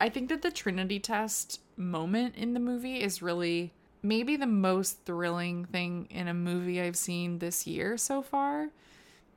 I 0.00 0.08
think 0.08 0.28
that 0.30 0.42
the 0.42 0.50
Trinity 0.50 0.98
test 0.98 1.60
moment 1.76 2.36
in 2.36 2.54
the 2.54 2.60
movie 2.60 3.00
is 3.00 3.22
really 3.22 3.72
maybe 4.02 4.36
the 4.36 4.46
most 4.46 5.04
thrilling 5.04 5.64
thing 5.66 6.08
in 6.10 6.28
a 6.28 6.34
movie 6.34 6.80
I've 6.80 6.96
seen 6.96 7.38
this 7.38 7.66
year 7.66 7.96
so 7.96 8.22
far 8.22 8.70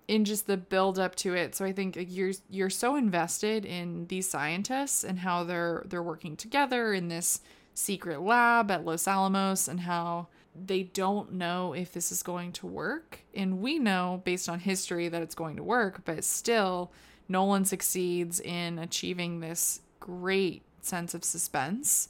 in 0.07 0.25
just 0.25 0.47
the 0.47 0.57
build 0.57 0.99
up 0.99 1.15
to 1.15 1.33
it. 1.33 1.55
So 1.55 1.65
I 1.65 1.71
think 1.71 1.97
you're 2.09 2.33
you're 2.49 2.69
so 2.69 2.95
invested 2.95 3.65
in 3.65 4.07
these 4.07 4.29
scientists 4.29 5.03
and 5.03 5.19
how 5.19 5.43
they're 5.43 5.83
they're 5.85 6.03
working 6.03 6.35
together 6.35 6.93
in 6.93 7.07
this 7.07 7.41
secret 7.73 8.21
lab 8.21 8.71
at 8.71 8.85
Los 8.85 9.07
Alamos 9.07 9.67
and 9.67 9.81
how 9.81 10.27
they 10.55 10.83
don't 10.83 11.33
know 11.33 11.73
if 11.73 11.91
this 11.91 12.11
is 12.11 12.23
going 12.23 12.53
to 12.53 12.67
work. 12.67 13.19
And 13.33 13.59
we 13.59 13.77
know 13.77 14.21
based 14.23 14.47
on 14.47 14.59
history 14.59 15.09
that 15.09 15.21
it's 15.21 15.35
going 15.35 15.57
to 15.57 15.63
work, 15.63 16.05
but 16.05 16.23
still 16.23 16.91
Nolan 17.27 17.65
succeeds 17.65 18.39
in 18.39 18.79
achieving 18.79 19.39
this 19.39 19.81
great 19.99 20.61
sense 20.81 21.13
of 21.13 21.23
suspense 21.23 22.09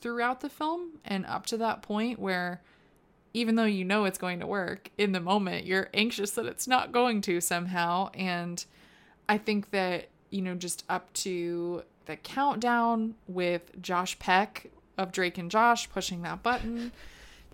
throughout 0.00 0.40
the 0.40 0.48
film 0.48 0.98
and 1.04 1.24
up 1.26 1.46
to 1.46 1.56
that 1.58 1.82
point 1.82 2.18
where 2.18 2.60
even 3.32 3.54
though 3.54 3.64
you 3.64 3.84
know 3.84 4.04
it's 4.06 4.18
going 4.18 4.40
to 4.40 4.46
work 4.46 4.90
in 4.98 5.12
the 5.12 5.20
moment 5.20 5.64
you're 5.66 5.88
anxious 5.94 6.32
that 6.32 6.46
it's 6.46 6.66
not 6.66 6.90
going 6.92 7.20
to 7.22 7.40
somehow. 7.40 8.10
And 8.14 8.64
i 9.28 9.38
think 9.38 9.70
that 9.70 10.08
you 10.30 10.42
know 10.42 10.54
just 10.54 10.84
up 10.88 11.12
to 11.12 11.82
the 12.06 12.16
countdown 12.16 13.14
with 13.28 13.70
josh 13.80 14.18
peck 14.18 14.70
of 14.98 15.12
drake 15.12 15.38
and 15.38 15.50
josh 15.50 15.88
pushing 15.90 16.22
that 16.22 16.42
button 16.42 16.90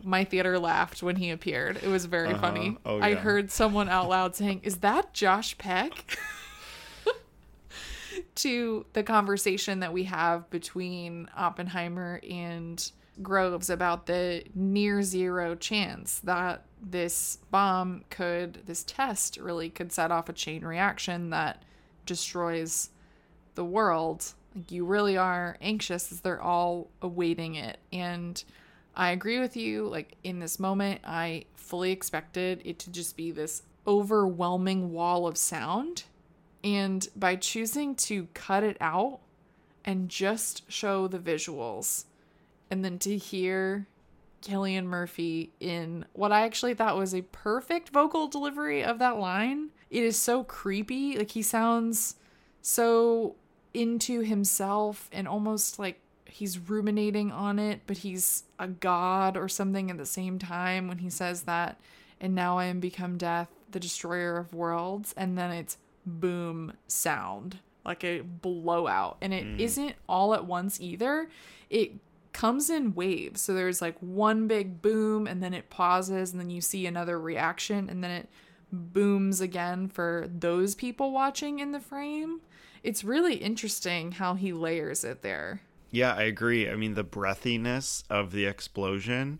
my 0.02 0.24
theater 0.24 0.58
laughed 0.58 1.02
when 1.02 1.16
he 1.16 1.30
appeared. 1.30 1.78
It 1.82 1.88
was 1.88 2.04
very 2.04 2.28
Uh-huh. 2.32 2.40
funny. 2.40 2.76
Oh, 2.84 3.00
i 3.00 3.14
heard 3.14 3.50
someone 3.50 3.88
out 3.88 4.08
loud 4.10 4.36
saying 4.36 4.60
is 4.62 4.78
that 4.78 5.12
josh 5.14 5.56
peck 5.58 6.18
to 8.36 8.86
the 8.92 9.02
conversation 9.02 9.80
that 9.80 9.92
we 9.92 10.04
have 10.04 10.48
between 10.50 11.28
Oppenheimer 11.36 12.20
and 12.28 12.90
Groves 13.22 13.70
about 13.70 14.06
the 14.06 14.44
near 14.54 15.02
zero 15.02 15.54
chance 15.54 16.20
that 16.20 16.64
this 16.82 17.38
bomb 17.50 18.04
could, 18.10 18.60
this 18.66 18.84
test 18.84 19.38
really 19.38 19.70
could 19.70 19.90
set 19.90 20.10
off 20.10 20.28
a 20.28 20.34
chain 20.34 20.64
reaction 20.64 21.30
that 21.30 21.62
destroys 22.04 22.90
the 23.54 23.64
world. 23.64 24.32
Like 24.54 24.70
you 24.70 24.84
really 24.84 25.16
are 25.16 25.56
anxious 25.60 26.12
as 26.12 26.20
they're 26.20 26.42
all 26.42 26.90
awaiting 27.00 27.54
it. 27.54 27.78
And 27.92 28.42
I 28.94 29.10
agree 29.10 29.40
with 29.40 29.56
you. 29.56 29.88
Like 29.88 30.16
in 30.22 30.38
this 30.38 30.60
moment, 30.60 31.00
I 31.04 31.44
fully 31.54 31.92
expected 31.92 32.60
it 32.64 32.78
to 32.80 32.90
just 32.90 33.16
be 33.16 33.30
this 33.30 33.62
overwhelming 33.86 34.92
wall 34.92 35.26
of 35.26 35.36
sound. 35.36 36.04
And 36.66 37.06
by 37.14 37.36
choosing 37.36 37.94
to 37.94 38.26
cut 38.34 38.64
it 38.64 38.76
out 38.80 39.20
and 39.84 40.08
just 40.08 40.68
show 40.68 41.06
the 41.06 41.20
visuals, 41.20 42.06
and 42.72 42.84
then 42.84 42.98
to 42.98 43.16
hear 43.16 43.86
Cillian 44.42 44.86
Murphy 44.86 45.52
in 45.60 46.06
what 46.12 46.32
I 46.32 46.40
actually 46.40 46.74
thought 46.74 46.96
was 46.96 47.14
a 47.14 47.22
perfect 47.22 47.90
vocal 47.90 48.26
delivery 48.26 48.82
of 48.82 48.98
that 48.98 49.16
line, 49.16 49.70
it 49.90 50.02
is 50.02 50.16
so 50.16 50.42
creepy. 50.42 51.16
Like 51.16 51.30
he 51.30 51.42
sounds 51.42 52.16
so 52.62 53.36
into 53.72 54.22
himself 54.22 55.08
and 55.12 55.28
almost 55.28 55.78
like 55.78 56.00
he's 56.24 56.58
ruminating 56.58 57.30
on 57.30 57.60
it, 57.60 57.82
but 57.86 57.98
he's 57.98 58.42
a 58.58 58.66
god 58.66 59.36
or 59.36 59.48
something 59.48 59.88
at 59.88 59.98
the 59.98 60.06
same 60.06 60.40
time 60.40 60.88
when 60.88 60.98
he 60.98 61.10
says 61.10 61.42
that. 61.42 61.78
And 62.20 62.34
now 62.34 62.58
I 62.58 62.64
am 62.64 62.80
become 62.80 63.18
death, 63.18 63.50
the 63.70 63.78
destroyer 63.78 64.36
of 64.36 64.52
worlds. 64.52 65.14
And 65.16 65.38
then 65.38 65.52
it's 65.52 65.78
boom 66.06 66.72
sound, 66.86 67.58
like 67.84 68.04
a 68.04 68.20
blowout. 68.20 69.18
And 69.20 69.34
it 69.34 69.44
mm. 69.44 69.78
not 69.78 69.94
all 70.08 70.34
at 70.34 70.46
once 70.46 70.80
either. 70.80 71.28
It 71.68 71.92
comes 72.32 72.70
in 72.70 72.94
waves. 72.94 73.40
So 73.40 73.54
there's 73.54 73.82
like 73.82 73.96
one 74.00 74.46
big 74.46 74.82
boom 74.82 75.26
and 75.26 75.42
then 75.42 75.54
it 75.54 75.70
pauses 75.70 76.32
and 76.32 76.40
then 76.40 76.50
you 76.50 76.60
see 76.60 76.86
another 76.86 77.18
reaction 77.18 77.88
and 77.88 78.04
then 78.04 78.10
it 78.10 78.28
booms 78.70 79.40
again 79.40 79.88
for 79.88 80.28
those 80.30 80.74
people 80.74 81.12
watching 81.12 81.58
in 81.58 81.72
the 81.72 81.80
frame. 81.80 82.40
It's 82.82 83.02
really 83.02 83.36
interesting 83.36 84.12
how 84.12 84.34
he 84.34 84.52
layers 84.52 85.02
it 85.02 85.22
there. 85.22 85.62
Yeah, 85.90 86.14
I 86.14 86.24
agree. 86.24 86.68
I 86.68 86.76
mean, 86.76 86.94
the 86.94 87.04
breathiness 87.04 88.04
of 88.10 88.32
the 88.32 88.44
explosion, 88.44 89.38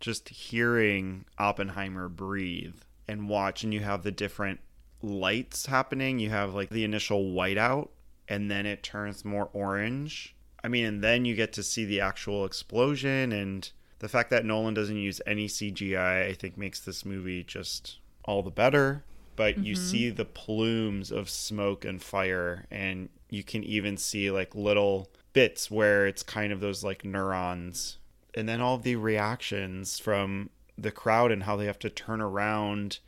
just 0.00 0.28
hearing 0.28 1.24
Oppenheimer 1.38 2.08
breathe 2.08 2.76
and 3.08 3.28
watch, 3.28 3.64
and 3.64 3.74
you 3.74 3.80
have 3.80 4.04
the 4.04 4.12
different 4.12 4.60
lights 5.02 5.66
happening. 5.66 6.18
You 6.18 6.30
have 6.30 6.54
like 6.54 6.70
the 6.70 6.84
initial 6.84 7.22
whiteout, 7.22 7.88
and 8.28 8.50
then 8.50 8.66
it 8.66 8.82
turns 8.82 9.24
more 9.24 9.48
orange. 9.52 10.34
I 10.62 10.68
mean, 10.68 10.84
and 10.84 11.04
then 11.04 11.24
you 11.24 11.34
get 11.34 11.52
to 11.54 11.62
see 11.62 11.84
the 11.84 12.00
actual 12.00 12.44
explosion, 12.44 13.32
and 13.32 13.70
the 14.00 14.08
fact 14.08 14.30
that 14.30 14.44
Nolan 14.44 14.74
doesn't 14.74 14.96
use 14.96 15.20
any 15.26 15.46
CGI, 15.46 16.28
I 16.28 16.32
think, 16.34 16.56
makes 16.56 16.80
this 16.80 17.04
movie 17.04 17.44
just 17.44 17.98
all 18.24 18.42
the 18.42 18.50
better. 18.50 19.04
But 19.36 19.58
you 19.58 19.74
mm-hmm. 19.74 19.84
see 19.84 20.10
the 20.10 20.24
plumes 20.24 21.12
of 21.12 21.30
smoke 21.30 21.84
and 21.84 22.02
fire, 22.02 22.66
and 22.72 23.08
you 23.30 23.44
can 23.44 23.62
even 23.62 23.96
see 23.96 24.32
like 24.32 24.54
little 24.54 25.10
bits 25.32 25.70
where 25.70 26.06
it's 26.08 26.24
kind 26.24 26.52
of 26.52 26.58
those 26.58 26.82
like 26.82 27.04
neurons 27.04 27.98
and 28.34 28.48
then 28.48 28.60
all 28.60 28.78
the 28.78 28.96
reactions 28.96 29.98
from 29.98 30.50
the 30.76 30.90
crowd 30.90 31.32
and 31.32 31.42
how 31.42 31.56
they 31.56 31.66
have 31.66 31.78
to 31.78 31.90
turn 31.90 32.20
around 32.20 33.00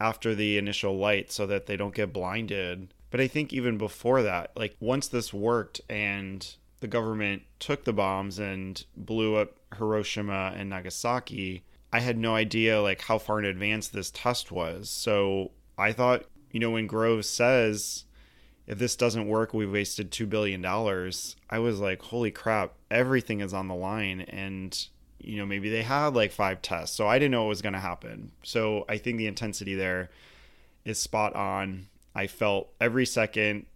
after 0.00 0.34
the 0.34 0.58
initial 0.58 0.96
light 0.96 1.30
so 1.30 1.46
that 1.46 1.66
they 1.66 1.76
don't 1.76 1.94
get 1.94 2.12
blinded 2.12 2.92
but 3.10 3.20
i 3.20 3.26
think 3.26 3.52
even 3.52 3.78
before 3.78 4.22
that 4.22 4.50
like 4.56 4.76
once 4.80 5.08
this 5.08 5.32
worked 5.32 5.80
and 5.88 6.56
the 6.80 6.86
government 6.86 7.42
took 7.58 7.84
the 7.84 7.92
bombs 7.92 8.38
and 8.38 8.84
blew 8.96 9.36
up 9.36 9.56
hiroshima 9.76 10.52
and 10.56 10.70
nagasaki 10.70 11.62
i 11.92 12.00
had 12.00 12.18
no 12.18 12.34
idea 12.34 12.80
like 12.80 13.00
how 13.02 13.18
far 13.18 13.38
in 13.38 13.44
advance 13.44 13.88
this 13.88 14.10
test 14.10 14.52
was 14.52 14.90
so 14.90 15.50
i 15.78 15.92
thought 15.92 16.24
you 16.50 16.60
know 16.60 16.70
when 16.70 16.86
groves 16.86 17.28
says 17.28 18.04
if 18.66 18.78
this 18.78 18.96
doesn't 18.96 19.28
work, 19.28 19.54
we've 19.54 19.70
wasted 19.70 20.10
$2 20.10 20.28
billion. 20.28 20.64
I 20.64 21.58
was 21.58 21.80
like, 21.80 22.02
holy 22.02 22.32
crap, 22.32 22.72
everything 22.90 23.40
is 23.40 23.54
on 23.54 23.68
the 23.68 23.74
line. 23.74 24.22
And, 24.22 24.88
you 25.26 25.38
know, 25.38 25.46
maybe 25.46 25.68
they 25.68 25.82
had 25.82 26.14
like 26.14 26.32
five 26.32 26.62
tests. 26.62 26.96
So 26.96 27.06
I 27.06 27.18
didn't 27.18 27.32
know 27.32 27.42
what 27.42 27.50
was 27.50 27.62
going 27.62 27.72
to 27.72 27.80
happen. 27.80 28.32
So 28.42 28.84
I 28.88 28.98
think 28.98 29.18
the 29.18 29.26
intensity 29.26 29.74
there 29.74 30.10
is 30.84 30.98
spot 30.98 31.34
on. 31.34 31.88
I 32.14 32.28
felt 32.28 32.68
every 32.80 33.04
second 33.04 33.66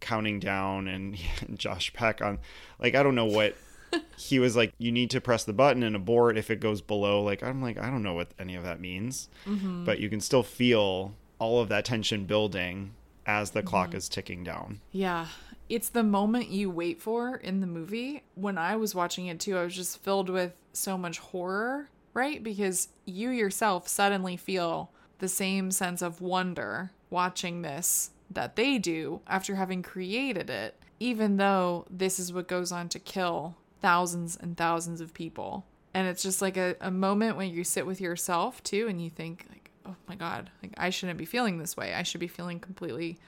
counting 0.00 0.40
down 0.40 0.88
and 0.88 1.16
Josh 1.54 1.92
Peck 1.92 2.22
on, 2.22 2.38
like, 2.78 2.94
I 2.94 3.02
don't 3.02 3.14
know 3.14 3.26
what. 3.26 3.56
he 4.16 4.38
was 4.38 4.54
like, 4.54 4.72
you 4.78 4.92
need 4.92 5.10
to 5.10 5.20
press 5.20 5.42
the 5.42 5.52
button 5.52 5.82
and 5.82 5.96
abort 5.96 6.38
if 6.38 6.48
it 6.48 6.60
goes 6.60 6.80
below. 6.80 7.24
Like, 7.24 7.42
I'm 7.42 7.60
like, 7.60 7.76
I 7.76 7.90
don't 7.90 8.04
know 8.04 8.14
what 8.14 8.28
any 8.38 8.54
of 8.54 8.62
that 8.62 8.80
means. 8.80 9.28
Mm-hmm. 9.46 9.84
But 9.84 9.98
you 9.98 10.08
can 10.08 10.20
still 10.20 10.44
feel 10.44 11.14
all 11.40 11.60
of 11.60 11.68
that 11.70 11.84
tension 11.84 12.24
building 12.24 12.92
as 13.26 13.50
the 13.50 13.64
clock 13.64 13.88
mm-hmm. 13.88 13.96
is 13.96 14.08
ticking 14.08 14.44
down. 14.44 14.80
Yeah. 14.92 15.26
It's 15.70 15.88
the 15.88 16.02
moment 16.02 16.48
you 16.48 16.68
wait 16.68 17.00
for 17.00 17.36
in 17.36 17.60
the 17.60 17.66
movie. 17.66 18.24
When 18.34 18.58
I 18.58 18.74
was 18.74 18.92
watching 18.92 19.26
it 19.26 19.38
too, 19.38 19.56
I 19.56 19.62
was 19.62 19.76
just 19.76 20.02
filled 20.02 20.28
with 20.28 20.52
so 20.72 20.98
much 20.98 21.20
horror, 21.20 21.88
right? 22.12 22.42
Because 22.42 22.88
you 23.04 23.30
yourself 23.30 23.86
suddenly 23.86 24.36
feel 24.36 24.90
the 25.20 25.28
same 25.28 25.70
sense 25.70 26.02
of 26.02 26.20
wonder 26.20 26.90
watching 27.08 27.62
this 27.62 28.10
that 28.28 28.56
they 28.56 28.78
do 28.78 29.20
after 29.28 29.54
having 29.54 29.80
created 29.80 30.50
it, 30.50 30.74
even 30.98 31.36
though 31.36 31.86
this 31.88 32.18
is 32.18 32.32
what 32.32 32.48
goes 32.48 32.72
on 32.72 32.88
to 32.88 32.98
kill 32.98 33.56
thousands 33.80 34.36
and 34.36 34.56
thousands 34.56 35.00
of 35.00 35.14
people. 35.14 35.64
And 35.94 36.08
it's 36.08 36.24
just 36.24 36.42
like 36.42 36.56
a, 36.56 36.74
a 36.80 36.90
moment 36.90 37.36
when 37.36 37.48
you 37.48 37.62
sit 37.62 37.86
with 37.86 38.00
yourself 38.00 38.60
too 38.64 38.88
and 38.88 39.00
you 39.00 39.08
think 39.08 39.46
like, 39.48 39.70
oh 39.86 39.94
my 40.08 40.16
god, 40.16 40.50
like 40.64 40.72
I 40.76 40.90
shouldn't 40.90 41.18
be 41.18 41.24
feeling 41.24 41.58
this 41.58 41.76
way. 41.76 41.94
I 41.94 42.02
should 42.02 42.20
be 42.20 42.26
feeling 42.26 42.58
completely 42.58 43.18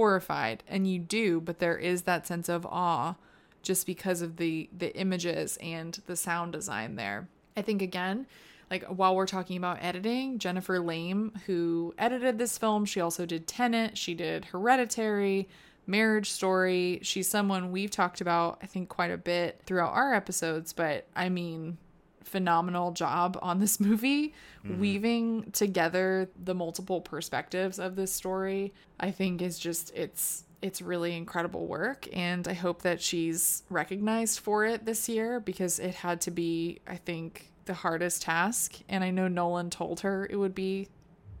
horrified. 0.00 0.64
And 0.66 0.90
you 0.90 0.98
do, 0.98 1.42
but 1.42 1.58
there 1.58 1.76
is 1.76 2.02
that 2.02 2.26
sense 2.26 2.48
of 2.48 2.64
awe 2.64 3.16
just 3.60 3.84
because 3.84 4.22
of 4.22 4.38
the 4.38 4.70
the 4.74 4.96
images 4.96 5.58
and 5.60 6.00
the 6.06 6.16
sound 6.16 6.54
design 6.54 6.96
there. 6.96 7.28
I 7.54 7.60
think 7.60 7.82
again, 7.82 8.26
like 8.70 8.84
while 8.84 9.14
we're 9.14 9.26
talking 9.26 9.58
about 9.58 9.82
editing, 9.82 10.38
Jennifer 10.38 10.80
Lame, 10.80 11.32
who 11.44 11.92
edited 11.98 12.38
this 12.38 12.56
film, 12.56 12.86
she 12.86 13.02
also 13.02 13.26
did 13.26 13.46
tenet 13.46 13.98
she 13.98 14.14
did 14.14 14.46
Hereditary, 14.46 15.50
Marriage 15.86 16.30
Story. 16.30 17.00
She's 17.02 17.28
someone 17.28 17.70
we've 17.70 17.90
talked 17.90 18.22
about, 18.22 18.58
I 18.62 18.66
think, 18.66 18.88
quite 18.88 19.10
a 19.10 19.18
bit 19.18 19.60
throughout 19.66 19.92
our 19.92 20.14
episodes, 20.14 20.72
but 20.72 21.08
I 21.14 21.28
mean, 21.28 21.76
phenomenal 22.24 22.92
job 22.92 23.38
on 23.42 23.58
this 23.58 23.80
movie 23.80 24.34
mm-hmm. 24.64 24.80
weaving 24.80 25.50
together 25.52 26.28
the 26.44 26.54
multiple 26.54 27.00
perspectives 27.00 27.78
of 27.78 27.96
this 27.96 28.12
story 28.12 28.72
i 28.98 29.10
think 29.10 29.40
is 29.42 29.58
just 29.58 29.94
it's 29.94 30.44
it's 30.62 30.82
really 30.82 31.16
incredible 31.16 31.66
work. 31.66 32.08
And 32.12 32.46
i 32.46 32.52
hope 32.52 32.82
that 32.82 33.00
she's 33.00 33.62
recognized 33.70 34.40
for 34.40 34.64
it 34.64 34.84
this 34.84 35.08
year 35.08 35.40
because 35.40 35.78
it 35.78 35.94
had 35.94 36.20
to 36.22 36.30
be 36.30 36.80
i 36.86 36.96
think 36.96 37.50
the 37.64 37.74
hardest 37.74 38.22
task. 38.22 38.78
And 38.88 39.02
i 39.04 39.10
know 39.10 39.28
nolan 39.28 39.70
told 39.70 40.00
her 40.00 40.26
it 40.28 40.36
would 40.36 40.54
be 40.54 40.88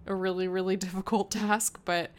a 0.06 0.14
really 0.14 0.48
really 0.48 0.76
difficult 0.86 1.30
task 1.30 1.80
but 1.84 2.10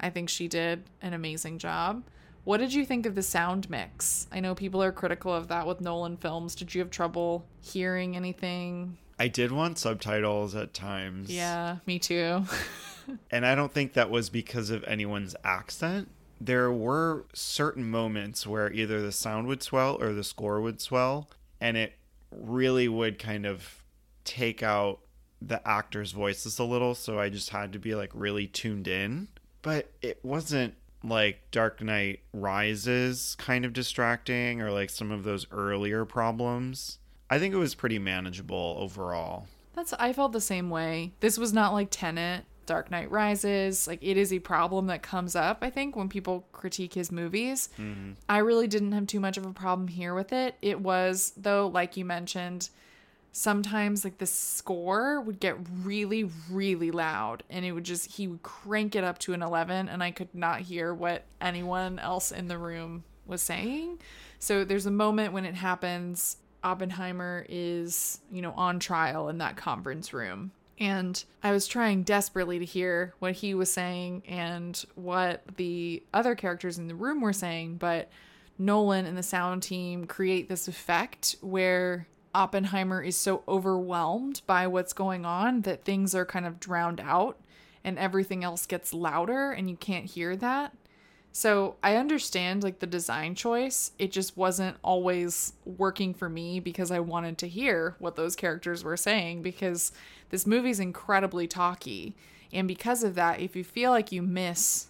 i 0.00 0.10
think 0.10 0.28
she 0.28 0.48
did 0.48 0.84
an 1.02 1.12
amazing 1.12 1.58
job 1.58 2.02
what 2.46 2.58
did 2.58 2.72
you 2.72 2.86
think 2.86 3.06
of 3.06 3.16
the 3.16 3.24
sound 3.24 3.68
mix? 3.68 4.28
I 4.30 4.38
know 4.38 4.54
people 4.54 4.80
are 4.80 4.92
critical 4.92 5.34
of 5.34 5.48
that 5.48 5.66
with 5.66 5.80
Nolan 5.80 6.16
films. 6.16 6.54
Did 6.54 6.72
you 6.72 6.80
have 6.80 6.90
trouble 6.90 7.44
hearing 7.60 8.14
anything? 8.14 8.96
I 9.18 9.26
did 9.26 9.50
want 9.50 9.78
subtitles 9.78 10.54
at 10.54 10.72
times. 10.72 11.28
Yeah, 11.28 11.78
me 11.86 11.98
too. 11.98 12.44
And 13.30 13.46
I 13.46 13.54
don't 13.54 13.72
think 13.72 13.92
that 13.92 14.10
was 14.10 14.30
because 14.30 14.70
of 14.70 14.82
anyone's 14.82 15.36
accent. 15.44 16.08
There 16.40 16.72
were 16.72 17.26
certain 17.34 17.88
moments 17.88 18.48
where 18.48 18.72
either 18.72 19.00
the 19.00 19.12
sound 19.12 19.46
would 19.46 19.62
swell 19.62 19.96
or 20.00 20.12
the 20.12 20.24
score 20.24 20.60
would 20.60 20.80
swell, 20.80 21.30
and 21.60 21.76
it 21.76 21.92
really 22.32 22.88
would 22.88 23.20
kind 23.20 23.46
of 23.46 23.84
take 24.24 24.60
out 24.60 24.98
the 25.40 25.66
actors' 25.66 26.10
voices 26.10 26.58
a 26.58 26.64
little. 26.64 26.96
So 26.96 27.20
I 27.20 27.28
just 27.28 27.50
had 27.50 27.72
to 27.74 27.78
be 27.78 27.94
like 27.94 28.10
really 28.12 28.48
tuned 28.48 28.88
in. 28.88 29.28
But 29.62 29.92
it 30.02 30.18
wasn't 30.24 30.74
like 31.08 31.50
Dark 31.50 31.82
Knight 31.82 32.20
Rises 32.32 33.36
kind 33.38 33.64
of 33.64 33.72
distracting 33.72 34.60
or 34.60 34.70
like 34.70 34.90
some 34.90 35.10
of 35.10 35.24
those 35.24 35.46
earlier 35.50 36.04
problems. 36.04 36.98
I 37.28 37.38
think 37.38 37.54
it 37.54 37.58
was 37.58 37.74
pretty 37.74 37.98
manageable 37.98 38.76
overall. 38.78 39.46
That's 39.74 39.92
I 39.94 40.12
felt 40.12 40.32
the 40.32 40.40
same 40.40 40.70
way. 40.70 41.12
This 41.20 41.38
was 41.38 41.52
not 41.52 41.72
like 41.72 41.88
Tenet, 41.90 42.44
Dark 42.66 42.90
Knight 42.90 43.10
Rises. 43.10 43.86
Like 43.86 44.02
it 44.02 44.16
is 44.16 44.32
a 44.32 44.38
problem 44.38 44.86
that 44.86 45.02
comes 45.02 45.36
up, 45.36 45.58
I 45.62 45.70
think, 45.70 45.96
when 45.96 46.08
people 46.08 46.46
critique 46.52 46.94
his 46.94 47.12
movies. 47.12 47.68
Mm-hmm. 47.78 48.12
I 48.28 48.38
really 48.38 48.68
didn't 48.68 48.92
have 48.92 49.06
too 49.06 49.20
much 49.20 49.36
of 49.36 49.46
a 49.46 49.52
problem 49.52 49.88
here 49.88 50.14
with 50.14 50.32
it. 50.32 50.56
It 50.62 50.80
was 50.80 51.32
though, 51.36 51.68
like 51.68 51.96
you 51.96 52.04
mentioned, 52.04 52.70
sometimes 53.36 54.02
like 54.02 54.16
the 54.16 54.24
score 54.24 55.20
would 55.20 55.38
get 55.38 55.58
really 55.82 56.24
really 56.50 56.90
loud 56.90 57.42
and 57.50 57.66
it 57.66 57.72
would 57.72 57.84
just 57.84 58.12
he 58.12 58.26
would 58.26 58.42
crank 58.42 58.96
it 58.96 59.04
up 59.04 59.18
to 59.18 59.34
an 59.34 59.42
11 59.42 59.90
and 59.90 60.02
I 60.02 60.10
could 60.10 60.34
not 60.34 60.60
hear 60.60 60.94
what 60.94 61.22
anyone 61.38 61.98
else 61.98 62.32
in 62.32 62.48
the 62.48 62.56
room 62.56 63.04
was 63.26 63.42
saying. 63.42 63.98
So 64.38 64.64
there's 64.64 64.86
a 64.86 64.90
moment 64.90 65.34
when 65.34 65.44
it 65.44 65.54
happens 65.54 66.38
Oppenheimer 66.64 67.44
is, 67.50 68.20
you 68.32 68.40
know, 68.40 68.52
on 68.52 68.78
trial 68.78 69.28
in 69.28 69.36
that 69.38 69.56
conference 69.58 70.14
room. 70.14 70.52
And 70.80 71.22
I 71.42 71.52
was 71.52 71.66
trying 71.66 72.04
desperately 72.04 72.58
to 72.58 72.64
hear 72.64 73.12
what 73.18 73.32
he 73.32 73.52
was 73.52 73.70
saying 73.70 74.22
and 74.26 74.82
what 74.94 75.42
the 75.56 76.02
other 76.14 76.34
characters 76.34 76.78
in 76.78 76.88
the 76.88 76.94
room 76.94 77.20
were 77.20 77.34
saying, 77.34 77.76
but 77.76 78.08
Nolan 78.58 79.04
and 79.04 79.16
the 79.16 79.22
sound 79.22 79.62
team 79.62 80.06
create 80.06 80.48
this 80.48 80.68
effect 80.68 81.36
where 81.42 82.06
Oppenheimer 82.36 83.02
is 83.02 83.16
so 83.16 83.42
overwhelmed 83.48 84.42
by 84.46 84.66
what's 84.66 84.92
going 84.92 85.24
on 85.24 85.62
that 85.62 85.84
things 85.84 86.14
are 86.14 86.26
kind 86.26 86.44
of 86.44 86.60
drowned 86.60 87.00
out 87.00 87.40
and 87.82 87.98
everything 87.98 88.44
else 88.44 88.66
gets 88.66 88.92
louder 88.92 89.52
and 89.52 89.70
you 89.70 89.76
can't 89.76 90.04
hear 90.04 90.36
that. 90.36 90.76
So 91.32 91.76
I 91.82 91.96
understand 91.96 92.62
like 92.62 92.80
the 92.80 92.86
design 92.86 93.34
choice. 93.34 93.92
It 93.98 94.12
just 94.12 94.36
wasn't 94.36 94.76
always 94.84 95.54
working 95.64 96.12
for 96.12 96.28
me 96.28 96.60
because 96.60 96.90
I 96.90 97.00
wanted 97.00 97.38
to 97.38 97.48
hear 97.48 97.96
what 97.98 98.16
those 98.16 98.36
characters 98.36 98.84
were 98.84 98.98
saying 98.98 99.40
because 99.40 99.92
this 100.28 100.46
movie's 100.46 100.80
incredibly 100.80 101.46
talky. 101.46 102.14
And 102.52 102.68
because 102.68 103.02
of 103.02 103.14
that, 103.14 103.40
if 103.40 103.56
you 103.56 103.64
feel 103.64 103.92
like 103.92 104.12
you 104.12 104.20
miss 104.20 104.88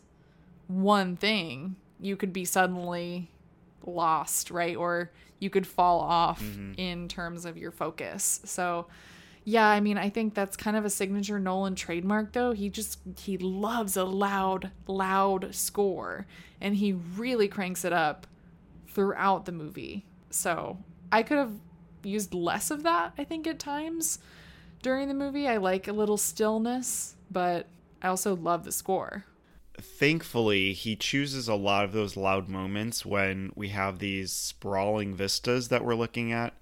one 0.66 1.16
thing, 1.16 1.76
you 2.01 2.16
could 2.16 2.32
be 2.32 2.44
suddenly 2.44 3.30
lost, 3.84 4.51
right? 4.51 4.76
Or 4.76 5.12
you 5.39 5.51
could 5.51 5.66
fall 5.66 6.01
off 6.01 6.43
mm-hmm. 6.43 6.72
in 6.76 7.09
terms 7.09 7.45
of 7.45 7.57
your 7.57 7.70
focus. 7.70 8.41
So, 8.45 8.87
yeah, 9.45 9.68
I 9.68 9.80
mean, 9.80 9.99
I 9.99 10.11
think 10.11 10.34
that's 10.34 10.57
kind 10.57 10.76
of 10.76 10.84
a 10.84 10.91
signature 10.91 11.39
Nolan 11.39 11.74
trademark 11.74 12.32
though. 12.32 12.53
He 12.53 12.68
just 12.68 12.99
he 13.18 13.39
loves 13.39 13.97
a 13.97 14.05
loud, 14.05 14.70
loud 14.87 15.55
score 15.55 16.26
and 16.61 16.76
he 16.76 16.93
really 16.93 17.49
cranks 17.49 17.84
it 17.84 17.93
up 17.93 18.26
throughout 18.89 19.45
the 19.45 19.53
movie. 19.53 20.05
So, 20.30 20.78
I 21.12 21.22
could 21.22 21.39
have 21.39 21.53
used 22.03 22.34
less 22.34 22.70
of 22.70 22.82
that, 22.82 23.12
I 23.18 23.24
think 23.24 23.47
at 23.47 23.59
times 23.59 24.18
during 24.82 25.09
the 25.09 25.14
movie. 25.14 25.49
I 25.49 25.57
like 25.57 25.89
a 25.89 25.93
little 25.93 26.16
stillness, 26.16 27.16
but 27.30 27.66
I 28.03 28.09
also 28.09 28.37
love 28.37 28.64
the 28.64 28.72
score 28.72 29.24
thankfully, 29.81 30.72
he 30.72 30.97
chooses 30.97 31.49
a 31.49 31.55
lot 31.55 31.85
of 31.85 31.93
those 31.93 32.16
loud 32.16 32.49
moments 32.49 33.05
when 33.05 33.53
we 33.55 33.68
have 33.68 33.99
these 33.99 34.33
sprawling 34.33 35.14
vistas 35.14 35.68
that 35.68 35.85
we're 35.85 35.95
looking 35.95 36.33
at, 36.33 36.55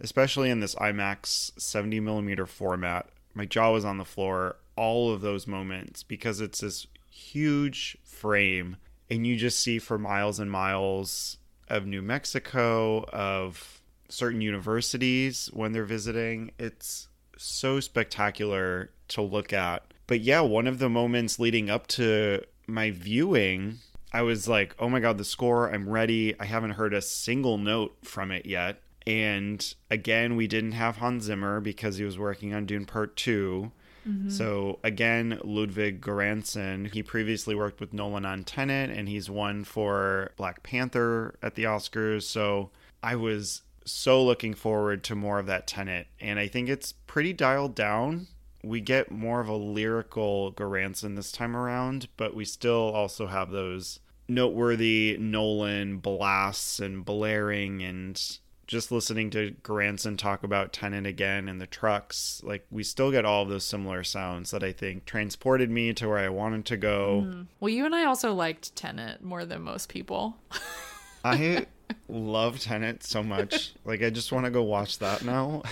especially 0.00 0.50
in 0.50 0.60
this 0.60 0.74
IMAX 0.76 1.52
70 1.58 2.00
millimeter 2.00 2.46
format. 2.46 3.08
My 3.34 3.46
jaw 3.46 3.72
was 3.72 3.84
on 3.84 3.98
the 3.98 4.04
floor 4.04 4.56
all 4.76 5.12
of 5.12 5.20
those 5.20 5.46
moments 5.46 6.02
because 6.02 6.40
it's 6.40 6.60
this 6.60 6.86
huge 7.10 7.98
frame, 8.02 8.76
and 9.10 9.26
you 9.26 9.36
just 9.36 9.60
see 9.60 9.78
for 9.78 9.98
miles 9.98 10.38
and 10.38 10.50
miles 10.50 11.36
of 11.68 11.86
New 11.86 12.02
Mexico, 12.02 13.04
of 13.12 13.80
certain 14.08 14.40
universities 14.40 15.50
when 15.52 15.72
they're 15.72 15.84
visiting. 15.84 16.50
It's 16.58 17.08
so 17.36 17.80
spectacular 17.80 18.90
to 19.08 19.22
look 19.22 19.52
at. 19.52 19.84
But 20.06 20.20
yeah, 20.20 20.40
one 20.40 20.66
of 20.66 20.78
the 20.78 20.88
moments 20.88 21.38
leading 21.38 21.70
up 21.70 21.86
to 21.88 22.42
my 22.70 22.90
viewing, 22.90 23.78
I 24.12 24.22
was 24.22 24.48
like, 24.48 24.74
oh 24.78 24.88
my 24.88 25.00
God, 25.00 25.18
the 25.18 25.24
score, 25.24 25.72
I'm 25.72 25.88
ready. 25.88 26.38
I 26.40 26.44
haven't 26.44 26.72
heard 26.72 26.94
a 26.94 27.02
single 27.02 27.58
note 27.58 27.96
from 28.02 28.30
it 28.30 28.46
yet. 28.46 28.80
And 29.06 29.74
again, 29.90 30.36
we 30.36 30.46
didn't 30.46 30.72
have 30.72 30.96
Hans 30.96 31.24
Zimmer 31.24 31.60
because 31.60 31.96
he 31.96 32.04
was 32.04 32.18
working 32.18 32.52
on 32.52 32.66
Dune 32.66 32.86
Part 32.86 33.16
2. 33.16 33.70
Mm-hmm. 34.08 34.30
So 34.30 34.78
again, 34.82 35.38
Ludwig 35.44 36.00
Göransson, 36.00 36.92
he 36.92 37.02
previously 37.02 37.54
worked 37.54 37.80
with 37.80 37.92
Nolan 37.92 38.24
on 38.24 38.44
Tenet 38.44 38.90
and 38.90 39.08
he's 39.08 39.30
won 39.30 39.64
for 39.64 40.32
Black 40.36 40.62
Panther 40.62 41.34
at 41.42 41.54
the 41.54 41.64
Oscars. 41.64 42.22
So 42.22 42.70
I 43.02 43.16
was 43.16 43.62
so 43.84 44.22
looking 44.22 44.54
forward 44.54 45.04
to 45.04 45.14
more 45.14 45.38
of 45.38 45.46
that 45.46 45.66
Tenet. 45.66 46.06
And 46.20 46.38
I 46.38 46.48
think 46.48 46.68
it's 46.68 46.92
pretty 47.06 47.32
dialed 47.32 47.74
down 47.74 48.28
we 48.62 48.80
get 48.80 49.10
more 49.10 49.40
of 49.40 49.48
a 49.48 49.56
lyrical 49.56 50.52
Göransson 50.52 51.16
this 51.16 51.32
time 51.32 51.56
around, 51.56 52.08
but 52.16 52.34
we 52.34 52.44
still 52.44 52.92
also 52.92 53.26
have 53.26 53.50
those 53.50 54.00
noteworthy 54.28 55.16
Nolan 55.18 55.98
blasts 55.98 56.78
and 56.78 57.04
blaring 57.04 57.82
and 57.82 58.38
just 58.70 58.92
listening 58.92 59.30
to 59.30 59.50
Göransson 59.64 60.16
talk 60.16 60.44
about 60.44 60.72
Tenet 60.72 61.04
again 61.04 61.48
and 61.48 61.60
the 61.60 61.66
trucks, 61.66 62.40
like 62.44 62.64
we 62.70 62.84
still 62.84 63.10
get 63.10 63.24
all 63.24 63.42
of 63.42 63.48
those 63.48 63.64
similar 63.64 64.04
sounds 64.04 64.52
that 64.52 64.62
I 64.62 64.70
think 64.70 65.04
transported 65.04 65.68
me 65.68 65.92
to 65.94 66.08
where 66.08 66.18
I 66.18 66.28
wanted 66.28 66.66
to 66.66 66.76
go. 66.76 67.24
Mm. 67.26 67.46
Well, 67.58 67.70
you 67.70 67.84
and 67.84 67.96
I 67.96 68.04
also 68.04 68.32
liked 68.32 68.76
Tenet 68.76 69.24
more 69.24 69.44
than 69.44 69.62
most 69.62 69.88
people. 69.88 70.36
I 71.24 71.66
love 72.08 72.60
Tenet 72.60 73.02
so 73.02 73.24
much. 73.24 73.72
Like 73.84 74.02
I 74.02 74.10
just 74.10 74.30
want 74.30 74.44
to 74.44 74.52
go 74.52 74.62
watch 74.62 75.00
that 75.00 75.24
now. 75.24 75.64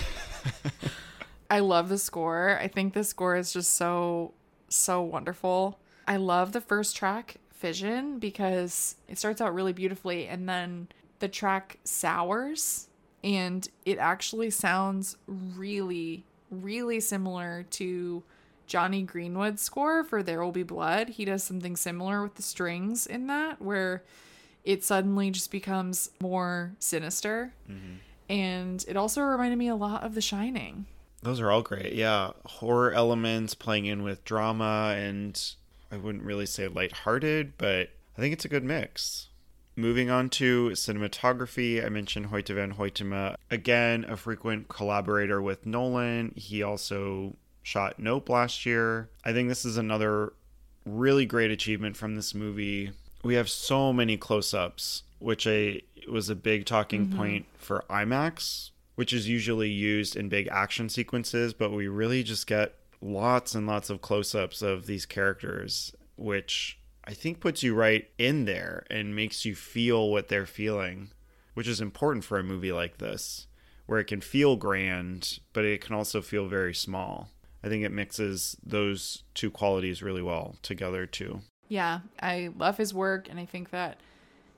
I 1.51 1.61
love 1.61 1.89
the 1.89 1.99
score. 1.99 2.59
I 2.61 2.69
think 2.69 2.95
the 2.95 3.05
score 3.05 3.37
is 3.37 3.53
just 3.53 3.75
so 3.75 4.35
so 4.69 5.01
wonderful. 5.01 5.79
I 6.07 6.17
love 6.17 6.53
the 6.53 6.61
first 6.61 6.97
track, 6.97 7.37
Fission, 7.51 8.19
because 8.19 8.97
it 9.09 9.19
starts 9.19 9.41
out 9.41 9.55
really 9.55 9.73
beautifully 9.73 10.27
and 10.27 10.49
then 10.49 10.89
the 11.21 11.29
track 11.29 11.79
sours 11.85 12.89
and 13.25 13.69
it 13.85 13.99
actually 13.99 14.51
sounds 14.51 15.17
really 15.27 16.25
really 16.51 17.01
similar 17.01 17.65
to 17.71 18.23
Jonny 18.67 19.03
Greenwood's 19.03 19.63
score 19.63 20.05
for 20.05 20.23
There 20.23 20.43
Will 20.43 20.53
Be 20.53 20.63
Blood. 20.63 21.11
He 21.11 21.25
does 21.25 21.43
something 21.43 21.77
similar 21.77 22.23
with 22.23 22.37
the 22.37 22.43
strings 22.43 23.07
in 23.07 23.27
that 23.27 23.61
where 23.61 24.05
it 24.65 24.85
suddenly 24.85 25.31
just 25.31 25.51
becomes 25.51 26.11
more 26.21 26.73
sinister. 26.79 27.55
Mm-hmm. 27.69 27.95
And 28.29 28.85
it 28.87 28.97
also 28.97 29.23
reminded 29.23 29.59
me 29.59 29.69
a 29.69 29.75
lot 29.75 30.05
of 30.05 30.15
The 30.15 30.21
Shining. 30.21 30.87
Those 31.23 31.41
are 31.41 31.51
all 31.51 31.63
great. 31.63 31.95
Yeah. 31.95 32.31
Horror 32.45 32.93
elements 32.93 33.55
playing 33.55 33.87
in 33.87 34.03
with 34.03 34.25
drama 34.25 34.95
and 34.97 35.41
I 35.91 35.97
wouldn't 35.97 36.25
really 36.25 36.47
say 36.47 36.69
lighthearted, 36.69 37.59
but 37.59 37.91
I 38.17 38.21
think 38.21 38.33
it's 38.33 38.45
a 38.45 38.49
good 38.49 38.65
mix. 38.65 39.29
Moving 39.77 40.11
on 40.11 40.29
to 40.31 40.71
cinematography, 40.71 41.85
I 41.85 41.89
mentioned 41.89 42.27
Hoyte 42.27 42.55
van 42.55 42.75
Hoytema. 42.75 43.37
Again, 43.51 44.05
a 44.09 44.17
frequent 44.17 44.69
collaborator 44.69 45.41
with 45.41 45.67
Nolan. 45.67 46.35
He 46.37 46.63
also 46.63 47.37
shot 47.63 47.99
Nope 47.99 48.29
last 48.29 48.67
year. 48.67 49.09
I 49.25 49.33
think 49.33 49.49
this 49.49 49.65
is 49.65 49.77
another 49.77 50.33
really 50.85 51.27
great 51.27 51.51
achievement 51.51 51.97
from 51.97 52.17
this 52.17 52.35
movie. 52.35 52.91
We 53.23 53.35
have 53.35 53.49
so 53.49 53.93
many 53.93 54.17
close 54.17 54.53
ups, 54.53 55.05
which 55.21 55.47
I 55.47 55.83
was 56.11 56.29
a 56.29 56.35
big 56.35 56.67
talking 56.67 57.07
mm-hmm. 57.07 57.17
point 57.17 57.47
for 57.57 57.85
IMAX 57.89 58.71
which 58.99 59.13
is 59.13 59.29
usually 59.29 59.71
used 59.71 60.17
in 60.17 60.29
big 60.29 60.49
action 60.51 60.89
sequences, 60.89 61.55
but 61.55 61.71
we 61.71 61.87
really 61.87 62.25
just 62.25 62.49
get 62.49 62.75
lots 63.01 63.55
and 63.55 63.65
lots 63.65 63.91
of 63.91 64.01
close 64.01 64.35
ups 64.35 64.61
of 64.61 64.87
these 64.87 65.07
characters, 65.07 65.95
which 66.17 66.81
I 67.05 67.15
think 67.15 67.39
puts 67.39 67.63
you 67.63 67.77
right 67.77 68.11
in 68.19 68.45
there 68.45 68.85
and 68.91 69.15
makes 69.15 69.45
you 69.45 69.55
feel 69.55 70.11
what 70.11 70.27
they're 70.27 70.47
feeling, 70.47 71.13
which 71.55 71.69
is 71.69 71.81
important 71.81 72.25
for 72.25 72.41
a 72.41 72.43
movie 72.43 72.73
like 72.73 72.99
this, 72.99 73.47
where 73.87 74.01
it 74.01 74.09
can 74.09 74.21
feel 74.21 74.57
grand, 74.57 75.39
but 75.53 75.65
it 75.65 75.81
can 75.81 75.95
also 75.95 76.21
feel 76.21 76.49
very 76.49 76.75
small. 76.75 77.29
I 77.63 77.69
think 77.69 77.85
it 77.85 77.93
mixes 77.93 78.57
those 78.67 79.23
two 79.33 79.53
qualities 79.53 80.03
really 80.03 80.23
well 80.23 80.57
together, 80.61 81.07
too. 81.07 81.43
Yeah, 81.69 82.01
I 82.21 82.51
love 82.59 82.79
his 82.79 82.93
work, 82.93 83.29
and 83.31 83.39
I 83.39 83.45
think 83.45 83.71
that 83.71 83.99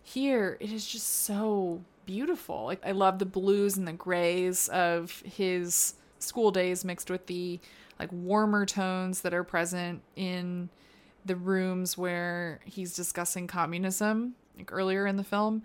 here 0.03 0.57
it 0.61 0.73
is 0.73 0.87
just 0.87 1.25
so 1.25 1.83
beautiful. 2.07 2.65
Like 2.65 2.85
I 2.85 2.93
love 2.93 3.19
the 3.19 3.27
blues 3.27 3.77
and 3.77 3.87
the 3.87 3.93
grays 3.93 4.69
of 4.69 5.23
his 5.25 5.95
school 6.19 6.51
days 6.51 6.85
mixed 6.85 7.11
with 7.11 7.27
the 7.27 7.61
like 7.99 8.11
warmer 8.13 8.67
tones 8.67 9.21
that 9.23 9.35
are 9.35 9.45
present 9.45 10.03
in 10.17 10.69
the 11.25 11.37
rooms 11.37 11.99
where 11.99 12.61
he's 12.65 12.95
discussing 12.95 13.47
communism 13.47 14.35
like 14.57 14.73
earlier 14.73 15.07
in 15.07 15.17
the 15.17 15.25
film. 15.25 15.63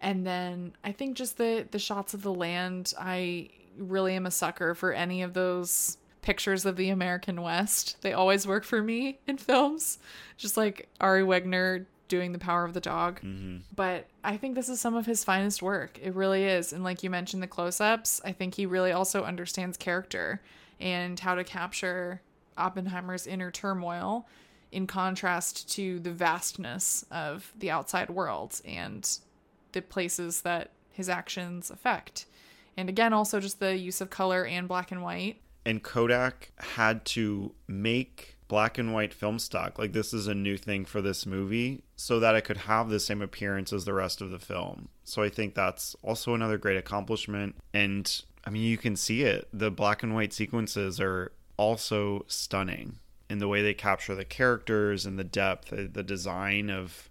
And 0.00 0.26
then 0.26 0.72
I 0.84 0.92
think 0.92 1.16
just 1.16 1.38
the 1.38 1.66
the 1.70 1.78
shots 1.78 2.14
of 2.14 2.22
the 2.22 2.32
land, 2.32 2.94
I 2.98 3.50
really 3.76 4.14
am 4.14 4.26
a 4.26 4.30
sucker 4.30 4.74
for 4.74 4.92
any 4.92 5.22
of 5.22 5.34
those 5.34 5.98
pictures 6.22 6.66
of 6.66 6.76
the 6.76 6.90
American 6.90 7.40
West. 7.42 7.96
They 8.02 8.12
always 8.12 8.46
work 8.46 8.64
for 8.64 8.82
me 8.82 9.18
in 9.26 9.38
films. 9.38 9.98
Just 10.36 10.56
like 10.56 10.88
Ari 11.00 11.22
Wegner 11.22 11.86
doing 12.08 12.32
the 12.32 12.38
power 12.38 12.64
of 12.64 12.74
the 12.74 12.80
dog. 12.80 13.20
Mm-hmm. 13.20 13.58
But 13.74 14.06
I 14.24 14.36
think 14.36 14.54
this 14.54 14.68
is 14.68 14.80
some 14.80 14.94
of 14.94 15.06
his 15.06 15.24
finest 15.24 15.62
work. 15.62 15.98
It 16.02 16.14
really 16.14 16.44
is. 16.44 16.72
And 16.72 16.82
like 16.82 17.02
you 17.02 17.10
mentioned, 17.10 17.42
the 17.42 17.46
close 17.46 17.80
ups, 17.80 18.20
I 18.24 18.32
think 18.32 18.54
he 18.54 18.66
really 18.66 18.92
also 18.92 19.24
understands 19.24 19.76
character 19.76 20.40
and 20.80 21.18
how 21.20 21.34
to 21.34 21.44
capture 21.44 22.22
Oppenheimer's 22.56 23.26
inner 23.26 23.50
turmoil 23.50 24.26
in 24.72 24.86
contrast 24.86 25.70
to 25.74 25.98
the 26.00 26.12
vastness 26.12 27.04
of 27.10 27.52
the 27.58 27.70
outside 27.70 28.10
world 28.10 28.60
and 28.64 29.18
the 29.72 29.82
places 29.82 30.42
that 30.42 30.70
his 30.92 31.08
actions 31.08 31.70
affect. 31.70 32.26
And 32.76 32.88
again, 32.88 33.12
also 33.12 33.40
just 33.40 33.60
the 33.60 33.76
use 33.76 34.00
of 34.00 34.10
color 34.10 34.44
and 34.44 34.66
black 34.68 34.90
and 34.92 35.02
white. 35.02 35.40
and 35.68 35.82
Kodak 35.82 36.50
had 36.56 37.04
to 37.04 37.52
make 37.66 38.37
black 38.48 38.78
and 38.78 38.92
white 38.92 39.14
film 39.14 39.38
stock. 39.38 39.78
Like 39.78 39.92
this 39.92 40.12
is 40.12 40.26
a 40.26 40.34
new 40.34 40.56
thing 40.56 40.84
for 40.84 41.00
this 41.00 41.26
movie 41.26 41.82
so 41.96 42.18
that 42.20 42.34
it 42.34 42.42
could 42.42 42.56
have 42.56 42.88
the 42.88 42.98
same 42.98 43.22
appearance 43.22 43.72
as 43.72 43.84
the 43.84 43.94
rest 43.94 44.20
of 44.20 44.30
the 44.30 44.38
film. 44.38 44.88
So 45.04 45.22
I 45.22 45.28
think 45.28 45.54
that's 45.54 45.94
also 46.02 46.34
another 46.34 46.58
great 46.58 46.78
accomplishment 46.78 47.56
and 47.72 48.22
I 48.44 48.50
mean 48.50 48.62
you 48.62 48.78
can 48.78 48.96
see 48.96 49.22
it. 49.22 49.48
The 49.52 49.70
black 49.70 50.02
and 50.02 50.14
white 50.14 50.32
sequences 50.32 51.00
are 51.00 51.32
also 51.56 52.24
stunning 52.26 52.98
in 53.28 53.38
the 53.38 53.48
way 53.48 53.62
they 53.62 53.74
capture 53.74 54.14
the 54.14 54.24
characters 54.24 55.04
and 55.04 55.18
the 55.18 55.24
depth, 55.24 55.68
the, 55.68 55.82
the 55.82 56.02
design 56.02 56.70
of 56.70 57.10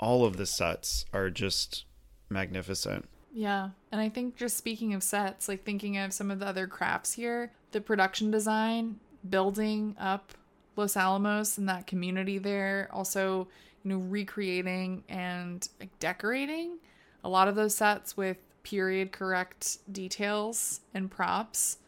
all 0.00 0.24
of 0.24 0.36
the 0.36 0.46
sets 0.46 1.04
are 1.12 1.28
just 1.28 1.84
magnificent. 2.30 3.08
Yeah. 3.32 3.70
And 3.92 4.00
I 4.00 4.08
think 4.08 4.36
just 4.36 4.56
speaking 4.56 4.94
of 4.94 5.02
sets, 5.02 5.48
like 5.48 5.64
thinking 5.64 5.98
of 5.98 6.12
some 6.12 6.30
of 6.30 6.38
the 6.38 6.46
other 6.46 6.66
crafts 6.66 7.12
here, 7.12 7.52
the 7.72 7.80
production 7.80 8.30
design, 8.30 8.98
building 9.28 9.94
up 9.98 10.32
Los 10.78 10.96
Alamos 10.96 11.58
and 11.58 11.68
that 11.68 11.86
community 11.86 12.38
there, 12.38 12.88
also, 12.92 13.48
you 13.82 13.90
know, 13.90 13.98
recreating 13.98 15.04
and 15.08 15.68
like 15.80 15.96
decorating 15.98 16.78
a 17.24 17.28
lot 17.28 17.48
of 17.48 17.56
those 17.56 17.74
sets 17.74 18.16
with 18.16 18.38
period 18.62 19.12
correct 19.12 19.78
details 19.92 20.80
and 20.94 21.10
props. 21.10 21.78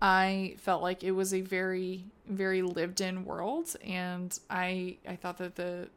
I 0.00 0.56
felt 0.58 0.82
like 0.82 1.02
it 1.02 1.12
was 1.12 1.32
a 1.32 1.40
very 1.40 2.04
very 2.26 2.62
lived 2.62 3.00
in 3.00 3.24
world 3.24 3.76
and 3.84 4.38
I 4.50 4.96
I 5.08 5.16
thought 5.16 5.38
that 5.38 5.56
the 5.56 5.88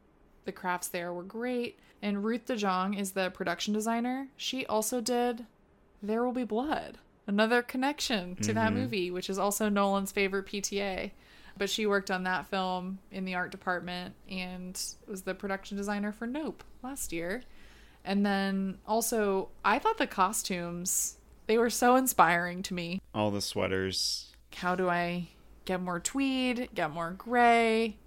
the 0.45 0.51
crafts 0.51 0.87
there 0.87 1.13
were 1.13 1.23
great. 1.23 1.77
And 2.01 2.23
Ruth 2.23 2.45
DeJong 2.45 2.99
is 2.99 3.11
the 3.11 3.29
production 3.31 3.73
designer. 3.73 4.27
She 4.37 4.65
also 4.65 5.01
did 5.01 5.45
There 6.01 6.23
Will 6.23 6.31
Be 6.31 6.43
Blood, 6.43 6.99
another 7.25 7.61
connection 7.61 8.35
to 8.37 8.53
that 8.53 8.71
mm-hmm. 8.71 8.81
movie, 8.81 9.11
which 9.11 9.29
is 9.29 9.37
also 9.37 9.69
Nolan's 9.69 10.11
favorite 10.11 10.45
PTA. 10.45 11.11
But 11.57 11.69
she 11.69 11.85
worked 11.85 12.11
on 12.11 12.23
that 12.23 12.47
film 12.47 12.99
in 13.11 13.25
the 13.25 13.35
art 13.35 13.51
department 13.51 14.13
and 14.29 14.79
was 15.07 15.23
the 15.23 15.33
production 15.33 15.77
designer 15.77 16.11
for 16.11 16.27
Nope 16.27 16.63
last 16.83 17.11
year. 17.11 17.43
And 18.05 18.25
then 18.25 18.77
also, 18.87 19.49
I 19.65 19.79
thought 19.79 19.97
the 19.97 20.07
costumes, 20.07 21.17
they 21.47 21.57
were 21.57 21.69
so 21.69 21.95
inspiring 21.95 22.63
to 22.63 22.73
me. 22.73 23.01
All 23.13 23.31
the 23.31 23.41
sweaters. 23.41 24.31
How 24.55 24.75
do 24.75 24.89
I 24.89 25.27
get 25.65 25.81
more 25.81 25.99
tweed, 25.99 26.69
get 26.73 26.91
more 26.91 27.11
gray? 27.17 27.97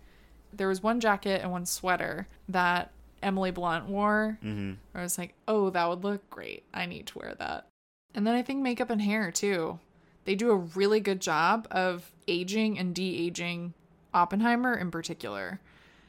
There 0.52 0.68
was 0.68 0.82
one 0.82 1.00
jacket 1.00 1.42
and 1.42 1.50
one 1.50 1.66
sweater 1.66 2.26
that 2.48 2.92
Emily 3.22 3.50
Blunt 3.50 3.86
wore. 3.86 4.38
hmm 4.40 4.72
I 4.94 5.02
was 5.02 5.18
like, 5.18 5.34
oh, 5.46 5.70
that 5.70 5.88
would 5.88 6.02
look 6.02 6.28
great. 6.30 6.64
I 6.72 6.86
need 6.86 7.06
to 7.08 7.18
wear 7.18 7.34
that. 7.38 7.66
And 8.14 8.26
then 8.26 8.34
I 8.34 8.42
think 8.42 8.62
makeup 8.62 8.90
and 8.90 9.02
hair 9.02 9.30
too. 9.30 9.78
They 10.24 10.34
do 10.34 10.50
a 10.50 10.56
really 10.56 11.00
good 11.00 11.20
job 11.20 11.66
of 11.70 12.10
aging 12.30 12.78
and 12.78 12.94
de 12.94 13.26
aging 13.26 13.74
Oppenheimer 14.14 14.74
in 14.74 14.90
particular. 14.90 15.60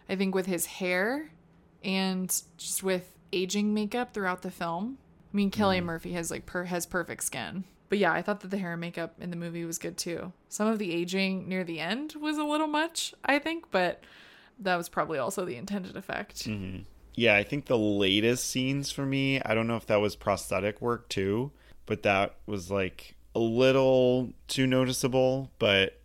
I 0.09 0.15
think 0.15 0.33
with 0.33 0.45
his 0.45 0.65
hair 0.65 1.31
and 1.83 2.29
just 2.57 2.83
with 2.83 3.15
aging 3.33 3.73
makeup 3.73 4.13
throughout 4.13 4.41
the 4.41 4.51
film. 4.51 4.97
I 5.33 5.37
mean, 5.37 5.51
Cillian 5.51 5.81
mm. 5.81 5.85
Murphy 5.85 6.13
has 6.13 6.31
like 6.31 6.45
per 6.45 6.65
has 6.65 6.85
perfect 6.85 7.23
skin. 7.23 7.63
But 7.89 7.97
yeah, 7.97 8.13
I 8.13 8.21
thought 8.21 8.39
that 8.41 8.51
the 8.51 8.57
hair 8.57 8.71
and 8.71 8.81
makeup 8.81 9.15
in 9.19 9.31
the 9.31 9.35
movie 9.35 9.65
was 9.65 9.77
good 9.77 9.97
too. 9.97 10.31
Some 10.47 10.67
of 10.67 10.79
the 10.79 10.93
aging 10.93 11.49
near 11.49 11.63
the 11.63 11.79
end 11.79 12.15
was 12.19 12.37
a 12.37 12.43
little 12.43 12.67
much, 12.67 13.13
I 13.25 13.37
think, 13.37 13.69
but 13.69 14.03
that 14.59 14.77
was 14.77 14.87
probably 14.87 15.19
also 15.19 15.43
the 15.43 15.57
intended 15.57 15.97
effect. 15.97 16.47
Mm-hmm. 16.47 16.83
Yeah, 17.15 17.35
I 17.35 17.43
think 17.43 17.65
the 17.65 17.77
latest 17.77 18.49
scenes 18.49 18.91
for 18.91 19.05
me, 19.05 19.41
I 19.41 19.53
don't 19.53 19.67
know 19.67 19.75
if 19.75 19.87
that 19.87 19.99
was 19.99 20.15
prosthetic 20.15 20.81
work 20.81 21.09
too, 21.09 21.51
but 21.85 22.03
that 22.03 22.35
was 22.45 22.71
like 22.71 23.15
a 23.35 23.39
little 23.39 24.31
too 24.47 24.67
noticeable. 24.67 25.51
But 25.59 26.00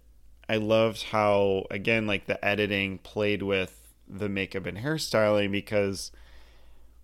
I 0.48 0.56
loved 0.56 1.04
how, 1.04 1.66
again, 1.70 2.06
like 2.06 2.26
the 2.26 2.42
editing 2.44 2.98
played 2.98 3.42
with 3.42 3.80
the 4.08 4.28
makeup 4.28 4.66
and 4.66 4.78
hairstyling 4.78 5.50
because 5.50 6.12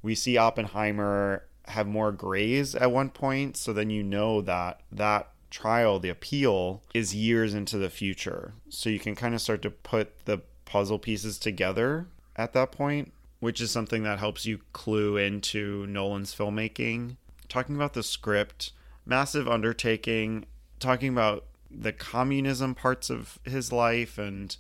we 0.03 0.15
see 0.15 0.37
Oppenheimer 0.37 1.45
have 1.67 1.87
more 1.87 2.13
grays 2.13 2.75
at 2.75 2.93
one 2.93 3.11
point. 3.11 3.57
So 3.57 3.73
then 3.73 3.91
you 3.91 4.03
know 4.03 4.41
that 4.43 4.81
that 4.91 5.29
trial, 5.51 5.99
the 5.99 6.09
appeal, 6.09 6.83
is 6.95 7.15
years 7.15 7.55
into 7.55 7.79
the 7.79 7.91
future. 7.91 8.55
So 8.69 8.91
you 8.91 8.99
can 8.99 9.15
kind 9.15 9.35
of 9.35 9.41
start 9.41 9.63
to 9.63 9.71
put 9.71 10.25
the 10.25 10.41
puzzle 10.65 10.99
pieces 10.99 11.39
together 11.39 12.07
at 12.37 12.53
that 12.55 12.73
point, 12.73 13.13
which 13.41 13.61
is 13.61 13.71
something 13.71 14.03
that 14.05 14.19
helps 14.19 14.47
you 14.47 14.61
clue 14.73 15.17
into 15.17 15.87
Nolan's 15.87 16.35
filmmaking. 16.35 17.17
Talking 17.49 17.77
about 17.77 17.93
the 17.93 18.03
script, 18.03 18.73
massive 19.05 19.47
undertaking, 19.47 20.47
talking 20.81 21.11
about 21.11 21.45
the 21.75 21.93
communism 21.93 22.75
parts 22.75 23.11
of 23.11 23.39
his 23.45 23.73
life 23.73 24.19
and 24.19 24.57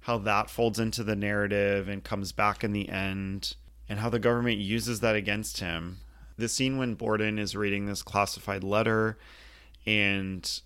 how 0.00 0.18
that 0.18 0.48
folds 0.48 0.78
into 0.78 1.04
the 1.04 1.16
narrative 1.16 1.88
and 1.88 2.02
comes 2.02 2.32
back 2.32 2.64
in 2.64 2.72
the 2.72 2.88
end, 2.88 3.54
and 3.88 3.98
how 3.98 4.08
the 4.08 4.18
government 4.18 4.58
uses 4.58 5.00
that 5.00 5.16
against 5.16 5.60
him. 5.60 5.98
The 6.38 6.48
scene 6.48 6.78
when 6.78 6.94
Borden 6.94 7.38
is 7.38 7.54
reading 7.54 7.86
this 7.86 8.02
classified 8.02 8.64
letter 8.64 9.18
and 9.84 10.60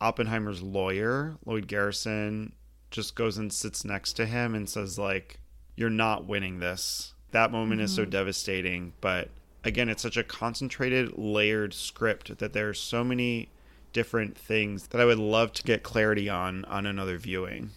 Oppenheimer's 0.00 0.62
lawyer, 0.62 1.36
Lloyd 1.46 1.68
Garrison, 1.68 2.54
just 2.90 3.14
goes 3.14 3.38
and 3.38 3.52
sits 3.52 3.84
next 3.84 4.14
to 4.14 4.26
him 4.26 4.54
and 4.54 4.68
says 4.68 4.98
like 4.98 5.38
you're 5.76 5.90
not 5.90 6.26
winning 6.26 6.58
this. 6.58 7.14
That 7.30 7.52
moment 7.52 7.80
is 7.80 7.94
so 7.94 8.02
mm-hmm. 8.02 8.10
devastating, 8.10 8.92
but 9.00 9.30
again, 9.64 9.88
it's 9.88 10.02
such 10.02 10.16
a 10.16 10.24
concentrated, 10.24 11.16
layered 11.16 11.72
script 11.72 12.38
that 12.38 12.52
there 12.52 12.68
are 12.68 12.74
so 12.74 13.04
many 13.04 13.48
different 13.92 14.36
things 14.36 14.88
that 14.88 15.00
I 15.00 15.04
would 15.04 15.18
love 15.18 15.52
to 15.54 15.62
get 15.62 15.82
clarity 15.82 16.28
on 16.28 16.64
on 16.66 16.86
another 16.86 17.18
viewing. 17.18 17.70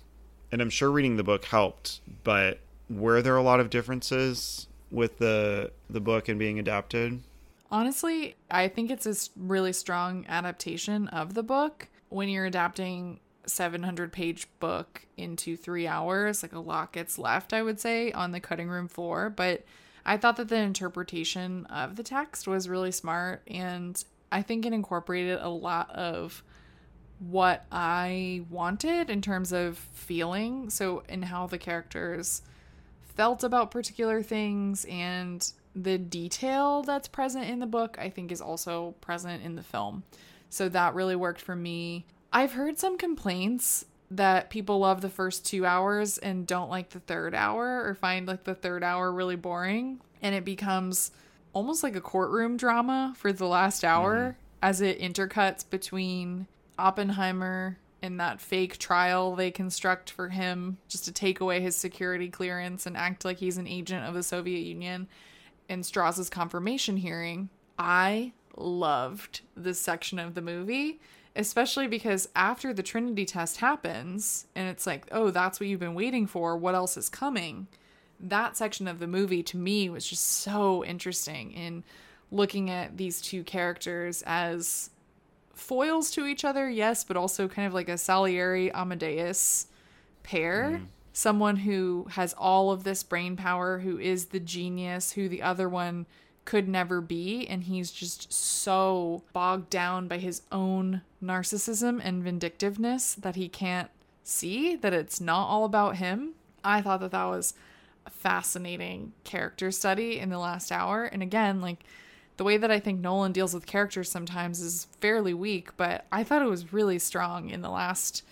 And 0.52 0.62
I'm 0.62 0.70
sure 0.70 0.92
reading 0.92 1.18
the 1.18 1.24
book 1.24 1.46
helped, 1.46 2.02
but 2.24 2.60
were 2.90 3.22
there 3.22 3.36
a 3.36 3.44
lot 3.44 3.60
of 3.60 3.70
differences 3.70 4.68
with 4.92 5.18
the 5.18 5.72
the 5.90 6.00
book 6.00 6.30
and 6.30 6.40
being 6.40 6.60
adapted? 6.60 7.22
Honestly, 7.72 8.36
I 8.50 8.68
think 8.68 8.92
it's 8.92 9.06
a 9.06 9.16
really 9.36 9.74
strong 9.74 10.26
adaptation 10.28 11.08
of 11.10 11.34
the 11.34 11.44
book. 11.44 11.90
When 12.10 12.30
you're 12.30 12.46
adapting 12.46 13.20
700 13.48 14.12
page 14.12 14.48
book 14.60 15.06
into 15.18 15.58
three 15.58 15.88
hours, 15.88 16.44
like 16.44 16.54
a 16.54 16.60
lot 16.60 16.94
gets 16.94 17.18
left, 17.18 17.54
I 17.54 17.62
would 17.64 17.80
say, 17.80 18.12
on 18.12 18.32
the 18.32 18.40
cutting 18.40 18.70
room 18.70 18.88
floor. 18.88 19.30
But 19.30 19.64
I 20.06 20.18
thought 20.18 20.38
that 20.38 20.50
the 20.50 20.58
interpretation 20.58 21.66
of 21.66 21.96
the 21.96 22.04
text 22.04 22.48
was 22.48 22.70
really 22.70 22.92
smart, 22.92 23.42
and 23.48 24.02
I 24.32 24.42
think 24.42 24.66
it 24.66 24.74
incorporated 24.74 25.40
a 25.40 25.50
lot 25.50 25.90
of 25.92 26.44
what 27.20 27.66
I 27.72 28.44
wanted 28.50 29.10
in 29.10 29.22
terms 29.22 29.52
of 29.54 29.78
feeling. 29.78 30.70
So, 30.70 31.04
in 31.08 31.24
how 31.24 31.48
the 31.48 31.58
characters 31.58 32.42
felt 33.16 33.44
about 33.44 33.72
particular 33.72 34.22
things 34.22 34.86
and 34.90 35.50
the 35.76 35.98
detail 35.98 36.84
that's 36.84 37.08
present 37.08 37.50
in 37.50 37.60
the 37.60 37.66
book, 37.66 37.98
I 38.00 38.10
think 38.10 38.32
is 38.32 38.42
also 38.42 38.96
present 39.02 39.44
in 39.44 39.56
the 39.56 39.64
film. 39.64 40.04
So, 40.50 40.70
that 40.70 40.96
really 40.96 41.16
worked 41.16 41.42
for 41.42 41.56
me. 41.56 42.06
I've 42.34 42.54
heard 42.54 42.78
some 42.78 42.98
complaints 42.98 43.86
that 44.12 44.50
people 44.50 44.80
love 44.80 45.02
the 45.02 45.10
first 45.10 45.46
two 45.46 45.66
hours 45.66 46.18
and 46.18 46.46
don't 46.46 46.70
like 46.70 46.90
the 46.90 47.00
third 47.00 47.34
hour 47.34 47.84
or 47.86 47.96
find 47.96 48.28
like 48.28 48.44
the 48.44 48.56
third 48.56 48.84
hour 48.84 49.12
really 49.12 49.36
boring. 49.36 50.02
And 50.22 50.36
it 50.36 50.46
becomes 50.46 51.12
almost 51.56 51.84
like 51.84 51.96
a 51.96 52.02
courtroom 52.02 52.58
drama 52.58 53.14
for 53.16 53.34
the 53.34 53.48
last 53.48 53.84
hour 53.84 54.16
mm-hmm. 54.16 54.40
as 54.62 54.82
it 54.82 55.00
intercuts 55.00 55.68
between 55.68 56.46
Oppenheimer 56.78 57.80
and 58.02 58.20
that 58.20 58.42
fake 58.42 58.78
trial 58.78 59.36
they 59.36 59.50
construct 59.50 60.12
for 60.12 60.30
him 60.30 60.78
just 60.90 61.06
to 61.06 61.12
take 61.12 61.40
away 61.40 61.62
his 61.62 61.76
security 61.76 62.28
clearance 62.30 62.86
and 62.86 62.96
act 62.96 63.24
like 63.24 63.38
he's 63.38 63.58
an 63.58 63.68
agent 63.68 64.06
of 64.06 64.14
the 64.14 64.22
Soviet 64.22 64.60
Union 64.60 65.08
and 65.70 65.84
Strauss's 65.84 66.30
confirmation 66.30 66.98
hearing. 66.98 67.50
I 67.80 68.34
loved 68.58 69.42
this 69.56 69.80
section 69.80 70.20
of 70.20 70.36
the 70.36 70.42
movie, 70.42 71.00
especially 71.38 71.88
because 71.88 72.28
after 72.36 72.74
the 72.74 72.84
Trinity 72.84 73.26
test 73.26 73.58
happens 73.58 74.46
and 74.56 74.68
it's 74.68 74.86
like, 74.86 75.08
oh, 75.12 75.32
that's 75.32 75.62
what 75.62 75.70
you've 75.70 75.80
been 75.80 75.96
waiting 75.96 76.28
for. 76.28 76.58
What 76.58 76.76
else 76.76 76.98
is 76.98 77.08
coming? 77.08 77.68
That 78.20 78.56
section 78.56 78.88
of 78.88 79.00
the 79.00 79.08
movie 79.08 79.44
to 79.44 79.58
me 79.58 79.90
was 79.90 80.08
just 80.08 80.26
so 80.26 80.84
interesting 80.84 81.52
in 81.52 81.84
looking 82.32 82.70
at 82.70 82.98
these 82.98 83.22
two 83.22 83.44
characters 83.44 84.24
as 84.26 84.90
foils 85.54 86.12
to 86.12 86.26
each 86.26 86.44
other, 86.44 86.70
yes, 86.70 87.04
but 87.04 87.18
also 87.18 87.48
kind 87.48 87.68
of 87.68 87.74
like 87.74 87.90
a 87.90 87.98
Salieri 87.98 88.72
Amadeus 88.74 89.68
pair. 90.24 90.72
Mm-hmm. 90.72 90.86
someone 91.14 91.56
who 91.56 92.08
has 92.12 92.34
all 92.38 92.72
of 92.72 92.84
this 92.84 93.02
brain 93.04 93.38
power, 93.38 93.80
who 93.80 93.98
is 93.98 94.28
the 94.28 94.40
genius, 94.40 95.14
who 95.14 95.30
the 95.30 95.42
other 95.42 95.70
one 95.70 96.06
could 96.44 96.68
never 96.68 97.00
be. 97.00 97.48
And 97.48 97.64
he's 97.64 97.90
just 97.90 98.34
so 98.34 99.24
bogged 99.34 99.70
down 99.70 100.08
by 100.08 100.18
his 100.18 100.42
own 100.52 101.02
narcissism 101.24 102.02
and 102.04 102.24
vindictiveness 102.24 103.16
that 103.16 103.36
he 103.36 103.48
can't 103.48 103.90
see 104.24 104.76
that 104.76 104.94
it's 104.94 105.22
not 105.22 105.48
all 105.48 105.64
about 105.64 105.98
him. 105.98 106.34
I 106.64 106.82
thought 106.82 107.00
that 107.00 107.12
that 107.12 107.26
was 107.26 107.54
fascinating 108.10 109.14
character 109.24 109.72
study 109.72 110.20
in 110.20 110.30
the 110.30 110.40
last 110.40 110.72
hour. 110.72 111.06
And 111.06 111.22
again, 111.22 111.62
like 111.62 111.84
the 112.38 112.44
way 112.44 112.58
that 112.58 112.72
I 112.72 112.80
think 112.80 113.00
Nolan 113.00 113.32
deals 113.32 113.54
with 113.54 113.66
characters 113.66 114.10
sometimes 114.10 114.60
is 114.60 114.88
fairly 115.00 115.34
weak, 115.34 115.76
but 115.78 116.06
I 116.12 116.24
thought 116.24 116.42
it 116.42 116.50
was 116.50 116.74
really 116.74 117.00
strong 117.00 117.50
in 117.50 117.62
the 117.62 117.70
last 117.70 118.24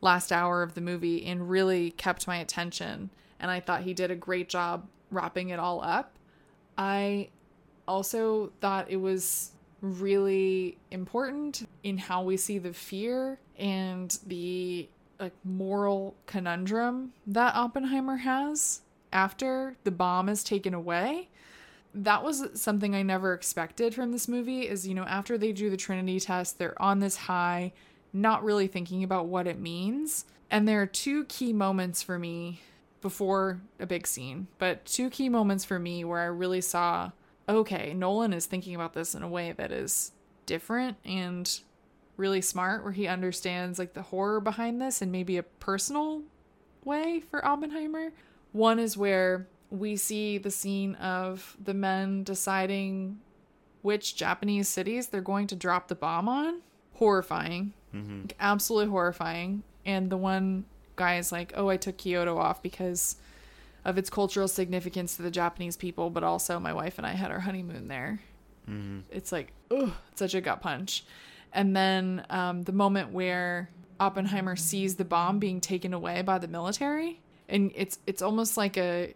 last 0.00 0.30
hour 0.30 0.62
of 0.62 0.74
the 0.74 0.80
movie 0.80 1.26
and 1.26 1.50
really 1.50 1.90
kept 1.90 2.28
my 2.28 2.36
attention. 2.36 3.10
And 3.40 3.50
I 3.50 3.58
thought 3.58 3.82
he 3.82 3.94
did 3.94 4.10
a 4.12 4.16
great 4.16 4.48
job 4.48 4.86
wrapping 5.10 5.50
it 5.50 5.58
all 5.58 5.82
up. 5.82 6.14
I 6.76 7.30
also 7.88 8.52
thought 8.60 8.90
it 8.90 8.98
was 8.98 9.52
really 9.80 10.76
important 10.90 11.68
in 11.82 11.98
how 11.98 12.22
we 12.22 12.36
see 12.36 12.58
the 12.58 12.72
fear 12.72 13.38
and 13.58 14.16
the 14.26 14.88
like 15.18 15.34
moral 15.44 16.14
conundrum 16.26 17.12
that 17.26 17.54
Oppenheimer 17.56 18.16
has 18.16 18.82
after 19.12 19.76
the 19.84 19.90
bomb 19.90 20.28
is 20.28 20.44
taken 20.44 20.74
away. 20.74 21.28
That 21.94 22.22
was 22.22 22.48
something 22.54 22.94
I 22.94 23.02
never 23.02 23.32
expected 23.32 23.94
from 23.94 24.12
this 24.12 24.28
movie 24.28 24.68
is 24.68 24.86
you 24.86 24.94
know 24.94 25.04
after 25.04 25.38
they 25.38 25.52
do 25.52 25.70
the 25.70 25.76
trinity 25.76 26.20
test 26.20 26.58
they're 26.58 26.80
on 26.80 27.00
this 27.00 27.16
high 27.16 27.72
not 28.12 28.44
really 28.44 28.66
thinking 28.66 29.02
about 29.02 29.26
what 29.26 29.46
it 29.46 29.58
means. 29.58 30.24
And 30.50 30.66
there 30.66 30.80
are 30.80 30.86
two 30.86 31.24
key 31.24 31.52
moments 31.52 32.02
for 32.02 32.18
me 32.18 32.60
before 33.00 33.60
a 33.78 33.86
big 33.86 34.06
scene, 34.06 34.48
but 34.58 34.84
two 34.84 35.10
key 35.10 35.28
moments 35.28 35.64
for 35.64 35.78
me 35.78 36.04
where 36.04 36.20
I 36.20 36.26
really 36.26 36.60
saw 36.60 37.12
okay, 37.48 37.94
Nolan 37.94 38.34
is 38.34 38.44
thinking 38.44 38.74
about 38.74 38.92
this 38.92 39.14
in 39.14 39.22
a 39.22 39.28
way 39.28 39.52
that 39.52 39.72
is 39.72 40.12
different 40.44 40.98
and 41.02 41.60
really 42.18 42.42
smart, 42.42 42.82
where 42.82 42.92
he 42.92 43.06
understands 43.06 43.78
like 43.78 43.94
the 43.94 44.02
horror 44.02 44.40
behind 44.40 44.82
this 44.82 45.00
and 45.00 45.10
maybe 45.10 45.38
a 45.38 45.42
personal 45.42 46.22
way 46.84 47.20
for 47.20 47.44
Oppenheimer. 47.44 48.12
One 48.52 48.78
is 48.78 48.96
where 48.96 49.48
we 49.70 49.96
see 49.96 50.38
the 50.38 50.50
scene 50.50 50.94
of 50.96 51.56
the 51.62 51.74
men 51.74 52.24
deciding 52.24 53.18
which 53.82 54.16
Japanese 54.16 54.68
cities 54.68 55.08
they're 55.08 55.20
going 55.20 55.46
to 55.48 55.56
drop 55.56 55.88
the 55.88 55.94
bomb 55.94 56.28
on. 56.28 56.62
Horrifying. 56.94 57.72
Mm-hmm. 57.94 58.26
Absolutely 58.40 58.90
horrifying. 58.90 59.62
And 59.84 60.10
the 60.10 60.16
one 60.16 60.64
guy 60.96 61.18
is 61.18 61.30
like, 61.30 61.52
oh, 61.56 61.68
I 61.68 61.76
took 61.76 61.96
Kyoto 61.96 62.36
off 62.38 62.62
because 62.62 63.16
of 63.84 63.96
its 63.96 64.10
cultural 64.10 64.48
significance 64.48 65.16
to 65.16 65.22
the 65.22 65.30
Japanese 65.30 65.76
people, 65.76 66.10
but 66.10 66.24
also 66.24 66.58
my 66.58 66.72
wife 66.72 66.98
and 66.98 67.06
I 67.06 67.12
had 67.12 67.30
our 67.30 67.40
honeymoon 67.40 67.88
there. 67.88 68.20
Mm-hmm. 68.68 69.00
It's 69.10 69.32
like, 69.32 69.52
oh, 69.70 69.94
such 70.14 70.34
a 70.34 70.40
gut 70.40 70.60
punch. 70.60 71.04
And 71.52 71.74
then 71.74 72.26
um, 72.28 72.62
the 72.62 72.72
moment 72.72 73.12
where 73.12 73.70
Oppenheimer 74.00 74.56
sees 74.56 74.96
the 74.96 75.04
bomb 75.04 75.38
being 75.38 75.60
taken 75.60 75.94
away 75.94 76.22
by 76.22 76.38
the 76.38 76.48
military, 76.48 77.20
and 77.48 77.72
it's 77.74 77.98
it's 78.06 78.22
almost 78.22 78.56
like 78.56 78.76
a 78.76 79.14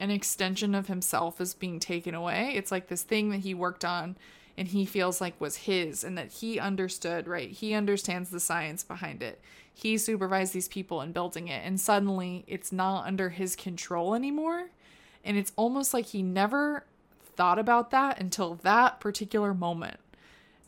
an 0.00 0.10
extension 0.10 0.74
of 0.74 0.88
himself 0.88 1.40
is 1.40 1.54
being 1.54 1.78
taken 1.78 2.14
away. 2.14 2.52
It's 2.56 2.72
like 2.72 2.88
this 2.88 3.02
thing 3.02 3.30
that 3.30 3.38
he 3.38 3.54
worked 3.54 3.84
on 3.84 4.16
and 4.56 4.68
he 4.68 4.84
feels 4.84 5.20
like 5.20 5.40
was 5.40 5.56
his 5.56 6.04
and 6.04 6.18
that 6.18 6.32
he 6.32 6.58
understood, 6.58 7.26
right? 7.28 7.50
He 7.50 7.74
understands 7.74 8.30
the 8.30 8.40
science 8.40 8.82
behind 8.82 9.22
it. 9.22 9.40
He 9.72 9.96
supervised 9.98 10.52
these 10.52 10.68
people 10.68 11.00
in 11.00 11.12
building 11.12 11.48
it 11.48 11.64
and 11.64 11.80
suddenly 11.80 12.44
it's 12.46 12.72
not 12.72 13.06
under 13.06 13.30
his 13.30 13.56
control 13.56 14.14
anymore. 14.14 14.70
And 15.24 15.36
it's 15.36 15.52
almost 15.56 15.94
like 15.94 16.06
he 16.06 16.22
never 16.22 16.84
thought 17.36 17.58
about 17.58 17.90
that 17.90 18.20
until 18.20 18.56
that 18.56 19.00
particular 19.00 19.54
moment. 19.54 19.98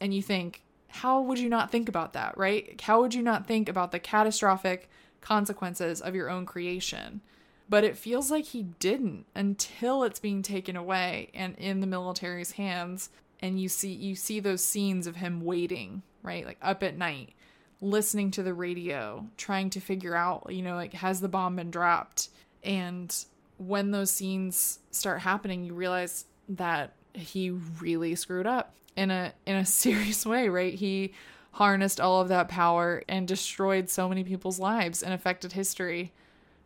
And 0.01 0.15
you 0.15 0.23
think, 0.23 0.63
how 0.89 1.21
would 1.21 1.39
you 1.39 1.49
not 1.49 1.71
think 1.71 1.89
about 1.89 2.13
that, 2.15 2.37
right? 2.39 2.81
How 2.81 3.01
would 3.01 3.13
you 3.13 3.23
not 3.23 3.47
think 3.47 3.69
about 3.69 3.93
the 3.93 3.99
catastrophic 3.99 4.89
consequences 5.27 6.01
of 6.01 6.15
your 6.15 6.31
own 6.31 6.47
creation? 6.47 7.21
But 7.69 7.83
it 7.83 7.99
feels 7.99 8.31
like 8.31 8.45
he 8.45 8.63
didn't 8.79 9.27
until 9.35 10.05
it's 10.05 10.21
being 10.21 10.43
taken 10.43 10.77
away 10.77 11.31
and 11.35 11.57
in 11.59 11.81
the 11.81 11.87
military's 11.87 12.53
hands 12.53 13.11
and 13.41 13.61
you 13.61 13.69
see 13.69 13.93
you 13.93 14.15
see 14.15 14.41
those 14.41 14.65
scenes 14.65 15.07
of 15.07 15.17
him 15.17 15.41
waiting, 15.41 16.03
right? 16.23 16.47
Like 16.47 16.59
up 16.63 16.83
at 16.83 16.97
night, 16.97 17.35
listening 17.81 18.31
to 18.33 18.43
the 18.43 18.55
radio, 18.55 19.27
trying 19.37 19.71
to 19.71 19.81
figure 19.81 20.15
out, 20.15 20.47
you 20.51 20.63
know, 20.63 20.75
like 20.75 20.95
has 20.95 21.21
the 21.21 21.29
bomb 21.29 21.57
been 21.57 21.71
dropped? 21.71 22.29
And 22.63 23.15
when 23.59 23.91
those 23.91 24.11
scenes 24.11 24.79
start 24.93 25.21
happening, 25.21 25.65
you 25.65 25.75
realize 25.75 26.25
that 26.49 26.93
he 27.13 27.51
really 27.51 28.15
screwed 28.15 28.47
up 28.47 28.77
in 28.95 29.11
a 29.11 29.33
in 29.45 29.57
a 29.57 29.67
serious 29.83 30.25
way, 30.25 30.49
right? 30.49 30.75
He 30.75 31.13
harnessed 31.57 31.99
all 31.99 32.21
of 32.21 32.29
that 32.29 32.49
power 32.49 33.03
and 33.09 33.27
destroyed 33.27 33.89
so 33.89 34.11
many 34.11 34.23
people's 34.23 34.59
lives 34.59 35.03
and 35.03 35.15
affected 35.15 35.53
history 35.53 36.13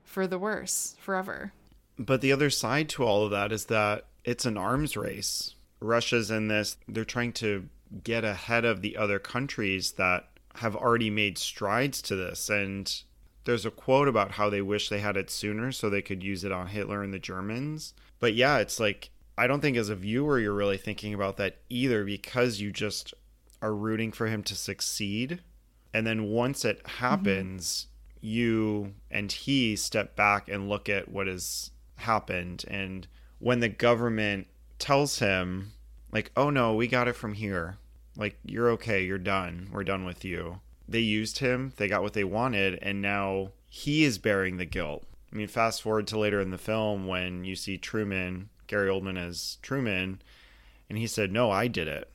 for 0.03 0.27
the 0.27 0.39
worse 0.39 0.97
forever. 0.99 1.53
But 1.97 2.21
the 2.21 2.33
other 2.33 2.51
side 2.51 2.89
to 2.91 3.05
all 3.05 3.25
of 3.25 3.31
that 3.31 3.53
is 3.53 3.67
that 3.67 4.07
it's 4.25 4.45
an 4.47 4.57
arms 4.57 4.97
race 4.97 5.55
Russia's 5.81 6.31
in 6.31 6.49
this. 6.49 6.77
They're 6.89 7.05
trying 7.05 7.33
to 7.35 7.69
get 8.03 8.25
ahead 8.25 8.65
of 8.65 8.83
the 8.83 8.97
other 8.97 9.21
countries 9.21 9.93
that 9.93 10.29
have 10.57 10.75
already 10.75 11.09
made 11.09 11.39
strides 11.39 12.03
to 12.03 12.17
this. 12.17 12.51
And 12.51 12.93
there's 13.45 13.65
a 13.65 13.71
quote 13.71 14.09
about 14.09 14.33
how 14.33 14.51
they 14.51 14.61
wish 14.61 14.89
they 14.89 14.99
had 14.99 15.17
it 15.17 15.31
sooner 15.31 15.71
so 15.71 15.89
they 15.89 16.03
could 16.03 16.23
use 16.23 16.43
it 16.43 16.53
on 16.53 16.67
Hitler 16.67 17.03
and 17.03 17.15
the 17.15 17.21
Germans. 17.21 17.95
But 18.19 18.35
yeah, 18.35 18.59
it's 18.59 18.81
like, 18.81 19.11
I 19.39 19.47
don't 19.47 19.61
think 19.61 19.77
as 19.77 19.89
a 19.89 19.95
viewer 19.95 20.41
you're 20.41 20.53
really 20.53 20.77
thinking 20.77 21.15
about 21.15 21.37
that 21.37 21.59
either 21.71 22.05
because 22.05 22.61
you 22.61 22.73
just 22.73 23.15
are 23.63 23.75
rooting 23.75 24.13
for 24.13 24.27
him 24.27 24.43
to 24.45 24.55
succeed. 24.55 25.41
And 25.93 26.07
then 26.07 26.25
once 26.25 26.65
it 26.65 26.87
happens, 26.87 27.87
mm-hmm. 28.19 28.27
you 28.27 28.95
and 29.11 29.31
he 29.31 29.77
step 29.77 30.17
back 30.17 30.49
and 30.49 30.69
look 30.69 30.89
at 30.89 31.09
what 31.09 31.27
has 31.27 31.71
happened. 31.97 32.65
And 32.69 33.07
when 33.39 33.61
the 33.61 33.69
government 33.69 34.47
tells 34.79 35.19
him 35.19 35.73
like, 36.13 36.33
"Oh 36.37 36.51
no, 36.51 36.75
we 36.75 36.89
got 36.89 37.09
it 37.09 37.17
from 37.17 37.35
here. 37.35 37.79
Like 38.17 38.39
you're 38.45 38.71
okay, 38.71 39.05
you're 39.05 39.19
done. 39.19 39.69
We're 39.73 39.85
done 39.85 40.05
with 40.05 40.25
you." 40.25 40.61
They 40.89 41.01
used 41.01 41.39
him, 41.39 41.73
they 41.77 41.87
got 41.87 42.03
what 42.03 42.15
they 42.15 42.25
wanted, 42.25 42.77
and 42.83 43.01
now 43.01 43.53
he 43.69 44.03
is 44.03 44.19
bearing 44.19 44.57
the 44.57 44.65
guilt. 44.65 45.05
I 45.33 45.37
mean, 45.37 45.47
fast 45.47 45.83
forward 45.83 46.09
to 46.09 46.19
later 46.19 46.41
in 46.41 46.51
the 46.51 46.59
film 46.59 47.07
when 47.07 47.45
you 47.45 47.55
see 47.55 47.79
Truman, 47.79 48.49
Gary 48.67 48.91
Oldman 48.91 49.17
as 49.17 49.59
Truman, 49.63 50.21
and 50.89 50.99
he 50.99 51.07
said, 51.07 51.31
"No, 51.31 51.49
I 51.53 51.69
did 51.69 51.87
it. 51.87 52.11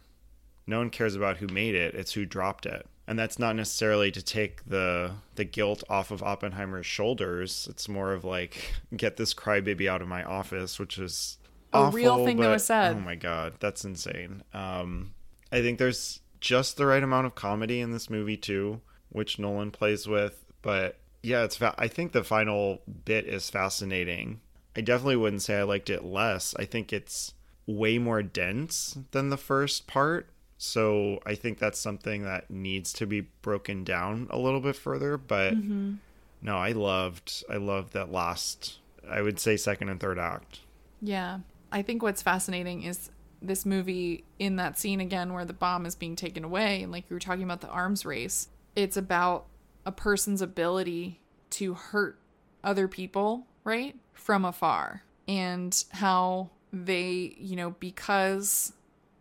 No 0.68 0.80
one 0.80 0.90
cares 0.90 1.16
about 1.16 1.38
who 1.38 1.48
made 1.48 1.76
it, 1.76 1.96
it's 1.96 2.14
who 2.14 2.26
dropped 2.26 2.66
it." 2.66 2.88
And 3.08 3.20
that's 3.20 3.38
not 3.38 3.56
necessarily 3.56 4.12
to 4.12 4.22
take 4.22 4.66
the 4.66 5.12
the 5.36 5.46
guilt 5.46 5.84
off 5.90 6.12
of 6.12 6.24
Oppenheimer's 6.24 6.86
shoulders. 6.86 7.68
It's 7.70 7.88
more 7.88 8.14
of 8.14 8.24
like 8.24 8.74
get 8.96 9.18
this 9.18 9.34
crybaby 9.34 9.88
out 9.88 10.02
of 10.02 10.08
my 10.08 10.24
office, 10.24 10.80
which 10.80 10.98
is 10.98 11.38
awful, 11.74 11.98
real 11.98 12.26
thing 12.26 12.38
but, 12.38 12.44
that 12.44 12.50
was 12.52 12.66
said. 12.66 12.96
Oh 12.96 13.00
my 13.00 13.16
god, 13.16 13.54
that's 13.60 13.86
insane. 13.86 14.44
Um, 14.54 15.14
I 15.52 15.62
think 15.62 15.78
there's 15.80 16.22
just 16.40 16.78
the 16.78 16.86
right 16.86 17.04
amount 17.04 17.28
of 17.28 17.36
comedy 17.36 17.80
in 17.80 17.92
this 17.92 18.10
movie 18.10 18.38
too, 18.38 18.82
which 19.10 19.40
Nolan 19.40 19.72
plays 19.72 20.08
with. 20.08 20.46
But 20.62 20.98
yeah, 21.22 21.44
it's. 21.44 21.58
Fa- 21.58 21.76
I 21.78 21.88
think 21.88 22.12
the 22.12 22.24
final 22.24 22.82
bit 23.06 23.26
is 23.26 23.50
fascinating. 23.50 24.42
I 24.76 24.82
definitely 24.82 25.16
wouldn't 25.16 25.42
say 25.42 25.58
I 25.58 25.64
liked 25.64 25.90
it 25.90 26.04
less. 26.04 26.54
I 26.60 26.66
think 26.66 26.92
it's 26.92 27.34
way 27.66 27.98
more 27.98 28.22
dense 28.22 28.98
than 29.12 29.30
the 29.30 29.38
first 29.38 29.88
part. 29.88 30.30
So 30.58 31.20
I 31.26 31.36
think 31.36 31.60
that's 31.60 31.80
something 31.80 32.24
that 32.24 32.50
needs 32.50 32.94
to 32.94 33.06
be 33.06 33.22
broken 33.42 33.84
down 33.84 34.28
a 34.30 34.38
little 34.38 34.62
bit 34.62 34.76
further. 34.76 35.18
But 35.18 35.54
mm-hmm. 35.56 35.96
no, 36.42 36.58
I 36.58 36.72
loved 36.72 37.44
I 37.50 37.58
loved 37.58 37.94
that 37.94 38.12
last 38.12 38.80
I 39.10 39.22
would 39.22 39.40
say 39.40 39.58
second 39.58 39.90
and 39.90 40.00
third 40.00 40.20
act. 40.20 40.62
Yeah. 41.02 41.40
I 41.72 41.82
think 41.82 42.02
what's 42.02 42.22
fascinating 42.22 42.84
is 42.84 43.12
this 43.42 43.66
movie 43.66 44.24
in 44.40 44.56
that 44.56 44.80
scene 44.80 45.02
again 45.02 45.34
where 45.34 45.46
the 45.46 45.54
bomb 45.54 45.86
is 45.86 45.96
being 45.96 46.16
taken 46.16 46.44
away 46.44 46.82
and 46.82 46.92
like 46.92 47.10
you 47.10 47.16
were 47.16 47.20
talking 47.20 47.44
about 47.44 47.62
the 47.62 47.68
arms 47.68 48.06
race 48.06 48.48
it's 48.76 48.98
about 48.98 49.46
a 49.86 49.92
person's 49.92 50.42
ability 50.42 51.20
to 51.50 51.74
hurt 51.74 52.18
other 52.64 52.88
people 52.88 53.46
right 53.64 53.96
from 54.14 54.46
afar 54.46 55.04
and 55.28 55.84
how 55.92 56.50
they 56.72 57.36
you 57.38 57.56
know 57.56 57.72
because 57.80 58.74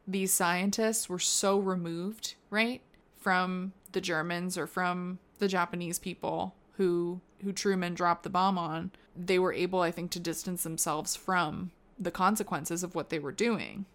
these 0.07 0.33
scientists 0.33 1.09
were 1.09 1.19
so 1.19 1.59
removed 1.59 2.35
right 2.51 2.83
from 3.17 3.73
the 3.93 4.01
germans 4.01 4.59
or 4.59 4.67
from 4.67 5.19
the 5.39 5.49
japanese 5.49 5.99
people 5.99 6.55
who 6.73 7.21
who 7.43 7.53
truman 7.53 7.95
dropped 7.95 8.23
the 8.23 8.31
bomb 8.31 8.59
on 8.59 8.91
they 9.17 9.39
were 9.39 9.53
able 9.53 9.81
i 9.81 9.91
think 9.91 10.11
to 10.11 10.21
distance 10.21 10.63
themselves 10.63 11.17
from 11.17 11.71
the 11.99 12.11
consequences 12.11 12.83
of 12.83 12.95
what 12.95 13.11
they 13.11 13.19
were 13.19 13.33
doing. 13.33 13.87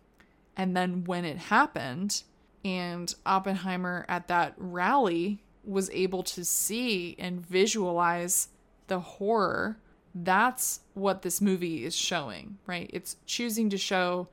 And 0.56 0.76
then 0.76 1.04
when 1.06 1.26
it 1.26 1.38
happened, 1.38 2.24
and 2.66 3.14
Oppenheimer 3.26 4.06
at 4.10 4.28
that 4.28 4.54
rally 4.58 5.44
was 5.64 5.90
able 5.92 6.24
to 6.24 6.44
see 6.44 7.16
and 7.18 7.46
visualize 7.46 8.50
the 8.88 9.00
horror, 9.00 9.78
that's 10.14 10.82
what 10.94 11.22
this 11.22 11.40
movie 11.40 11.86
is 11.86 11.96
showing, 11.96 12.58
right? 12.66 12.90
It's 12.92 13.16
choosing 13.26 13.70
to 13.70 13.78
show 13.78 14.28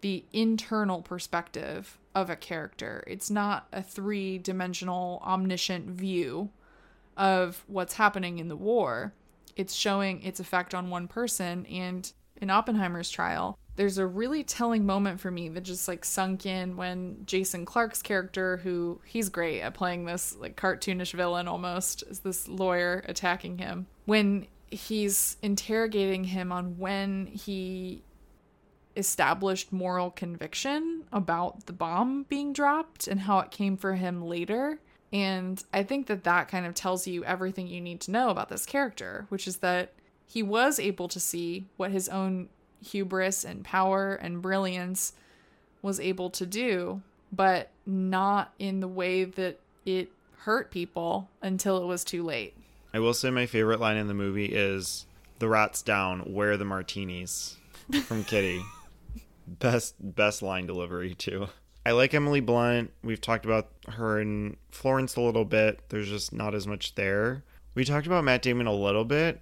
the 0.00 0.24
internal 0.32 1.02
perspective 1.02 1.98
of 2.14 2.30
a 2.30 2.36
character. 2.36 3.04
It's 3.06 3.30
not 3.30 3.68
a 3.72 3.82
three 3.82 4.38
dimensional, 4.38 5.22
omniscient 5.24 5.86
view 5.86 6.50
of 7.16 7.64
what's 7.66 7.94
happening 7.94 8.38
in 8.38 8.48
the 8.48 8.56
war. 8.56 9.12
It's 9.56 9.74
showing 9.74 10.22
its 10.22 10.40
effect 10.40 10.74
on 10.74 10.90
one 10.90 11.08
person. 11.08 11.66
And 11.66 12.10
in 12.40 12.50
Oppenheimer's 12.50 13.10
trial, 13.10 13.58
there's 13.76 13.98
a 13.98 14.06
really 14.06 14.42
telling 14.42 14.84
moment 14.84 15.20
for 15.20 15.30
me 15.30 15.48
that 15.50 15.62
just 15.62 15.86
like 15.86 16.04
sunk 16.04 16.46
in 16.46 16.76
when 16.76 17.18
Jason 17.26 17.64
Clarke's 17.64 18.02
character, 18.02 18.58
who 18.58 19.00
he's 19.04 19.28
great 19.28 19.60
at 19.60 19.74
playing 19.74 20.04
this 20.04 20.36
like 20.36 20.56
cartoonish 20.56 21.12
villain 21.12 21.48
almost, 21.48 22.02
is 22.08 22.20
this 22.20 22.48
lawyer 22.48 23.04
attacking 23.06 23.58
him. 23.58 23.86
When 24.06 24.46
he's 24.70 25.36
interrogating 25.42 26.24
him 26.24 26.52
on 26.52 26.78
when 26.78 27.26
he 27.26 28.02
established 29.00 29.72
moral 29.72 30.10
conviction 30.10 31.02
about 31.12 31.66
the 31.66 31.72
bomb 31.72 32.24
being 32.28 32.52
dropped 32.52 33.08
and 33.08 33.20
how 33.20 33.40
it 33.40 33.50
came 33.50 33.76
for 33.76 33.94
him 33.94 34.22
later. 34.22 34.78
And 35.12 35.62
I 35.72 35.82
think 35.82 36.06
that 36.06 36.22
that 36.22 36.46
kind 36.46 36.66
of 36.66 36.74
tells 36.74 37.08
you 37.08 37.24
everything 37.24 37.66
you 37.66 37.80
need 37.80 38.00
to 38.02 38.12
know 38.12 38.30
about 38.30 38.48
this 38.48 38.64
character, 38.64 39.26
which 39.28 39.48
is 39.48 39.56
that 39.56 39.92
he 40.24 40.42
was 40.44 40.78
able 40.78 41.08
to 41.08 41.18
see 41.18 41.66
what 41.76 41.90
his 41.90 42.08
own 42.08 42.48
hubris 42.80 43.44
and 43.44 43.64
power 43.64 44.14
and 44.14 44.40
brilliance 44.40 45.14
was 45.82 45.98
able 45.98 46.30
to 46.30 46.46
do, 46.46 47.02
but 47.32 47.70
not 47.84 48.54
in 48.60 48.78
the 48.78 48.88
way 48.88 49.24
that 49.24 49.58
it 49.84 50.12
hurt 50.42 50.70
people 50.70 51.28
until 51.42 51.82
it 51.82 51.86
was 51.86 52.04
too 52.04 52.22
late. 52.22 52.54
I 52.94 53.00
will 53.00 53.14
say 53.14 53.30
my 53.30 53.46
favorite 53.46 53.80
line 53.80 53.96
in 53.96 54.06
the 54.06 54.14
movie 54.14 54.46
is 54.46 55.06
the 55.40 55.48
rat's 55.48 55.82
down, 55.82 56.20
where 56.32 56.56
the 56.56 56.64
martinis? 56.64 57.56
From 58.04 58.22
Kitty. 58.24 58.62
best 59.58 59.94
best 60.00 60.42
line 60.42 60.66
delivery 60.66 61.14
too. 61.14 61.48
I 61.84 61.92
like 61.92 62.12
Emily 62.14 62.40
Blunt. 62.40 62.90
We've 63.02 63.20
talked 63.20 63.44
about 63.44 63.68
her 63.88 64.20
in 64.20 64.56
Florence 64.70 65.16
a 65.16 65.20
little 65.22 65.44
bit. 65.46 65.80
There's 65.88 66.08
just 66.08 66.32
not 66.32 66.54
as 66.54 66.66
much 66.66 66.94
there. 66.94 67.42
We 67.74 67.84
talked 67.84 68.06
about 68.06 68.24
Matt 68.24 68.42
Damon 68.42 68.66
a 68.66 68.74
little 68.74 69.04
bit 69.04 69.40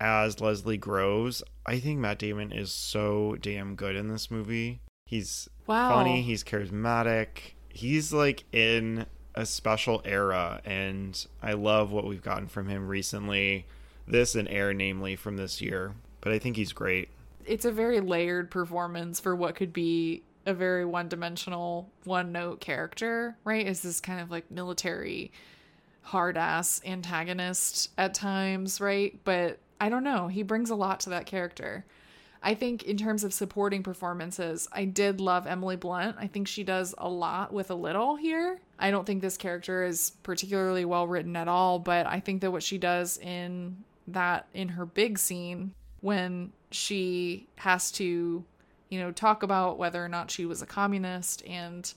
as 0.00 0.40
Leslie 0.40 0.76
Groves. 0.76 1.42
I 1.64 1.78
think 1.78 2.00
Matt 2.00 2.18
Damon 2.18 2.50
is 2.52 2.72
so 2.72 3.36
damn 3.40 3.76
good 3.76 3.94
in 3.96 4.08
this 4.08 4.30
movie. 4.30 4.80
He's 5.06 5.48
Wow. 5.66 5.90
funny, 5.90 6.22
he's 6.22 6.42
charismatic. 6.44 7.28
He's 7.68 8.12
like 8.12 8.44
in 8.52 9.06
a 9.34 9.46
special 9.46 10.02
era 10.04 10.60
and 10.64 11.24
I 11.42 11.52
love 11.52 11.92
what 11.92 12.06
we've 12.06 12.22
gotten 12.22 12.48
from 12.48 12.68
him 12.68 12.88
recently. 12.88 13.66
This 14.08 14.34
and 14.34 14.48
Air 14.48 14.72
namely 14.74 15.14
from 15.16 15.36
this 15.36 15.60
year. 15.60 15.94
But 16.20 16.32
I 16.32 16.38
think 16.38 16.56
he's 16.56 16.72
great. 16.72 17.08
It's 17.46 17.64
a 17.64 17.72
very 17.72 18.00
layered 18.00 18.50
performance 18.50 19.20
for 19.20 19.34
what 19.34 19.54
could 19.54 19.72
be 19.72 20.22
a 20.46 20.54
very 20.54 20.84
one 20.84 21.08
dimensional, 21.08 21.90
one 22.04 22.32
note 22.32 22.60
character, 22.60 23.36
right? 23.44 23.66
Is 23.66 23.82
this 23.82 24.00
kind 24.00 24.20
of 24.20 24.30
like 24.30 24.50
military 24.50 25.32
hard 26.02 26.36
ass 26.36 26.80
antagonist 26.86 27.90
at 27.98 28.14
times, 28.14 28.80
right? 28.80 29.18
But 29.24 29.58
I 29.80 29.88
don't 29.88 30.04
know. 30.04 30.28
He 30.28 30.42
brings 30.42 30.70
a 30.70 30.76
lot 30.76 31.00
to 31.00 31.10
that 31.10 31.26
character. 31.26 31.84
I 32.42 32.54
think 32.54 32.84
in 32.84 32.96
terms 32.96 33.24
of 33.24 33.34
supporting 33.34 33.82
performances, 33.82 34.68
I 34.70 34.84
did 34.84 35.20
love 35.20 35.48
Emily 35.48 35.74
Blunt. 35.74 36.16
I 36.18 36.28
think 36.28 36.46
she 36.46 36.62
does 36.62 36.94
a 36.96 37.08
lot 37.08 37.52
with 37.52 37.72
a 37.72 37.74
little 37.74 38.14
here. 38.14 38.60
I 38.78 38.92
don't 38.92 39.04
think 39.04 39.20
this 39.20 39.36
character 39.36 39.84
is 39.84 40.12
particularly 40.22 40.84
well 40.84 41.08
written 41.08 41.34
at 41.34 41.48
all, 41.48 41.80
but 41.80 42.06
I 42.06 42.20
think 42.20 42.42
that 42.42 42.52
what 42.52 42.62
she 42.62 42.78
does 42.78 43.18
in 43.18 43.78
that 44.08 44.46
in 44.54 44.68
her 44.68 44.86
big 44.86 45.18
scene 45.18 45.74
when 46.06 46.52
she 46.70 47.48
has 47.56 47.90
to, 47.90 48.44
you 48.90 49.00
know, 49.00 49.10
talk 49.10 49.42
about 49.42 49.76
whether 49.76 50.04
or 50.04 50.08
not 50.08 50.30
she 50.30 50.46
was 50.46 50.62
a 50.62 50.66
communist 50.66 51.44
and 51.48 51.92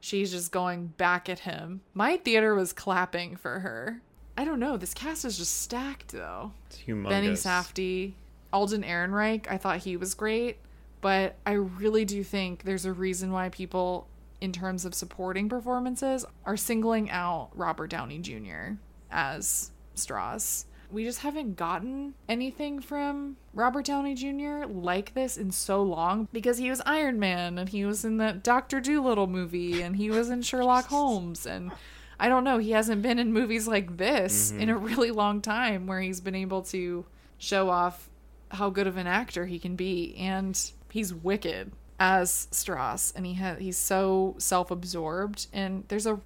she's 0.00 0.30
just 0.30 0.52
going 0.52 0.88
back 0.98 1.30
at 1.30 1.38
him. 1.38 1.80
My 1.94 2.18
theater 2.18 2.54
was 2.54 2.74
clapping 2.74 3.36
for 3.36 3.60
her. 3.60 4.02
I 4.36 4.44
don't 4.44 4.60
know. 4.60 4.76
This 4.76 4.92
cast 4.92 5.24
is 5.24 5.38
just 5.38 5.62
stacked 5.62 6.12
though. 6.12 6.52
It's 6.66 6.76
humongous. 6.76 7.08
Benny 7.08 7.28
Safdie, 7.28 8.12
Alden 8.52 8.82
Ehrenreich, 8.82 9.50
I 9.50 9.56
thought 9.56 9.78
he 9.78 9.96
was 9.96 10.12
great, 10.12 10.58
but 11.00 11.36
I 11.46 11.52
really 11.52 12.04
do 12.04 12.22
think 12.22 12.64
there's 12.64 12.84
a 12.84 12.92
reason 12.92 13.32
why 13.32 13.48
people, 13.48 14.08
in 14.42 14.52
terms 14.52 14.84
of 14.84 14.94
supporting 14.94 15.48
performances, 15.48 16.26
are 16.44 16.58
singling 16.58 17.10
out 17.10 17.48
Robert 17.54 17.88
Downey 17.88 18.18
Jr. 18.18 18.74
as 19.10 19.70
Strauss. 19.94 20.66
We 20.94 21.02
just 21.02 21.22
haven't 21.22 21.56
gotten 21.56 22.14
anything 22.28 22.78
from 22.78 23.36
Robert 23.52 23.84
Downey 23.84 24.14
Jr. 24.14 24.64
like 24.64 25.12
this 25.12 25.36
in 25.36 25.50
so 25.50 25.82
long 25.82 26.28
because 26.32 26.58
he 26.58 26.70
was 26.70 26.80
Iron 26.86 27.18
Man 27.18 27.58
and 27.58 27.68
he 27.68 27.84
was 27.84 28.04
in 28.04 28.18
that 28.18 28.44
Doctor 28.44 28.80
Dolittle 28.80 29.26
movie 29.26 29.82
and 29.82 29.96
he 29.96 30.08
was 30.08 30.30
in 30.30 30.42
Sherlock 30.42 30.86
Holmes. 30.86 31.46
And 31.46 31.72
I 32.20 32.28
don't 32.28 32.44
know, 32.44 32.58
he 32.58 32.70
hasn't 32.70 33.02
been 33.02 33.18
in 33.18 33.32
movies 33.32 33.66
like 33.66 33.96
this 33.96 34.52
mm-hmm. 34.52 34.60
in 34.60 34.68
a 34.70 34.78
really 34.78 35.10
long 35.10 35.40
time 35.40 35.88
where 35.88 36.00
he's 36.00 36.20
been 36.20 36.36
able 36.36 36.62
to 36.62 37.04
show 37.38 37.70
off 37.70 38.08
how 38.52 38.70
good 38.70 38.86
of 38.86 38.96
an 38.96 39.08
actor 39.08 39.46
he 39.46 39.58
can 39.58 39.74
be. 39.74 40.14
And 40.16 40.56
he's 40.92 41.12
wicked 41.12 41.72
as 41.98 42.46
Strauss 42.52 43.12
and 43.16 43.26
he 43.26 43.34
ha- 43.34 43.56
he's 43.58 43.76
so 43.76 44.36
self-absorbed. 44.38 45.48
And 45.52 45.82
there's 45.88 46.06
a 46.06 46.20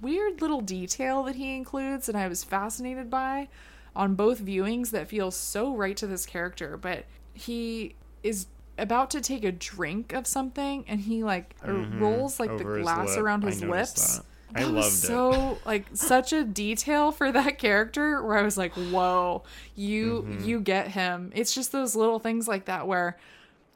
weird 0.00 0.40
little 0.40 0.60
detail 0.60 1.24
that 1.24 1.34
he 1.34 1.56
includes 1.56 2.06
that 2.06 2.14
I 2.14 2.28
was 2.28 2.44
fascinated 2.44 3.10
by 3.10 3.48
on 3.96 4.14
both 4.14 4.40
viewings 4.40 4.90
that 4.90 5.08
feels 5.08 5.36
so 5.36 5.74
right 5.74 5.96
to 5.96 6.06
this 6.06 6.26
character 6.26 6.76
but 6.76 7.04
he 7.32 7.94
is 8.22 8.46
about 8.76 9.10
to 9.10 9.20
take 9.20 9.44
a 9.44 9.52
drink 9.52 10.12
of 10.12 10.26
something 10.26 10.84
and 10.88 11.00
he 11.02 11.22
like 11.22 11.54
er- 11.66 11.86
rolls 11.98 12.40
like 12.40 12.50
the 12.58 12.64
Mm-hmm. 12.64 12.66
Over 12.66 12.76
his 12.78 12.84
glass 12.84 13.16
around 13.16 13.42
his 13.44 13.62
lips 13.62 14.16
that. 14.18 14.24
I 14.56 14.60
that 14.60 14.66
loved 14.66 14.76
was 14.76 15.04
it. 15.04 15.06
so 15.06 15.58
like 15.64 15.86
such 15.94 16.32
a 16.32 16.44
detail 16.44 17.12
for 17.12 17.30
that 17.32 17.58
character 17.58 18.22
where 18.22 18.36
I 18.38 18.42
was 18.42 18.56
like, 18.56 18.72
"Whoa, 18.74 19.42
you 19.74 20.22
Mm-hmm. 20.28 20.44
you 20.44 20.60
get 20.60 20.88
him." 20.88 21.32
It's 21.34 21.52
just 21.54 21.72
those 21.72 21.96
little 21.96 22.18
things 22.20 22.46
like 22.46 22.64
that 22.66 22.86
where 22.86 23.16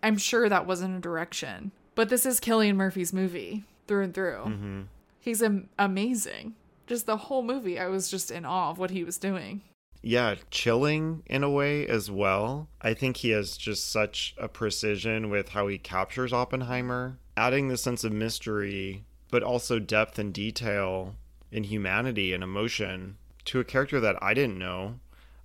I'm 0.05 0.17
sure 0.17 0.49
that 0.49 0.67
wasn't 0.67 0.97
a 0.97 1.01
direction, 1.01 1.73
but 1.97 2.09
this 2.09 2.25
is 2.25 2.39
Cillian 2.41 2.77
Murphy's 2.77 3.13
movie 3.13 3.65
through 3.89 4.05
and 4.05 4.15
through. 4.15 4.43
Mm-hmm. 4.47 4.81
He's 5.21 5.43
am- 5.43 5.69
amazing. 5.81 6.55
Just 6.87 7.07
the 7.07 7.17
whole 7.17 7.43
movie, 7.43 7.79
I 7.81 7.89
was 7.89 8.09
just 8.09 8.31
in 8.31 8.45
awe 8.45 8.71
of 8.71 8.79
what 8.79 8.91
he 8.93 9.03
was 9.03 9.19
doing. 9.19 9.63
Yeah, 10.03 10.37
chilling 10.51 11.23
in 11.27 11.43
a 11.43 11.51
way 11.51 11.87
as 11.87 12.11
well. 12.11 12.69
I 12.81 12.95
think 12.95 13.19
he 13.19 13.31
has 13.31 13.57
just 13.57 13.91
such 13.91 14.35
a 14.39 14.49
precision 14.49 15.31
with 15.31 15.51
how 15.51 15.67
he 15.67 15.79
captures 15.79 16.33
Oppenheimer, 16.33 17.19
adding 17.37 17.69
the 17.69 17.77
sense 17.77 18.05
of 18.05 18.13
mystery, 18.13 19.05
but 19.31 19.43
also 19.43 19.79
depth 19.79 20.19
and 20.19 20.33
detail 20.33 21.15
and 21.53 21.67
humanity 21.67 22.33
and 22.33 22.43
emotion 22.45 23.17
to 23.47 23.61
a 23.61 23.65
character 23.65 24.01
that 24.01 24.23
I 24.23 24.35
didn't 24.35 24.59
know. 24.59 25.01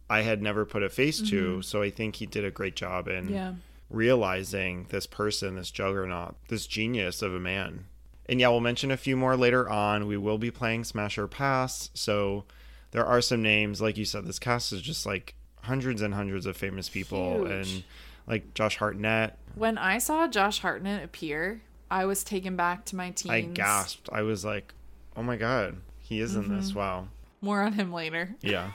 I 0.10 0.22
had 0.22 0.42
never 0.42 0.66
put 0.66 0.84
a 0.84 0.90
face 0.90 1.20
to, 1.22 1.44
mm-hmm. 1.44 1.62
so 1.62 1.82
I 1.82 1.90
think 1.90 2.18
he 2.18 2.26
did 2.26 2.46
a 2.46 2.52
great 2.52 2.76
job 2.76 3.08
in 3.08 3.30
Yeah. 3.30 3.54
realizing 3.90 4.86
this 4.90 5.08
person, 5.08 5.56
this 5.56 5.72
juggernaut, 5.72 6.36
this 6.50 6.68
genius 6.68 7.22
of 7.22 7.34
a 7.34 7.40
man. 7.40 7.86
And 8.28 8.40
yeah, 8.40 8.50
we'll 8.50 8.60
mention 8.60 8.92
a 8.92 8.98
few 8.98 9.16
more 9.18 9.36
later 9.36 9.70
on. 9.70 10.08
We 10.08 10.18
will 10.18 10.38
be 10.38 10.52
playing 10.52 10.84
Smash 10.84 11.18
or 11.18 11.28
Pass, 11.28 11.90
so 11.94 12.46
there 12.94 13.06
are 13.06 13.20
some 13.22 13.42
names. 13.42 13.82
Like 13.82 13.98
you 13.98 14.06
said, 14.06 14.26
this 14.26 14.40
cast 14.40 14.72
is 14.72 14.82
just 14.82 15.06
like 15.06 15.36
hundreds 15.62 16.02
and 16.02 16.14
hundreds 16.14 16.46
of 16.46 16.56
famous 16.58 16.88
people, 16.90 17.46
Huge. 17.46 17.52
and 17.52 17.84
like 18.26 18.54
Josh 18.54 18.78
Hartnett. 18.78 19.38
When 19.56 19.78
I 19.78 19.98
saw 19.98 20.28
Josh 20.28 20.60
Hartnett 20.60 21.04
appear, 21.04 21.62
I 21.92 22.06
was 22.06 22.24
taken 22.24 22.56
back 22.56 22.86
to 22.86 22.96
my 22.96 23.12
teens. 23.12 23.32
I 23.32 23.42
gasped. 23.42 24.10
I 24.12 24.22
was 24.24 24.44
like, 24.46 24.74
"Oh 25.16 25.22
my 25.24 25.36
god, 25.36 25.78
he 26.00 26.20
is 26.22 26.36
in 26.36 26.44
Mm-hmm. 26.46 26.56
this! 26.58 26.74
Wow." 26.74 27.08
More 27.42 27.62
on 27.62 27.74
him 27.74 27.92
later. 27.92 28.36
Yeah, 28.42 28.72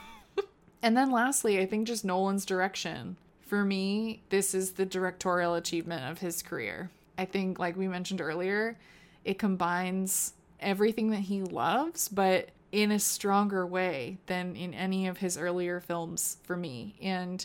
And 0.83 0.95
then 0.97 1.11
lastly, 1.11 1.59
I 1.59 1.64
think 1.66 1.87
just 1.87 2.05
Nolan's 2.05 2.45
direction. 2.45 3.16
For 3.47 3.64
me, 3.64 4.23
this 4.29 4.53
is 4.55 4.73
the 4.73 4.85
directorial 4.85 5.55
achievement 5.55 6.11
of 6.11 6.19
his 6.19 6.43
career. 6.43 6.91
I 7.16 7.25
think, 7.25 7.59
like 7.59 7.77
we 7.79 7.89
mentioned 7.89 8.21
earlier, 8.21 8.77
it 9.25 9.39
combines 9.39 10.35
everything 10.61 11.11
that 11.11 11.21
he 11.21 11.43
loves, 11.43 12.09
but 12.09 12.51
in 12.73 12.91
a 12.91 12.99
stronger 12.99 13.66
way 13.66 14.19
than 14.27 14.57
in 14.57 14.75
any 14.75 15.07
of 15.07 15.19
his 15.19 15.39
earlier 15.39 15.81
films 15.81 16.39
for 16.43 16.57
me. 16.57 16.97
And, 17.01 17.45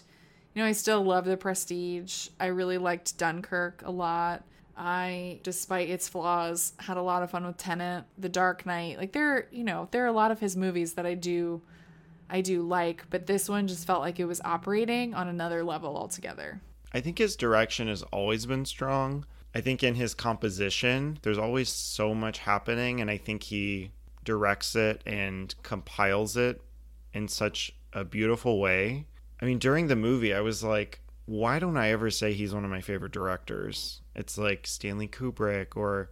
you 0.54 0.62
know, 0.62 0.68
I 0.68 0.74
still 0.74 1.04
love 1.04 1.26
The 1.26 1.38
Prestige. 1.38 2.30
I 2.40 2.48
really 2.48 2.78
liked 2.78 3.18
Dunkirk 3.18 3.84
a 3.86 3.92
lot. 3.92 4.44
I, 4.76 5.40
despite 5.44 5.90
its 5.90 6.10
flaws, 6.10 6.74
had 6.80 6.98
a 6.98 7.02
lot 7.02 7.24
of 7.24 7.32
fun 7.32 7.46
with 7.46 7.58
Tenet, 7.58 8.06
The 8.18 8.30
Dark 8.30 8.66
Knight. 8.66 8.98
Like 8.98 9.12
there, 9.12 9.48
you 9.52 9.64
know, 9.64 9.88
there 9.92 10.04
are 10.04 10.08
a 10.08 10.14
lot 10.14 10.32
of 10.32 10.40
his 10.40 10.58
movies 10.58 10.94
that 10.94 11.06
I 11.06 11.14
do 11.14 11.62
I 12.30 12.42
do 12.42 12.64
like, 12.64 13.04
but 13.12 13.28
this 13.28 13.48
one 13.48 13.68
just 13.68 13.86
felt 13.86 14.02
like 14.02 14.20
it 14.20 14.26
was 14.26 14.42
operating 14.42 15.14
on 15.14 15.28
another 15.28 15.64
level 15.64 15.96
altogether. 15.96 16.62
I 16.92 17.00
think 17.00 17.20
his 17.20 17.36
direction 17.36 17.88
has 17.88 18.02
always 18.04 18.48
been 18.48 18.66
strong. 18.66 19.26
I 19.54 19.62
think 19.62 19.84
in 19.84 19.94
his 19.94 20.16
composition, 20.16 21.20
there's 21.22 21.38
always 21.38 21.70
so 21.70 22.16
much 22.16 22.40
happening, 22.40 23.02
and 23.02 23.12
I 23.12 23.18
think 23.18 23.44
he 23.44 23.92
directs 24.24 24.76
it 24.76 25.02
and 25.06 25.54
compiles 25.64 26.38
it 26.38 26.62
in 27.14 27.28
such 27.28 27.74
a 27.94 28.04
beautiful 28.04 28.60
way. 28.60 29.06
I 29.42 29.46
mean, 29.46 29.60
during 29.60 29.88
the 29.88 29.96
movie, 29.96 30.34
I 30.34 30.42
was 30.42 30.64
like, 30.64 31.00
why 31.26 31.60
don't 31.60 31.78
I 31.78 31.92
ever 31.92 32.10
say 32.10 32.34
he's 32.34 32.54
one 32.54 32.66
of 32.66 32.72
my 32.72 32.82
favorite 32.82 33.12
directors? 33.12 34.02
It's 34.16 34.38
like 34.38 34.68
Stanley 34.68 35.08
Kubrick 35.08 35.76
or 35.76 36.10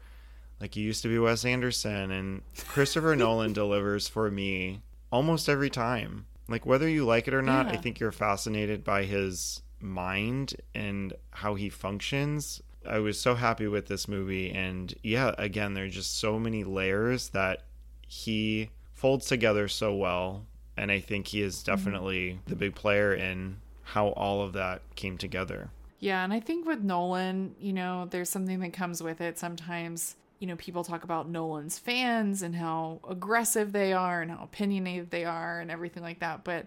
like 0.60 0.76
he 0.76 0.82
used 0.82 1.02
to 1.02 1.10
be 1.10 1.20
Wes 1.20 1.44
Anderson 1.44 2.12
and 2.12 2.42
Christopher 2.68 3.16
Nolan 3.18 3.54
delivers 3.54 4.08
for 4.08 4.30
me 4.32 4.82
almost 5.12 5.50
every 5.50 5.70
time. 5.70 6.26
Like 6.48 6.66
whether 6.66 6.88
you 6.88 7.06
like 7.06 7.28
it 7.28 7.34
or 7.34 7.42
not, 7.42 7.68
yeah. 7.68 7.74
I 7.74 7.78
think 7.78 8.00
you're 8.00 8.12
fascinated 8.12 8.84
by 8.84 9.04
his 9.04 9.62
mind 9.80 10.56
and 10.74 11.14
how 11.32 11.56
he 11.56 11.70
functions. 11.70 12.62
I 12.88 13.00
was 13.00 13.20
so 13.20 13.36
happy 13.36 13.68
with 13.68 13.88
this 13.88 14.08
movie 14.08 14.52
and 14.52 14.94
yeah, 15.04 15.34
again, 15.38 15.74
there're 15.74 15.90
just 15.90 16.20
so 16.20 16.40
many 16.40 16.64
layers 16.64 17.30
that 17.30 17.64
he 18.12 18.70
folds 18.92 19.26
together 19.26 19.70
so 19.70 19.96
well 19.96 20.46
and 20.76 20.92
I 20.92 21.00
think 21.00 21.28
he 21.28 21.42
is 21.42 21.58
mm-hmm. 21.58 21.72
definitely 21.72 22.40
the 22.48 22.56
big 22.56 22.76
player 22.76 23.14
in 23.14 23.58
how 23.84 24.10
all 24.10 24.42
of 24.42 24.54
that 24.54 24.82
came 24.96 25.18
together. 25.18 25.70
Yeah, 26.00 26.24
and 26.24 26.34
I 26.34 26.40
think 26.40 26.66
with 26.66 26.82
Nolan, 26.82 27.56
you 27.60 27.72
know, 27.72 28.08
there's 28.10 28.30
something 28.30 28.60
that 28.60 28.74
comes 28.74 29.04
with 29.04 29.22
it. 29.22 29.38
Sometimes, 29.38 30.16
you 30.40 30.48
know, 30.48 30.56
people 30.56 30.84
talk 30.84 31.04
about 31.04 31.30
Nolan's 31.30 31.78
fans 31.78 32.42
and 32.42 32.56
how 32.56 33.00
aggressive 33.08 33.72
they 33.72 33.94
are 33.94 34.22
and 34.22 34.32
how 34.32 34.44
opinionated 34.44 35.12
they 35.12 35.24
are 35.24 35.60
and 35.60 35.70
everything 35.70 36.02
like 36.02 36.20
that. 36.20 36.44
But 36.44 36.66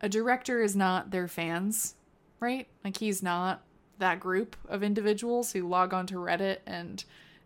a 0.00 0.08
director 0.08 0.62
is 0.62 0.74
not 0.74 1.10
their 1.10 1.28
fans, 1.28 1.94
right? 2.40 2.66
Like, 2.82 2.96
he's 2.96 3.22
not 3.22 3.62
that 3.98 4.20
group 4.20 4.56
of 4.68 4.82
individuals 4.82 5.52
who 5.52 5.68
log 5.68 5.92
onto 5.92 6.16
Reddit 6.16 6.58
and 6.66 7.04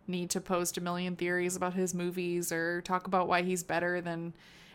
need 0.09 0.29
to 0.31 0.41
post 0.41 0.77
a 0.77 0.81
million 0.81 1.15
theories 1.15 1.55
about 1.55 1.73
his 1.73 1.93
movies 1.93 2.51
or 2.51 2.81
talk 2.81 3.07
about 3.07 3.27
why 3.27 3.43
he's 3.43 3.63
better 3.63 4.01
than 4.01 4.33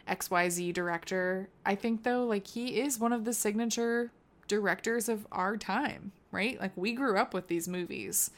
XYZ 0.08 0.72
director. 0.72 1.48
I 1.64 1.74
think 1.74 2.02
though 2.02 2.24
like 2.24 2.46
he 2.46 2.80
is 2.80 2.98
one 2.98 3.12
of 3.12 3.24
the 3.24 3.32
signature 3.32 4.10
directors 4.48 5.08
of 5.08 5.26
our 5.32 5.56
time, 5.56 6.12
right? 6.30 6.60
Like 6.60 6.72
we 6.76 6.92
grew 6.92 7.18
up 7.18 7.34
with 7.34 7.48
these 7.48 7.68
movies. 7.68 8.30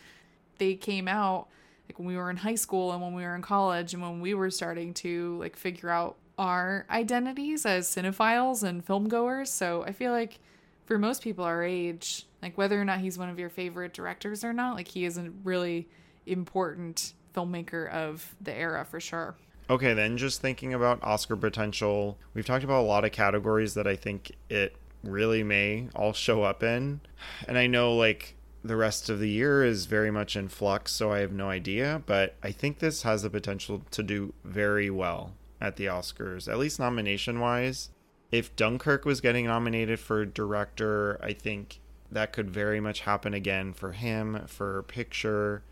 They 0.59 0.75
came 0.75 1.09
out 1.09 1.49
like 1.89 1.99
when 1.99 2.09
we 2.09 2.17
were 2.17 2.31
in 2.31 2.39
high 2.39 2.55
school 2.55 2.93
and 2.93 3.03
when 3.03 3.15
we 3.15 3.23
were 3.23 3.35
in 3.35 3.43
college 3.43 3.95
and 3.95 4.03
when 4.03 4.21
we 4.21 4.35
were 4.35 4.51
starting 4.51 4.95
to 4.95 5.37
like 5.39 5.57
figure 5.57 5.91
out 5.91 6.17
our 6.39 6.87
identities 6.91 7.65
as 7.65 7.89
cinephiles 7.89 8.63
and 8.63 8.85
film 8.85 9.09
goers. 9.09 9.51
So 9.51 9.85
I 9.85 9.93
feel 9.93 10.13
like 10.13 10.39
for 10.85 10.99
most 10.99 11.23
people 11.23 11.45
our 11.45 11.63
age, 11.63 12.27
like 12.43 12.57
whether 12.59 12.81
or 12.81 12.85
not 12.85 13.01
he's 13.01 13.19
one 13.19 13.29
of 13.29 13.39
your 13.39 13.49
favorite 13.49 13.93
directors 13.93 14.45
or 14.45 14.53
not, 14.53 14.77
like 14.77 14.89
he 14.89 15.05
is 15.05 15.19
a 15.19 15.31
really 15.45 15.89
important 16.27 17.15
filmmaker 17.35 17.91
of 17.91 18.35
the 18.41 18.55
era 18.55 18.85
for 18.85 19.01
sure. 19.01 19.37
Okay, 19.69 19.95
then 19.95 20.17
just 20.17 20.41
thinking 20.41 20.75
about 20.75 21.03
Oscar 21.03 21.37
potential, 21.37 22.19
we've 22.35 22.47
talked 22.47 22.65
about 22.65 22.83
a 22.83 22.87
lot 22.87 23.05
of 23.05 23.13
categories 23.13 23.75
that 23.75 23.87
I 23.87 23.97
think 23.97 24.33
it 24.49 24.77
really 25.03 25.43
may 25.43 25.89
all 25.95 26.13
show 26.13 26.43
up 26.43 26.63
in. 26.63 27.01
And 27.49 27.59
I 27.59 27.67
know 27.67 27.95
like 27.95 28.37
the 28.63 28.77
rest 28.77 29.09
of 29.09 29.19
the 29.19 29.29
year 29.29 29.65
is 29.65 29.87
very 29.87 30.11
much 30.11 30.37
in 30.37 30.49
flux, 30.49 30.93
so 30.93 31.13
I 31.13 31.19
have 31.19 31.33
no 31.33 31.49
idea, 31.51 32.03
but 32.07 32.35
I 32.43 32.53
think 32.53 32.79
this 32.79 33.03
has 33.03 33.23
the 33.23 33.31
potential 33.31 33.83
to 33.91 34.03
do 34.03 34.35
very 34.45 34.91
well 34.91 35.33
at 35.61 35.77
the 35.77 35.87
Oscars, 35.87 36.49
at 36.49 36.59
least 36.59 36.79
nomination 36.79 37.41
wise. 37.41 37.91
If 38.33 38.55
Dunkirk 38.57 39.05
was 39.05 39.21
getting 39.21 39.47
nominated 39.47 40.01
for 40.01 40.25
director, 40.25 41.19
I 41.23 41.33
think 41.33 41.81
that 42.11 42.33
could 42.33 42.51
very 42.51 42.81
much 42.81 43.01
happen 43.01 43.35
again 43.35 43.73
for 43.73 43.93
him, 43.93 44.45
for 44.47 44.83
picture, 44.85 45.63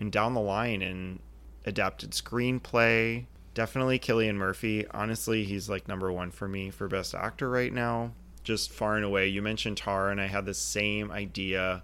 and 0.00 0.12
down 0.12 0.34
the 0.34 0.40
line 0.40 0.82
in 0.82 1.20
adapted 1.64 2.12
screenplay. 2.12 3.26
Definitely 3.54 3.98
Cillian 3.98 4.36
Murphy. 4.36 4.86
Honestly, 4.90 5.44
he's 5.44 5.68
like 5.68 5.88
number 5.88 6.12
one 6.12 6.30
for 6.30 6.48
me 6.48 6.70
for 6.70 6.88
best 6.88 7.14
actor 7.14 7.48
right 7.48 7.72
now. 7.72 8.12
Just 8.44 8.70
far 8.72 8.96
and 8.96 9.04
away. 9.04 9.28
You 9.28 9.42
mentioned 9.42 9.76
Tar, 9.76 10.10
and 10.10 10.20
I 10.20 10.26
had 10.26 10.46
the 10.46 10.54
same 10.54 11.10
idea. 11.10 11.82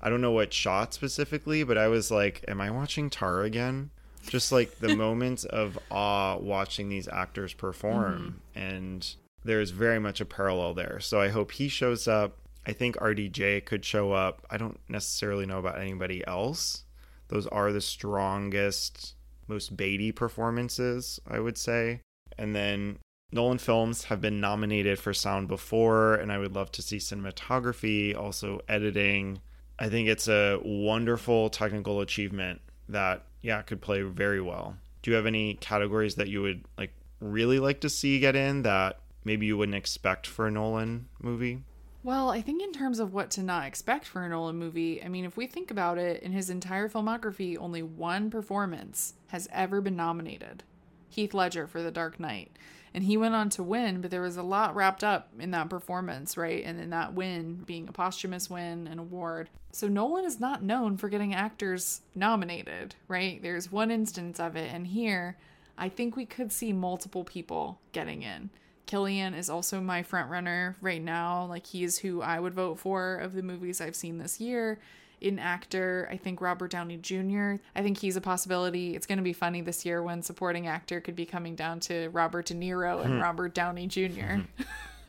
I 0.00 0.10
don't 0.10 0.20
know 0.20 0.30
what 0.30 0.52
shot 0.52 0.94
specifically, 0.94 1.64
but 1.64 1.78
I 1.78 1.88
was 1.88 2.10
like, 2.10 2.44
am 2.46 2.60
I 2.60 2.70
watching 2.70 3.10
Tar 3.10 3.42
again? 3.42 3.90
Just 4.28 4.52
like 4.52 4.78
the 4.78 4.94
moments 4.96 5.44
of 5.44 5.78
awe 5.90 6.36
watching 6.36 6.88
these 6.88 7.08
actors 7.08 7.54
perform. 7.54 8.42
Mm-hmm. 8.54 8.58
And 8.58 9.14
there's 9.42 9.70
very 9.70 9.98
much 9.98 10.20
a 10.20 10.26
parallel 10.26 10.74
there. 10.74 11.00
So 11.00 11.20
I 11.20 11.28
hope 11.28 11.52
he 11.52 11.68
shows 11.68 12.06
up. 12.06 12.36
I 12.66 12.72
think 12.72 12.96
RDJ 12.96 13.64
could 13.64 13.84
show 13.84 14.12
up. 14.12 14.44
I 14.50 14.56
don't 14.58 14.78
necessarily 14.88 15.46
know 15.46 15.58
about 15.58 15.80
anybody 15.80 16.26
else. 16.26 16.84
Those 17.28 17.46
are 17.48 17.72
the 17.72 17.80
strongest 17.80 19.14
most 19.48 19.76
baity 19.76 20.14
performances, 20.14 21.20
I 21.26 21.40
would 21.40 21.56
say. 21.56 22.00
And 22.38 22.54
then 22.54 22.98
Nolan 23.32 23.58
films 23.58 24.04
have 24.04 24.20
been 24.20 24.40
nominated 24.40 24.98
for 24.98 25.12
sound 25.12 25.48
before, 25.48 26.14
and 26.14 26.32
I 26.32 26.38
would 26.38 26.54
love 26.54 26.70
to 26.72 26.82
see 26.82 26.98
cinematography, 26.98 28.16
also 28.16 28.60
editing. 28.68 29.40
I 29.78 29.88
think 29.88 30.08
it's 30.08 30.28
a 30.28 30.60
wonderful 30.64 31.50
technical 31.50 32.00
achievement 32.00 32.60
that, 32.88 33.26
yeah, 33.42 33.62
could 33.62 33.80
play 33.80 34.02
very 34.02 34.40
well. 34.40 34.76
Do 35.02 35.10
you 35.10 35.16
have 35.16 35.26
any 35.26 35.54
categories 35.54 36.14
that 36.16 36.28
you 36.28 36.42
would 36.42 36.64
like 36.78 36.92
really 37.20 37.58
like 37.58 37.80
to 37.80 37.88
see 37.88 38.20
get 38.20 38.36
in 38.36 38.62
that 38.62 39.00
maybe 39.24 39.46
you 39.46 39.56
wouldn't 39.56 39.76
expect 39.76 40.26
for 40.26 40.46
a 40.46 40.50
Nolan 40.50 41.08
movie? 41.20 41.62
Well, 42.06 42.30
I 42.30 42.40
think 42.40 42.62
in 42.62 42.70
terms 42.70 43.00
of 43.00 43.12
what 43.12 43.32
to 43.32 43.42
not 43.42 43.66
expect 43.66 44.04
for 44.04 44.22
a 44.22 44.28
Nolan 44.28 44.54
movie, 44.54 45.02
I 45.02 45.08
mean, 45.08 45.24
if 45.24 45.36
we 45.36 45.48
think 45.48 45.72
about 45.72 45.98
it, 45.98 46.22
in 46.22 46.30
his 46.30 46.50
entire 46.50 46.88
filmography, 46.88 47.58
only 47.58 47.82
one 47.82 48.30
performance 48.30 49.14
has 49.30 49.48
ever 49.50 49.80
been 49.80 49.96
nominated 49.96 50.62
Heath 51.08 51.34
Ledger 51.34 51.66
for 51.66 51.82
The 51.82 51.90
Dark 51.90 52.20
Knight. 52.20 52.52
And 52.94 53.02
he 53.02 53.16
went 53.16 53.34
on 53.34 53.50
to 53.50 53.62
win, 53.64 54.02
but 54.02 54.12
there 54.12 54.22
was 54.22 54.36
a 54.36 54.44
lot 54.44 54.76
wrapped 54.76 55.02
up 55.02 55.30
in 55.36 55.50
that 55.50 55.68
performance, 55.68 56.36
right? 56.36 56.62
And 56.64 56.78
in 56.78 56.90
that 56.90 57.14
win 57.14 57.64
being 57.66 57.88
a 57.88 57.92
posthumous 57.92 58.48
win, 58.48 58.86
an 58.86 59.00
award. 59.00 59.50
So 59.72 59.88
Nolan 59.88 60.24
is 60.24 60.38
not 60.38 60.62
known 60.62 60.96
for 60.96 61.08
getting 61.08 61.34
actors 61.34 62.02
nominated, 62.14 62.94
right? 63.08 63.42
There's 63.42 63.72
one 63.72 63.90
instance 63.90 64.38
of 64.38 64.54
it. 64.54 64.72
And 64.72 64.86
here, 64.86 65.38
I 65.76 65.88
think 65.88 66.14
we 66.14 66.24
could 66.24 66.52
see 66.52 66.72
multiple 66.72 67.24
people 67.24 67.80
getting 67.90 68.22
in. 68.22 68.50
Cillian 68.86 69.36
is 69.36 69.50
also 69.50 69.80
my 69.80 70.02
front 70.02 70.30
runner 70.30 70.76
right 70.80 71.02
now. 71.02 71.46
Like 71.46 71.66
he's 71.66 71.98
who 71.98 72.22
I 72.22 72.38
would 72.38 72.54
vote 72.54 72.78
for 72.78 73.16
of 73.16 73.34
the 73.34 73.42
movies 73.42 73.80
I've 73.80 73.96
seen 73.96 74.18
this 74.18 74.40
year. 74.40 74.78
In 75.18 75.38
actor, 75.38 76.08
I 76.10 76.18
think 76.18 76.42
Robert 76.42 76.70
Downey 76.70 76.98
Jr. 76.98 77.54
I 77.74 77.82
think 77.82 77.98
he's 77.98 78.16
a 78.16 78.20
possibility. 78.20 78.94
It's 78.94 79.06
going 79.06 79.16
to 79.16 79.24
be 79.24 79.32
funny 79.32 79.62
this 79.62 79.86
year 79.86 80.02
when 80.02 80.22
supporting 80.22 80.66
actor 80.66 81.00
could 81.00 81.16
be 81.16 81.24
coming 81.24 81.56
down 81.56 81.80
to 81.80 82.10
Robert 82.10 82.46
De 82.46 82.54
Niro 82.54 83.02
and 83.02 83.14
hmm. 83.14 83.22
Robert 83.22 83.54
Downey 83.54 83.86
Jr. 83.86 84.42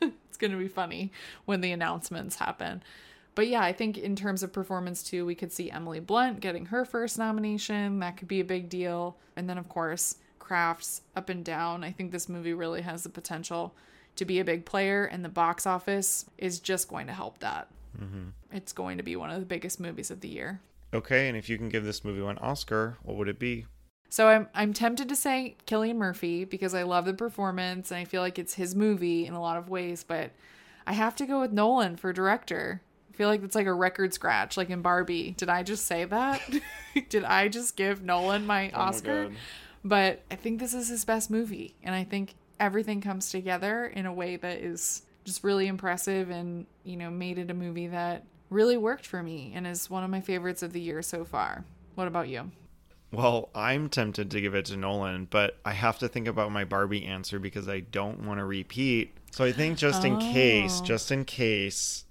it's 0.00 0.38
going 0.38 0.50
to 0.50 0.56
be 0.56 0.68
funny 0.68 1.12
when 1.44 1.60
the 1.60 1.72
announcements 1.72 2.36
happen. 2.36 2.82
But 3.34 3.48
yeah, 3.48 3.62
I 3.62 3.72
think 3.72 3.98
in 3.98 4.16
terms 4.16 4.42
of 4.42 4.52
performance 4.52 5.02
too, 5.02 5.24
we 5.26 5.34
could 5.34 5.52
see 5.52 5.70
Emily 5.70 6.00
Blunt 6.00 6.40
getting 6.40 6.66
her 6.66 6.84
first 6.84 7.18
nomination. 7.18 8.00
That 8.00 8.16
could 8.16 8.26
be 8.26 8.40
a 8.40 8.44
big 8.44 8.68
deal. 8.68 9.16
And 9.36 9.48
then 9.48 9.58
of 9.58 9.68
course, 9.68 10.16
crafts 10.48 11.02
up 11.14 11.28
and 11.28 11.44
down. 11.44 11.84
I 11.84 11.92
think 11.92 12.10
this 12.10 12.28
movie 12.28 12.54
really 12.54 12.80
has 12.80 13.02
the 13.02 13.10
potential 13.10 13.74
to 14.16 14.24
be 14.24 14.40
a 14.40 14.44
big 14.44 14.64
player, 14.64 15.04
and 15.04 15.22
the 15.22 15.28
box 15.28 15.66
office 15.66 16.24
is 16.38 16.58
just 16.58 16.88
going 16.88 17.06
to 17.06 17.12
help 17.12 17.38
that. 17.40 17.68
Mm-hmm. 18.00 18.30
It's 18.52 18.72
going 18.72 18.96
to 18.96 19.02
be 19.02 19.14
one 19.14 19.30
of 19.30 19.40
the 19.40 19.46
biggest 19.46 19.78
movies 19.78 20.10
of 20.10 20.20
the 20.20 20.28
year. 20.28 20.60
Okay, 20.94 21.28
and 21.28 21.36
if 21.36 21.50
you 21.50 21.58
can 21.58 21.68
give 21.68 21.84
this 21.84 22.02
movie 22.02 22.22
one 22.22 22.38
Oscar, 22.38 22.96
what 23.02 23.18
would 23.18 23.28
it 23.28 23.38
be? 23.38 23.66
So 24.08 24.28
I'm 24.28 24.48
I'm 24.54 24.72
tempted 24.72 25.10
to 25.10 25.16
say 25.16 25.56
Cillian 25.66 25.96
Murphy 25.96 26.44
because 26.44 26.72
I 26.72 26.82
love 26.84 27.04
the 27.04 27.12
performance 27.12 27.90
and 27.90 28.00
I 28.00 28.04
feel 28.04 28.22
like 28.22 28.38
it's 28.38 28.54
his 28.54 28.74
movie 28.74 29.26
in 29.26 29.34
a 29.34 29.40
lot 29.40 29.58
of 29.58 29.68
ways, 29.68 30.02
but 30.02 30.30
I 30.86 30.94
have 30.94 31.14
to 31.16 31.26
go 31.26 31.42
with 31.42 31.52
Nolan 31.52 31.96
for 31.96 32.10
director. 32.14 32.80
I 33.12 33.16
feel 33.16 33.28
like 33.28 33.42
it's 33.42 33.54
like 33.54 33.66
a 33.66 33.74
record 33.74 34.14
scratch, 34.14 34.56
like 34.56 34.70
in 34.70 34.80
Barbie. 34.80 35.34
Did 35.36 35.50
I 35.50 35.62
just 35.62 35.84
say 35.84 36.06
that? 36.06 36.40
Did 37.10 37.24
I 37.24 37.48
just 37.48 37.76
give 37.76 38.02
Nolan 38.02 38.46
my 38.46 38.70
oh 38.70 38.80
Oscar? 38.80 39.28
My 39.28 39.36
but 39.84 40.22
I 40.30 40.36
think 40.36 40.60
this 40.60 40.74
is 40.74 40.88
his 40.88 41.04
best 41.04 41.30
movie. 41.30 41.74
And 41.82 41.94
I 41.94 42.04
think 42.04 42.34
everything 42.60 43.00
comes 43.00 43.30
together 43.30 43.86
in 43.86 44.06
a 44.06 44.12
way 44.12 44.36
that 44.36 44.58
is 44.58 45.02
just 45.24 45.44
really 45.44 45.66
impressive 45.66 46.30
and, 46.30 46.66
you 46.84 46.96
know, 46.96 47.10
made 47.10 47.38
it 47.38 47.50
a 47.50 47.54
movie 47.54 47.88
that 47.88 48.24
really 48.50 48.76
worked 48.76 49.06
for 49.06 49.22
me 49.22 49.52
and 49.54 49.66
is 49.66 49.90
one 49.90 50.04
of 50.04 50.10
my 50.10 50.20
favorites 50.20 50.62
of 50.62 50.72
the 50.72 50.80
year 50.80 51.02
so 51.02 51.24
far. 51.24 51.64
What 51.94 52.08
about 52.08 52.28
you? 52.28 52.50
Well, 53.10 53.48
I'm 53.54 53.88
tempted 53.88 54.30
to 54.30 54.40
give 54.40 54.54
it 54.54 54.66
to 54.66 54.76
Nolan, 54.76 55.28
but 55.30 55.58
I 55.64 55.72
have 55.72 55.98
to 56.00 56.08
think 56.08 56.28
about 56.28 56.52
my 56.52 56.64
Barbie 56.64 57.06
answer 57.06 57.38
because 57.38 57.68
I 57.68 57.80
don't 57.80 58.26
want 58.26 58.38
to 58.38 58.44
repeat. 58.44 59.16
So 59.30 59.44
I 59.44 59.52
think 59.52 59.78
just 59.78 60.04
in 60.04 60.16
oh. 60.16 60.18
case, 60.18 60.80
just 60.80 61.10
in 61.10 61.24
case, 61.24 62.04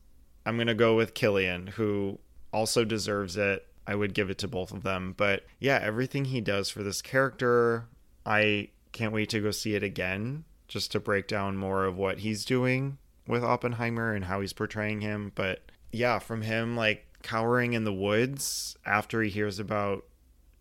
I'm 0.46 0.56
going 0.56 0.68
to 0.68 0.74
go 0.74 0.96
with 0.96 1.14
Cillian, 1.14 1.70
who 1.70 2.18
also 2.52 2.84
deserves 2.84 3.38
it. 3.38 3.67
I 3.88 3.96
would 3.96 4.14
give 4.14 4.30
it 4.30 4.38
to 4.40 4.48
both 4.48 4.72
of 4.72 4.84
them. 4.84 5.14
But 5.16 5.46
yeah, 5.60 5.80
everything 5.82 6.26
he 6.26 6.42
does 6.42 6.70
for 6.70 6.84
this 6.84 7.02
character, 7.02 7.86
I 8.26 8.70
can't 8.92 9.14
wait 9.14 9.30
to 9.30 9.40
go 9.40 9.52
see 9.52 9.76
it 9.76 9.84
again 9.84 10.44
just 10.68 10.92
to 10.92 11.00
break 11.00 11.28
down 11.28 11.56
more 11.56 11.86
of 11.86 11.98
what 11.98 12.20
he's 12.20 12.44
doing 12.44 12.98
with 13.26 13.44
Oppenheimer 13.44 14.14
and 14.14 14.26
how 14.26 14.42
he's 14.42 14.54
portraying 14.54 15.02
him. 15.02 15.32
But 15.34 15.62
yeah, 15.92 16.20
from 16.20 16.42
him 16.42 16.76
like 16.76 17.06
cowering 17.24 17.74
in 17.74 17.86
the 17.86 17.94
woods 17.94 18.78
after 18.86 19.22
he 19.22 19.30
hears 19.30 19.58
about 19.60 20.04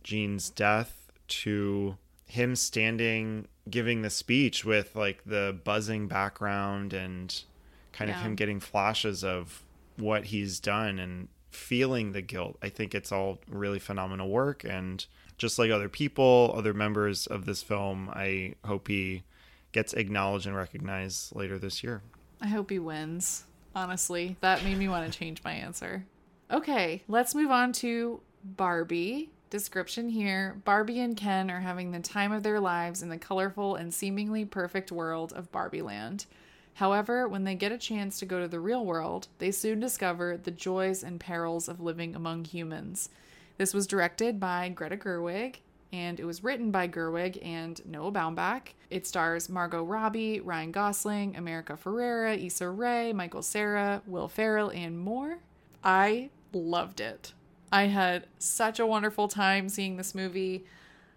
Jean's 0.04 0.48
death 0.48 1.10
to 1.28 1.96
him 2.26 2.54
standing 2.54 3.48
giving 3.68 4.02
the 4.02 4.10
speech 4.10 4.64
with 4.64 4.94
like 4.94 5.24
the 5.24 5.58
buzzing 5.64 6.06
background 6.06 6.92
and 6.92 7.42
kind 7.92 8.10
of 8.10 8.16
him 8.16 8.34
getting 8.36 8.60
flashes 8.60 9.24
of 9.24 9.64
what 9.96 10.26
he's 10.26 10.60
done 10.60 10.98
and 10.98 11.28
feeling 11.56 12.12
the 12.12 12.22
guilt. 12.22 12.56
I 12.62 12.68
think 12.68 12.94
it's 12.94 13.10
all 13.10 13.38
really 13.48 13.78
phenomenal 13.78 14.28
work. 14.28 14.62
And 14.64 15.04
just 15.38 15.58
like 15.58 15.70
other 15.70 15.88
people, 15.88 16.54
other 16.56 16.74
members 16.74 17.26
of 17.26 17.46
this 17.46 17.62
film, 17.62 18.10
I 18.12 18.54
hope 18.64 18.88
he 18.88 19.24
gets 19.72 19.92
acknowledged 19.94 20.46
and 20.46 20.54
recognized 20.54 21.34
later 21.34 21.58
this 21.58 21.82
year. 21.82 22.02
I 22.40 22.48
hope 22.48 22.70
he 22.70 22.78
wins. 22.78 23.44
Honestly, 23.74 24.36
that 24.40 24.64
made 24.64 24.78
me 24.78 24.88
want 24.88 25.10
to 25.10 25.18
change 25.18 25.42
my 25.44 25.52
answer. 25.52 26.06
Okay, 26.50 27.02
let's 27.08 27.34
move 27.34 27.50
on 27.50 27.72
to 27.74 28.20
Barbie. 28.44 29.30
Description 29.48 30.08
here 30.08 30.60
Barbie 30.64 31.00
and 31.00 31.16
Ken 31.16 31.50
are 31.50 31.60
having 31.60 31.92
the 31.92 32.00
time 32.00 32.32
of 32.32 32.42
their 32.42 32.58
lives 32.58 33.02
in 33.02 33.08
the 33.10 33.18
colorful 33.18 33.76
and 33.76 33.94
seemingly 33.94 34.44
perfect 34.44 34.90
world 34.90 35.32
of 35.32 35.52
Barbie 35.52 35.82
Land. 35.82 36.26
However, 36.76 37.26
when 37.26 37.44
they 37.44 37.54
get 37.54 37.72
a 37.72 37.78
chance 37.78 38.18
to 38.18 38.26
go 38.26 38.40
to 38.40 38.48
the 38.48 38.60
real 38.60 38.84
world, 38.84 39.28
they 39.38 39.50
soon 39.50 39.80
discover 39.80 40.36
the 40.36 40.50
joys 40.50 41.02
and 41.02 41.18
perils 41.18 41.68
of 41.68 41.80
living 41.80 42.14
among 42.14 42.44
humans. 42.44 43.08
This 43.56 43.72
was 43.72 43.86
directed 43.86 44.38
by 44.38 44.68
Greta 44.68 44.98
Gerwig 44.98 45.56
and 45.90 46.20
it 46.20 46.26
was 46.26 46.44
written 46.44 46.70
by 46.70 46.86
Gerwig 46.86 47.38
and 47.42 47.80
Noah 47.86 48.12
Baumbach. 48.12 48.74
It 48.90 49.06
stars 49.06 49.48
Margot 49.48 49.84
Robbie, 49.84 50.40
Ryan 50.40 50.70
Gosling, 50.70 51.36
America 51.36 51.78
Ferrera, 51.82 52.36
Issa 52.44 52.68
Rae, 52.68 53.14
Michael 53.14 53.42
Cera, 53.42 54.02
Will 54.06 54.28
Ferrell, 54.28 54.70
and 54.70 54.98
more. 54.98 55.38
I 55.82 56.28
loved 56.52 57.00
it. 57.00 57.32
I 57.72 57.84
had 57.84 58.26
such 58.38 58.78
a 58.78 58.86
wonderful 58.86 59.28
time 59.28 59.70
seeing 59.70 59.96
this 59.96 60.14
movie. 60.14 60.66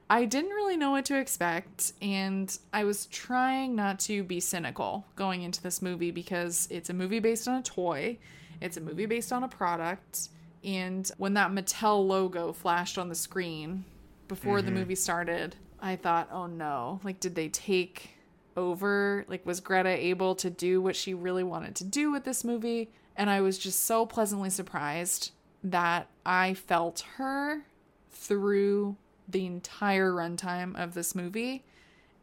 I 0.10 0.26
didn't 0.26 0.50
really 0.50 0.76
know 0.76 0.92
what 0.92 1.06
to 1.06 1.20
expect, 1.20 1.94
and 2.02 2.58
I 2.74 2.84
was 2.84 3.06
trying 3.08 3.76
not 3.76 4.00
to 4.02 4.24
be 4.24 4.40
cynical 4.40 5.06
going 5.16 5.44
into 5.44 5.62
this 5.62 5.84
movie 5.84 6.10
because 6.10 6.68
it's 6.72 6.90
a 6.90 6.94
movie 6.94 7.20
based 7.20 7.48
on 7.48 7.60
a 7.60 7.62
toy, 7.62 8.18
it's 8.60 8.78
a 8.78 8.82
movie 8.82 9.06
based 9.06 9.32
on 9.32 9.44
a 9.44 9.48
product, 9.48 10.30
and 10.64 11.10
when 11.18 11.36
that 11.36 11.52
Mattel 11.52 12.06
logo 12.08 12.52
flashed 12.54 12.98
on 12.98 13.08
the 13.08 13.16
screen 13.16 13.86
before 14.28 14.62
the 14.62 14.70
mm-hmm. 14.70 14.80
movie 14.80 14.96
started, 14.96 15.56
I 15.80 15.96
thought, 15.96 16.30
oh 16.32 16.48
no, 16.48 17.00
like, 17.04 17.20
did 17.20 17.36
they 17.36 17.50
take 17.50 18.10
over? 18.58 19.26
Like, 19.28 19.46
was 19.46 19.60
Greta 19.60 19.90
able 19.90 20.36
to 20.36 20.50
do 20.50 20.82
what 20.82 20.96
she 20.96 21.14
really 21.14 21.44
wanted 21.44 21.76
to 21.76 21.84
do 21.84 22.12
with 22.12 22.26
this 22.26 22.44
movie? 22.44 22.90
And 23.16 23.30
I 23.30 23.42
was 23.42 23.58
just 23.58 23.86
so 23.86 24.06
pleasantly 24.06 24.50
surprised 24.50 25.32
that 25.64 26.08
I 26.26 26.54
felt 26.54 27.02
her 27.18 27.64
through 28.12 28.96
the 29.30 29.46
entire 29.46 30.12
runtime 30.12 30.76
of 30.82 30.94
this 30.94 31.14
movie. 31.16 31.64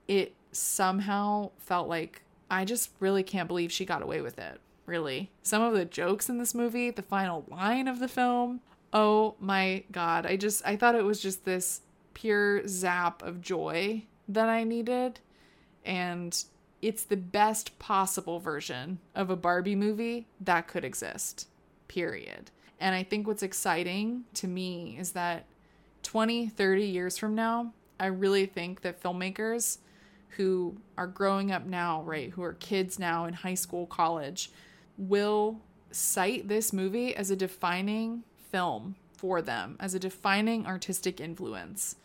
It 0.08 0.34
somehow 0.52 1.50
felt 1.58 1.88
like 1.88 2.22
I 2.50 2.64
just 2.64 2.90
really 3.00 3.22
can't 3.22 3.48
believe 3.48 3.72
she 3.72 3.84
got 3.84 4.02
away 4.02 4.20
with 4.20 4.38
it. 4.38 4.60
Really. 4.86 5.30
Some 5.42 5.62
of 5.62 5.74
the 5.74 5.84
jokes 5.84 6.28
in 6.28 6.38
this 6.38 6.54
movie, 6.54 6.90
the 6.90 7.02
final 7.02 7.44
line 7.48 7.88
of 7.88 7.98
the 7.98 8.08
film, 8.08 8.60
oh 8.92 9.34
my 9.40 9.84
god. 9.90 10.26
I 10.26 10.36
just 10.36 10.62
I 10.66 10.76
thought 10.76 10.94
it 10.94 11.04
was 11.04 11.20
just 11.20 11.44
this 11.44 11.80
pure 12.14 12.66
zap 12.66 13.22
of 13.22 13.40
joy 13.40 14.04
that 14.28 14.48
I 14.48 14.64
needed 14.64 15.20
and 15.84 16.44
it's 16.82 17.04
the 17.04 17.16
best 17.16 17.78
possible 17.78 18.38
version 18.38 18.98
of 19.14 19.30
a 19.30 19.36
Barbie 19.36 19.76
movie 19.76 20.26
that 20.40 20.68
could 20.68 20.84
exist. 20.84 21.48
Period. 21.88 22.50
And 22.78 22.94
I 22.94 23.02
think 23.02 23.26
what's 23.26 23.42
exciting 23.42 24.24
to 24.34 24.46
me 24.46 24.96
is 24.98 25.12
that 25.12 25.46
20, 26.06 26.48
30 26.48 26.84
years 26.84 27.18
from 27.18 27.34
now, 27.34 27.72
I 27.98 28.06
really 28.06 28.46
think 28.46 28.82
that 28.82 29.02
filmmakers 29.02 29.78
who 30.36 30.76
are 30.96 31.08
growing 31.08 31.50
up 31.50 31.66
now, 31.66 32.02
right, 32.02 32.30
who 32.30 32.44
are 32.44 32.52
kids 32.52 32.98
now 32.98 33.24
in 33.24 33.34
high 33.34 33.54
school, 33.54 33.86
college, 33.86 34.52
will 34.96 35.60
cite 35.90 36.46
this 36.46 36.72
movie 36.72 37.14
as 37.16 37.32
a 37.32 37.36
defining 37.36 38.22
film 38.52 38.94
for 39.16 39.42
them, 39.42 39.76
as 39.80 39.94
a 39.94 39.98
defining 39.98 40.64
artistic 40.64 41.20
influence. 41.20 41.96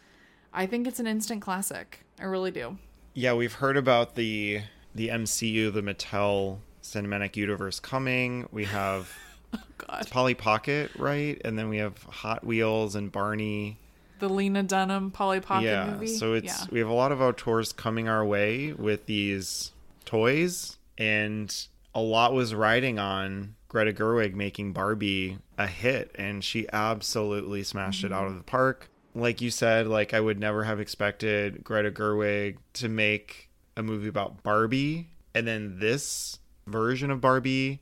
I 0.51 0.65
think 0.65 0.87
it's 0.87 0.99
an 0.99 1.05
instant 1.07 1.43
classic. 1.43 2.03
I 2.19 2.23
really 2.23 2.51
do. 2.51 2.79
Yeah, 3.13 3.33
we've 3.33 3.53
heard 3.53 3.77
about 3.77 4.15
the 4.15 4.61
the 4.95 5.09
MCU, 5.09 5.71
the 5.71 5.81
Mattel 5.83 6.57
Cinematic 6.81 7.35
Universe 7.35 7.79
coming. 7.79 8.49
We 8.51 8.65
have 8.65 9.15
oh, 9.53 9.59
God. 9.77 10.09
Polly 10.09 10.33
Pocket, 10.33 10.89
right? 10.97 11.39
And 11.45 11.57
then 11.57 11.69
we 11.69 11.77
have 11.77 12.01
Hot 12.03 12.43
Wheels 12.43 12.95
and 12.95 13.11
Barney. 13.11 13.77
The 14.21 14.29
Lena 14.29 14.63
Dunham 14.63 15.11
Polly 15.11 15.39
Pocket 15.39 15.65
yeah, 15.65 15.91
movie. 15.91 16.07
so 16.07 16.33
it's 16.33 16.45
yeah. 16.45 16.65
we 16.71 16.79
have 16.79 16.87
a 16.87 16.93
lot 16.93 17.11
of 17.11 17.21
auteurs 17.21 17.73
coming 17.73 18.07
our 18.07 18.23
way 18.23 18.71
with 18.71 19.07
these 19.07 19.71
toys, 20.05 20.77
and 20.97 21.53
a 21.95 22.01
lot 22.01 22.33
was 22.33 22.53
riding 22.53 22.99
on 22.99 23.55
Greta 23.67 23.91
Gerwig 23.91 24.35
making 24.35 24.73
Barbie 24.73 25.39
a 25.57 25.65
hit, 25.65 26.11
and 26.15 26.43
she 26.43 26.67
absolutely 26.71 27.63
smashed 27.63 28.03
it 28.03 28.13
out 28.13 28.25
of 28.25 28.29
mm-hmm. 28.29 28.37
the 28.37 28.43
park. 28.43 28.89
Like 29.15 29.41
you 29.41 29.49
said, 29.49 29.87
like 29.87 30.13
I 30.13 30.19
would 30.19 30.39
never 30.39 30.63
have 30.65 30.79
expected 30.79 31.63
Greta 31.63 31.89
Gerwig 31.89 32.57
to 32.73 32.89
make 32.89 33.49
a 33.75 33.81
movie 33.81 34.07
about 34.07 34.43
Barbie, 34.43 35.09
and 35.33 35.47
then 35.47 35.79
this 35.79 36.37
version 36.67 37.09
of 37.09 37.21
Barbie 37.21 37.81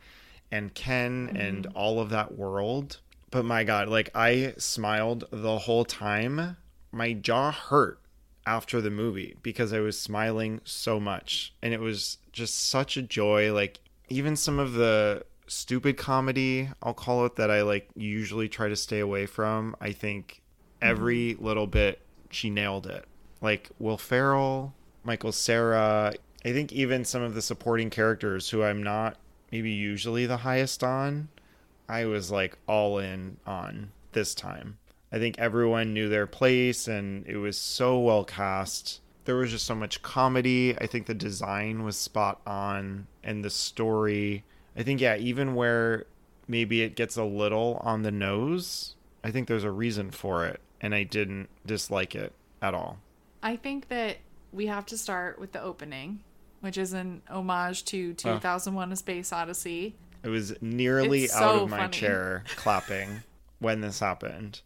and 0.52 0.74
Ken 0.74 1.36
and 1.36 1.66
mm-hmm. 1.66 1.78
all 1.78 2.00
of 2.00 2.10
that 2.12 2.38
world. 2.38 3.00
But 3.32 3.46
my 3.46 3.64
God, 3.64 3.88
like 3.90 4.10
I 4.16 4.54
smiled 4.58 5.26
the 5.32 5.60
whole 5.60 5.86
time. 5.86 6.58
My 6.92 7.14
jaw 7.14 7.52
hurt 7.52 8.00
after 8.46 8.82
the 8.82 8.90
movie 8.90 9.36
because 9.44 9.72
I 9.72 9.80
was 9.80 10.00
smiling 10.00 10.62
so 10.64 11.00
much. 11.00 11.54
And 11.62 11.74
it 11.74 11.80
was 11.80 12.18
just 12.32 12.68
such 12.68 12.98
a 12.98 13.02
joy. 13.02 13.54
Like, 13.54 13.80
even 14.10 14.36
some 14.36 14.58
of 14.58 14.74
the 14.74 15.24
stupid 15.46 15.98
comedy, 15.98 16.70
I'll 16.82 16.94
call 16.94 17.26
it, 17.26 17.36
that 17.36 17.52
I 17.52 17.62
like 17.62 17.90
usually 17.96 18.50
try 18.50 18.68
to 18.70 18.76
stay 18.76 19.00
away 19.00 19.28
from, 19.28 19.76
I 19.80 19.92
think 19.92 20.42
every 20.82 21.36
little 21.36 21.68
bit 21.68 22.02
she 22.32 22.50
nailed 22.50 22.88
it. 22.88 23.06
Like 23.42 23.70
Will 23.78 23.98
Ferrell, 23.98 24.74
Michael 25.04 25.32
Cera, 25.32 26.14
I 26.44 26.52
think 26.52 26.72
even 26.72 27.06
some 27.06 27.22
of 27.22 27.36
the 27.36 27.42
supporting 27.42 27.90
characters 27.90 28.50
who 28.50 28.64
I'm 28.64 28.82
not 28.82 29.18
maybe 29.52 29.72
usually 29.72 30.26
the 30.26 30.38
highest 30.38 30.84
on, 30.84 31.30
I 31.90 32.06
was 32.06 32.32
like 32.32 32.58
all 32.68 33.00
in 33.00 33.38
on 33.46 33.92
this 34.12 34.36
time. 34.36 34.78
I 35.12 35.18
think 35.18 35.40
everyone 35.40 35.94
knew 35.94 36.08
their 36.08 36.28
place 36.28 36.88
and 36.88 37.26
it 37.26 37.38
was 37.38 37.58
so 37.58 38.00
well 38.00 38.24
cast. 38.24 39.02
There 39.26 39.36
was 39.36 39.52
just 39.52 39.66
so 39.66 39.76
much 39.76 40.02
comedy. 40.02 40.78
I 40.78 40.86
think 40.86 41.08
the 41.08 41.16
design 41.16 41.84
was 41.84 41.98
spot 41.98 42.42
on 42.46 43.08
and 43.24 43.44
the 43.44 43.50
story. 43.50 44.44
I 44.78 44.84
think, 44.84 45.02
yeah, 45.02 45.18
even 45.18 45.56
where 45.56 46.06
maybe 46.48 46.82
it 46.82 46.96
gets 46.96 47.18
a 47.18 47.24
little 47.24 47.82
on 47.84 48.04
the 48.04 48.12
nose, 48.12 48.96
I 49.24 49.32
think 49.32 49.48
there's 49.48 49.64
a 49.64 49.72
reason 49.72 50.12
for 50.12 50.46
it. 50.46 50.62
And 50.80 50.96
I 50.96 51.04
didn't 51.04 51.50
dislike 51.66 52.16
it 52.16 52.34
at 52.62 52.74
all. 52.74 53.00
I 53.42 53.56
think 53.56 53.90
that 53.90 54.18
we 54.52 54.68
have 54.68 54.86
to 54.88 54.98
start 54.98 55.40
with 55.40 55.52
the 55.52 55.62
opening, 55.62 56.22
which 56.62 56.78
is 56.78 56.94
an 56.94 57.22
homage 57.30 57.84
to 57.86 58.14
2001: 58.14 58.92
A 58.92 58.96
Space 58.96 59.34
Odyssey. 59.34 59.96
I 60.24 60.28
was 60.30 60.54
nearly 60.62 61.24
It's 61.26 61.36
out 61.36 61.56
so 61.58 61.64
of 61.64 61.70
my 61.70 61.78
funny. 61.80 61.92
chair 61.92 62.44
clapping 62.56 63.22
when 63.60 63.82
this 63.82 64.00
happened. 64.00 64.62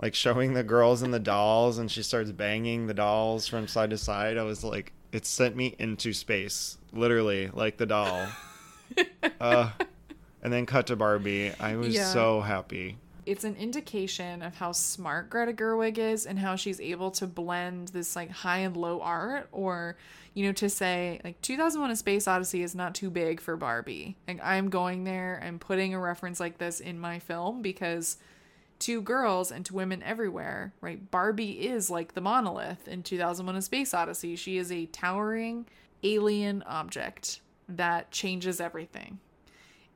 Like 0.00 0.14
showing 0.14 0.54
the 0.54 0.62
girls 0.62 1.02
and 1.02 1.12
the 1.12 1.18
dolls, 1.18 1.78
and 1.78 1.90
she 1.90 2.02
starts 2.04 2.30
banging 2.30 2.86
the 2.86 2.94
dolls 2.94 3.48
from 3.48 3.66
side 3.66 3.90
to 3.90 3.98
side. 3.98 4.38
I 4.38 4.44
was 4.44 4.62
like, 4.62 4.92
it 5.10 5.26
sent 5.26 5.56
me 5.56 5.74
into 5.78 6.12
space, 6.12 6.78
literally, 6.92 7.48
like 7.52 7.78
the 7.78 7.86
doll. 7.86 8.28
uh, 9.40 9.70
and 10.42 10.52
then 10.52 10.66
cut 10.66 10.86
to 10.88 10.96
Barbie. 10.96 11.52
I 11.58 11.76
was 11.76 11.94
Yeah. 11.94 12.12
so 12.12 12.40
happy. 12.40 12.98
It's 13.26 13.44
an 13.44 13.56
indication 13.56 14.40
of 14.42 14.54
how 14.56 14.72
smart 14.72 15.28
Greta 15.28 15.52
Gerwig 15.52 15.98
is 15.98 16.24
and 16.24 16.38
how 16.38 16.56
she's 16.56 16.80
able 16.80 17.10
to 17.12 17.26
blend 17.26 17.88
this 17.88 18.16
like 18.16 18.30
high 18.30 18.58
and 18.58 18.74
low 18.76 19.00
art 19.02 19.48
or 19.52 19.96
you 20.38 20.46
know 20.46 20.52
to 20.52 20.70
say 20.70 21.20
like 21.24 21.42
2001 21.42 21.90
a 21.90 21.96
space 21.96 22.28
odyssey 22.28 22.62
is 22.62 22.72
not 22.72 22.94
too 22.94 23.10
big 23.10 23.40
for 23.40 23.56
Barbie. 23.56 24.16
Like 24.28 24.38
I'm 24.40 24.70
going 24.70 25.02
there 25.02 25.34
and 25.42 25.60
putting 25.60 25.94
a 25.94 25.98
reference 25.98 26.38
like 26.38 26.58
this 26.58 26.78
in 26.78 27.00
my 27.00 27.18
film 27.18 27.60
because 27.60 28.18
to 28.78 29.02
girls 29.02 29.50
and 29.50 29.66
to 29.66 29.74
women 29.74 30.00
everywhere, 30.04 30.72
right? 30.80 31.10
Barbie 31.10 31.66
is 31.66 31.90
like 31.90 32.14
the 32.14 32.20
monolith 32.20 32.86
in 32.86 33.02
2001 33.02 33.56
A 33.56 33.62
Space 33.62 33.92
Odyssey. 33.92 34.36
She 34.36 34.58
is 34.58 34.70
a 34.70 34.86
towering 34.86 35.66
alien 36.04 36.62
object 36.68 37.40
that 37.68 38.12
changes 38.12 38.60
everything. 38.60 39.18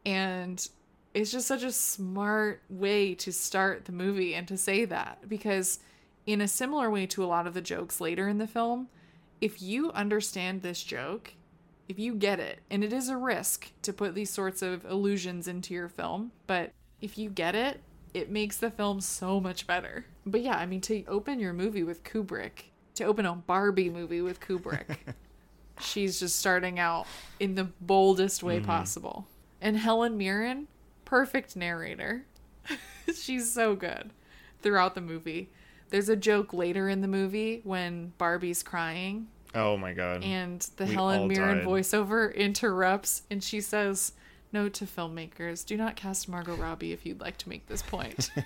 And 0.05 0.69
it's 1.14 1.31
just 1.31 1.47
such 1.47 1.62
a 1.62 1.70
smart 1.70 2.62
way 2.69 3.14
to 3.14 3.32
start 3.32 3.85
the 3.85 3.93
movie 3.93 4.35
and 4.35 4.48
to 4.48 4.59
say 4.59 4.86
that 4.86 5.28
because 5.28 5.78
in 6.27 6.40
a 6.40 6.48
similar 6.48 6.90
way 6.90 7.06
to 7.06 7.23
a 7.23 7.27
lot 7.27 7.47
of 7.47 7.55
the 7.55 7.60
jokes 7.60 8.01
later 8.01 8.27
in 8.27 8.39
the 8.39 8.48
film, 8.48 8.89
if 9.43 9.60
you 9.60 9.90
understand 9.90 10.62
this 10.62 10.82
joke, 10.85 11.35
if 11.89 11.98
you 11.98 12.14
get 12.14 12.39
it, 12.39 12.60
and 12.70 12.85
it 12.85 12.93
is 12.93 13.09
a 13.09 13.16
risk 13.16 13.73
to 13.82 13.93
put 13.93 14.14
these 14.14 14.31
sorts 14.31 14.62
of 14.62 14.85
illusions 14.85 15.48
into 15.48 15.74
your 15.74 15.89
film, 15.89 16.31
but 16.47 16.73
if 17.01 17.19
you 17.19 17.28
get 17.28 17.56
it, 17.56 17.81
it 18.14 18.31
makes 18.31 18.56
the 18.56 18.70
film 18.70 19.01
so 19.01 19.40
much 19.40 19.66
better. 19.66 20.06
But 20.24 20.43
yeah, 20.43 20.56
I 20.56 20.64
mean, 20.64 20.81
to 20.82 21.05
open 21.06 21.40
your 21.40 21.52
movie 21.52 21.82
with 21.82 22.05
Kubrick, 22.05 22.66
to 22.94 23.05
open 23.05 23.27
a 23.27 23.35
Barbie 23.35 23.90
movie 23.90 24.20
with 24.20 24.40
Kubrick, 24.40 24.98
she's 25.81 26.20
just 26.20 26.39
starting 26.39 26.78
out 26.78 27.09
in 27.40 27.56
the 27.56 27.64
boldest 27.81 28.44
way 28.44 28.59
mm-hmm. 28.59 28.66
possible. 28.66 29.27
And 29.60 29.77
Helen 29.77 30.16
Mirren, 30.16 30.69
perfect 31.05 31.56
narrator. 31.56 32.27
she's 33.16 33.52
so 33.52 33.74
good 33.74 34.10
throughout 34.60 34.94
the 34.94 35.01
movie. 35.01 35.51
There's 35.93 36.09
a 36.09 36.16
joke 36.16 36.52
later 36.52 36.89
in 36.89 37.01
the 37.02 37.06
movie 37.09 37.60
when 37.62 38.12
Barbie's 38.19 38.62
crying 38.64 39.28
Oh 39.55 39.77
my 39.77 39.93
god. 39.93 40.24
and 40.24 40.60
the 40.77 40.86
We 40.86 40.94
Helen 40.94 41.28
Mirren 41.28 41.59
died. 41.59 41.66
voiceover 41.66 42.35
interrupts 42.35 43.23
and 43.31 43.44
she 43.44 43.60
says, 43.60 44.12
Note 44.52 44.73
to 44.74 44.85
filmmakers, 44.86 45.64
do 45.64 45.77
not 45.77 45.94
cast 45.94 46.28
Margot 46.28 46.56
Robbie 46.56 46.93
if 46.93 47.06
you'd 47.06 47.20
like 47.20 47.36
to 47.39 47.48
make 47.48 47.66
this 47.69 47.82
point. 47.82 48.31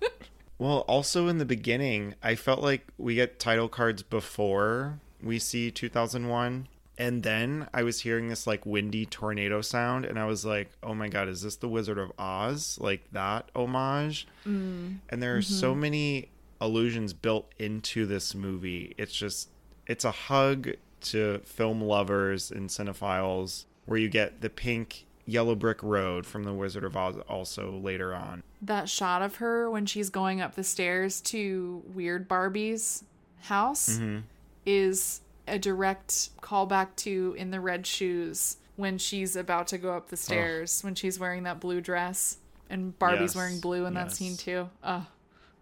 Well, 0.58 0.78
also 0.88 1.28
in 1.28 1.36
the 1.36 1.44
beginning, 1.44 2.14
I 2.22 2.34
felt 2.34 2.60
like 2.62 2.86
we 2.96 3.14
get 3.14 3.38
title 3.38 3.68
cards 3.68 4.02
before 4.02 5.00
we 5.22 5.38
see 5.38 5.70
2001. 5.70 6.68
And 6.98 7.22
then 7.22 7.68
I 7.74 7.82
was 7.82 8.00
hearing 8.00 8.28
this 8.28 8.46
like 8.46 8.64
windy 8.64 9.04
tornado 9.04 9.60
sound, 9.60 10.06
and 10.06 10.18
I 10.18 10.24
was 10.24 10.46
like, 10.46 10.70
oh 10.82 10.94
my 10.94 11.08
god, 11.08 11.28
is 11.28 11.42
this 11.42 11.56
the 11.56 11.68
Wizard 11.68 11.98
of 11.98 12.10
Oz? 12.18 12.78
Like 12.80 13.02
that 13.12 13.50
homage? 13.54 14.26
Mm. 14.46 15.00
And 15.10 15.22
there 15.22 15.36
are 15.36 15.42
so 15.42 15.74
many 15.74 16.30
allusions 16.60 17.12
built 17.12 17.50
into 17.58 18.06
this 18.06 18.34
movie. 18.34 18.94
It's 18.98 19.14
just, 19.14 19.50
it's 19.86 20.04
a 20.04 20.10
hug 20.10 20.70
to 21.02 21.38
film 21.44 21.80
lovers 21.80 22.50
and 22.50 22.68
cinephiles 22.70 23.64
where 23.84 23.98
you 23.98 24.08
get 24.08 24.40
the 24.40 24.50
pink 24.50 25.04
yellow 25.26 25.54
brick 25.54 25.82
road 25.82 26.24
from 26.24 26.44
the 26.44 26.52
Wizard 26.52 26.84
of 26.84 26.96
Oz 26.96 27.16
also 27.28 27.72
later 27.72 28.14
on. 28.14 28.42
that 28.62 28.88
shot 28.88 29.22
of 29.22 29.36
her 29.36 29.68
when 29.70 29.84
she's 29.86 30.08
going 30.08 30.40
up 30.40 30.54
the 30.54 30.62
stairs 30.64 31.20
to 31.20 31.82
Weird 31.94 32.28
Barbie's 32.28 33.02
house 33.42 33.90
Mm-hmm. 33.98 34.20
is 34.64 35.20
a 35.48 35.58
direct 35.58 36.30
callback 36.42 36.88
to 36.96 37.34
In 37.38 37.50
the 37.50 37.60
Red 37.60 37.86
Shoes 37.86 38.56
when 38.76 38.98
she's 38.98 39.36
about 39.36 39.66
to 39.68 39.78
go 39.78 39.92
up 39.96 40.08
the 40.08 40.16
stairs 40.16 40.82
when 40.82 40.94
she's 40.94 41.18
wearing 41.18 41.42
that 41.44 41.60
blue 41.60 41.80
dress 41.80 42.38
and 42.70 42.96
Barbie's 42.98 43.20
Yes, 43.20 43.36
wearing 43.36 43.60
blue 43.60 43.84
in 43.86 43.94
that 43.94 44.12
scene 44.12 44.36
too. 44.36 44.68
Oh, 44.84 45.06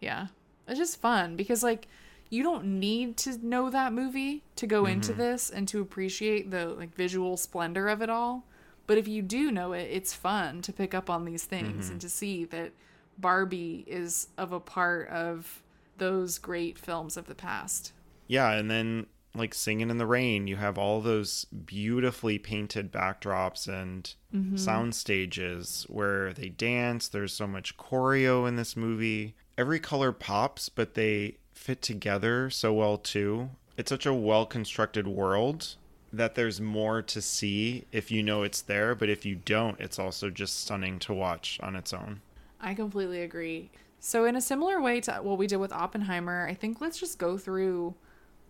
yeah. 0.00 0.28
It's 0.69 0.78
just 0.78 1.01
fun 1.01 1.36
because 1.36 1.62
like 1.62 1.89
you 2.31 2.43
don't 2.43 2.65
need 2.81 3.16
to 3.19 3.39
know 3.47 3.70
that 3.70 3.93
movie 3.93 4.43
to 4.57 4.66
go 4.66 4.86
into 4.86 5.12
Mm-hmm. 5.12 5.20
this 5.20 5.51
and 5.51 5.69
to 5.69 5.81
appreciate 5.81 6.51
the 6.51 6.66
like 6.69 6.95
visual 6.95 7.36
splendor 7.36 7.89
of 7.89 8.03
it 8.03 8.11
all. 8.11 8.45
But 8.86 8.99
if 8.99 9.07
you 9.09 9.23
do 9.23 9.51
know 9.51 9.73
it, 9.73 9.89
it's 9.91 10.12
fun 10.15 10.61
to 10.62 10.73
pick 10.73 10.95
up 10.95 11.09
on 11.11 11.24
these 11.24 11.45
things 11.45 11.85
Mm-hmm. 11.85 11.93
and 11.93 12.01
to 12.01 12.09
see 12.09 12.45
that 12.47 12.73
Barbie 13.19 13.85
is 13.86 14.28
of 14.36 14.53
a 14.53 14.61
part 14.61 15.09
of 15.09 15.62
those 15.99 16.39
great 16.39 16.78
films 16.78 17.16
of 17.16 17.27
the 17.27 17.35
past. 17.35 17.93
Yeah, 18.27 18.51
and 18.53 18.70
then 18.70 19.07
like 19.36 19.55
singing 19.55 19.91
in 19.91 19.99
the 19.99 20.07
rain, 20.07 20.47
you 20.47 20.57
have 20.57 20.78
all 20.78 21.01
those 21.01 21.45
beautifully 21.45 22.39
painted 22.39 22.93
backdrops 22.93 23.66
and 23.69 24.12
sound 24.59 24.95
stages 24.95 25.86
where 25.89 26.32
they 26.32 26.49
dance. 26.49 27.09
There's 27.09 27.32
so 27.32 27.47
much 27.47 27.77
choreo 27.77 28.49
in 28.49 28.57
this 28.57 28.77
movie. 28.77 29.35
Every 29.56 29.78
color 29.78 30.12
pops, 30.12 30.68
but 30.68 30.94
they 30.94 31.36
fit 31.52 31.81
together 31.81 32.51
so 32.51 32.72
well 32.72 32.98
too. 32.98 33.51
It's 33.76 33.89
such 33.89 34.06
a 34.06 34.14
well 34.14 34.47
constructed 34.47 35.06
world 35.06 35.76
that 36.12 36.35
there's 36.35 36.60
more 36.60 37.02
to 37.02 37.20
see 37.20 37.85
if 37.93 38.10
you 38.10 38.22
know 38.22 38.43
it's 38.43 38.62
there, 38.62 38.94
but 38.94 39.09
if 39.09 39.24
you 39.24 39.35
don't, 39.35 39.81
it's 39.81 39.98
also 39.98 40.31
just 40.31 40.60
stunning 40.60 40.98
to 41.01 41.12
watch 41.12 41.59
on 41.62 41.74
its 41.74 41.93
own. 41.93 42.20
I 42.60 42.74
completely 42.74 43.22
agree. 43.22 43.70
So, 44.01 44.24
in 44.24 44.36
a 44.36 44.40
similar 44.40 44.81
way 44.81 45.01
to 45.02 45.14
what 45.16 45.39
we 45.39 45.47
did 45.47 45.56
with 45.56 45.72
Oppenheimer, 45.72 46.47
I 46.48 46.55
think 46.55 46.81
let's 46.81 46.98
just 46.98 47.18
go 47.18 47.39
through 47.39 47.94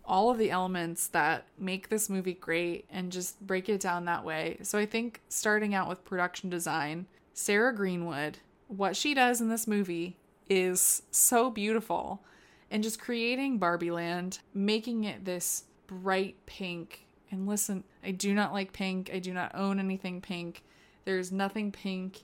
all 0.04 0.30
of 0.30 0.36
the 0.36 0.50
elements 0.50 1.06
that 1.08 1.46
make 1.58 1.88
this 1.88 2.10
movie 2.10 2.34
great 2.34 2.84
and 2.90 3.10
just 3.10 3.40
break 3.40 3.68
it 3.68 3.80
down 3.80 4.04
that 4.04 4.24
way. 4.24 4.58
So, 4.62 4.78
I 4.78 4.86
think 4.86 5.20
starting 5.28 5.74
out 5.74 5.88
with 5.88 6.04
production 6.04 6.50
design, 6.50 7.06
Sarah 7.34 7.74
Greenwood, 7.74 8.38
what 8.68 8.96
she 8.96 9.14
does 9.14 9.40
in 9.40 9.48
this 9.48 9.66
movie 9.66 10.16
is 10.48 11.02
so 11.10 11.50
beautiful. 11.50 12.22
And 12.70 12.82
just 12.82 12.98
creating 13.00 13.58
Barbie 13.58 13.90
Land, 13.90 14.40
making 14.52 15.04
it 15.04 15.24
this 15.24 15.64
bright 15.86 16.36
pink. 16.46 17.06
And 17.30 17.46
listen, 17.46 17.84
I 18.02 18.10
do 18.10 18.34
not 18.34 18.52
like 18.52 18.72
pink. 18.72 19.10
I 19.12 19.18
do 19.18 19.32
not 19.32 19.54
own 19.54 19.78
anything 19.78 20.20
pink. 20.20 20.62
There's 21.04 21.30
nothing 21.30 21.70
pink 21.70 22.22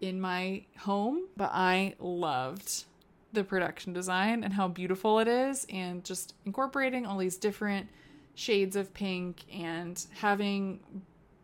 in 0.00 0.20
my 0.20 0.64
home, 0.78 1.28
but 1.36 1.50
I 1.52 1.94
loved 1.98 2.84
the 3.32 3.44
production 3.44 3.92
design 3.92 4.42
and 4.44 4.54
how 4.54 4.68
beautiful 4.68 5.18
it 5.18 5.28
is, 5.28 5.66
and 5.70 6.04
just 6.04 6.34
incorporating 6.44 7.06
all 7.06 7.18
these 7.18 7.36
different 7.36 7.88
shades 8.34 8.76
of 8.76 8.92
pink 8.94 9.44
and 9.52 10.06
having 10.20 10.80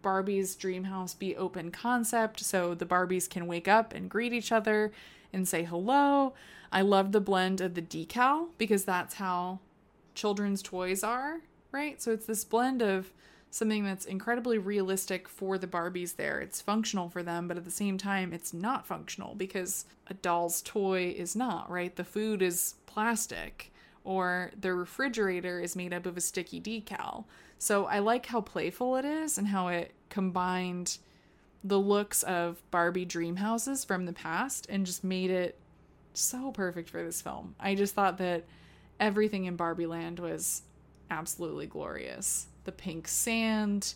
Barbie's 0.03 0.55
dream 0.55 0.85
house 0.85 1.15
be 1.15 1.37
open 1.37 1.71
concept 1.71 2.41
so 2.41 2.75
the 2.75 2.87
Barbies 2.87 3.29
can 3.29 3.47
wake 3.47 3.69
up 3.69 3.95
and 3.95 4.11
greet 4.11 4.33
each 4.33 4.53
other 4.53 4.93
and 5.33 5.47
say 5.47 5.65
hello. 5.65 6.35
I 6.71 6.83
love 6.83 7.13
the 7.13 7.21
blend 7.21 7.61
of 7.61 7.75
the 7.75 7.83
decal 7.83 8.49
because 8.59 8.85
that's 8.85 9.15
how 9.15 9.61
children's 10.15 10.63
toys 10.63 11.03
are, 11.03 11.41
right? 11.71 12.01
So 12.01 12.13
it's 12.13 12.27
this 12.27 12.45
blend 12.45 12.83
of 12.83 13.13
something 13.51 13.85
that's 13.85 14.07
incredibly 14.07 14.57
realistic 14.57 15.29
for 15.29 15.59
the 15.59 15.67
Barbies 15.67 16.17
there. 16.17 16.41
It's 16.41 16.63
functional 16.63 17.11
for 17.11 17.23
them, 17.23 17.47
but 17.49 17.59
at 17.59 17.65
the 17.65 17.71
same 17.71 17.99
time, 17.99 18.33
it's 18.33 18.55
not 18.55 18.87
functional 18.87 19.35
because 19.35 19.85
a 20.07 20.15
doll's 20.15 20.63
toy 20.63 21.15
is 21.17 21.37
not, 21.37 21.71
right? 21.71 21.95
The 21.95 22.05
food 22.05 22.41
is 22.41 22.77
plastic 22.87 23.71
or 24.05 24.51
the 24.59 24.75
refrigerator 24.75 25.61
is 25.61 25.77
made 25.77 25.93
up 25.93 26.07
of 26.07 26.17
a 26.17 26.21
sticky 26.21 26.61
decal. 26.61 27.25
So 27.59 27.85
I 27.85 27.99
like 27.99 28.27
how 28.27 28.41
playful 28.41 28.97
it 28.97 29.05
is 29.05 29.37
and 29.37 29.49
how 29.49 29.69
it 29.69 29.93
combined 30.09 30.99
the 31.65 31.79
looks 31.79 32.23
of 32.23 32.63
Barbie 32.71 33.05
dream 33.05 33.37
houses 33.37 33.85
from 33.85 34.07
the 34.07 34.13
past 34.13 34.67
and 34.69 34.85
just 34.85 35.05
made 35.05 35.31
it 35.31 35.59
so 36.15 36.51
perfect 36.51 36.91
for 36.91 37.03
this 37.03 37.23
film. 37.23 37.55
I 37.61 37.75
just 37.75 37.95
thought 37.95 38.19
that 38.19 38.45
everything 38.99 39.45
in 39.45 39.57
Barbie 39.57 39.87
Land 39.87 40.19
was 40.19 40.63
absolutely 41.11 41.67
glorious. 41.67 42.47
The 42.65 42.73
pink 42.73 43.09
sand, 43.09 43.95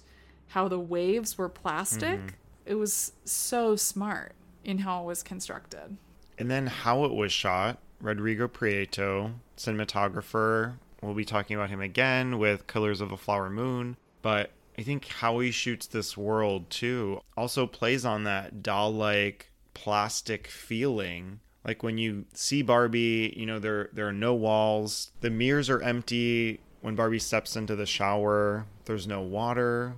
how 0.48 0.68
the 0.68 0.78
waves 0.78 1.36
were 1.36 1.48
plastic. 1.48 2.18
Mm-hmm. 2.18 2.36
It 2.66 2.74
was 2.74 3.12
so 3.24 3.76
smart 3.76 4.34
in 4.64 4.78
how 4.78 5.02
it 5.02 5.06
was 5.06 5.22
constructed. 5.22 5.96
And 6.38 6.50
then 6.50 6.66
how 6.66 7.04
it 7.04 7.14
was 7.14 7.32
shot, 7.32 7.78
Rodrigo 8.00 8.48
Prieto, 8.48 9.32
cinematographer. 9.56 10.74
We'll 11.00 11.14
be 11.14 11.24
talking 11.24 11.56
about 11.56 11.70
him 11.70 11.80
again 11.80 12.38
with 12.38 12.66
Killers 12.66 13.00
of 13.00 13.10
the 13.10 13.16
Flower 13.16 13.48
Moon. 13.48 13.96
But 14.22 14.50
I 14.78 14.82
think 14.82 15.06
how 15.06 15.38
he 15.38 15.50
shoots 15.50 15.86
this 15.86 16.16
world 16.16 16.68
too 16.70 17.20
also 17.36 17.66
plays 17.66 18.04
on 18.04 18.24
that 18.24 18.62
doll 18.62 18.92
like 18.92 19.50
plastic 19.74 20.46
feeling. 20.46 21.40
Like 21.64 21.82
when 21.82 21.98
you 21.98 22.26
see 22.34 22.62
Barbie, 22.62 23.34
you 23.36 23.46
know, 23.46 23.58
there 23.58 23.90
there 23.92 24.08
are 24.08 24.12
no 24.12 24.34
walls. 24.34 25.12
The 25.20 25.30
mirrors 25.30 25.70
are 25.70 25.82
empty. 25.82 26.60
When 26.80 26.94
Barbie 26.94 27.18
steps 27.18 27.56
into 27.56 27.74
the 27.74 27.86
shower, 27.86 28.66
there's 28.84 29.06
no 29.06 29.22
water. 29.22 29.94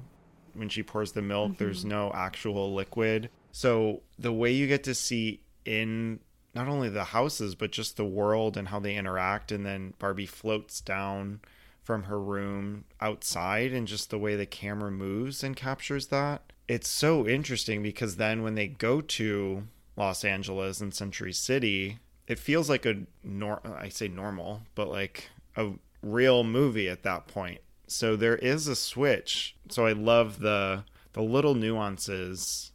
When 0.54 0.68
she 0.68 0.82
pours 0.82 1.12
the 1.12 1.22
milk, 1.22 1.52
mm-hmm. 1.52 1.64
there's 1.64 1.84
no 1.84 2.10
actual 2.14 2.74
liquid. 2.74 3.30
So 3.52 4.02
the 4.18 4.32
way 4.32 4.52
you 4.52 4.66
get 4.66 4.84
to 4.84 4.94
see 4.94 5.40
in 5.64 6.20
not 6.54 6.68
only 6.68 6.88
the 6.88 7.04
houses 7.04 7.54
but 7.54 7.72
just 7.72 7.96
the 7.96 8.04
world 8.04 8.56
and 8.56 8.68
how 8.68 8.80
they 8.80 8.96
interact 8.96 9.52
and 9.52 9.66
then 9.66 9.94
Barbie 9.98 10.26
floats 10.26 10.80
down 10.80 11.40
from 11.88 12.02
her 12.02 12.20
room 12.20 12.84
outside 13.00 13.72
and 13.72 13.88
just 13.88 14.10
the 14.10 14.18
way 14.18 14.36
the 14.36 14.44
camera 14.44 14.90
moves 14.90 15.42
and 15.42 15.56
captures 15.56 16.08
that. 16.08 16.42
It's 16.68 16.86
so 16.86 17.26
interesting 17.26 17.82
because 17.82 18.16
then 18.16 18.42
when 18.42 18.56
they 18.56 18.68
go 18.68 19.00
to 19.00 19.62
Los 19.96 20.22
Angeles 20.22 20.82
and 20.82 20.92
Century 20.92 21.32
City, 21.32 21.98
it 22.26 22.38
feels 22.38 22.68
like 22.68 22.84
a 22.84 23.06
nor 23.24 23.62
I 23.64 23.88
say 23.88 24.06
normal, 24.06 24.64
but 24.74 24.90
like 24.90 25.30
a 25.56 25.70
real 26.02 26.44
movie 26.44 26.90
at 26.90 27.04
that 27.04 27.26
point. 27.26 27.62
So 27.86 28.16
there 28.16 28.36
is 28.36 28.68
a 28.68 28.76
switch. 28.76 29.56
So 29.70 29.86
I 29.86 29.92
love 29.92 30.40
the 30.40 30.84
the 31.14 31.22
little 31.22 31.54
nuances 31.54 32.70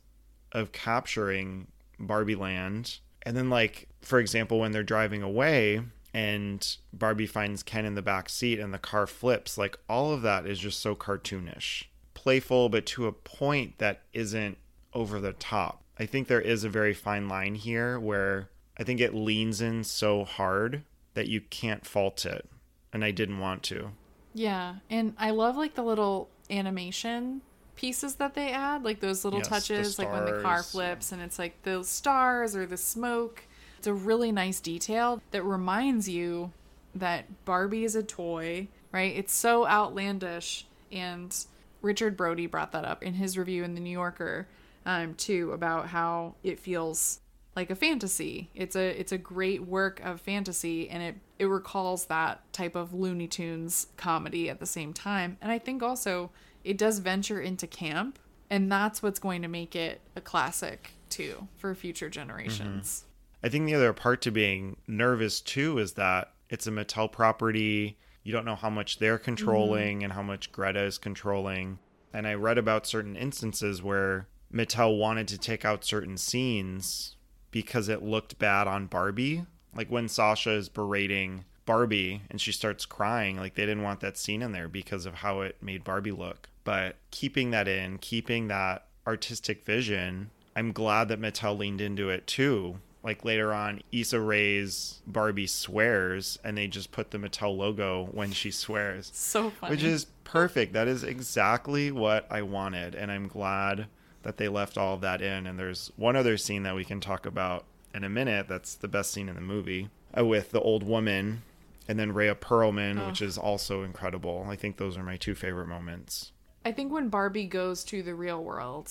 of 0.53 0.71
capturing 0.71 1.67
Barbie 1.99 2.33
Land. 2.33 2.97
And 3.21 3.37
then 3.37 3.51
like 3.51 3.89
for 4.01 4.17
example 4.17 4.59
when 4.59 4.71
they're 4.71 4.81
driving 4.81 5.21
away 5.21 5.83
and 6.13 6.77
Barbie 6.91 7.25
finds 7.25 7.63
Ken 7.63 7.85
in 7.85 7.95
the 7.95 8.01
back 8.01 8.29
seat 8.29 8.59
and 8.59 8.73
the 8.73 8.79
car 8.79 9.07
flips, 9.07 9.57
like 9.57 9.77
all 9.89 10.13
of 10.13 10.21
that 10.21 10.45
is 10.45 10.59
just 10.59 10.79
so 10.79 10.95
cartoonish. 10.95 11.85
Playful 12.13 12.69
but 12.69 12.85
to 12.87 13.07
a 13.07 13.11
point 13.11 13.79
that 13.79 14.01
isn't 14.13 14.57
over 14.93 15.19
the 15.19 15.33
top. 15.33 15.81
I 15.99 16.05
think 16.05 16.27
there 16.27 16.41
is 16.41 16.63
a 16.63 16.69
very 16.69 16.93
fine 16.93 17.27
line 17.27 17.55
here 17.55 17.99
where 17.99 18.49
I 18.77 18.83
think 18.83 18.99
it 18.99 19.13
leans 19.13 19.61
in 19.61 19.83
so 19.83 20.23
hard 20.23 20.83
that 21.15 21.27
you 21.27 21.41
can't 21.41 21.85
fault 21.85 22.25
it. 22.25 22.47
And 22.91 23.03
I 23.03 23.11
didn't 23.11 23.39
want 23.39 23.63
to. 23.63 23.89
Yeah, 24.35 24.75
and 24.89 25.15
I 25.17 25.31
love 25.31 25.57
like 25.57 25.73
the 25.73 25.83
little 25.83 26.29
animation 26.49 27.41
pieces 27.75 28.15
that 28.15 28.35
they 28.35 28.51
add, 28.51 28.83
like 28.83 28.99
those 28.99 29.25
little 29.25 29.39
Yes, 29.39 29.49
touches, 29.49 29.97
like 29.97 30.11
when 30.11 30.25
the 30.25 30.41
car 30.43 30.61
flips 30.61 31.11
and 31.11 31.21
it's 31.21 31.39
like 31.39 31.61
the 31.63 31.83
stars 31.83 32.55
or 32.55 32.67
the 32.67 32.77
smoke. 32.77 33.43
It's 33.83 33.87
a 33.89 33.93
really 33.93 34.31
nice 34.31 34.61
detail 34.61 35.21
that 35.31 35.43
reminds 35.43 36.07
you 36.07 36.53
that 36.95 37.25
Barbie 37.43 37.83
is 37.83 37.97
a 37.97 38.01
toy, 38.01 38.69
right? 38.93 39.13
It's 39.13 39.33
so 39.33 39.67
outlandish 39.67 40.65
and 40.89 41.35
Richard 41.81 42.15
Brody 42.15 42.47
brought 42.47 42.71
that 42.71 42.85
up 42.85 43.03
in 43.03 43.15
his 43.15 43.37
review 43.37 43.65
in 43.65 43.75
the 43.75 43.81
New 43.81 43.89
Yorker, 43.89 44.47
um, 44.85 45.15
too, 45.15 45.51
about 45.51 45.87
how 45.87 46.35
it 46.43 46.61
feels 46.61 47.19
like 47.57 47.69
a 47.71 47.75
fantasy. 47.75 48.49
It's 48.55 48.77
a 48.77 48.97
it's 48.97 49.11
a 49.11 49.17
great 49.17 49.65
work 49.65 49.99
of 49.99 50.21
fantasy, 50.21 50.89
and 50.89 51.03
it 51.03 51.15
it 51.37 51.45
recalls 51.47 52.05
that 52.05 52.41
type 52.53 52.77
of 52.77 52.93
Looney 52.93 53.27
Tunes 53.27 53.87
comedy 53.97 54.49
at 54.49 54.61
the 54.61 54.65
same 54.65 54.93
time. 54.93 55.35
And 55.41 55.51
I 55.51 55.59
think 55.59 55.83
also 55.83 56.31
it 56.63 56.77
does 56.77 56.99
venture 56.99 57.41
into 57.41 57.67
camp, 57.67 58.17
and 58.49 58.71
that's 58.71 59.03
what's 59.03 59.19
going 59.19 59.41
to 59.41 59.49
make 59.49 59.75
it 59.75 59.99
a 60.15 60.21
classic 60.21 60.91
too 61.09 61.49
for 61.57 61.75
future 61.75 62.09
generations. 62.09 63.03
I 63.43 63.49
think 63.49 63.65
the 63.65 63.75
other 63.75 63.93
part 63.93 64.21
to 64.21 64.31
being 64.31 64.77
nervous 64.87 65.41
too 65.41 65.77
is 65.77 65.93
that 65.93 66.31
it's 66.49 66.67
a 66.67 66.71
Mattel 66.71 67.11
property. 67.11 67.97
You 68.23 68.31
don't 68.31 68.45
know 68.45 68.55
how 68.55 68.69
much 68.69 68.99
they're 68.99 69.17
mm-hmm. 69.17 69.25
controlling 69.25 70.03
and 70.03 70.13
how 70.13 70.21
much 70.21 70.51
Greta 70.51 70.83
is 70.83 70.97
controlling. 70.97 71.79
And 72.13 72.27
I 72.27 72.35
read 72.35 72.57
about 72.57 72.87
certain 72.87 73.15
instances 73.15 73.81
where 73.81 74.27
Mattel 74.53 74.97
wanted 74.97 75.27
to 75.29 75.37
take 75.37 75.65
out 75.65 75.83
certain 75.83 76.17
scenes 76.17 77.15
because 77.51 77.89
it 77.89 78.03
looked 78.03 78.39
bad 78.39 78.67
on 78.67 78.85
Barbie. 78.85 79.45
Like 79.75 79.89
when 79.89 80.07
Sasha 80.07 80.51
is 80.51 80.69
berating 80.69 81.45
Barbie 81.65 82.21
and 82.29 82.39
she 82.39 82.51
starts 82.51 82.85
crying, 82.85 83.37
like 83.37 83.55
they 83.55 83.65
didn't 83.65 83.83
want 83.83 83.99
that 84.01 84.17
scene 84.17 84.41
in 84.41 84.51
there 84.51 84.69
because 84.69 85.05
of 85.05 85.15
how 85.15 85.41
it 85.41 85.57
made 85.61 85.83
Barbie 85.83 86.11
look. 86.11 86.49
But 86.63 86.95
keeping 87.11 87.51
that 87.51 87.67
in, 87.67 87.97
keeping 87.97 88.47
that 88.47 88.85
artistic 89.05 89.65
vision, 89.65 90.29
I'm 90.55 90.71
glad 90.71 91.07
that 91.09 91.19
Mattel 91.19 91.57
leaned 91.57 91.81
into 91.81 92.09
it 92.09 92.27
too. 92.27 92.77
Like 93.03 93.25
later 93.25 93.53
on, 93.53 93.81
Issa 93.91 94.19
Rae's 94.19 95.01
Barbie 95.05 95.45
swears, 95.47 96.39
and 96.43 96.57
they 96.57 96.67
just 96.67 96.91
put 96.91 97.11
the 97.11 97.17
Mattel 97.17 97.55
logo 97.57 98.07
when 98.13 98.31
she 98.31 98.49
swears, 98.49 99.11
So 99.13 99.49
funny. 99.49 99.71
which 99.75 99.83
is 99.83 100.05
perfect. 100.23 100.71
That 100.71 100.87
is 100.87 101.03
exactly 101.03 101.91
what 101.91 102.25
I 102.31 102.41
wanted, 102.43 102.95
and 102.95 103.11
I'm 103.11 103.27
glad 103.27 103.87
that 104.21 104.37
they 104.37 104.47
left 104.47 104.77
all 104.77 104.93
of 104.95 105.01
that 105.01 105.21
in. 105.21 105.45
And 105.47 105.59
there's 105.59 105.91
one 105.97 106.15
other 106.15 106.37
scene 106.37 106.63
that 106.63 106.75
we 106.75 106.85
can 106.85 107.01
talk 107.01 107.25
about 107.25 107.65
in 107.93 108.05
a 108.05 108.09
minute. 108.09 108.47
That's 108.47 108.73
the 108.75 108.87
best 108.87 109.11
scene 109.11 109.27
in 109.27 109.35
the 109.35 109.41
movie 109.41 109.89
uh, 110.17 110.23
with 110.25 110.51
the 110.51 110.61
old 110.61 110.83
woman, 110.83 111.41
and 111.89 111.99
then 111.99 112.13
Rhea 112.13 112.35
Perlman, 112.35 113.01
Oh. 113.01 113.07
which 113.07 113.21
is 113.21 113.37
also 113.37 113.83
incredible. 113.83 114.45
I 114.49 114.55
think 114.55 114.77
those 114.77 114.97
are 114.97 115.03
my 115.03 115.17
two 115.17 115.35
favorite 115.35 115.67
moments. 115.67 116.31
I 116.63 116.71
think 116.71 116.93
when 116.93 117.09
Barbie 117.09 117.47
goes 117.47 117.83
to 117.85 118.01
the 118.01 118.15
real 118.15 118.41
world, 118.41 118.89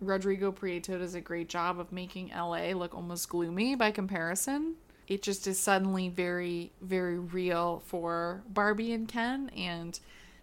Rodrigo 0.00 0.50
Prieto 0.50 0.98
does 0.98 1.14
a 1.14 1.20
great 1.20 1.48
job 1.48 1.78
of 1.78 1.92
making 1.92 2.30
LA 2.34 2.72
look 2.72 2.94
almost 2.94 3.28
gloomy 3.28 3.74
by 3.74 3.90
comparison. 3.90 4.76
It 5.06 5.22
just 5.22 5.46
is 5.46 5.58
suddenly 5.58 6.08
very, 6.08 6.72
very 6.80 7.18
real 7.18 7.82
for 7.86 8.42
Barbie 8.48 8.92
and 8.92 9.08
Ken. 9.08 9.50
And 9.56 9.98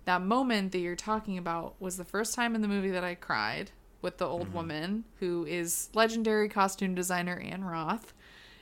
that 0.06 0.22
moment 0.22 0.72
that 0.74 0.80
you're 0.80 0.96
talking 0.96 1.38
about 1.38 1.76
was 1.80 1.98
the 1.98 2.04
first 2.04 2.36
time 2.36 2.54
in 2.54 2.62
the 2.62 2.68
movie 2.68 2.92
that 2.92 3.04
I 3.04 3.16
cried 3.16 3.72
with 4.02 4.18
the 4.18 4.28
old 4.28 4.48
mm-hmm. 4.48 4.56
woman 4.56 5.04
who 5.20 5.46
is 5.46 5.90
legendary 5.94 6.50
costume 6.50 6.96
designer 6.96 7.40
Ann 7.40 7.64
Roth. 7.64 8.14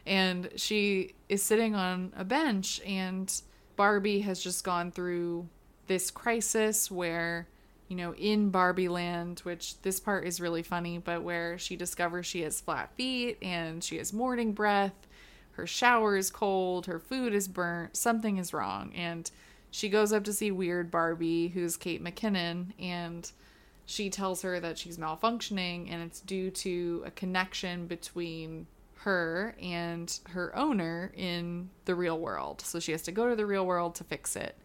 And 0.06 0.50
she 0.56 1.16
is 1.28 1.42
sitting 1.42 1.74
on 1.74 2.14
a 2.16 2.24
bench, 2.24 2.80
and 2.86 3.42
Barbie 3.76 4.22
has 4.22 4.40
just 4.40 4.64
gone 4.64 4.92
through 4.92 5.50
this 5.88 6.12
crisis 6.12 6.92
where 6.92 7.48
you 7.88 7.96
know, 7.96 8.14
in 8.16 8.50
Barbie 8.50 8.88
Land, 8.88 9.40
which 9.42 9.82
this 9.82 10.00
part 10.00 10.26
is 10.26 10.42
really 10.42 10.64
funny, 10.64 10.98
but 10.98 11.22
where 11.22 11.58
she 11.58 11.76
discovers 11.76 12.26
she 12.26 12.42
has 12.42 12.62
flat 12.62 12.92
feet 12.96 13.38
and 13.42 13.84
she 13.84 13.98
has 13.98 14.12
morning 14.12 14.54
breath, 14.54 15.08
her 15.52 15.68
shower 15.68 16.18
is 16.18 16.32
cold, 16.32 16.88
her 16.88 17.00
food 17.00 17.34
is 17.34 17.48
burnt, 17.48 17.96
something 17.96 18.38
is 18.38 18.54
wrong. 18.54 18.92
And 18.96 19.30
she 19.70 19.90
goes 19.90 20.12
up 20.12 20.24
to 20.24 20.34
see 20.34 20.52
Weird 20.52 20.90
Barbie, 20.90 21.50
who's 21.50 21.78
Kate 21.78 22.04
McKinnon, 22.04 22.74
and 22.80 23.30
she 23.86 24.10
tells 24.10 24.42
her 24.42 24.60
that 24.60 24.80
she's 24.80 24.98
malfunctioning 24.98 25.92
and 25.92 26.02
it's 26.02 26.22
due 26.22 26.50
to 26.50 27.04
a 27.06 27.12
connection 27.12 27.86
between 27.86 28.66
her 28.96 29.56
and 29.62 30.20
her 30.30 30.56
owner 30.56 31.12
in 31.16 31.70
the 31.86 31.94
real 31.94 32.18
world. 32.18 32.62
So 32.62 32.80
she 32.80 32.92
has 32.94 33.04
to 33.04 33.12
go 33.12 33.30
to 33.30 33.36
the 33.36 33.46
real 33.46 33.66
world 33.66 33.94
to 33.96 34.04
fix 34.04 34.36
it. 34.36 34.58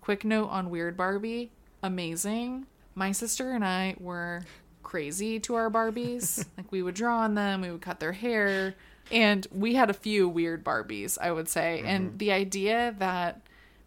Quick 0.00 0.24
note 0.24 0.48
on 0.48 0.70
Weird 0.70 0.96
Barbie 0.96 1.52
amazing. 1.84 2.66
My 2.94 3.12
sister 3.12 3.52
and 3.52 3.64
I 3.64 3.94
were 4.00 4.42
crazy 4.82 5.38
to 5.40 5.54
our 5.54 5.70
Barbies. 5.70 6.44
like 6.56 6.72
we 6.72 6.82
would 6.82 6.94
draw 6.94 7.18
on 7.18 7.34
them, 7.34 7.60
we 7.60 7.70
would 7.70 7.82
cut 7.82 8.00
their 8.00 8.12
hair, 8.12 8.74
and 9.12 9.46
we 9.52 9.74
had 9.74 9.90
a 9.90 9.94
few 9.94 10.28
weird 10.28 10.64
Barbies, 10.64 11.18
I 11.20 11.30
would 11.30 11.48
say. 11.48 11.82
And 11.84 12.08
mm-hmm. 12.08 12.16
the 12.18 12.32
idea 12.32 12.94
that 12.98 13.42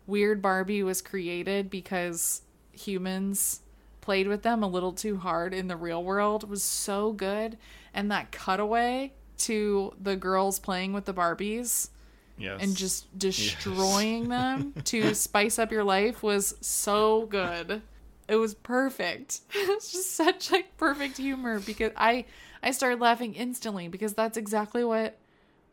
Weird 0.05 0.41
Barbie 0.41 0.83
was 0.83 1.01
created 1.01 1.69
because 1.69 2.43
humans 2.71 3.61
played 3.99 4.27
with 4.27 4.43
them 4.43 4.63
a 4.63 4.67
little 4.67 4.93
too 4.93 5.17
hard 5.17 5.53
in 5.53 5.67
the 5.67 5.75
real 5.75 6.03
world 6.03 6.47
was 6.47 6.63
so 6.63 7.11
good. 7.11 7.57
And 7.93 8.11
that 8.11 8.31
cutaway 8.31 9.13
to 9.39 9.93
the 9.99 10.15
girls 10.15 10.59
playing 10.59 10.93
with 10.93 11.05
the 11.05 11.13
Barbies 11.13 11.89
Yes. 12.37 12.61
and 12.61 12.75
just 12.75 13.17
destroying 13.17 14.29
them 14.29 14.73
to 14.85 15.13
spice 15.15 15.57
up 15.57 15.71
your 15.71 15.83
life 15.83 16.21
was 16.21 16.55
so 16.61 17.25
good. 17.25 17.81
It 18.27 18.35
was 18.35 18.53
perfect. 18.53 19.41
It's 19.53 19.91
just 19.91 20.15
such 20.15 20.51
like 20.51 20.75
perfect 20.77 21.17
humor 21.17 21.59
because 21.59 21.91
I 21.95 22.25
I 22.61 22.71
started 22.71 22.99
laughing 22.99 23.33
instantly 23.35 23.87
because 23.87 24.13
that's 24.13 24.37
exactly 24.37 24.83
what 24.83 25.17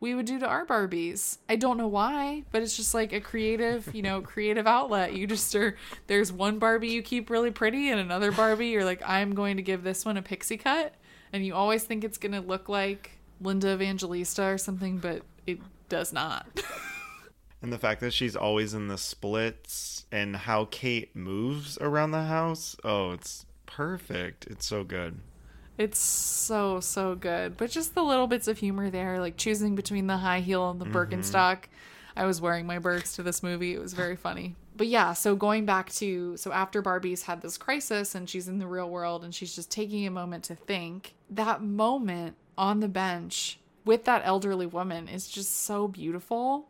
we 0.00 0.14
would 0.14 0.26
do 0.26 0.38
to 0.38 0.46
our 0.46 0.66
Barbies. 0.66 1.38
I 1.48 1.56
don't 1.56 1.78
know 1.78 1.88
why, 1.88 2.44
but 2.52 2.62
it's 2.62 2.76
just 2.76 2.92
like 2.92 3.12
a 3.12 3.20
creative, 3.20 3.94
you 3.94 4.02
know, 4.02 4.20
creative 4.34 4.66
outlet. 4.66 5.14
You 5.14 5.26
just 5.26 5.54
are 5.54 5.76
there's 6.06 6.30
one 6.32 6.58
Barbie 6.58 6.88
you 6.88 7.02
keep 7.02 7.30
really 7.30 7.50
pretty 7.50 7.88
and 7.90 8.00
another 8.00 8.30
Barbie 8.32 8.68
you're 8.68 8.84
like 8.84 9.02
I'm 9.06 9.34
going 9.34 9.56
to 9.56 9.62
give 9.62 9.82
this 9.82 10.04
one 10.04 10.16
a 10.16 10.22
pixie 10.22 10.58
cut 10.58 10.94
and 11.32 11.44
you 11.44 11.54
always 11.54 11.84
think 11.84 12.04
it's 12.04 12.18
going 12.18 12.32
to 12.32 12.40
look 12.40 12.68
like 12.68 13.18
Linda 13.40 13.72
Evangelista 13.72 14.44
or 14.44 14.58
something, 14.58 14.98
but 14.98 15.22
it 15.46 15.58
does 15.88 16.12
not. 16.12 16.46
And 17.64 17.72
the 17.72 17.78
fact 17.78 18.02
that 18.02 18.12
she's 18.12 18.36
always 18.36 18.74
in 18.74 18.88
the 18.88 18.98
splits 18.98 20.04
and 20.12 20.36
how 20.36 20.66
Kate 20.70 21.16
moves 21.16 21.78
around 21.78 22.10
the 22.10 22.24
house. 22.24 22.76
Oh, 22.84 23.12
it's 23.12 23.46
perfect. 23.64 24.46
It's 24.48 24.66
so 24.66 24.84
good. 24.84 25.18
It's 25.78 25.98
so 25.98 26.80
so 26.80 27.14
good, 27.14 27.56
but 27.56 27.70
just 27.70 27.94
the 27.94 28.02
little 28.02 28.26
bits 28.26 28.48
of 28.48 28.58
humor 28.58 28.90
there, 28.90 29.18
like 29.18 29.38
choosing 29.38 29.76
between 29.76 30.08
the 30.08 30.18
high 30.18 30.40
heel 30.40 30.70
and 30.70 30.78
the 30.78 30.84
Birkenstock. 30.84 31.62
Mm-hmm. 31.62 32.18
I 32.18 32.26
was 32.26 32.38
wearing 32.38 32.66
my 32.66 32.78
Birks 32.78 33.16
to 33.16 33.22
this 33.22 33.42
movie. 33.42 33.72
It 33.72 33.80
was 33.80 33.94
very 33.94 34.14
funny. 34.14 34.56
But 34.76 34.88
yeah, 34.88 35.14
so 35.14 35.34
going 35.34 35.64
back 35.64 35.90
to 35.94 36.36
so 36.36 36.52
after 36.52 36.82
Barbie's 36.82 37.22
had 37.22 37.40
this 37.40 37.56
crisis 37.56 38.14
and 38.14 38.28
she's 38.28 38.46
in 38.46 38.58
the 38.58 38.66
real 38.66 38.90
world 38.90 39.24
and 39.24 39.34
she's 39.34 39.54
just 39.54 39.70
taking 39.70 40.06
a 40.06 40.10
moment 40.10 40.44
to 40.44 40.54
think, 40.54 41.14
that 41.30 41.62
moment 41.62 42.36
on 42.58 42.80
the 42.80 42.88
bench 42.88 43.58
with 43.84 44.04
that 44.04 44.22
elderly 44.24 44.66
woman 44.66 45.08
is 45.08 45.28
just 45.28 45.62
so 45.62 45.88
beautiful. 45.88 46.68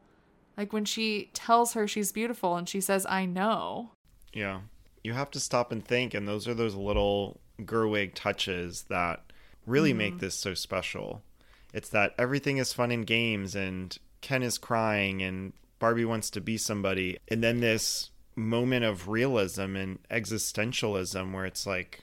Like 0.56 0.72
when 0.72 0.84
she 0.84 1.30
tells 1.34 1.72
her 1.72 1.88
she's 1.88 2.12
beautiful 2.12 2.56
and 2.56 2.68
she 2.68 2.80
says, 2.80 3.06
"I 3.08 3.26
know." 3.26 3.90
Yeah. 4.32 4.60
You 5.02 5.12
have 5.12 5.30
to 5.32 5.40
stop 5.40 5.70
and 5.70 5.84
think, 5.84 6.14
and 6.14 6.26
those 6.26 6.48
are 6.48 6.54
those 6.54 6.74
little 6.74 7.40
Gerwig 7.60 8.14
touches 8.14 8.84
that 8.84 9.32
really 9.66 9.92
make 9.92 10.14
mm-hmm. 10.14 10.20
this 10.20 10.34
so 10.34 10.54
special. 10.54 11.22
It's 11.72 11.90
that 11.90 12.14
everything 12.18 12.58
is 12.58 12.72
fun 12.72 12.90
and 12.90 13.06
games, 13.06 13.54
and 13.54 13.96
Ken 14.20 14.42
is 14.42 14.58
crying, 14.58 15.22
and 15.22 15.52
Barbie 15.78 16.04
wants 16.04 16.30
to 16.30 16.40
be 16.40 16.56
somebody. 16.56 17.18
And 17.28 17.42
then 17.42 17.60
this 17.60 18.10
moment 18.36 18.84
of 18.84 19.08
realism 19.08 19.76
and 19.76 19.98
existentialism 20.10 21.32
where 21.32 21.44
it's 21.44 21.66
like, 21.66 22.00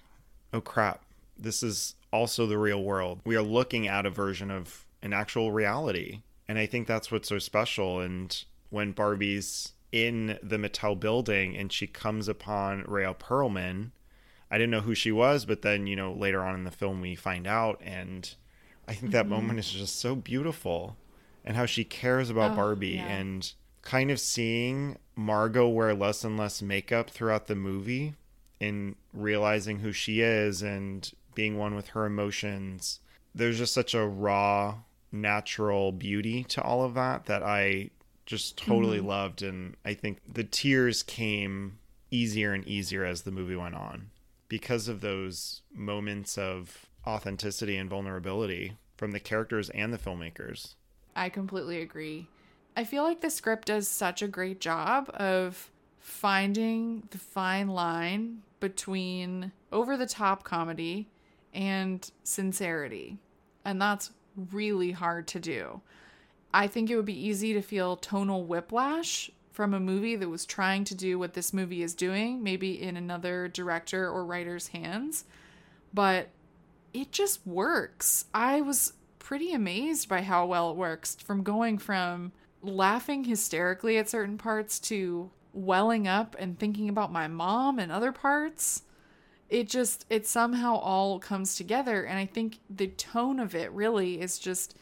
oh 0.54 0.62
crap, 0.62 1.04
this 1.38 1.64
is 1.64 1.96
also 2.12 2.46
the 2.46 2.58
real 2.58 2.84
world. 2.84 3.22
We 3.26 3.36
are 3.36 3.42
looking 3.42 3.88
at 3.88 4.06
a 4.06 4.10
version 4.10 4.52
of 4.52 4.86
an 5.02 5.14
actual 5.14 5.52
reality. 5.52 6.22
And 6.48 6.57
I 6.60 6.65
think 6.65 6.88
that's 6.88 7.11
what's 7.11 7.30
so 7.30 7.40
special. 7.40 7.99
And 7.99 8.44
when 8.69 8.91
Barbie's 8.91 9.73
in 9.91 10.38
the 10.41 10.57
Mattel 10.57 10.99
building 10.99 11.56
and 11.56 11.72
she 11.72 11.88
comes 11.88 12.28
upon 12.28 12.84
Rhea 12.88 13.14
Perlman, 13.14 13.91
I 14.49 14.57
didn't 14.57 14.72
know 14.72 14.82
who 14.82 14.95
she 14.95 15.11
was, 15.11 15.45
but 15.45 15.61
then, 15.61 15.88
you 15.88 15.95
know, 15.95 16.14
later 16.14 16.41
on 16.44 16.56
in 16.56 16.64
the 16.64 16.72
film 16.72 17.02
we 17.02 17.15
find 17.15 17.48
out. 17.48 17.82
And 17.84 18.34
I 18.88 18.94
think 18.94 19.11
that 19.14 19.26
mm-hmm. 19.26 19.34
moment 19.34 19.60
is 19.60 19.72
just 19.72 19.99
so 19.99 20.15
beautiful. 20.15 20.98
And 21.44 21.56
how 21.56 21.65
she 21.65 21.84
cares 21.84 22.30
about 22.30 22.52
Oh, 22.52 22.56
Barbie 22.56 22.90
yeah. 22.90 23.07
and 23.07 23.52
kind 23.82 24.11
of 24.11 24.19
seeing 24.19 24.98
Margot 25.15 25.68
wear 25.68 25.94
less 25.94 26.23
and 26.23 26.38
less 26.38 26.61
makeup 26.61 27.10
throughout 27.10 27.48
the 27.48 27.56
movie 27.56 28.14
and 28.60 28.95
realizing 29.14 29.80
who 29.80 29.91
she 29.91 30.22
is 30.22 30.61
and 30.61 31.11
being 31.34 31.57
one 31.57 31.76
with 31.76 31.90
her 31.90 32.06
emotions. 32.06 32.99
There's 33.34 33.57
just 33.57 33.73
such 33.73 33.95
a 33.95 34.06
raw, 34.06 34.80
natural 35.12 35.92
beauty 35.92 36.44
to 36.46 36.62
all 36.62 36.84
of 36.84 36.94
that 36.94 37.26
that 37.26 37.44
I 37.44 37.90
just 38.26 38.58
totally 38.58 39.00
mm-hmm. 39.00 39.08
loved. 39.08 39.42
And 39.42 39.76
I 39.84 39.94
think 39.94 40.20
the 40.32 40.44
tears 40.44 41.04
came 41.04 41.80
easier 42.10 42.54
and 42.54 42.68
easier 42.68 43.04
as 43.04 43.22
the 43.22 43.32
movie 43.32 43.56
went 43.56 43.76
on 43.76 44.10
because 44.48 44.88
of 44.88 45.02
those 45.02 45.62
moments 45.74 46.38
of 46.38 46.86
authenticity 47.08 47.78
and 47.78 47.90
vulnerability 47.90 48.78
from 48.98 49.12
the 49.12 49.20
characters 49.20 49.70
and 49.72 49.94
the 49.94 49.98
filmmakers. 49.98 50.76
I 51.16 51.30
completely 51.30 51.82
agree. 51.82 52.28
I 52.76 52.84
feel 52.84 53.04
like 53.04 53.22
the 53.22 53.30
script 53.30 53.68
does 53.68 53.88
such 53.88 54.22
a 54.22 54.28
great 54.28 54.62
job 54.62 55.10
of 55.14 55.70
finding 56.00 57.04
the 57.12 57.18
fine 57.18 57.68
line 57.68 58.42
between 58.60 59.52
over 59.72 59.98
the 59.98 60.06
top 60.06 60.44
comedy 60.44 61.08
and 61.54 62.10
sincerity. 62.24 63.18
And 63.66 63.82
that's 63.82 64.12
really 64.36 64.91
hard 64.91 65.28
to 65.30 65.40
do. 65.40 65.82
I 66.53 66.68
think 66.68 66.90
it 66.90 66.95
would 66.95 67.06
be 67.06 67.28
easy 67.28 67.53
to 67.53 67.62
feel 67.62 67.95
tonal 67.95 68.45
whiplash 68.45 69.32
from 69.52 69.74
a 69.74 69.80
movie 69.80 70.16
that 70.16 70.30
was 70.30 70.45
trying 70.45 70.84
to 70.86 70.95
do 70.95 71.20
what 71.20 71.34
this 71.34 71.53
movie 71.53 71.84
is 71.84 71.94
doing, 71.94 72.44
maybe 72.44 72.82
in 72.82 72.98
another 72.98 73.48
director 73.48 74.10
or 74.10 74.26
writer's 74.26 74.70
hands. 74.70 75.26
But 75.94 76.30
it 76.94 77.12
just 77.12 77.45
works. 77.45 78.26
I 78.34 78.62
was 78.62 78.94
pretty 79.20 79.53
amazed 79.53 80.10
by 80.10 80.22
how 80.22 80.45
well 80.45 80.72
it 80.72 80.78
works 80.78 81.16
from 81.16 81.44
going 81.44 81.78
from 81.78 82.32
laughing 82.62 83.24
hysterically 83.24 83.98
at 83.98 84.10
certain 84.10 84.38
parts 84.38 84.80
to 84.80 85.30
welling 85.53 86.08
up 86.08 86.36
and 86.40 86.58
thinking 86.58 86.90
about 86.90 87.12
my 87.12 87.28
mom 87.28 87.80
and 87.80 87.91
other 87.91 88.12
parts. 88.12 88.84
It 89.52 89.69
just, 89.69 90.06
it 90.10 90.26
somehow 90.26 90.78
all 90.78 91.19
comes 91.19 91.56
together. 91.56 92.03
And 92.03 92.18
I 92.18 92.26
think 92.26 92.60
the 92.69 92.88
tone 92.88 93.40
of 93.40 93.53
it 93.53 93.72
really 93.73 94.19
is 94.19 94.40
just, 94.40 94.76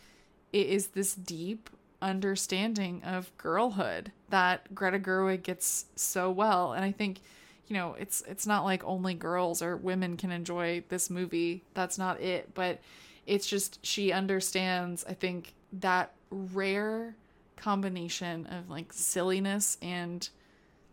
it 0.54 0.68
is 0.68 0.88
this 0.88 1.14
deep 1.16 1.70
understanding 2.02 3.04
of 3.04 3.36
girlhood 3.38 4.12
that 4.30 4.74
Greta 4.74 5.00
Gerwig 5.00 5.44
gets 5.44 5.86
so 5.96 6.32
well. 6.32 6.74
And 6.74 6.86
I 6.86 6.92
think, 6.92 7.20
you 7.68 7.76
know, 7.76 7.96
it's 8.00 8.22
it's 8.28 8.48
not 8.48 8.64
like 8.64 8.84
only 8.84 9.14
girls 9.14 9.62
or 9.62 9.76
women 9.76 10.18
can 10.18 10.32
enjoy 10.32 10.84
this 10.90 11.10
movie. 11.10 11.64
That's 11.74 11.98
not 11.98 12.22
it, 12.22 12.54
but 12.54 12.80
it's 13.28 13.48
just 13.48 13.86
she 13.86 14.12
understands, 14.12 15.06
I 15.08 15.14
think, 15.14 15.54
that 15.74 16.14
rare 16.32 17.16
combination 17.58 18.46
of 18.48 18.70
like 18.70 18.94
silliness 18.94 19.78
and 19.82 20.28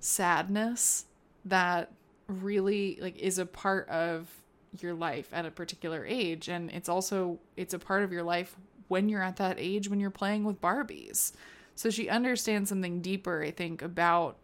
sadness 0.01 1.07
that 1.45 1.93
really 2.29 2.99
like 3.01 3.17
is 3.19 3.39
a 3.39 3.47
part 3.47 3.89
of 3.89 4.29
your 4.81 4.95
life 4.95 5.29
at 5.33 5.47
a 5.47 5.51
particular 5.51 6.05
age 6.05 6.49
and 6.49 6.71
it's 6.71 6.89
also 6.89 7.39
it's 7.57 7.73
a 7.73 7.79
part 7.79 8.03
of 8.03 8.13
your 8.13 8.23
life 8.23 8.57
when 8.89 9.09
you're 9.09 9.23
at 9.23 9.37
that 9.37 9.57
age 9.59 9.89
when 9.89 10.01
you're 10.01 10.11
playing 10.11 10.45
with 10.45 10.61
Barbies. 10.61 11.33
So 11.75 11.91
she 11.91 12.09
understands 12.09 12.71
something 12.71 13.01
deeper, 13.03 13.43
I 13.43 13.51
think, 13.51 13.83
about 13.83 14.39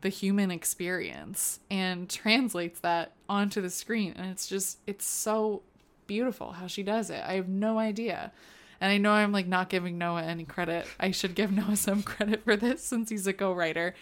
the 0.00 0.08
human 0.08 0.50
experience 0.50 1.60
and 1.70 2.10
translates 2.10 2.80
that 2.80 3.12
onto 3.28 3.60
the 3.60 3.70
screen. 3.70 4.14
And 4.16 4.30
it's 4.30 4.46
just, 4.46 4.78
it's 4.86 5.06
so 5.06 5.62
beautiful 6.06 6.52
how 6.52 6.66
she 6.66 6.82
does 6.82 7.10
it. 7.10 7.22
I 7.24 7.34
have 7.34 7.48
no 7.48 7.78
idea. 7.78 8.32
And 8.80 8.90
I 8.90 8.98
know 8.98 9.12
I'm 9.12 9.32
like 9.32 9.46
not 9.46 9.70
giving 9.70 9.96
Noah 9.96 10.24
any 10.24 10.44
credit. 10.44 10.86
I 10.98 11.12
should 11.12 11.34
give 11.34 11.52
Noah 11.56 11.76
some 11.76 12.02
credit 12.02 12.44
for 12.44 12.56
this 12.56 12.82
since 12.82 13.08
he's 13.08 13.26
a 13.26 13.32
co-writer. 13.32 13.94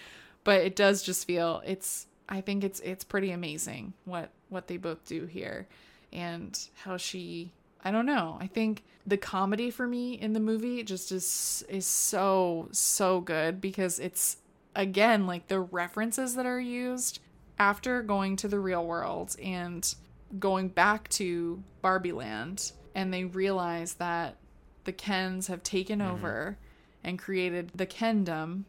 But 0.45 0.63
it 0.63 0.75
does 0.75 1.03
just 1.03 1.27
feel 1.27 1.63
it's 1.65 2.07
I 2.33 2.41
think 2.41 2.65
it's 2.65 2.81
it's 2.81 3.05
pretty 3.05 3.31
amazing 3.31 3.93
what 4.07 4.31
what 4.49 4.67
they 4.67 4.79
both 4.79 5.05
do 5.05 5.27
here 5.27 5.69
and 6.13 6.59
how 6.83 6.97
she 6.97 7.53
I 7.85 7.91
don't 7.91 8.07
know. 8.07 8.39
I 8.41 8.47
think 8.47 8.85
the 9.07 9.19
comedy 9.19 9.71
for 9.71 9.87
me 9.87 10.15
in 10.15 10.33
the 10.33 10.41
movie 10.41 10.83
just 10.83 11.13
is 11.13 11.63
is 11.69 11.85
so 11.85 12.69
so 12.73 13.21
good 13.21 13.61
because 13.61 13.99
it's 13.99 14.39
again 14.75 15.27
like 15.27 15.49
the 15.49 15.61
references 15.61 16.35
that 16.37 16.47
are 16.47 16.61
used 16.61 17.21
after 17.59 18.03
going 18.03 18.37
to 18.37 18.49
the 18.49 18.59
real 18.59 18.87
world 18.87 19.37
and 19.43 19.95
going 20.39 20.69
back 20.69 21.11
to 21.11 21.63
Barbie 21.83 22.13
Land 22.13 22.73
and 22.95 23.13
they 23.13 23.25
realize 23.25 23.95
that 23.95 24.37
the 24.85 24.93
Kens 24.93 25.49
have 25.49 25.63
taken 25.63 25.99
mm-hmm. 25.99 26.13
over 26.13 26.57
and 27.05 27.19
created 27.19 27.73
the 27.75 27.87
Kendom 27.87 28.65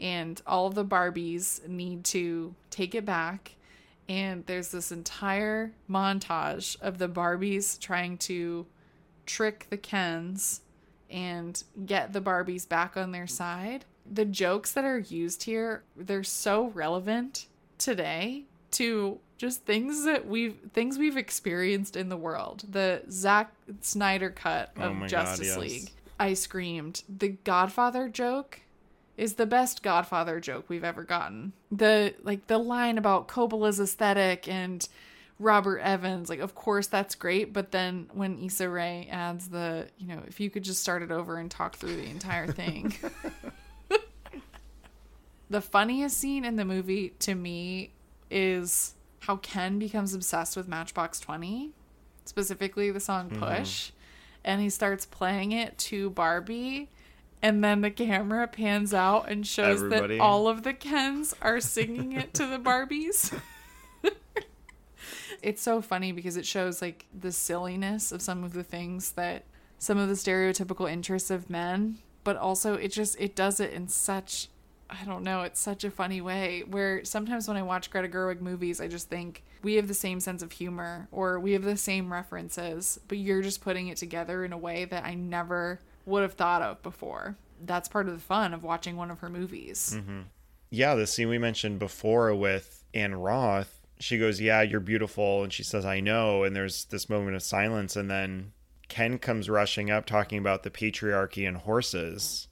and 0.00 0.40
all 0.46 0.70
the 0.70 0.84
Barbies 0.84 1.68
need 1.68 2.04
to 2.06 2.54
take 2.72 2.94
it 2.94 3.04
back 3.04 3.54
and 4.08 4.44
there's 4.46 4.68
this 4.68 4.92
entire 4.92 5.72
montage 5.88 6.80
of 6.80 6.98
the 6.98 7.08
Barbies 7.08 7.78
trying 7.78 8.18
to 8.18 8.66
trick 9.26 9.66
the 9.70 9.76
Kens 9.76 10.62
and 11.08 11.62
get 11.86 12.12
the 12.12 12.20
Barbies 12.20 12.68
back 12.68 12.96
on 12.96 13.12
their 13.12 13.26
side. 13.26 13.84
The 14.10 14.24
jokes 14.24 14.72
that 14.72 14.84
are 14.84 14.98
used 14.98 15.44
here, 15.44 15.84
they're 15.96 16.24
so 16.24 16.66
relevant 16.68 17.46
today 17.78 18.44
to 18.72 19.18
just 19.38 19.64
things 19.64 20.04
that 20.04 20.26
we've 20.26 20.56
things 20.72 20.98
we've 20.98 21.16
experienced 21.16 21.96
in 21.96 22.08
the 22.08 22.16
world. 22.16 22.64
The 22.68 23.02
Zack 23.10 23.52
Snyder 23.80 24.30
cut 24.30 24.72
oh 24.78 24.82
of 24.82 25.02
oh 25.02 25.06
Justice 25.06 25.54
God, 25.54 25.62
yes. 25.62 25.70
League. 25.70 25.90
I 26.18 26.34
screamed. 26.34 27.02
The 27.08 27.28
Godfather 27.28 28.08
joke 28.08 28.60
is 29.16 29.34
the 29.34 29.46
best 29.46 29.82
Godfather 29.82 30.40
joke 30.40 30.66
we've 30.68 30.84
ever 30.84 31.04
gotten. 31.04 31.52
The 31.70 32.14
like 32.22 32.46
the 32.46 32.58
line 32.58 32.98
about 32.98 33.28
Coppola's 33.28 33.78
aesthetic 33.80 34.48
and 34.48 34.86
Robert 35.38 35.78
Evans, 35.80 36.28
like 36.28 36.40
of 36.40 36.54
course 36.54 36.86
that's 36.86 37.14
great, 37.14 37.52
but 37.52 37.72
then 37.72 38.08
when 38.12 38.38
Issa 38.38 38.68
Rae 38.68 39.08
adds 39.10 39.48
the, 39.48 39.88
you 39.98 40.06
know, 40.06 40.22
if 40.26 40.40
you 40.40 40.50
could 40.50 40.62
just 40.62 40.80
start 40.80 41.02
it 41.02 41.10
over 41.10 41.36
and 41.36 41.50
talk 41.50 41.76
through 41.76 41.96
the 41.96 42.08
entire 42.08 42.46
thing. 42.46 42.94
the 45.50 45.60
funniest 45.60 46.16
scene 46.16 46.44
in 46.44 46.56
the 46.56 46.64
movie 46.64 47.10
to 47.20 47.34
me 47.34 47.92
is 48.30 48.94
how 49.20 49.36
Ken 49.36 49.78
becomes 49.78 50.14
obsessed 50.14 50.56
with 50.56 50.68
Matchbox 50.68 51.20
20, 51.20 51.72
specifically 52.24 52.90
the 52.90 53.00
song 53.00 53.28
mm-hmm. 53.28 53.40
Push, 53.40 53.88
mm-hmm. 53.88 53.96
and 54.44 54.60
he 54.60 54.70
starts 54.70 55.06
playing 55.06 55.52
it 55.52 55.76
to 55.78 56.10
Barbie 56.10 56.88
and 57.42 57.62
then 57.62 57.80
the 57.80 57.90
camera 57.90 58.46
pans 58.46 58.94
out 58.94 59.28
and 59.28 59.46
shows 59.46 59.82
Everybody. 59.82 60.18
that 60.18 60.22
all 60.22 60.46
of 60.46 60.62
the 60.62 60.72
Kens 60.72 61.34
are 61.42 61.60
singing 61.60 62.12
it 62.12 62.32
to 62.34 62.46
the 62.46 62.58
Barbies. 62.58 63.36
it's 65.42 65.60
so 65.60 65.82
funny 65.82 66.12
because 66.12 66.36
it 66.36 66.46
shows 66.46 66.80
like 66.80 67.06
the 67.12 67.32
silliness 67.32 68.12
of 68.12 68.22
some 68.22 68.44
of 68.44 68.52
the 68.52 68.62
things 68.62 69.12
that 69.12 69.44
some 69.78 69.98
of 69.98 70.08
the 70.08 70.14
stereotypical 70.14 70.90
interests 70.90 71.30
of 71.30 71.50
men, 71.50 71.98
but 72.22 72.36
also 72.36 72.74
it 72.74 72.92
just 72.92 73.20
it 73.20 73.34
does 73.34 73.58
it 73.58 73.72
in 73.72 73.88
such 73.88 74.48
I 74.88 75.04
don't 75.04 75.24
know, 75.24 75.40
it's 75.42 75.58
such 75.58 75.84
a 75.84 75.90
funny 75.90 76.20
way 76.20 76.64
where 76.68 77.02
sometimes 77.04 77.48
when 77.48 77.56
I 77.56 77.62
watch 77.62 77.90
Greta 77.90 78.08
Gerwig 78.08 78.42
movies, 78.42 78.78
I 78.78 78.88
just 78.88 79.08
think 79.08 79.42
we 79.62 79.74
have 79.76 79.88
the 79.88 79.94
same 79.94 80.20
sense 80.20 80.42
of 80.42 80.52
humor 80.52 81.08
or 81.10 81.40
we 81.40 81.52
have 81.52 81.62
the 81.62 81.78
same 81.78 82.12
references, 82.12 83.00
but 83.08 83.16
you're 83.16 83.40
just 83.40 83.62
putting 83.62 83.88
it 83.88 83.96
together 83.96 84.44
in 84.44 84.52
a 84.52 84.58
way 84.58 84.84
that 84.84 85.04
I 85.04 85.14
never 85.14 85.80
would 86.06 86.22
have 86.22 86.34
thought 86.34 86.62
of 86.62 86.82
before. 86.82 87.36
That's 87.64 87.88
part 87.88 88.08
of 88.08 88.14
the 88.14 88.20
fun 88.20 88.54
of 88.54 88.62
watching 88.62 88.96
one 88.96 89.10
of 89.10 89.20
her 89.20 89.28
movies. 89.28 89.94
Mm-hmm. 89.96 90.22
Yeah, 90.70 90.94
the 90.94 91.06
scene 91.06 91.28
we 91.28 91.38
mentioned 91.38 91.78
before 91.78 92.34
with 92.34 92.84
Ann 92.94 93.14
Roth, 93.14 93.80
she 94.00 94.18
goes, 94.18 94.40
Yeah, 94.40 94.62
you're 94.62 94.80
beautiful. 94.80 95.44
And 95.44 95.52
she 95.52 95.62
says, 95.62 95.84
I 95.84 96.00
know. 96.00 96.44
And 96.44 96.56
there's 96.56 96.86
this 96.86 97.08
moment 97.08 97.36
of 97.36 97.42
silence. 97.42 97.94
And 97.94 98.10
then 98.10 98.52
Ken 98.88 99.18
comes 99.18 99.48
rushing 99.48 99.90
up 99.90 100.06
talking 100.06 100.38
about 100.38 100.64
the 100.64 100.70
patriarchy 100.70 101.46
and 101.46 101.56
horses. 101.56 102.48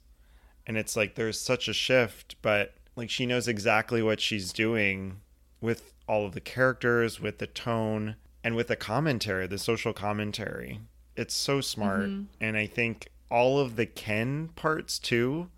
And 0.65 0.77
it's 0.77 0.95
like 0.95 1.15
there's 1.15 1.39
such 1.39 1.67
a 1.67 1.73
shift, 1.73 2.35
but 2.41 2.75
like 2.95 3.09
she 3.09 3.25
knows 3.25 3.47
exactly 3.47 4.01
what 4.01 4.19
she's 4.19 4.53
doing 4.53 5.21
with 5.59 5.93
all 6.07 6.25
of 6.25 6.33
the 6.33 6.41
characters, 6.41 7.19
with 7.19 7.37
the 7.37 7.47
tone, 7.47 8.15
and 8.43 8.55
with 8.55 8.67
the 8.67 8.75
commentary, 8.75 9.47
the 9.47 9.57
social 9.57 9.93
commentary. 9.93 10.79
It's 11.15 11.35
so 11.35 11.61
smart. 11.61 12.09
Mm-hmm. 12.09 12.23
And 12.39 12.57
I 12.57 12.65
think 12.65 13.10
all 13.31 13.59
of 13.59 13.75
the 13.77 13.85
Ken 13.85 14.49
parts 14.55 14.99
too. 14.99 15.49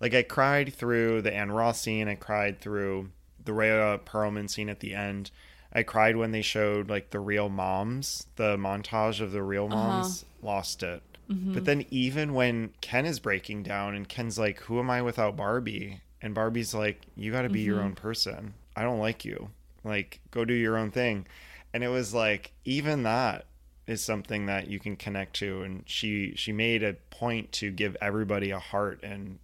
Like 0.00 0.14
I 0.14 0.22
cried 0.22 0.74
through 0.74 1.22
the 1.22 1.32
Ann 1.32 1.52
Roth 1.52 1.76
scene, 1.76 2.08
I 2.08 2.16
cried 2.16 2.60
through 2.60 3.10
the 3.44 3.52
Rhea 3.52 4.00
Perlman 4.04 4.50
scene 4.50 4.68
at 4.68 4.80
the 4.80 4.94
end. 4.94 5.30
I 5.72 5.84
cried 5.84 6.16
when 6.16 6.32
they 6.32 6.42
showed 6.42 6.90
like 6.90 7.10
the 7.10 7.20
real 7.20 7.48
moms, 7.48 8.26
the 8.36 8.56
montage 8.56 9.20
of 9.20 9.32
the 9.32 9.42
real 9.42 9.66
uh-huh. 9.66 9.76
moms. 9.76 10.22
Uh-huh. 10.22 10.46
Lost 10.46 10.82
it. 10.82 11.02
Mm-hmm. 11.30 11.52
But 11.52 11.64
then 11.64 11.86
even 11.90 12.34
when 12.34 12.72
Ken 12.80 13.06
is 13.06 13.20
breaking 13.20 13.62
down 13.62 13.94
and 13.94 14.08
Ken's 14.08 14.38
like, 14.38 14.60
"Who 14.62 14.80
am 14.80 14.90
I 14.90 15.00
without 15.00 15.36
Barbie?" 15.36 16.00
and 16.22 16.34
Barbie's 16.34 16.74
like, 16.74 17.02
"You 17.14 17.30
got 17.30 17.42
to 17.42 17.48
be 17.48 17.60
mm-hmm. 17.60 17.66
your 17.66 17.82
own 17.82 17.94
person. 17.94 18.54
I 18.74 18.82
don't 18.82 18.98
like 18.98 19.24
you. 19.24 19.50
Like, 19.84 20.20
go 20.30 20.44
do 20.44 20.54
your 20.54 20.76
own 20.76 20.90
thing." 20.90 21.26
And 21.72 21.84
it 21.84 21.88
was 21.88 22.12
like 22.12 22.52
even 22.64 23.04
that 23.04 23.44
is 23.90 24.00
something 24.02 24.46
that 24.46 24.68
you 24.68 24.78
can 24.78 24.96
connect 24.96 25.34
to. 25.36 25.62
And 25.62 25.82
she 25.84 26.32
she 26.36 26.52
made 26.52 26.82
a 26.82 26.94
point 27.10 27.52
to 27.52 27.70
give 27.70 27.96
everybody 28.00 28.50
a 28.50 28.58
heart 28.58 29.00
and 29.02 29.38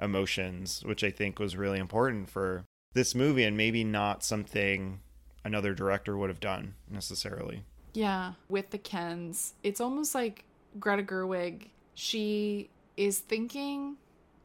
emotions 0.00 0.84
which 0.84 1.02
i 1.02 1.10
think 1.10 1.40
was 1.40 1.56
really 1.56 1.80
important 1.80 2.30
for 2.30 2.64
this 2.92 3.16
movie 3.16 3.42
and 3.42 3.56
maybe 3.56 3.82
not 3.82 4.22
something 4.22 5.00
another 5.44 5.74
director 5.74 6.16
would 6.16 6.28
have 6.28 6.38
done 6.38 6.74
necessarily. 6.88 7.64
Yeah. 7.94 8.34
With 8.48 8.70
the 8.70 8.78
kens 8.78 9.54
it's 9.62 9.80
almost 9.80 10.14
like 10.14 10.44
greta 10.78 11.02
gerwig 11.02 11.68
she 11.94 12.70
is 12.96 13.18
thinking 13.18 13.96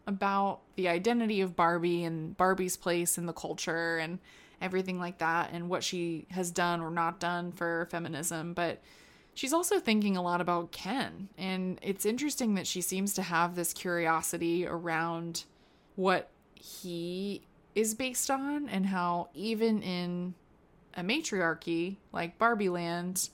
about 0.08 0.62
the 0.76 0.88
identity 0.88 1.42
of 1.42 1.56
barbie 1.56 2.04
and 2.04 2.36
barbie's 2.36 2.76
place 2.76 3.18
in 3.18 3.28
the 3.28 3.34
culture 3.34 3.98
and 3.98 4.18
everything 4.60 4.98
like 4.98 5.20
that 5.20 5.52
and 5.54 5.70
what 5.70 5.84
she 5.84 6.26
has 6.32 6.50
done 6.50 6.82
or 6.82 6.90
not 6.90 7.20
done 7.20 7.52
for 7.52 7.88
feminism. 7.92 8.54
But 8.54 8.82
She's 9.34 9.54
also 9.54 9.80
thinking 9.80 10.16
a 10.16 10.22
lot 10.22 10.42
about 10.42 10.72
Ken, 10.72 11.30
and 11.38 11.80
it's 11.82 12.06
interesting 12.06 12.56
that 12.56 12.68
she 12.68 12.82
seems 12.82 13.14
to 13.16 13.24
have 13.24 13.56
this 13.56 13.74
curiosity 13.74 14.66
around 14.66 15.46
what 15.96 16.30
he 16.54 17.42
is 17.76 17.96
based 17.96 18.30
on 18.30 18.70
and 18.70 18.86
how 18.86 19.30
even 19.34 19.82
in 19.82 20.36
a 20.96 21.04
matriarchy 21.04 21.98
like 22.12 22.38
Barbie 22.38 22.70
Land, 22.70 23.30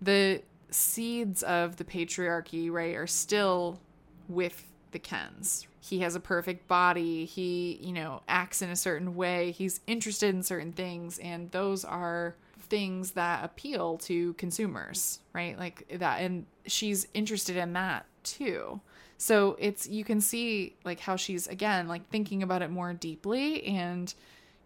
the 0.00 0.42
seeds 0.70 1.42
of 1.42 1.76
the 1.76 1.84
patriarchy, 1.84 2.70
right, 2.70 2.94
are 2.94 3.06
still 3.06 3.80
with 4.28 4.64
the 4.92 4.98
Kens. 4.98 5.66
He 5.80 6.00
has 6.00 6.14
a 6.14 6.20
perfect 6.20 6.68
body. 6.68 7.24
He, 7.24 7.78
you 7.82 7.92
know, 7.92 8.22
acts 8.28 8.62
in 8.62 8.70
a 8.70 8.76
certain 8.76 9.16
way. 9.16 9.52
He's 9.52 9.80
interested 9.86 10.34
in 10.34 10.42
certain 10.42 10.72
things. 10.72 11.18
And 11.18 11.50
those 11.50 11.84
are 11.84 12.36
things 12.70 13.10
that 13.12 13.44
appeal 13.44 13.98
to 13.98 14.32
consumers, 14.34 15.18
right? 15.34 15.58
Like 15.58 15.86
that. 15.98 16.22
And 16.22 16.46
she's 16.66 17.06
interested 17.12 17.56
in 17.56 17.74
that 17.74 18.06
too. 18.22 18.80
So 19.18 19.56
it's, 19.58 19.86
you 19.86 20.04
can 20.04 20.22
see 20.22 20.76
like 20.84 21.00
how 21.00 21.16
she's, 21.16 21.46
again, 21.46 21.88
like 21.88 22.08
thinking 22.08 22.42
about 22.42 22.62
it 22.62 22.70
more 22.70 22.94
deeply 22.94 23.62
and 23.64 24.14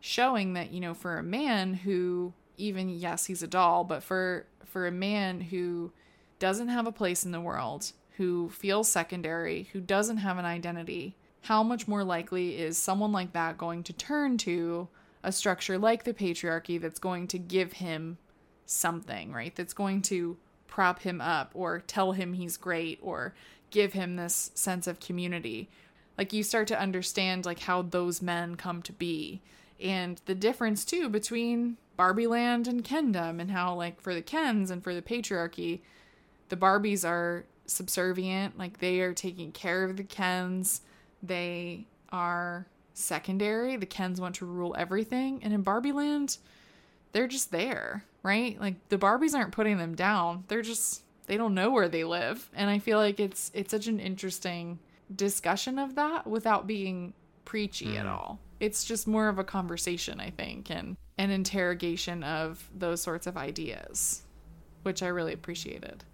showing 0.00 0.52
that, 0.52 0.70
you 0.70 0.80
know, 0.80 0.94
for 0.94 1.18
a 1.18 1.22
man 1.24 1.74
who, 1.74 2.32
even, 2.56 2.88
yes, 2.88 3.24
he's 3.24 3.42
a 3.42 3.48
doll, 3.48 3.82
but 3.82 4.04
for, 4.04 4.46
for 4.64 4.86
a 4.86 4.92
man 4.92 5.40
who 5.40 5.90
doesn't 6.38 6.68
have 6.68 6.86
a 6.86 6.92
place 6.92 7.24
in 7.24 7.32
the 7.32 7.40
world, 7.40 7.90
who 8.16 8.48
feels 8.50 8.88
secondary, 8.88 9.68
who 9.72 9.80
doesn't 9.80 10.18
have 10.18 10.38
an 10.38 10.44
identity, 10.44 11.16
how 11.42 11.62
much 11.62 11.88
more 11.88 12.04
likely 12.04 12.56
is 12.56 12.78
someone 12.78 13.10
like 13.10 13.32
that 13.32 13.58
going 13.58 13.82
to 13.82 13.92
turn 13.92 14.38
to 14.38 14.88
a 15.24 15.32
structure 15.32 15.78
like 15.78 16.04
the 16.04 16.14
patriarchy 16.14 16.80
that's 16.80 17.00
going 17.00 17.26
to 17.28 17.38
give 17.38 17.72
him 17.74 18.18
something, 18.66 19.32
right? 19.32 19.54
That's 19.56 19.72
going 19.72 20.02
to 20.02 20.36
prop 20.68 21.00
him 21.00 21.20
up 21.20 21.50
or 21.54 21.80
tell 21.80 22.12
him 22.12 22.34
he's 22.34 22.56
great 22.56 22.98
or 23.02 23.34
give 23.70 23.94
him 23.94 24.16
this 24.16 24.50
sense 24.54 24.86
of 24.86 25.00
community. 25.00 25.68
Like 26.16 26.32
you 26.32 26.42
start 26.42 26.68
to 26.68 26.78
understand 26.78 27.46
like 27.46 27.60
how 27.60 27.82
those 27.82 28.22
men 28.22 28.54
come 28.56 28.82
to 28.82 28.92
be 28.92 29.40
and 29.80 30.20
the 30.26 30.34
difference 30.34 30.84
too 30.84 31.08
between 31.08 31.76
Barbie 31.96 32.26
Land 32.26 32.68
and 32.68 32.84
Kendom 32.84 33.40
and 33.40 33.50
how 33.50 33.74
like 33.74 34.00
for 34.00 34.14
the 34.14 34.22
Kens 34.22 34.70
and 34.70 34.82
for 34.82 34.94
the 34.94 35.02
patriarchy, 35.02 35.80
the 36.48 36.56
Barbies 36.56 37.08
are 37.08 37.46
subservient, 37.66 38.58
like 38.58 38.78
they 38.78 39.00
are 39.00 39.14
taking 39.14 39.52
care 39.52 39.84
of 39.84 39.96
the 39.96 40.04
Kens. 40.04 40.82
They 41.22 41.86
are 42.10 42.66
secondary. 42.94 43.76
The 43.76 43.86
Kens 43.86 44.20
want 44.20 44.36
to 44.36 44.46
rule 44.46 44.74
everything. 44.78 45.40
And 45.42 45.52
in 45.52 45.62
Barbie 45.62 45.92
Land, 45.92 46.38
they're 47.12 47.28
just 47.28 47.50
there, 47.50 48.04
right? 48.22 48.58
Like 48.60 48.88
the 48.88 48.98
Barbies 48.98 49.34
aren't 49.34 49.52
putting 49.52 49.78
them 49.78 49.94
down. 49.94 50.44
They're 50.48 50.62
just 50.62 51.02
they 51.26 51.36
don't 51.36 51.54
know 51.54 51.70
where 51.70 51.88
they 51.88 52.04
live. 52.04 52.50
And 52.54 52.70
I 52.70 52.78
feel 52.78 52.98
like 52.98 53.20
it's 53.20 53.50
it's 53.54 53.70
such 53.70 53.86
an 53.86 54.00
interesting 54.00 54.78
discussion 55.14 55.78
of 55.78 55.94
that 55.96 56.26
without 56.26 56.66
being 56.66 57.12
preachy 57.44 57.94
mm. 57.94 58.00
at 58.00 58.06
all. 58.06 58.38
It's 58.60 58.84
just 58.84 59.06
more 59.06 59.28
of 59.28 59.38
a 59.38 59.44
conversation, 59.44 60.20
I 60.20 60.30
think, 60.30 60.70
and 60.70 60.96
an 61.18 61.30
interrogation 61.30 62.22
of 62.22 62.68
those 62.74 63.02
sorts 63.02 63.26
of 63.26 63.36
ideas, 63.36 64.22
which 64.82 65.02
I 65.02 65.08
really 65.08 65.32
appreciated. 65.32 66.04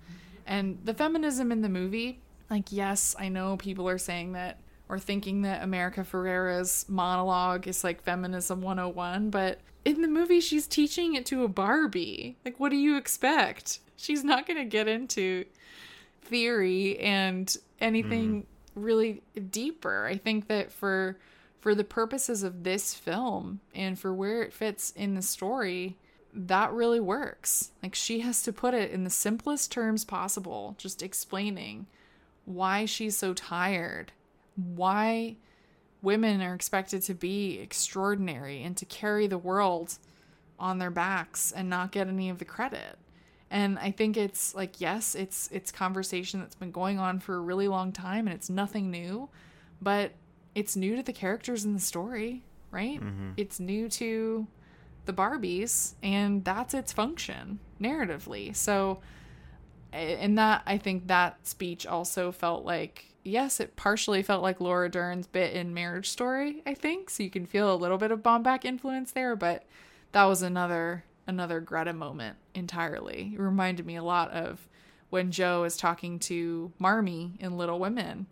And 0.47 0.79
the 0.85 0.95
feminism 0.95 1.53
in 1.53 1.61
the 1.63 1.69
movie, 1.69 2.21
like, 2.51 2.73
yes, 2.73 3.15
I 3.19 3.29
know 3.29 3.57
people 3.57 3.89
are 3.89 3.99
saying 3.99 4.33
that 4.33 4.59
or 4.91 4.99
thinking 4.99 5.43
that 5.43 5.63
America 5.63 6.03
Ferrera's 6.03 6.85
monologue 6.89 7.69
is 7.69 7.85
like 7.85 8.03
feminism 8.03 8.61
101, 8.61 9.31
but 9.31 9.61
in 9.85 10.03
the 10.03 10.09
movie, 10.09 10.41
she's 10.41 10.67
teaching 10.67 11.15
it 11.15 11.25
to 11.27 11.45
a 11.45 11.49
Barbie. 11.49 12.37
Like, 12.45 12.59
what 12.59 12.71
do 12.71 12.77
you 12.77 12.97
expect? 12.97 13.79
She's 13.97 14.25
not 14.25 14.47
going 14.47 14.59
to 14.59 14.65
get 14.65 14.89
into 14.89 15.45
theory 16.23 16.99
and 16.99 17.57
anything 17.81 18.43
mm-hmm. 18.43 18.81
really 18.81 19.23
deeper. 19.51 20.07
I 20.07 20.17
think 20.17 20.49
that 20.49 20.71
for 20.71 21.17
for 21.61 21.75
the 21.75 21.85
purposes 21.85 22.43
of 22.43 22.65
this 22.65 22.95
film 22.95 23.61
and 23.75 23.99
for 23.99 24.15
where 24.15 24.43
it 24.43 24.53
fits 24.53 24.93
in 24.93 25.15
the 25.15 25.23
story, 25.23 25.99
that 26.33 26.73
really 26.73 27.01
works. 27.01 27.71
Like 27.83 27.95
she 27.95 28.21
has 28.21 28.43
to 28.45 28.53
put 28.53 28.73
it 28.73 28.91
in 28.91 29.05
the 29.05 29.11
simplest 29.11 29.71
terms 29.71 30.05
possible, 30.05 30.75
just 30.79 31.03
explaining 31.03 31.87
why 32.47 32.87
she's 32.87 33.17
so 33.17 33.35
tired, 33.35 34.13
why 34.77 35.37
women 36.03 36.41
are 36.41 36.55
expected 36.55 37.03
to 37.03 37.15
be 37.15 37.59
extraordinary 37.59 38.63
and 38.63 38.77
to 38.77 38.85
carry 38.85 39.27
the 39.27 39.39
world 39.39 39.99
on 40.59 40.79
their 40.79 40.91
backs 40.91 41.53
and 41.53 41.69
not 41.69 41.93
get 41.93 42.09
any 42.09 42.31
of 42.31 42.39
the 42.39 42.45
credit. 42.45 42.99
And 43.51 43.79
I 43.79 43.91
think 43.91 44.17
it's 44.17 44.55
like 44.55 44.81
yes, 44.81 45.15
it's 45.15 45.49
it's 45.53 45.73
conversation 45.73 46.41
that's 46.41 46.55
been 46.55 46.71
going 46.71 46.99
on 46.99 47.19
for 47.19 47.35
a 47.35 47.41
really 47.41 47.69
long 47.69 47.93
time 47.93 48.27
and 48.27 48.35
it's 48.35 48.49
nothing 48.49 48.91
new, 48.91 49.29
but 49.83 50.13
it's 50.55 50.77
new 50.77 50.97
to 50.97 51.03
the 51.03 51.13
characters 51.13 51.65
in 51.65 51.75
the 51.75 51.81
story, 51.81 52.45
right? 52.71 53.01
Mm-hmm. 53.01 53.33
It's 53.37 53.61
new 53.61 53.89
to 53.91 54.47
the 55.07 55.13
Barbies, 55.13 55.95
and 56.03 56.45
that's 56.45 56.75
its 56.75 56.93
function 56.93 57.59
narratively. 57.81 58.55
So, 58.55 59.01
in 59.93 60.37
that, 60.37 60.63
I 60.67 60.79
think 60.79 61.09
that 61.09 61.47
speech 61.47 61.87
also 61.87 62.31
felt 62.33 62.65
like, 62.65 63.07
yes, 63.23 63.61
it 63.61 63.77
partially 63.77 64.23
felt 64.23 64.43
like 64.43 64.61
Laura 64.61 64.89
Dern's 64.89 65.27
bit 65.27 65.55
in 65.55 65.75
Marriage 65.75 66.09
Story, 66.09 66.63
I 66.67 66.75
think. 66.75 67.11
So 67.11 67.23
you 67.23 67.31
can 67.31 67.47
feel 67.47 67.73
a 67.73 67.77
little 67.77 67.99
bit 67.99 68.11
of 68.11 68.23
Baumbach 68.23 68.65
influence 68.65 69.13
there, 69.13 69.37
but 69.37 69.65
that 70.13 70.25
was 70.25 70.43
another 70.43 71.05
another 71.27 71.61
Greta 71.61 71.93
moment 71.93 72.37
entirely. 72.55 73.33
It 73.35 73.41
reminded 73.41 73.87
me 73.87 73.97
a 73.97 74.03
lot 74.03 74.31
of 74.33 74.69
when 75.11 75.31
Jo 75.31 75.65
is 75.65 75.77
talking 75.77 76.19
to 76.21 76.73
Marmee 76.79 77.33
in 77.39 77.57
Little 77.57 77.79
Women 77.79 78.27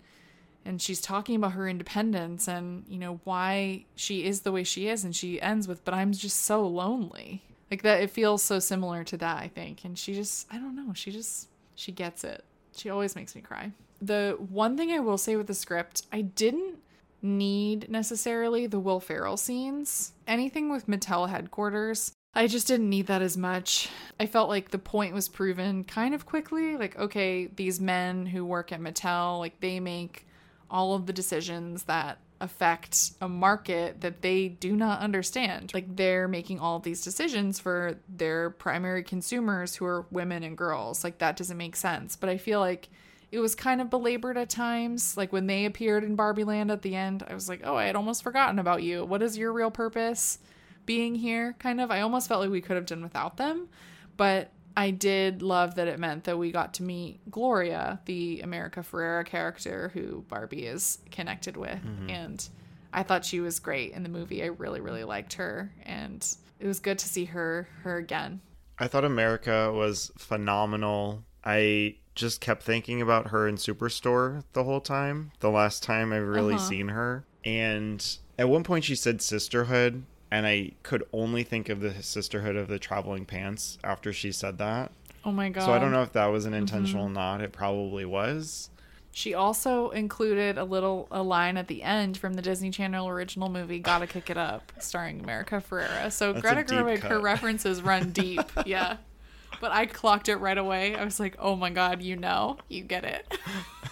and 0.69 0.82
she's 0.82 1.01
talking 1.01 1.36
about 1.36 1.52
her 1.52 1.66
independence 1.66 2.47
and 2.47 2.85
you 2.89 2.98
know 2.98 3.20
why 3.24 3.85
she 3.97 4.24
is 4.24 4.43
the 4.43 4.52
way 4.52 4.62
she 4.62 4.86
is 4.86 5.02
and 5.02 5.16
she 5.16 5.40
ends 5.40 5.66
with 5.66 5.85
but 5.85 5.94
i'm 5.94 6.12
just 6.12 6.44
so 6.44 6.66
lonely 6.66 7.43
like 7.70 7.82
that 7.82 8.02
it 8.02 8.10
feels 8.10 8.43
so 8.43 8.59
similar 8.59 9.02
to 9.02 9.16
that 9.16 9.39
i 9.39 9.48
think 9.48 9.85
and 9.85 9.98
she 9.98 10.15
just 10.15 10.47
i 10.52 10.59
don't 10.59 10.77
know 10.77 10.93
she 10.93 11.10
just 11.10 11.48
she 11.74 11.90
gets 11.90 12.23
it 12.23 12.44
she 12.77 12.90
always 12.90 13.16
makes 13.16 13.35
me 13.35 13.40
cry 13.40 13.73
the 14.00 14.36
one 14.38 14.76
thing 14.76 14.90
i 14.90 14.98
will 14.98 15.18
say 15.18 15.36
with 15.36 15.46
the 15.46 15.54
script 15.54 16.02
i 16.12 16.20
didn't 16.20 16.76
need 17.20 17.90
necessarily 17.90 18.66
the 18.66 18.78
will 18.78 19.00
ferrell 19.00 19.36
scenes 19.36 20.12
anything 20.26 20.70
with 20.70 20.86
mattel 20.86 21.28
headquarters 21.28 22.12
I 22.34 22.46
just 22.46 22.68
didn't 22.68 22.90
need 22.90 23.06
that 23.06 23.22
as 23.22 23.36
much. 23.36 23.88
I 24.20 24.26
felt 24.26 24.48
like 24.48 24.70
the 24.70 24.78
point 24.78 25.12
was 25.12 25.28
proven 25.28 25.82
kind 25.82 26.14
of 26.14 26.24
quickly. 26.24 26.76
Like, 26.76 26.96
okay, 26.96 27.46
these 27.46 27.80
men 27.80 28.26
who 28.26 28.44
work 28.44 28.70
at 28.70 28.80
Mattel, 28.80 29.40
like, 29.40 29.58
they 29.60 29.80
make 29.80 30.26
all 30.70 30.94
of 30.94 31.06
the 31.06 31.12
decisions 31.12 31.84
that 31.84 32.18
affect 32.40 33.12
a 33.20 33.28
market 33.28 34.00
that 34.00 34.22
they 34.22 34.48
do 34.48 34.76
not 34.76 35.00
understand. 35.00 35.72
Like 35.74 35.96
they're 35.96 36.28
making 36.28 36.60
all 36.60 36.78
these 36.78 37.02
decisions 37.02 37.58
for 37.58 37.96
their 38.08 38.50
primary 38.50 39.02
consumers 39.02 39.74
who 39.74 39.84
are 39.84 40.06
women 40.10 40.42
and 40.42 40.56
girls. 40.56 41.02
Like 41.02 41.18
that 41.18 41.36
doesn't 41.36 41.56
make 41.56 41.76
sense. 41.76 42.16
But 42.16 42.28
I 42.28 42.36
feel 42.36 42.60
like 42.60 42.88
it 43.30 43.40
was 43.40 43.55
kind 43.55 43.80
of 43.80 43.90
belabored 43.90 44.36
at 44.36 44.48
times. 44.48 45.16
Like 45.16 45.32
when 45.32 45.46
they 45.46 45.64
appeared 45.64 46.05
in 46.05 46.16
Barbie 46.16 46.44
Land 46.44 46.70
at 46.70 46.82
the 46.82 46.94
end, 46.94 47.24
I 47.28 47.34
was 47.34 47.48
like, 47.48 47.60
oh, 47.64 47.76
I 47.76 47.84
had 47.84 47.96
almost 47.96 48.22
forgotten 48.22 48.59
about 48.59 48.82
you. 48.82 49.05
What 49.05 49.22
is 49.22 49.36
your 49.36 49.52
real 49.52 49.70
purpose 49.70 50.38
being 50.86 51.14
here? 51.14 51.55
Kind 51.59 51.80
of. 51.80 51.90
I 51.90 52.00
almost 52.00 52.28
felt 52.28 52.40
like 52.40 52.50
we 52.50 52.60
could 52.60 52.76
have 52.76 52.86
done 52.86 53.02
without 53.02 53.36
them. 53.36 53.68
But 54.16 54.50
I 54.76 54.90
did 54.90 55.42
love 55.42 55.74
that 55.74 55.88
it 55.88 55.98
meant 55.98 56.24
that 56.24 56.38
we 56.38 56.52
got 56.52 56.74
to 56.74 56.82
meet 56.82 57.30
Gloria, 57.30 58.00
the 58.05 58.40
America 58.40 58.80
Ferrera 58.80 59.26
character 59.26 59.90
who 59.92 60.24
Barbie 60.28 60.66
is 60.66 60.98
connected 61.10 61.56
with. 61.56 61.82
Mm-hmm. 61.84 62.10
And 62.10 62.48
I 62.92 63.02
thought 63.02 63.24
she 63.24 63.40
was 63.40 63.59
great 63.59 63.92
in 63.92 64.02
the 64.02 64.09
movie. 64.09 64.42
I 64.42 64.46
really, 64.46 64.80
really 64.80 65.05
liked 65.05 65.34
her. 65.34 65.72
And 65.84 66.26
it 66.60 66.66
was 66.66 66.80
good 66.80 66.98
to 67.00 67.09
see 67.09 67.26
her 67.26 67.68
her 67.82 67.96
again. 67.98 68.40
I 68.78 68.86
thought 68.86 69.05
America 69.05 69.72
was 69.72 70.12
phenomenal. 70.16 71.24
I 71.44 71.96
just 72.19 72.40
kept 72.40 72.65
thinking 72.65 73.01
about 73.01 73.28
her 73.28 73.47
in 73.49 73.55
Superstore 73.55 74.43
the 74.53 74.65
whole 74.65 74.81
time. 74.81 75.31
The 75.39 75.51
last 75.51 75.82
time 75.82 76.12
I've 76.12 76.27
really 76.27 76.55
uh-huh. 76.55 76.69
seen 76.69 76.89
her. 76.89 77.24
And 77.45 78.05
at 78.39 78.49
one 78.49 78.65
point 78.65 78.85
she 78.85 78.97
said 78.97 79.23
sisterhood 79.23 80.03
and 80.31 80.45
I 80.45 80.73
could 80.82 81.05
only 81.12 81.45
think 81.45 81.69
of 81.69 81.81
the 81.81 82.03
sisterhood 82.03 82.57
of 82.57 82.69
the 82.69 82.78
traveling 82.78 83.24
pants 83.24 83.78
after 83.85 84.12
she 84.12 84.32
said 84.32 84.59
that. 84.59 84.90
Oh 85.24 85.31
my 85.31 85.49
god. 85.49 85.65
So 85.65 85.73
I 85.73 85.78
don't 85.78 85.93
know 85.93 86.03
if 86.03 86.12
that 86.12 86.27
was 86.27 86.45
an 86.45 86.55
intentional 86.55 87.05
mm-hmm. 87.05 87.15
nod. 87.15 87.40
It 87.40 87.53
probably 87.53 88.05
was. 88.05 88.70
She 89.12 89.35
also 89.35 89.90
included 89.90 90.59
a 90.59 90.65
little 90.65 91.09
a 91.11 91.23
line 91.23 91.57
at 91.57 91.66
the 91.66 91.82
end 91.82 92.19
from 92.19 92.35
the 92.35 92.43
Disney 92.43 92.70
Channel 92.70 93.09
original 93.09 93.49
movie 93.49 93.78
"Gotta 93.78 94.07
Kick 94.07 94.31
It 94.31 94.36
Up," 94.36 94.70
starring 94.78 95.20
America 95.20 95.62
Ferrera. 95.66 96.12
So 96.12 96.32
That's 96.32 96.43
Greta 96.43 96.62
Gerwig, 96.62 97.01
her 97.01 97.19
references 97.19 97.82
run 97.82 98.11
deep. 98.11 98.43
yeah, 98.66 98.99
but 99.60 99.72
I 99.72 99.86
clocked 99.86 100.28
it 100.28 100.36
right 100.36 100.58
away. 100.58 100.94
I 100.94 101.04
was 101.04 101.18
like, 101.20 101.36
"Oh 101.38 101.56
my 101.56 101.70
god, 101.70 102.02
you 102.02 102.16
know, 102.16 102.58
you 102.68 102.82
get 102.82 103.04
it." 103.04 103.38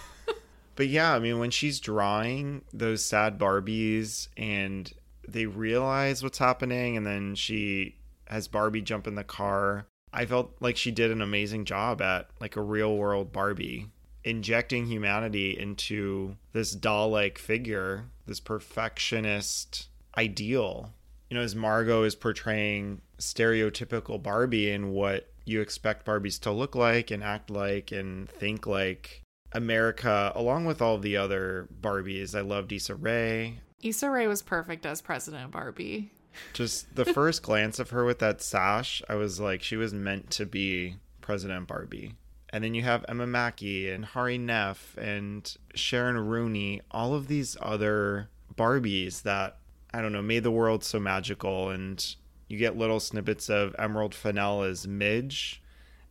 but 0.75 0.87
yeah, 0.87 1.13
I 1.13 1.19
mean, 1.19 1.39
when 1.39 1.51
she's 1.51 1.79
drawing 1.79 2.63
those 2.73 3.03
sad 3.03 3.37
Barbies 3.37 4.27
and 4.37 4.91
they 5.27 5.45
realize 5.45 6.23
what's 6.23 6.37
happening 6.37 6.95
and 6.95 7.05
then 7.05 7.35
she 7.35 7.95
has 8.27 8.47
Barbie 8.47 8.81
jump 8.81 9.07
in 9.07 9.15
the 9.15 9.23
car. 9.23 9.87
I 10.13 10.25
felt 10.25 10.55
like 10.59 10.77
she 10.77 10.91
did 10.91 11.11
an 11.11 11.21
amazing 11.21 11.65
job 11.65 12.01
at 12.01 12.29
like 12.39 12.55
a 12.55 12.61
real 12.61 12.95
world 12.95 13.31
Barbie, 13.31 13.87
injecting 14.23 14.85
humanity 14.85 15.57
into 15.57 16.37
this 16.53 16.71
doll 16.71 17.09
like 17.09 17.37
figure, 17.37 18.05
this 18.25 18.39
perfectionist 18.39 19.87
ideal. 20.17 20.93
you 21.29 21.35
know, 21.35 21.43
as 21.43 21.55
Margot 21.55 22.03
is 22.03 22.15
portraying 22.15 23.01
stereotypical 23.19 24.21
Barbie 24.21 24.71
and 24.71 24.91
what 24.91 25.29
you 25.47 25.61
expect 25.61 26.05
Barbies 26.05 26.39
to 26.41 26.51
look 26.51 26.75
like 26.75 27.11
and 27.11 27.23
act 27.23 27.49
like 27.49 27.91
and 27.91 28.29
think 28.29 28.67
like. 28.67 29.21
America, 29.53 30.33
along 30.35 30.65
with 30.65 30.81
all 30.81 30.97
the 30.97 31.15
other 31.15 31.69
Barbies, 31.81 32.37
I 32.37 32.41
loved 32.41 32.71
Issa 32.73 32.95
Rae. 32.95 33.61
Issa 33.81 34.09
Rae 34.09 34.27
was 34.27 34.41
perfect 34.41 34.85
as 34.85 35.01
President 35.01 35.51
Barbie. 35.51 36.11
Just 36.53 36.93
the 36.95 37.05
first 37.13 37.43
glance 37.43 37.79
of 37.79 37.91
her 37.91 38.03
with 38.03 38.19
that 38.19 38.41
sash, 38.41 39.01
I 39.07 39.15
was 39.15 39.39
like, 39.39 39.63
she 39.63 39.77
was 39.77 39.93
meant 39.93 40.31
to 40.31 40.45
be 40.45 40.95
President 41.21 41.67
Barbie. 41.67 42.15
And 42.49 42.63
then 42.63 42.73
you 42.73 42.81
have 42.83 43.05
Emma 43.07 43.27
Mackey 43.27 43.89
and 43.89 44.05
Hari 44.05 44.37
Nef 44.37 44.97
and 44.97 45.55
Sharon 45.75 46.17
Rooney, 46.17 46.81
all 46.91 47.13
of 47.13 47.27
these 47.27 47.57
other 47.61 48.29
Barbies 48.55 49.23
that, 49.23 49.57
I 49.93 50.01
don't 50.01 50.13
know, 50.13 50.21
made 50.21 50.43
the 50.43 50.51
world 50.51 50.83
so 50.83 50.99
magical. 50.99 51.69
And 51.69 52.15
you 52.47 52.57
get 52.57 52.77
little 52.77 52.99
snippets 52.99 53.49
of 53.49 53.75
Emerald 53.77 54.13
Fennell 54.15 54.63
as 54.63 54.87
Midge. 54.87 55.61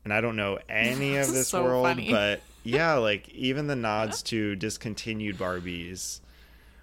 And 0.04 0.12
I 0.12 0.20
don't 0.20 0.36
know 0.36 0.58
any 0.68 1.16
of 1.18 1.32
this 1.32 1.48
So 1.48 1.64
world, 1.64 1.86
funny. 1.86 2.10
but 2.10 2.40
yeah, 2.62 2.94
like 2.94 3.28
even 3.30 3.66
the 3.66 3.76
nods 3.76 4.22
to 4.24 4.54
discontinued 4.56 5.36
Barbies 5.36 6.20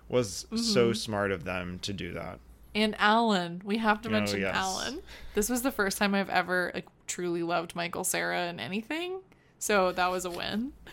was 0.10 0.46
so 0.56 0.90
Mm-hmm. 0.90 0.94
smart 0.94 1.32
of 1.32 1.44
them 1.46 1.80
to 1.84 1.94
do 1.94 2.14
that. 2.14 2.40
And 2.76 2.96
Alan, 3.00 3.62
we 3.64 3.78
have 3.78 4.02
to 4.02 4.10
Oh, 4.10 4.12
mention 4.12 4.42
yes. 4.42 4.56
Alan. 4.56 5.00
This 5.36 5.48
was 5.50 5.62
the 5.62 5.72
first 5.72 5.98
time 5.98 6.16
I've 6.16 6.30
ever 6.30 6.72
like 6.74 6.88
truly 7.08 7.44
loved 7.44 7.76
Michael 7.76 8.04
Cera 8.04 8.48
in 8.48 8.60
anything. 8.60 9.20
So 9.60 9.92
that 9.94 10.08
was 10.12 10.26
a 10.26 10.32
win. 10.32 10.74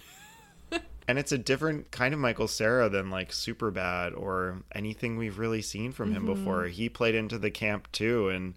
And 1.09 1.19
it's 1.19 1.33
a 1.33 1.39
different 1.39 1.91
kind 1.91 2.15
of 2.15 2.21
Michael 2.21 2.49
Cera 2.49 2.89
than 2.89 3.11
like 3.11 3.31
Superbad 3.31 4.17
or 4.17 4.63
anything 4.73 5.17
we've 5.17 5.39
really 5.39 5.63
seen 5.63 5.93
from 5.93 6.13
him 6.13 6.25
mm-hmm. 6.25 6.35
before. 6.35 6.65
He 6.65 6.89
played 6.89 7.15
into 7.15 7.39
the 7.39 7.51
camp 7.51 7.91
too, 7.93 8.29
and 8.29 8.55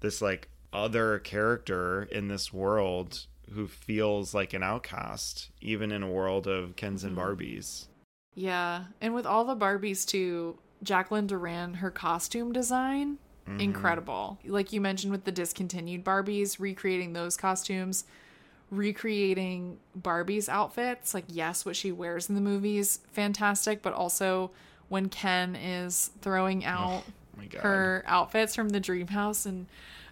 this 0.00 0.22
like 0.22 0.48
other 0.72 1.18
character 1.18 2.04
in 2.12 2.28
this 2.28 2.52
world 2.52 3.26
who 3.52 3.66
feels 3.66 4.32
like 4.32 4.52
an 4.52 4.62
outcast, 4.62 5.50
even 5.60 5.90
in 5.90 6.02
a 6.02 6.10
world 6.10 6.46
of 6.46 6.76
Kens 6.76 7.04
and 7.04 7.16
mm-hmm. 7.16 7.42
Barbies. 7.42 7.86
Yeah. 8.34 8.84
And 9.00 9.14
with 9.14 9.26
all 9.26 9.44
the 9.44 9.56
Barbies 9.56 10.06
too, 10.06 10.58
Jacqueline 10.82 11.26
Durran, 11.26 11.76
her 11.76 11.90
costume 11.90 12.52
design, 12.52 13.18
mm-hmm. 13.48 13.60
incredible. 13.60 14.38
Like 14.44 14.72
you 14.72 14.80
mentioned 14.80 15.12
with 15.12 15.24
the 15.24 15.32
discontinued 15.32 16.04
Barbies, 16.04 16.60
recreating 16.60 17.12
those 17.12 17.36
costumes, 17.36 18.04
recreating 18.70 19.78
Barbie's 19.94 20.48
outfits, 20.48 21.14
like 21.14 21.24
yes, 21.28 21.64
what 21.64 21.76
she 21.76 21.92
wears 21.92 22.28
in 22.28 22.34
the 22.34 22.40
movies, 22.40 23.00
fantastic, 23.12 23.82
but 23.82 23.92
also 23.92 24.50
when 24.88 25.08
Ken 25.08 25.56
is 25.56 26.10
throwing 26.20 26.64
oh, 26.64 26.68
out 26.68 27.04
Oh 27.06 27.12
my 27.38 27.46
God. 27.46 27.62
her 27.62 28.04
outfits 28.06 28.54
from 28.54 28.70
the 28.70 28.80
dream 28.80 29.08
house 29.08 29.46
and 29.46 29.66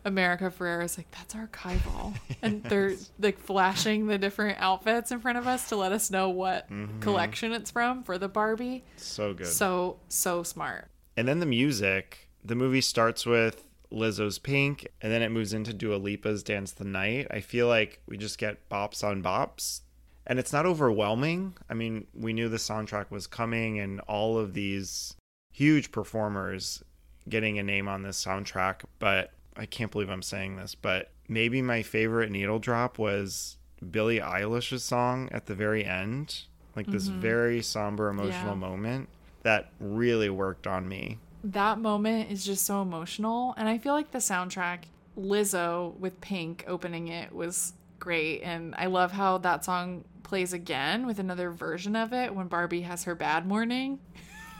America 0.04 0.52
Ferrera 0.56 0.84
is 0.84 0.96
like, 0.96 1.10
that's 1.10 1.34
archival. 1.34 2.16
And 2.42 2.62
they're 2.62 2.94
like 3.18 3.38
flashing 3.38 4.06
the 4.06 4.16
different 4.16 4.58
outfits 4.60 5.10
in 5.10 5.20
front 5.20 5.38
of 5.38 5.46
us 5.46 5.68
to 5.70 5.76
let 5.76 5.90
us 5.90 6.10
know 6.10 6.28
what 6.28 6.70
mm-hmm. 6.70 7.00
collection 7.00 7.52
it's 7.52 7.70
from 7.70 8.04
for 8.04 8.16
the 8.16 8.28
Barbie. 8.28 8.84
So 8.96 9.34
good. 9.34 9.48
So, 9.48 9.98
so 10.08 10.44
smart. 10.44 10.88
And 11.16 11.26
then 11.26 11.40
the 11.40 11.46
music. 11.46 12.28
The 12.44 12.54
movie 12.54 12.80
starts 12.80 13.26
with 13.26 13.64
Lizzo's 13.92 14.38
Pink, 14.38 14.88
and 15.00 15.12
then 15.12 15.22
it 15.22 15.30
moves 15.30 15.52
into 15.52 15.72
Dua 15.72 15.96
Lipa's 15.96 16.42
Dance 16.42 16.72
the 16.72 16.84
Night. 16.84 17.26
I 17.30 17.40
feel 17.40 17.68
like 17.68 18.00
we 18.06 18.16
just 18.16 18.38
get 18.38 18.68
bops 18.68 19.02
on 19.02 19.22
bops. 19.22 19.80
And 20.26 20.38
it's 20.38 20.52
not 20.52 20.66
overwhelming. 20.66 21.54
I 21.70 21.74
mean, 21.74 22.06
we 22.14 22.34
knew 22.34 22.50
the 22.50 22.58
soundtrack 22.58 23.10
was 23.10 23.26
coming, 23.26 23.78
and 23.78 24.00
all 24.00 24.38
of 24.38 24.52
these 24.52 25.16
huge 25.52 25.90
performers 25.90 26.82
getting 27.28 27.58
a 27.58 27.62
name 27.62 27.88
on 27.88 28.02
this 28.02 28.22
soundtrack. 28.22 28.82
But 28.98 29.32
I 29.56 29.64
can't 29.66 29.90
believe 29.90 30.10
I'm 30.10 30.22
saying 30.22 30.56
this, 30.56 30.74
but 30.74 31.10
maybe 31.28 31.62
my 31.62 31.82
favorite 31.82 32.30
needle 32.30 32.58
drop 32.58 32.98
was 32.98 33.56
Billie 33.90 34.20
Eilish's 34.20 34.84
song 34.84 35.28
at 35.32 35.46
the 35.46 35.54
very 35.54 35.84
end. 35.84 36.42
Like 36.76 36.86
this 36.86 37.08
mm-hmm. 37.08 37.20
very 37.20 37.62
somber, 37.62 38.08
emotional 38.08 38.52
Yeah. 38.52 38.54
moment 38.54 39.08
that 39.42 39.72
really 39.80 40.30
worked 40.30 40.66
on 40.66 40.88
me. 40.88 41.18
That 41.44 41.78
moment 41.78 42.30
is 42.30 42.44
just 42.44 42.66
so 42.66 42.82
emotional. 42.82 43.54
And 43.56 43.68
I 43.68 43.78
feel 43.78 43.92
like 43.92 44.10
the 44.10 44.18
soundtrack, 44.18 44.84
Lizzo 45.16 45.96
with 45.98 46.20
Pink 46.20 46.64
opening 46.66 47.08
it, 47.08 47.32
was 47.32 47.72
great. 47.98 48.42
And 48.42 48.74
I 48.76 48.86
love 48.86 49.12
how 49.12 49.38
that 49.38 49.64
song 49.64 50.04
plays 50.22 50.52
again 50.52 51.06
with 51.06 51.18
another 51.18 51.50
version 51.50 51.96
of 51.96 52.12
it 52.12 52.34
when 52.34 52.48
Barbie 52.48 52.82
has 52.82 53.04
her 53.04 53.14
bad 53.14 53.46
morning. 53.46 53.98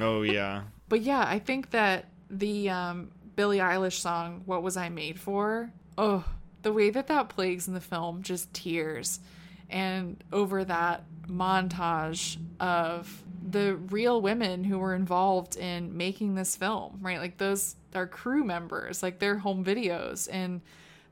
Oh 0.01 0.23
yeah. 0.23 0.63
But 0.89 1.01
yeah, 1.01 1.25
I 1.27 1.41
think 1.41 1.71
that 1.71 2.05
the 2.31 2.71
um, 2.71 3.11
Billie 3.35 3.59
Eilish 3.59 3.95
song, 4.01 4.43
What 4.47 4.63
Was 4.63 4.77
I 4.77 4.91
Made 4.91 5.19
For? 5.19 5.73
Oh, 5.97 6.25
the 6.63 6.73
way 6.73 6.91
that 6.91 7.09
that 7.09 7.29
plays 7.29 7.67
in 7.67 7.75
the 7.75 7.81
film, 7.81 8.23
just 8.23 8.55
tears. 8.55 9.19
And 9.71 10.23
over 10.33 10.65
that 10.65 11.05
montage 11.29 12.39
of 12.59 13.25
the 13.51 13.77
real 13.77 14.21
women 14.21 14.65
who 14.65 14.79
were 14.79 14.95
involved 14.95 15.57
in 15.57 15.97
making 15.97 16.35
this 16.35 16.57
film, 16.57 16.99
right? 17.01 17.19
Like 17.19 17.39
those 17.39 17.77
are 17.95 18.07
crew 18.07 18.45
members, 18.45 19.03
like 19.03 19.19
their 19.19 19.39
home 19.39 19.65
videos. 19.65 20.29
And 20.31 20.61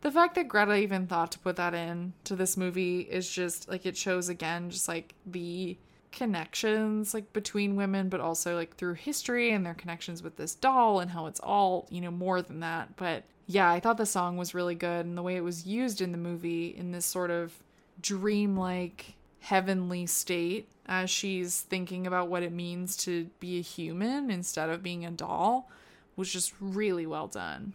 the 0.02 0.10
fact 0.10 0.34
that 0.34 0.48
Greta 0.48 0.76
even 0.76 1.06
thought 1.06 1.32
to 1.32 1.38
put 1.38 1.56
that 1.56 1.74
in 1.74 2.12
to 2.24 2.36
this 2.36 2.56
movie 2.56 3.00
is 3.00 3.30
just 3.30 3.68
like 3.68 3.86
it 3.86 3.96
shows 3.96 4.28
again, 4.28 4.70
just 4.70 4.88
like 4.88 5.14
the 5.24 5.78
connections 6.16 7.12
like 7.12 7.30
between 7.34 7.76
women 7.76 8.08
but 8.08 8.22
also 8.22 8.56
like 8.56 8.74
through 8.76 8.94
history 8.94 9.50
and 9.50 9.66
their 9.66 9.74
connections 9.74 10.22
with 10.22 10.34
this 10.36 10.54
doll 10.54 11.00
and 11.00 11.10
how 11.10 11.26
it's 11.26 11.40
all 11.40 11.86
you 11.90 12.00
know 12.00 12.10
more 12.10 12.40
than 12.40 12.60
that 12.60 12.96
but 12.96 13.24
yeah 13.46 13.70
i 13.70 13.78
thought 13.78 13.98
the 13.98 14.06
song 14.06 14.38
was 14.38 14.54
really 14.54 14.74
good 14.74 15.04
and 15.04 15.18
the 15.18 15.22
way 15.22 15.36
it 15.36 15.44
was 15.44 15.66
used 15.66 16.00
in 16.00 16.12
the 16.12 16.18
movie 16.18 16.74
in 16.74 16.90
this 16.90 17.04
sort 17.04 17.30
of 17.30 17.52
dreamlike 18.00 19.14
heavenly 19.40 20.06
state 20.06 20.68
as 20.86 21.10
she's 21.10 21.60
thinking 21.60 22.06
about 22.06 22.28
what 22.28 22.42
it 22.42 22.52
means 22.52 22.96
to 22.96 23.28
be 23.40 23.58
a 23.58 23.62
human 23.62 24.30
instead 24.30 24.68
of 24.68 24.82
being 24.82 25.04
a 25.04 25.10
doll 25.10 25.70
was 26.16 26.32
just 26.32 26.52
really 26.60 27.06
well 27.06 27.26
done. 27.26 27.72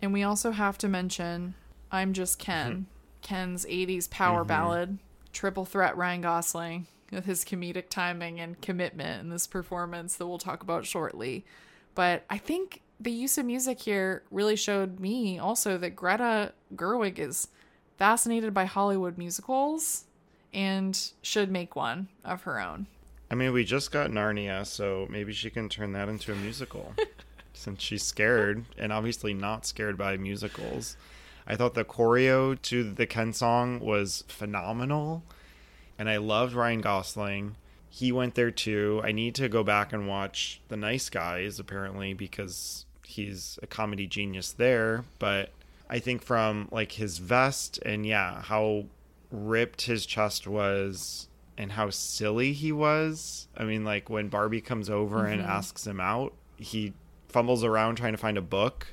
And 0.00 0.12
we 0.12 0.22
also 0.22 0.50
have 0.50 0.78
to 0.78 0.88
mention 0.88 1.54
i'm 1.90 2.12
just 2.12 2.38
ken. 2.38 2.72
Mm-hmm. 2.72 2.82
Ken's 3.22 3.64
80s 3.66 4.08
power 4.10 4.40
mm-hmm. 4.40 4.48
ballad 4.48 4.98
triple 5.32 5.64
threat 5.64 5.96
ryan 5.96 6.20
gosling 6.20 6.86
with 7.10 7.24
his 7.24 7.44
comedic 7.44 7.88
timing 7.88 8.38
and 8.40 8.60
commitment 8.60 9.20
in 9.22 9.30
this 9.30 9.46
performance 9.46 10.16
that 10.16 10.26
we'll 10.26 10.38
talk 10.38 10.62
about 10.62 10.84
shortly. 10.84 11.44
But 11.94 12.24
I 12.28 12.38
think 12.38 12.82
the 13.00 13.10
use 13.10 13.38
of 13.38 13.46
music 13.46 13.80
here 13.80 14.22
really 14.30 14.56
showed 14.56 15.00
me 15.00 15.38
also 15.38 15.78
that 15.78 15.96
Greta 15.96 16.52
Gerwig 16.74 17.18
is 17.18 17.48
fascinated 17.98 18.54
by 18.54 18.64
Hollywood 18.64 19.18
musicals 19.18 20.04
and 20.54 21.12
should 21.20 21.50
make 21.50 21.76
one 21.76 22.08
of 22.24 22.42
her 22.42 22.58
own. 22.60 22.86
I 23.30 23.34
mean, 23.34 23.52
we 23.52 23.64
just 23.64 23.90
got 23.90 24.10
Narnia, 24.10 24.64
so 24.64 25.06
maybe 25.10 25.34
she 25.34 25.50
can 25.50 25.68
turn 25.68 25.92
that 25.92 26.08
into 26.08 26.32
a 26.32 26.36
musical. 26.36 26.94
Since 27.52 27.82
she's 27.82 28.04
scared, 28.04 28.64
and 28.78 28.92
obviously 28.92 29.34
not 29.34 29.66
scared 29.66 29.98
by 29.98 30.16
musicals. 30.16 30.96
I 31.46 31.56
thought 31.56 31.74
the 31.74 31.84
choreo 31.84 32.60
to 32.62 32.84
the 32.84 33.06
Ken 33.06 33.32
song 33.32 33.80
was 33.80 34.24
phenomenal. 34.28 35.24
And 35.98 36.08
I 36.08 36.18
loved 36.18 36.54
Ryan 36.54 36.80
Gosling. 36.80 37.56
He 37.90 38.12
went 38.12 38.36
there 38.36 38.52
too. 38.52 39.00
I 39.02 39.10
need 39.10 39.34
to 39.34 39.48
go 39.48 39.64
back 39.64 39.92
and 39.92 40.06
watch 40.06 40.60
The 40.68 40.76
Nice 40.76 41.08
Guys, 41.08 41.58
apparently, 41.58 42.14
because 42.14 42.86
he's 43.04 43.58
a 43.62 43.66
comedy 43.66 44.06
genius 44.06 44.52
there. 44.52 45.04
But 45.18 45.50
I 45.88 45.98
think 45.98 46.22
from 46.22 46.68
like 46.70 46.92
his 46.92 47.18
vest 47.18 47.78
and 47.84 48.04
yeah, 48.04 48.42
how 48.42 48.86
ripped 49.30 49.82
his 49.82 50.06
chest 50.06 50.46
was 50.46 51.28
and 51.56 51.72
how 51.72 51.90
silly 51.90 52.52
he 52.52 52.72
was. 52.72 53.48
I 53.56 53.64
mean, 53.64 53.84
like 53.84 54.08
when 54.08 54.28
Barbie 54.28 54.60
comes 54.60 54.90
over 54.90 55.26
and 55.26 55.40
mm-hmm. 55.40 55.50
asks 55.50 55.86
him 55.86 56.00
out, 56.00 56.34
he 56.56 56.92
fumbles 57.28 57.64
around 57.64 57.96
trying 57.96 58.12
to 58.12 58.18
find 58.18 58.38
a 58.38 58.42
book 58.42 58.88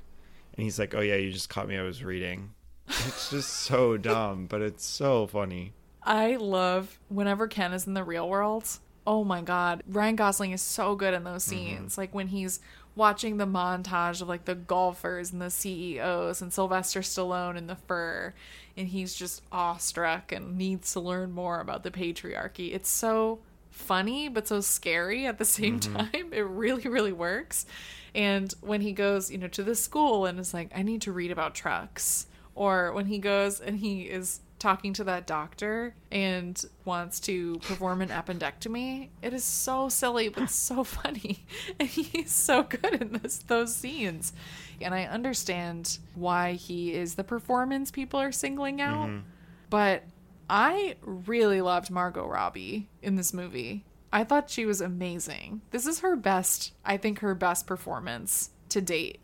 and 0.56 0.64
he's 0.64 0.80
like, 0.80 0.96
"Oh 0.96 1.02
yeah, 1.02 1.16
you 1.16 1.32
just 1.32 1.50
caught 1.50 1.68
me. 1.68 1.78
I 1.78 1.84
was 1.84 2.04
reading." 2.04 2.52
It's 2.88 3.30
just 3.30 3.50
so 3.50 3.98
dumb, 3.98 4.46
but 4.46 4.62
it's 4.62 4.86
so 4.86 5.28
funny. 5.28 5.74
I 6.04 6.36
love 6.36 7.00
whenever 7.10 7.48
Ken 7.48 7.74
is 7.74 7.88
in 7.88 7.94
the 7.94 8.04
real 8.04 8.30
world. 8.30 8.68
Oh 9.08 9.24
my 9.24 9.42
god, 9.42 9.84
Ryan 9.88 10.16
Gosling 10.16 10.52
is 10.52 10.62
so 10.62 10.96
good 10.96 11.14
in 11.14 11.24
those 11.24 11.46
mm-hmm. 11.46 11.56
scenes. 11.56 11.98
Like 11.98 12.14
when 12.14 12.28
he's 12.28 12.60
watching 12.96 13.38
the 13.38 13.46
montage 13.46 14.22
of 14.22 14.30
like 14.30 14.46
the 14.46 14.56
golfers 14.56 15.32
and 15.32 15.42
the 15.42 15.50
CEOs 15.50 16.42
and 16.42 16.52
Sylvester 16.52 17.02
Stallone 17.02 17.58
in 17.58 17.68
the 17.68 17.76
fur 17.76 18.34
and 18.78 18.88
he's 18.88 19.14
just 19.14 19.42
awestruck 19.52 20.32
and 20.32 20.58
needs 20.58 20.94
to 20.94 21.00
learn 21.00 21.32
more 21.32 21.60
about 21.60 21.84
the 21.84 21.92
patriarchy. 21.92 22.74
It's 22.74 22.90
so 22.90 23.40
funny 23.70 24.30
but 24.30 24.48
so 24.48 24.62
scary 24.62 25.26
at 25.26 25.38
the 25.38 25.46
same 25.46 25.80
mm-hmm. 25.80 25.96
time. 25.98 26.34
It 26.34 26.46
really 26.46 26.88
really 26.88 27.14
works. 27.14 27.66
And 28.14 28.54
when 28.62 28.80
he 28.80 28.94
goes, 28.94 29.30
you 29.30 29.38
know, 29.38 29.50
to 29.50 29.64
the 29.64 29.76
school 29.76 30.26
and 30.26 30.40
is 30.40 30.54
like 30.54 30.72
I 30.74 30.82
need 30.82 31.02
to 31.02 31.12
read 31.12 31.32
about 31.32 31.54
trucks 31.54 32.28
or 32.56 32.94
when 32.94 33.08
he 33.08 33.20
goes 33.20 33.60
and 33.60 33.78
he 33.78 34.04
is 34.04 34.40
talking 34.66 34.94
to 34.94 35.04
that 35.04 35.28
doctor 35.28 35.94
and 36.12 36.66
wants 36.86 37.20
to 37.20 37.60
perform 37.60 38.02
an 38.02 38.10
appendectomy. 38.10 39.10
It 39.22 39.32
is 39.32 39.44
so 39.44 39.90
silly 39.90 40.30
but 40.30 40.50
so 40.50 40.84
funny. 40.98 41.46
And 41.80 41.88
he's 41.88 42.32
so 42.32 42.64
good 42.64 43.00
in 43.00 43.20
this 43.22 43.38
those 43.40 43.76
scenes. 43.76 44.34
And 44.82 44.96
I 44.96 45.04
understand 45.04 46.00
why 46.16 46.54
he 46.54 46.96
is 46.96 47.14
the 47.14 47.24
performance 47.24 47.92
people 47.92 48.20
are 48.20 48.32
singling 48.32 48.82
out. 48.82 49.10
Mm-hmm. 49.10 49.28
But 49.70 50.04
I 50.50 50.96
really 51.04 51.62
loved 51.62 51.92
Margot 51.92 52.26
Robbie 52.26 52.90
in 53.04 53.18
this 53.18 53.34
movie. 53.34 53.86
I 54.12 54.24
thought 54.24 54.50
she 54.50 54.66
was 54.66 54.82
amazing. 54.82 55.62
This 55.70 55.86
is 55.86 56.00
her 56.00 56.16
best, 56.16 56.74
I 56.84 56.98
think 56.98 57.20
her 57.20 57.36
best 57.36 57.68
performance 57.68 58.50
to 58.70 58.82
date. 58.82 59.20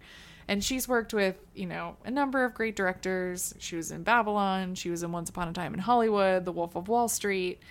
And 0.47 0.63
she's 0.63 0.87
worked 0.87 1.13
with, 1.13 1.35
you 1.53 1.65
know, 1.65 1.95
a 2.03 2.11
number 2.11 2.43
of 2.43 2.53
great 2.53 2.75
directors. 2.75 3.53
She 3.59 3.75
was 3.75 3.91
in 3.91 4.03
Babylon, 4.03 4.75
she 4.75 4.89
was 4.89 5.03
in 5.03 5.11
Once 5.11 5.29
Upon 5.29 5.47
a 5.47 5.53
Time 5.53 5.73
in 5.73 5.79
Hollywood, 5.79 6.45
The 6.45 6.51
Wolf 6.51 6.75
of 6.75 6.87
Wall 6.87 7.07
Street. 7.07 7.61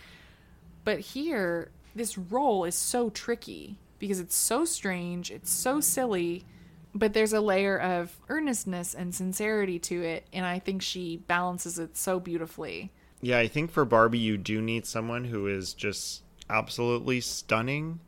But 0.84 1.00
here, 1.00 1.70
this 1.94 2.16
role 2.16 2.64
is 2.64 2.74
so 2.74 3.10
tricky 3.10 3.78
because 3.98 4.20
it's 4.20 4.34
so 4.34 4.64
strange, 4.64 5.30
it's 5.30 5.50
so 5.50 5.80
silly, 5.80 6.44
but 6.94 7.12
there's 7.12 7.32
a 7.32 7.40
layer 7.40 7.78
of 7.78 8.16
earnestness 8.28 8.94
and 8.94 9.14
sincerity 9.14 9.78
to 9.78 10.02
it. 10.02 10.26
And 10.32 10.46
I 10.46 10.58
think 10.58 10.82
she 10.82 11.18
balances 11.18 11.78
it 11.78 11.96
so 11.96 12.18
beautifully. 12.18 12.92
Yeah, 13.20 13.38
I 13.38 13.48
think 13.48 13.70
for 13.70 13.84
Barbie, 13.84 14.18
you 14.18 14.38
do 14.38 14.62
need 14.62 14.86
someone 14.86 15.24
who 15.24 15.46
is 15.46 15.74
just 15.74 16.22
absolutely 16.48 17.20
stunning, 17.20 18.00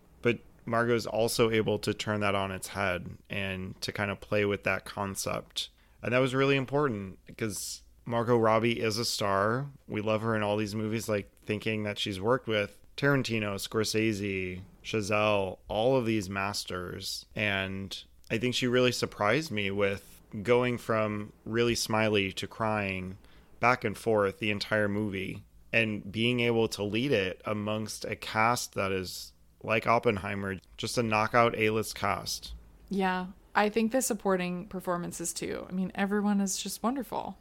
Margot's 0.65 1.07
also 1.07 1.51
able 1.51 1.79
to 1.81 1.95
turn 1.95 2.21
that 2.21 2.35
on 2.35 2.51
its 2.51 2.69
head 2.69 3.11
and 3.29 3.81
to 3.81 3.93
kind 3.93 4.11
of 4.11 4.21
play 4.21 4.45
with 4.45 4.65
that 4.65 4.85
concept. 4.85 5.71
And 6.03 6.13
that 6.13 6.19
was 6.19 6.35
really 6.35 6.57
important 6.57 7.19
because 7.27 7.83
Margot 8.05 8.37
Robbie 8.37 8.81
is 8.81 8.99
a 8.99 9.05
star. 9.05 9.67
We 9.89 10.01
love 10.01 10.23
her 10.23 10.35
in 10.35 10.43
all 10.43 10.57
these 10.57 10.75
movies, 10.75 11.09
like 11.09 11.31
thinking 11.47 11.85
that 11.85 11.99
she's 11.99 12.21
worked 12.21 12.49
with 12.49 12.77
Tarantino, 12.97 13.55
Scorsese, 13.55 14.61
Chazelle, 14.85 15.59
all 15.69 15.97
of 15.97 16.07
these 16.07 16.29
masters. 16.29 17.27
And 17.35 17.97
I 18.31 18.39
think 18.39 18.55
she 18.55 18.67
really 18.67 18.93
surprised 18.93 19.51
me 19.51 19.71
with 19.71 20.05
going 20.43 20.79
from 20.79 21.33
really 21.45 21.75
smiley 21.75 22.33
to 22.33 22.47
crying 22.47 23.19
back 23.61 23.85
and 23.85 23.97
forth 23.97 24.39
the 24.39 24.51
entire 24.51 24.89
movie 24.89 25.45
and 25.73 26.11
being 26.11 26.41
able 26.41 26.69
to 26.69 26.83
lead 26.83 27.13
it 27.13 27.41
amongst 27.45 28.05
a 28.05 28.17
cast 28.17 28.75
that 28.75 28.93
is 28.93 29.33
like 29.63 29.87
Oppenheimer, 29.87 30.57
just 30.77 30.99
a 30.99 31.03
knockout 31.03 31.57
A 31.57 31.71
list 31.71 31.95
cast. 31.95 32.53
Yeah, 32.91 33.27
I 33.55 33.69
think 33.69 33.93
the 33.93 34.03
supporting 34.03 34.67
performances 34.67 35.33
too. 35.33 35.67
I 35.69 35.73
mean, 35.73 35.93
everyone 35.95 36.41
is 36.41 36.57
just 36.57 36.83
wonderful. 36.83 37.37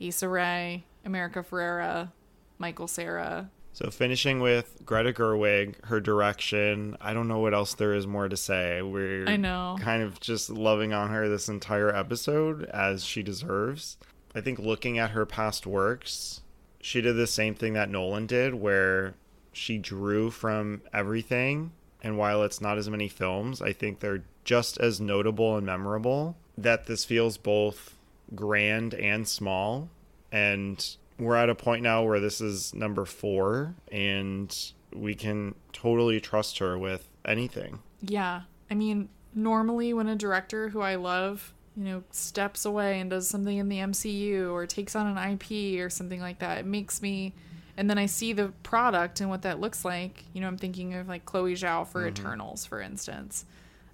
Issa 0.00 0.28
Rae, 0.28 0.84
America 1.04 1.42
Ferrera, 1.42 2.10
Michael 2.58 2.88
Cera. 2.88 3.50
So 3.74 3.90
finishing 3.90 4.40
with 4.40 4.82
Greta 4.84 5.12
Gerwig, 5.12 5.82
her 5.86 5.98
direction. 5.98 6.96
I 7.00 7.14
don't 7.14 7.28
know 7.28 7.38
what 7.38 7.54
else 7.54 7.74
there 7.74 7.94
is 7.94 8.06
more 8.06 8.28
to 8.28 8.36
say. 8.36 8.82
We're 8.82 9.26
I 9.26 9.36
know. 9.36 9.78
kind 9.80 10.02
of 10.02 10.20
just 10.20 10.50
loving 10.50 10.92
on 10.92 11.08
her 11.10 11.28
this 11.28 11.48
entire 11.48 11.94
episode 11.94 12.64
as 12.64 13.02
she 13.04 13.22
deserves. 13.22 13.96
I 14.34 14.40
think 14.42 14.58
looking 14.58 14.98
at 14.98 15.12
her 15.12 15.24
past 15.24 15.66
works, 15.66 16.42
she 16.80 17.00
did 17.00 17.16
the 17.16 17.26
same 17.26 17.54
thing 17.54 17.72
that 17.72 17.88
Nolan 17.88 18.26
did 18.26 18.54
where 18.54 19.14
she 19.52 19.78
drew 19.78 20.30
from 20.30 20.82
everything 20.92 21.72
and 22.02 22.18
while 22.18 22.42
it's 22.42 22.60
not 22.60 22.78
as 22.78 22.90
many 22.90 23.08
films, 23.08 23.62
I 23.62 23.72
think 23.72 24.00
they're 24.00 24.24
just 24.44 24.78
as 24.78 25.00
notable 25.00 25.56
and 25.56 25.64
memorable 25.64 26.36
that 26.58 26.86
this 26.86 27.04
feels 27.04 27.36
both 27.36 27.96
grand 28.34 28.92
and 28.94 29.26
small 29.28 29.88
and 30.32 30.96
we're 31.18 31.36
at 31.36 31.48
a 31.48 31.54
point 31.54 31.82
now 31.82 32.02
where 32.02 32.18
this 32.18 32.40
is 32.40 32.74
number 32.74 33.04
4 33.04 33.74
and 33.92 34.72
we 34.92 35.14
can 35.14 35.54
totally 35.72 36.20
trust 36.20 36.58
her 36.58 36.76
with 36.76 37.08
anything. 37.24 37.78
Yeah. 38.00 38.42
I 38.70 38.74
mean, 38.74 39.08
normally 39.34 39.94
when 39.94 40.08
a 40.08 40.16
director 40.16 40.70
who 40.70 40.80
I 40.80 40.96
love, 40.96 41.54
you 41.76 41.84
know, 41.84 42.02
steps 42.10 42.64
away 42.64 42.98
and 43.00 43.10
does 43.10 43.28
something 43.28 43.56
in 43.56 43.68
the 43.68 43.78
MCU 43.78 44.50
or 44.50 44.66
takes 44.66 44.96
on 44.96 45.06
an 45.06 45.32
IP 45.32 45.80
or 45.80 45.88
something 45.88 46.20
like 46.20 46.40
that, 46.40 46.58
it 46.58 46.66
makes 46.66 47.00
me 47.00 47.34
and 47.82 47.90
then 47.90 47.98
I 47.98 48.06
see 48.06 48.32
the 48.32 48.52
product 48.62 49.20
and 49.20 49.28
what 49.28 49.42
that 49.42 49.58
looks 49.58 49.84
like. 49.84 50.22
You 50.32 50.40
know, 50.40 50.46
I'm 50.46 50.56
thinking 50.56 50.94
of 50.94 51.08
like 51.08 51.24
Chloe 51.24 51.54
Zhao 51.54 51.84
for 51.84 52.02
Mm-hmm. 52.02 52.10
Eternals, 52.10 52.64
for 52.64 52.80
instance. 52.80 53.44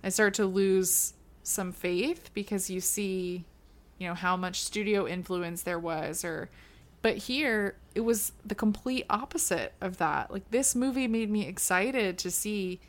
I 0.04 0.10
start 0.10 0.34
to 0.34 0.44
lose 0.44 1.14
some 1.42 1.72
faith 1.72 2.28
because 2.34 2.68
you 2.68 2.82
see, 2.82 3.46
you 3.96 4.06
know, 4.06 4.12
how 4.12 4.36
much 4.36 4.60
studio 4.60 5.06
influence 5.06 5.62
there 5.62 5.78
was 5.78 6.22
or 6.22 6.50
but 7.00 7.16
here 7.16 7.76
it 7.94 8.02
was 8.02 8.32
the 8.44 8.54
complete 8.54 9.06
opposite 9.08 9.72
of 9.80 9.96
that. 9.96 10.30
Like 10.30 10.50
this 10.50 10.74
movie 10.74 11.08
made 11.08 11.30
me 11.30 11.46
excited 11.48 12.18
to 12.18 12.30
see 12.30 12.80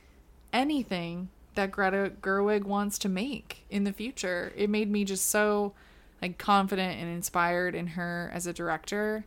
anything 0.52 1.30
that 1.56 1.72
Greta 1.72 2.12
Gerwig 2.22 2.66
wants 2.66 3.00
to 3.00 3.08
make 3.08 3.64
in 3.70 3.86
the 3.86 3.94
future. 3.94 4.52
It 4.54 4.70
made 4.70 4.92
me 4.92 5.06
just 5.06 5.30
so 5.30 5.72
like 6.22 6.38
confident 6.38 7.00
and 7.00 7.10
inspired 7.10 7.74
in 7.74 7.88
her 7.88 8.30
as 8.34 8.46
a 8.48 8.52
director. 8.52 9.24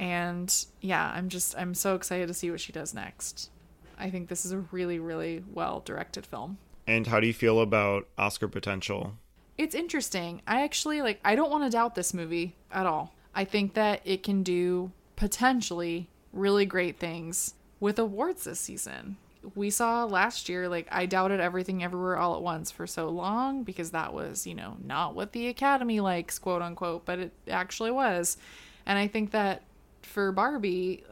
And 0.00 0.64
yeah, 0.80 1.12
I'm 1.14 1.28
just 1.28 1.54
I'm 1.58 1.74
so 1.74 1.94
excited 1.94 2.26
to 2.26 2.34
see 2.34 2.50
what 2.50 2.58
she 2.58 2.72
does 2.72 2.94
next. 2.94 3.50
I 3.98 4.08
think 4.08 4.28
this 4.28 4.46
is 4.46 4.52
a 4.52 4.64
really 4.72 4.98
really 4.98 5.44
well 5.52 5.82
directed 5.84 6.24
film. 6.24 6.56
And 6.86 7.06
how 7.06 7.20
do 7.20 7.26
you 7.26 7.34
feel 7.34 7.60
about 7.60 8.08
Oscar 8.16 8.48
potential? 8.48 9.12
It's 9.58 9.74
interesting. 9.74 10.40
I 10.46 10.62
actually 10.62 11.02
like 11.02 11.20
I 11.22 11.36
don't 11.36 11.50
want 11.50 11.64
to 11.64 11.70
doubt 11.70 11.94
this 11.94 12.14
movie 12.14 12.56
at 12.72 12.86
all. 12.86 13.12
I 13.34 13.44
think 13.44 13.74
that 13.74 14.00
it 14.06 14.22
can 14.22 14.42
do 14.42 14.90
potentially 15.16 16.08
really 16.32 16.64
great 16.64 16.98
things 16.98 17.52
with 17.78 17.98
awards 17.98 18.44
this 18.44 18.58
season. 18.58 19.18
We 19.54 19.68
saw 19.68 20.04
last 20.04 20.48
year 20.48 20.66
like 20.66 20.88
I 20.90 21.04
doubted 21.04 21.40
everything 21.40 21.84
everywhere 21.84 22.16
all 22.16 22.36
at 22.36 22.42
once 22.42 22.70
for 22.70 22.86
so 22.86 23.10
long 23.10 23.64
because 23.64 23.90
that 23.90 24.14
was, 24.14 24.46
you 24.46 24.54
know, 24.54 24.78
not 24.82 25.14
what 25.14 25.32
the 25.32 25.48
academy 25.48 26.00
likes, 26.00 26.38
quote 26.38 26.62
unquote, 26.62 27.04
but 27.04 27.18
it 27.18 27.32
actually 27.50 27.90
was. 27.90 28.38
And 28.86 28.98
I 28.98 29.06
think 29.06 29.32
that 29.32 29.62
for 30.10 30.32
Barbie, 30.32 31.04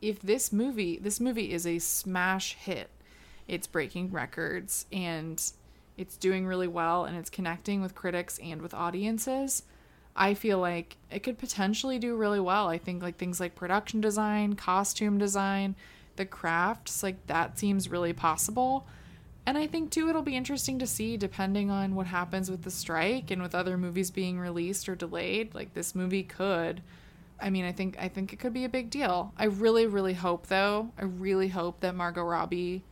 if 0.00 0.20
this 0.20 0.52
movie 0.52 0.98
this 0.98 1.20
movie 1.20 1.52
is 1.52 1.66
a 1.66 1.78
smash 1.78 2.54
hit, 2.54 2.88
it's 3.48 3.66
breaking 3.66 4.12
records 4.12 4.86
and 4.92 5.42
it's 5.96 6.16
doing 6.16 6.46
really 6.46 6.68
well 6.68 7.04
and 7.04 7.16
it's 7.16 7.30
connecting 7.30 7.82
with 7.82 7.94
critics 7.94 8.38
and 8.42 8.62
with 8.62 8.72
audiences. 8.72 9.64
I 10.16 10.34
feel 10.34 10.58
like 10.60 10.96
it 11.10 11.24
could 11.24 11.38
potentially 11.38 11.98
do 11.98 12.16
really 12.16 12.40
well. 12.40 12.68
I 12.68 12.78
think 12.78 13.02
like 13.02 13.16
things 13.16 13.40
like 13.40 13.56
production 13.56 14.00
design, 14.00 14.54
costume 14.54 15.18
design, 15.18 15.74
the 16.16 16.24
crafts, 16.24 17.02
like 17.02 17.26
that 17.26 17.58
seems 17.58 17.90
really 17.90 18.12
possible. 18.12 18.86
And 19.46 19.58
I 19.58 19.66
think 19.66 19.90
too 19.90 20.08
it'll 20.08 20.22
be 20.22 20.36
interesting 20.36 20.78
to 20.78 20.86
see 20.86 21.16
depending 21.16 21.70
on 21.70 21.96
what 21.96 22.06
happens 22.06 22.50
with 22.50 22.62
the 22.62 22.70
strike 22.70 23.30
and 23.30 23.42
with 23.42 23.54
other 23.54 23.76
movies 23.76 24.10
being 24.10 24.38
released 24.38 24.88
or 24.88 24.94
delayed. 24.94 25.54
Like 25.54 25.74
this 25.74 25.94
movie 25.94 26.22
could 26.22 26.82
I 27.44 27.50
mean, 27.50 27.66
I 27.66 27.72
think 27.72 27.96
I 28.00 28.08
think 28.08 28.32
it 28.32 28.38
could 28.38 28.54
be 28.54 28.64
a 28.64 28.70
big 28.70 28.88
deal. 28.88 29.32
I 29.36 29.44
really 29.44 29.86
really 29.86 30.14
hope 30.14 30.46
though. 30.46 30.90
I 30.98 31.04
really 31.04 31.48
hope 31.48 31.80
that 31.80 31.94
Margot 31.94 32.22
Robbie 32.22 32.82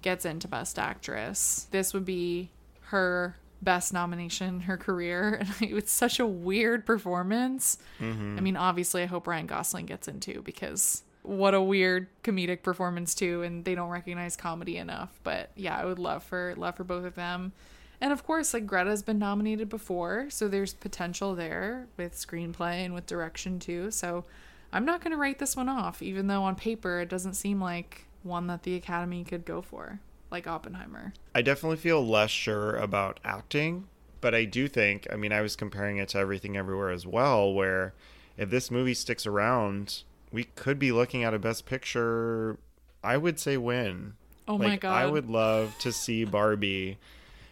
gets 0.00 0.24
into 0.24 0.48
best 0.48 0.78
actress. 0.78 1.68
This 1.70 1.92
would 1.92 2.06
be 2.06 2.50
her 2.84 3.36
best 3.60 3.92
nomination 3.92 4.48
in 4.48 4.60
her 4.60 4.78
career. 4.78 5.42
And 5.60 5.72
it's 5.76 5.92
such 5.92 6.18
a 6.18 6.26
weird 6.26 6.86
performance. 6.86 7.76
Mm-hmm. 8.00 8.38
I 8.38 8.40
mean, 8.40 8.56
obviously 8.56 9.02
I 9.02 9.06
hope 9.06 9.26
Ryan 9.26 9.46
Gosling 9.46 9.84
gets 9.84 10.08
into 10.08 10.40
because 10.40 11.02
what 11.22 11.52
a 11.52 11.60
weird 11.60 12.08
comedic 12.22 12.62
performance 12.62 13.14
too 13.14 13.42
and 13.42 13.66
they 13.66 13.74
don't 13.74 13.90
recognize 13.90 14.34
comedy 14.34 14.78
enough. 14.78 15.20
But 15.22 15.50
yeah, 15.56 15.76
I 15.76 15.84
would 15.84 15.98
love 15.98 16.22
for 16.22 16.54
love 16.56 16.76
for 16.76 16.84
both 16.84 17.04
of 17.04 17.14
them. 17.16 17.52
And 18.00 18.12
of 18.12 18.24
course, 18.24 18.54
like 18.54 18.66
Greta's 18.66 19.02
been 19.02 19.18
nominated 19.18 19.68
before, 19.68 20.30
so 20.30 20.48
there's 20.48 20.72
potential 20.72 21.34
there 21.34 21.86
with 21.96 22.14
screenplay 22.14 22.84
and 22.84 22.94
with 22.94 23.06
direction 23.06 23.58
too. 23.58 23.90
So 23.90 24.24
I'm 24.72 24.84
not 24.84 25.00
going 25.00 25.10
to 25.10 25.18
write 25.18 25.38
this 25.38 25.56
one 25.56 25.68
off, 25.68 26.00
even 26.00 26.26
though 26.26 26.42
on 26.44 26.54
paper 26.54 27.00
it 27.00 27.08
doesn't 27.08 27.34
seem 27.34 27.60
like 27.60 28.06
one 28.22 28.46
that 28.46 28.62
the 28.62 28.74
Academy 28.74 29.24
could 29.24 29.44
go 29.44 29.60
for, 29.60 30.00
like 30.30 30.46
Oppenheimer. 30.46 31.12
I 31.34 31.42
definitely 31.42 31.76
feel 31.76 32.06
less 32.06 32.30
sure 32.30 32.76
about 32.76 33.20
acting, 33.24 33.88
but 34.20 34.34
I 34.34 34.44
do 34.44 34.68
think, 34.68 35.06
I 35.12 35.16
mean, 35.16 35.32
I 35.32 35.42
was 35.42 35.56
comparing 35.56 35.98
it 35.98 36.08
to 36.10 36.18
Everything 36.18 36.56
Everywhere 36.56 36.90
as 36.90 37.06
well, 37.06 37.52
where 37.52 37.92
if 38.38 38.48
this 38.48 38.70
movie 38.70 38.94
sticks 38.94 39.26
around, 39.26 40.04
we 40.32 40.44
could 40.44 40.78
be 40.78 40.92
looking 40.92 41.24
at 41.24 41.34
a 41.34 41.38
Best 41.38 41.66
Picture, 41.66 42.56
I 43.02 43.16
would 43.16 43.38
say 43.38 43.56
win. 43.56 44.14
Oh 44.48 44.56
my 44.56 44.76
god. 44.76 44.94
I 44.94 45.06
would 45.06 45.28
love 45.28 45.76
to 45.80 45.92
see 45.92 46.24
Barbie 46.24 46.98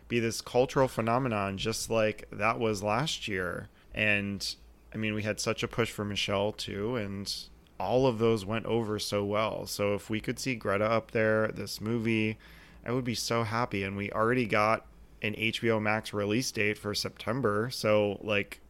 be 0.09 0.21
this 0.21 0.41
cultural 0.41 0.89
phenomenon 0.89 1.59
just 1.59 1.91
like 1.91 2.27
that 2.33 2.59
was 2.59 2.83
last 2.83 3.29
year. 3.29 3.69
And 3.95 4.55
I 4.93 4.97
mean, 4.97 5.15
we 5.15 5.23
had 5.23 5.39
such 5.39 5.63
a 5.63 5.69
push 5.69 5.91
for 5.91 6.05
Michelle 6.05 6.53
too, 6.53 6.97
and 6.97 7.33
all 7.79 8.07
of 8.07 8.19
those 8.19 8.45
went 8.45 8.67
over 8.67 8.99
so 8.99 9.25
well. 9.25 9.67
So 9.67 9.95
if 9.95 10.11
we 10.11 10.21
could 10.21 10.39
see 10.39 10.55
Greta 10.55 10.85
up 10.85 11.11
there, 11.11 11.49
this 11.49 11.81
movie, 11.81 12.39
I 12.85 12.93
would 12.93 13.05
be 13.05 13.15
so 13.15 13.45
happy. 13.45 13.85
And 13.85 13.97
we 13.97 14.11
already 14.11 14.47
got 14.47 14.87
an 15.23 15.35
HBO 15.35 15.81
Max 15.81 16.13
release 16.13 16.51
date 16.51 16.79
for 16.79 16.95
September. 16.95 17.71
So, 17.71 18.19
like, 18.23 18.61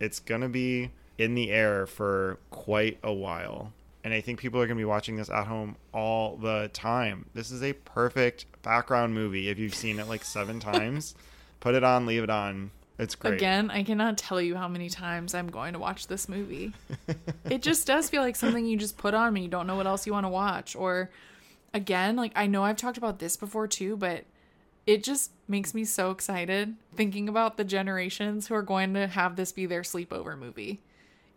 it's 0.00 0.20
going 0.20 0.40
to 0.42 0.48
be 0.48 0.90
in 1.18 1.34
the 1.34 1.50
air 1.50 1.86
for 1.86 2.38
quite 2.50 2.98
a 3.02 3.12
while. 3.12 3.72
And 4.04 4.12
I 4.12 4.20
think 4.20 4.38
people 4.38 4.60
are 4.60 4.66
going 4.66 4.76
to 4.76 4.80
be 4.80 4.84
watching 4.84 5.16
this 5.16 5.30
at 5.30 5.46
home 5.46 5.76
all 5.94 6.36
the 6.36 6.70
time. 6.74 7.24
This 7.32 7.50
is 7.50 7.62
a 7.62 7.72
perfect 7.72 8.44
background 8.60 9.14
movie. 9.14 9.48
If 9.48 9.58
you've 9.58 9.74
seen 9.74 9.98
it 9.98 10.06
like 10.06 10.24
seven 10.24 10.60
times, 10.60 11.14
put 11.60 11.74
it 11.74 11.82
on, 11.82 12.04
leave 12.04 12.22
it 12.22 12.30
on. 12.30 12.70
It's 12.98 13.14
great. 13.14 13.34
Again, 13.34 13.70
I 13.70 13.82
cannot 13.82 14.18
tell 14.18 14.40
you 14.40 14.54
how 14.54 14.68
many 14.68 14.90
times 14.90 15.34
I'm 15.34 15.48
going 15.48 15.72
to 15.72 15.78
watch 15.78 16.06
this 16.06 16.28
movie. 16.28 16.74
it 17.50 17.62
just 17.62 17.86
does 17.86 18.10
feel 18.10 18.22
like 18.22 18.36
something 18.36 18.66
you 18.66 18.76
just 18.76 18.98
put 18.98 19.14
on 19.14 19.32
when 19.32 19.42
you 19.42 19.48
don't 19.48 19.66
know 19.66 19.74
what 19.74 19.86
else 19.86 20.06
you 20.06 20.12
want 20.12 20.26
to 20.26 20.30
watch. 20.30 20.76
Or, 20.76 21.10
again, 21.72 22.14
like 22.14 22.32
I 22.36 22.46
know 22.46 22.62
I've 22.62 22.76
talked 22.76 22.98
about 22.98 23.18
this 23.18 23.36
before 23.36 23.66
too, 23.66 23.96
but 23.96 24.24
it 24.86 25.02
just 25.02 25.30
makes 25.48 25.74
me 25.74 25.84
so 25.84 26.10
excited 26.10 26.76
thinking 26.94 27.28
about 27.28 27.56
the 27.56 27.64
generations 27.64 28.46
who 28.46 28.54
are 28.54 28.62
going 28.62 28.94
to 28.94 29.06
have 29.06 29.36
this 29.36 29.50
be 29.50 29.64
their 29.64 29.82
sleepover 29.82 30.38
movie 30.38 30.80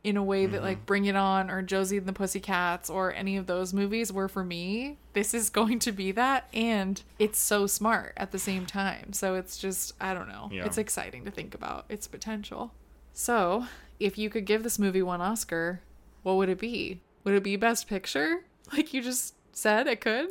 in 0.07 0.15
a 0.15 0.23
way 0.23 0.45
that 0.45 0.57
mm-hmm. 0.57 0.65
like 0.65 0.85
Bring 0.85 1.03
It 1.03 1.17
On 1.17 1.51
or 1.51 1.61
Josie 1.61 1.97
and 1.97 2.05
the 2.05 2.13
Pussycats 2.13 2.89
or 2.89 3.13
any 3.13 3.35
of 3.35 3.45
those 3.45 3.73
movies 3.73 4.13
were 4.13 4.29
for 4.29 4.43
me. 4.43 4.97
This 5.11 5.33
is 5.33 5.49
going 5.59 5.79
to 5.79 5.91
be 5.91 6.13
that 6.13 6.47
and 6.53 7.01
it's 7.19 7.37
so 7.37 7.67
smart 7.67 8.13
at 8.15 8.31
the 8.31 8.39
same 8.39 8.65
time. 8.65 9.11
So 9.11 9.35
it's 9.35 9.57
just 9.57 9.93
I 9.99 10.13
don't 10.13 10.29
know. 10.29 10.49
Yeah. 10.49 10.65
It's 10.65 10.77
exciting 10.77 11.25
to 11.25 11.31
think 11.31 11.53
about 11.53 11.85
its 11.89 12.07
potential. 12.07 12.71
So, 13.13 13.65
if 13.99 14.17
you 14.17 14.29
could 14.29 14.45
give 14.45 14.61
this 14.63 14.77
movie 14.77 15.01
one 15.01 15.21
Oscar, 15.21 15.81
what 16.21 16.35
would 16.35 16.49
it 16.49 16.59
be? 16.59 17.01
Would 17.23 17.33
it 17.33 17.43
be 17.43 17.55
best 17.55 17.87
picture? 17.87 18.43
Like 18.73 18.93
you 18.93 19.01
just 19.01 19.33
said 19.53 19.87
it 19.87 20.01
could? 20.01 20.27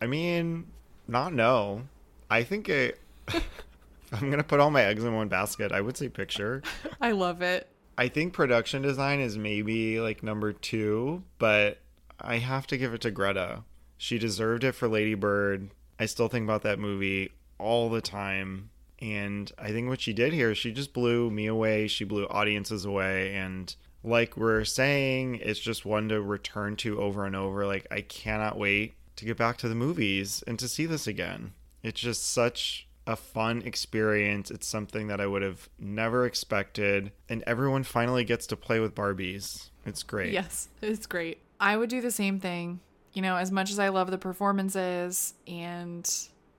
I 0.00 0.06
mean, 0.06 0.68
not 1.08 1.32
no. 1.32 1.82
I 2.30 2.44
think 2.44 2.68
it. 2.68 3.00
I'm 4.12 4.30
gonna 4.30 4.44
put 4.44 4.60
all 4.60 4.70
my 4.70 4.84
eggs 4.84 5.02
in 5.02 5.12
one 5.12 5.26
basket. 5.26 5.72
I 5.72 5.80
would 5.80 5.96
say 5.96 6.08
picture. 6.08 6.62
I 7.00 7.10
love 7.10 7.42
it. 7.42 7.68
I 7.98 8.06
think 8.06 8.32
production 8.32 8.80
design 8.80 9.18
is 9.18 9.36
maybe 9.36 10.00
like 10.00 10.22
number 10.22 10.52
two, 10.52 11.24
but 11.38 11.78
I 12.20 12.36
have 12.36 12.66
to 12.68 12.78
give 12.78 12.94
it 12.94 13.00
to 13.00 13.10
Greta. 13.10 13.64
She 13.96 14.20
deserved 14.20 14.62
it 14.62 14.76
for 14.76 14.86
Lady 14.86 15.14
Bird. 15.14 15.70
I 15.98 16.06
still 16.06 16.28
think 16.28 16.44
about 16.44 16.62
that 16.62 16.78
movie 16.78 17.32
all 17.58 17.90
the 17.90 18.00
time. 18.00 18.70
And 19.00 19.50
I 19.58 19.72
think 19.72 19.88
what 19.88 20.00
she 20.00 20.12
did 20.12 20.32
here, 20.32 20.54
she 20.54 20.70
just 20.70 20.92
blew 20.92 21.28
me 21.28 21.46
away. 21.46 21.88
She 21.88 22.04
blew 22.04 22.26
audiences 22.26 22.84
away. 22.84 23.34
And 23.34 23.74
like 24.04 24.36
we're 24.36 24.64
saying, 24.64 25.40
it's 25.42 25.60
just 25.60 25.84
one 25.84 26.08
to 26.08 26.20
return 26.20 26.76
to 26.76 27.00
over 27.00 27.26
and 27.26 27.34
over. 27.34 27.66
Like, 27.66 27.88
I 27.90 28.00
cannot 28.00 28.58
wait 28.58 28.94
to 29.16 29.24
get 29.24 29.36
back 29.36 29.56
to 29.58 29.68
the 29.68 29.74
movies 29.74 30.44
and 30.46 30.56
to 30.60 30.68
see 30.68 30.86
this 30.86 31.08
again. 31.08 31.52
It's 31.82 32.00
just 32.00 32.32
such 32.32 32.87
a 33.08 33.16
fun 33.16 33.62
experience. 33.62 34.50
It's 34.50 34.66
something 34.66 35.08
that 35.08 35.18
I 35.20 35.26
would 35.26 35.40
have 35.42 35.68
never 35.78 36.26
expected. 36.26 37.10
And 37.28 37.42
everyone 37.46 37.82
finally 37.82 38.22
gets 38.22 38.46
to 38.48 38.56
play 38.56 38.78
with 38.78 38.94
Barbies. 38.94 39.70
It's 39.86 40.02
great. 40.02 40.32
Yes, 40.32 40.68
it's 40.82 41.06
great. 41.06 41.40
I 41.58 41.76
would 41.76 41.88
do 41.88 42.02
the 42.02 42.10
same 42.10 42.38
thing. 42.38 42.80
You 43.14 43.22
know, 43.22 43.36
as 43.36 43.50
much 43.50 43.70
as 43.70 43.78
I 43.78 43.88
love 43.88 44.10
the 44.10 44.18
performances 44.18 45.32
and 45.48 46.08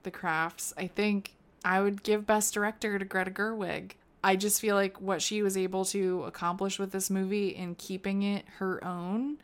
the 0.02 0.10
crafts, 0.10 0.74
I 0.76 0.88
think 0.88 1.34
I 1.64 1.80
would 1.80 2.02
give 2.02 2.26
Best 2.26 2.52
Director 2.52 2.98
to 2.98 3.04
Greta 3.04 3.30
Gerwig. 3.30 3.92
I 4.24 4.34
just 4.34 4.60
feel 4.60 4.74
like 4.74 5.00
what 5.00 5.22
she 5.22 5.42
was 5.42 5.56
able 5.56 5.84
to 5.86 6.24
accomplish 6.24 6.78
with 6.80 6.90
this 6.90 7.10
movie 7.10 7.50
in 7.50 7.76
keeping 7.76 8.22
it 8.22 8.44
her 8.58 8.84
own 8.84 9.38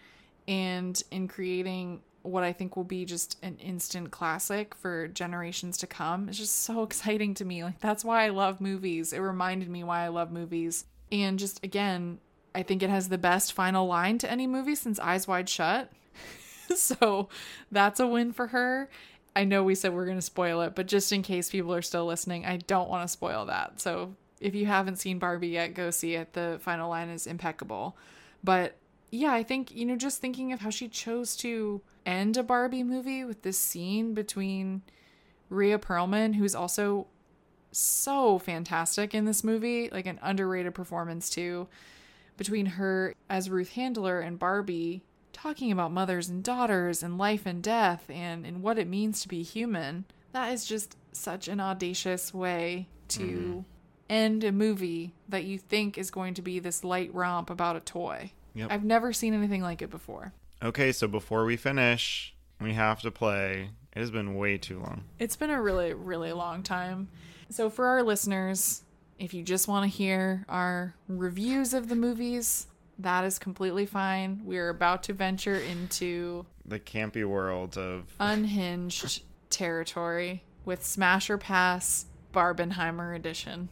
and 0.48 1.00
in 1.12 1.28
creating 1.28 2.02
what 2.28 2.44
I 2.44 2.52
think 2.52 2.76
will 2.76 2.84
be 2.84 3.04
just 3.04 3.38
an 3.42 3.56
instant 3.58 4.10
classic 4.10 4.74
for 4.74 5.08
generations 5.08 5.76
to 5.78 5.86
come 5.86 6.28
is 6.28 6.38
just 6.38 6.62
so 6.62 6.82
exciting 6.84 7.34
to 7.34 7.44
me. 7.44 7.64
Like, 7.64 7.80
that's 7.80 8.04
why 8.04 8.24
I 8.24 8.28
love 8.28 8.60
movies. 8.60 9.12
It 9.12 9.18
reminded 9.18 9.68
me 9.68 9.84
why 9.84 10.04
I 10.04 10.08
love 10.08 10.30
movies. 10.30 10.84
And 11.12 11.38
just 11.38 11.62
again, 11.64 12.18
I 12.54 12.62
think 12.62 12.82
it 12.82 12.90
has 12.90 13.08
the 13.08 13.18
best 13.18 13.52
final 13.52 13.86
line 13.86 14.18
to 14.18 14.30
any 14.30 14.46
movie 14.46 14.74
since 14.74 14.98
Eyes 14.98 15.28
Wide 15.28 15.48
Shut. 15.48 15.92
so 16.74 17.28
that's 17.70 18.00
a 18.00 18.06
win 18.06 18.32
for 18.32 18.48
her. 18.48 18.88
I 19.36 19.44
know 19.44 19.62
we 19.62 19.74
said 19.74 19.92
we're 19.92 20.06
going 20.06 20.16
to 20.16 20.22
spoil 20.22 20.62
it, 20.62 20.74
but 20.74 20.86
just 20.86 21.12
in 21.12 21.22
case 21.22 21.50
people 21.50 21.74
are 21.74 21.82
still 21.82 22.06
listening, 22.06 22.46
I 22.46 22.56
don't 22.56 22.88
want 22.88 23.06
to 23.06 23.12
spoil 23.12 23.44
that. 23.46 23.80
So 23.80 24.14
if 24.40 24.54
you 24.54 24.64
haven't 24.64 24.96
seen 24.96 25.18
Barbie 25.18 25.48
yet, 25.48 25.74
go 25.74 25.90
see 25.90 26.14
it. 26.14 26.32
The 26.32 26.58
final 26.62 26.88
line 26.88 27.10
is 27.10 27.26
impeccable. 27.26 27.96
But 28.42 28.76
yeah, 29.10 29.32
I 29.32 29.42
think, 29.42 29.74
you 29.74 29.86
know, 29.86 29.96
just 29.96 30.20
thinking 30.20 30.52
of 30.52 30.60
how 30.60 30.70
she 30.70 30.88
chose 30.88 31.36
to 31.36 31.80
end 32.04 32.36
a 32.36 32.42
Barbie 32.42 32.82
movie 32.82 33.24
with 33.24 33.42
this 33.42 33.58
scene 33.58 34.14
between 34.14 34.82
Rhea 35.48 35.78
Perlman, 35.78 36.34
who's 36.34 36.54
also 36.54 37.06
so 37.70 38.38
fantastic 38.38 39.14
in 39.14 39.24
this 39.24 39.44
movie, 39.44 39.88
like 39.90 40.06
an 40.06 40.18
underrated 40.22 40.74
performance 40.74 41.30
too, 41.30 41.68
between 42.36 42.66
her 42.66 43.14
as 43.28 43.50
Ruth 43.50 43.72
Handler 43.72 44.20
and 44.20 44.38
Barbie 44.38 45.02
talking 45.32 45.70
about 45.70 45.92
mothers 45.92 46.28
and 46.28 46.42
daughters 46.42 47.02
and 47.02 47.18
life 47.18 47.44
and 47.44 47.62
death 47.62 48.08
and, 48.08 48.46
and 48.46 48.62
what 48.62 48.78
it 48.78 48.88
means 48.88 49.20
to 49.20 49.28
be 49.28 49.42
human. 49.42 50.04
That 50.32 50.52
is 50.52 50.64
just 50.64 50.96
such 51.12 51.46
an 51.46 51.60
audacious 51.60 52.32
way 52.32 52.88
to 53.08 53.20
mm-hmm. 53.20 53.60
end 54.08 54.44
a 54.44 54.52
movie 54.52 55.14
that 55.28 55.44
you 55.44 55.58
think 55.58 55.98
is 55.98 56.10
going 56.10 56.34
to 56.34 56.42
be 56.42 56.58
this 56.58 56.82
light 56.82 57.14
romp 57.14 57.50
about 57.50 57.76
a 57.76 57.80
toy. 57.80 58.32
Yep. 58.56 58.72
I've 58.72 58.84
never 58.84 59.12
seen 59.12 59.34
anything 59.34 59.62
like 59.62 59.82
it 59.82 59.90
before. 59.90 60.32
Okay, 60.62 60.90
so 60.90 61.06
before 61.06 61.44
we 61.44 61.56
finish, 61.56 62.34
we 62.60 62.72
have 62.72 63.02
to 63.02 63.10
play. 63.10 63.70
It 63.94 64.00
has 64.00 64.10
been 64.10 64.34
way 64.34 64.56
too 64.56 64.80
long. 64.80 65.04
It's 65.18 65.36
been 65.36 65.50
a 65.50 65.60
really, 65.60 65.92
really 65.92 66.32
long 66.32 66.62
time. 66.62 67.08
So, 67.50 67.68
for 67.68 67.86
our 67.86 68.02
listeners, 68.02 68.82
if 69.18 69.34
you 69.34 69.42
just 69.42 69.68
want 69.68 69.90
to 69.90 69.94
hear 69.94 70.44
our 70.48 70.94
reviews 71.06 71.74
of 71.74 71.88
the 71.88 71.94
movies, 71.94 72.66
that 72.98 73.24
is 73.24 73.38
completely 73.38 73.84
fine. 73.84 74.40
We're 74.44 74.70
about 74.70 75.02
to 75.04 75.12
venture 75.12 75.56
into 75.56 76.46
The 76.64 76.80
campy 76.80 77.24
world 77.26 77.76
of 77.76 78.14
unhinged 78.18 79.22
territory 79.50 80.42
with 80.64 80.84
Smash 80.84 81.28
or 81.28 81.38
Pass 81.38 82.06
Barbenheimer 82.32 83.14
edition. 83.14 83.68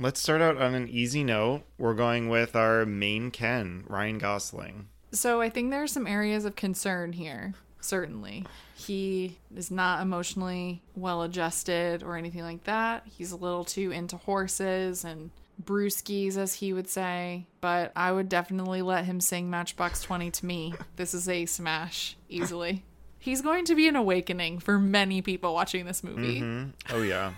Let's 0.00 0.18
start 0.18 0.40
out 0.40 0.56
on 0.56 0.74
an 0.74 0.88
easy 0.88 1.22
note. 1.22 1.62
We're 1.76 1.92
going 1.92 2.30
with 2.30 2.56
our 2.56 2.86
main 2.86 3.30
Ken, 3.30 3.84
Ryan 3.86 4.16
Gosling. 4.16 4.88
So 5.12 5.42
I 5.42 5.50
think 5.50 5.70
there 5.70 5.82
are 5.82 5.86
some 5.86 6.06
areas 6.06 6.46
of 6.46 6.56
concern 6.56 7.12
here. 7.12 7.52
Certainly. 7.82 8.46
He 8.74 9.36
is 9.54 9.70
not 9.70 10.00
emotionally 10.00 10.80
well 10.96 11.22
adjusted 11.22 12.02
or 12.02 12.16
anything 12.16 12.42
like 12.42 12.64
that. 12.64 13.02
He's 13.04 13.30
a 13.32 13.36
little 13.36 13.64
too 13.64 13.90
into 13.90 14.16
horses 14.16 15.04
and 15.04 15.30
brewskis, 15.62 16.38
as 16.38 16.54
he 16.54 16.72
would 16.72 16.88
say. 16.88 17.44
But 17.60 17.92
I 17.94 18.10
would 18.10 18.30
definitely 18.30 18.80
let 18.80 19.04
him 19.04 19.20
sing 19.20 19.50
Matchbox 19.50 20.00
20 20.02 20.30
to 20.30 20.46
me. 20.46 20.74
This 20.96 21.12
is 21.12 21.28
a 21.28 21.44
smash, 21.44 22.16
easily. 22.30 22.84
He's 23.18 23.42
going 23.42 23.66
to 23.66 23.74
be 23.74 23.86
an 23.86 23.96
awakening 23.96 24.60
for 24.60 24.78
many 24.78 25.20
people 25.20 25.52
watching 25.52 25.84
this 25.84 26.02
movie. 26.02 26.38
hmm 26.40 26.68
Oh, 26.88 27.02
yeah. 27.02 27.32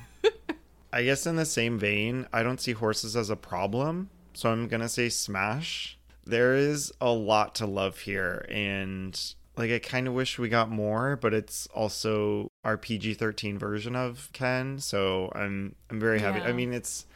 I 0.92 1.04
guess 1.04 1.26
in 1.26 1.36
the 1.36 1.46
same 1.46 1.78
vein, 1.78 2.26
I 2.32 2.42
don't 2.42 2.60
see 2.60 2.72
horses 2.72 3.16
as 3.16 3.30
a 3.30 3.36
problem. 3.36 4.10
So 4.34 4.50
I'm 4.50 4.68
going 4.68 4.80
to 4.80 4.88
say 4.88 5.08
smash. 5.08 5.98
There 6.24 6.54
is 6.54 6.92
a 7.00 7.10
lot 7.10 7.54
to 7.56 7.66
love 7.66 7.98
here. 7.98 8.46
And 8.50 9.18
like, 9.56 9.70
I 9.70 9.78
kind 9.78 10.06
of 10.06 10.14
wish 10.14 10.38
we 10.38 10.48
got 10.48 10.70
more, 10.70 11.16
but 11.16 11.34
it's 11.34 11.66
also 11.68 12.50
our 12.64 12.76
PG 12.76 13.14
13 13.14 13.58
version 13.58 13.96
of 13.96 14.28
Ken. 14.32 14.78
So 14.78 15.32
I'm, 15.34 15.74
I'm 15.90 15.98
very 15.98 16.20
happy. 16.20 16.40
Yeah. 16.40 16.48
I 16.48 16.52
mean, 16.52 16.72
it's, 16.72 17.06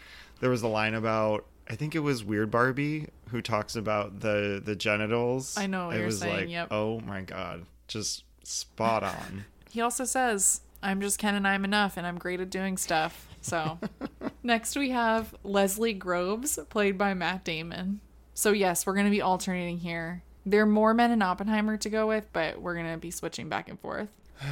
there 0.41 0.51
was 0.51 0.63
a 0.63 0.69
line 0.69 0.95
about, 0.95 1.47
I 1.69 1.75
think 1.75 1.95
it 1.95 2.01
was 2.01 2.25
Weird 2.25 2.51
Barbie 2.51 3.09
who 3.31 3.43
talks 3.43 3.77
about 3.77 4.21
the, 4.21 4.61
the 4.65 4.77
genitals. 4.77 5.57
I 5.57 5.67
know 5.67 5.87
what 5.87 5.97
it 5.97 5.99
you're 5.99 6.07
was 6.07 6.21
saying, 6.21 6.37
like, 6.37 6.49
yep. 6.49 6.69
oh 6.71 7.01
my 7.01 7.23
God, 7.23 7.67
just 7.89 8.25
spot 8.43 9.03
on. 9.03 9.45
He 9.69 9.83
also 9.83 10.07
says, 10.07 10.63
I'm 10.83 11.03
just 11.03 11.19
Ken 11.19 11.35
and 11.35 11.47
I'm 11.47 11.63
enough 11.63 11.99
and 11.99 12.07
I'm 12.07 12.17
great 12.17 12.41
at 12.41 12.49
doing 12.49 12.79
stuff. 12.79 13.29
So, 13.41 13.79
next 14.43 14.77
we 14.77 14.91
have 14.91 15.35
Leslie 15.45 15.93
Groves, 15.93 16.59
played 16.69 16.99
by 16.99 17.15
Matt 17.15 17.45
Damon. 17.45 18.01
So, 18.35 18.53
yes, 18.53 18.87
we're 18.87 18.95
going 18.95 19.07
to 19.07 19.11
be 19.11 19.23
alternating 19.23 19.79
here. 19.79 20.23
There 20.45 20.63
are 20.63 20.67
more 20.67 20.95
men 20.95 21.11
in 21.11 21.23
Oppenheimer 21.23 21.77
to 21.79 21.89
go 21.91 22.07
with, 22.07 22.29
but 22.33 22.61
we're 22.61 22.75
going 22.75 22.93
to 22.93 22.99
be 22.99 23.11
switching 23.11 23.49
back 23.49 23.69
and 23.69 23.79
forth. 23.81 24.09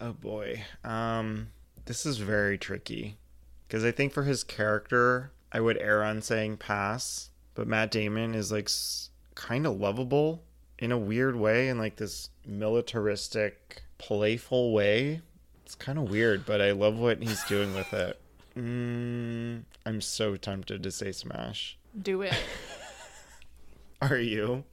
Oh 0.00 0.12
boy. 0.12 0.62
Um 0.84 1.48
this 1.86 2.06
is 2.06 2.18
very 2.18 2.56
tricky 2.56 3.16
because 3.66 3.84
I 3.84 3.90
think 3.90 4.12
for 4.12 4.22
his 4.22 4.44
character, 4.44 5.32
I 5.50 5.58
would 5.58 5.76
err 5.78 6.04
on 6.04 6.22
saying 6.22 6.58
pass, 6.58 7.30
but 7.56 7.66
Matt 7.66 7.90
Damon 7.90 8.36
is 8.36 8.52
like 8.52 8.66
s- 8.66 9.10
kind 9.34 9.66
of 9.66 9.80
lovable 9.80 10.44
in 10.78 10.92
a 10.92 10.98
weird 10.98 11.34
way 11.34 11.68
in 11.68 11.78
like 11.78 11.96
this 11.96 12.30
militaristic, 12.46 13.82
playful 13.98 14.72
way. 14.72 15.20
It's 15.68 15.74
kind 15.74 15.98
of 15.98 16.08
weird, 16.10 16.46
but 16.46 16.62
I 16.62 16.70
love 16.70 16.98
what 16.98 17.22
he's 17.22 17.44
doing 17.44 17.74
with 17.74 17.92
it. 17.92 18.18
Mm, 18.56 19.64
I'm 19.84 20.00
so 20.00 20.34
tempted 20.34 20.82
to 20.82 20.90
say 20.90 21.12
smash. 21.12 21.76
Do 22.00 22.22
it. 22.22 22.32
Are 24.00 24.16
you? 24.16 24.64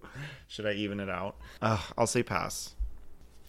Should 0.48 0.66
I 0.66 0.72
even 0.72 1.02
it 1.02 1.10
out? 1.10 1.36
Uh, 1.62 1.82
I'll 1.98 2.08
say 2.08 2.24
pass. 2.24 2.76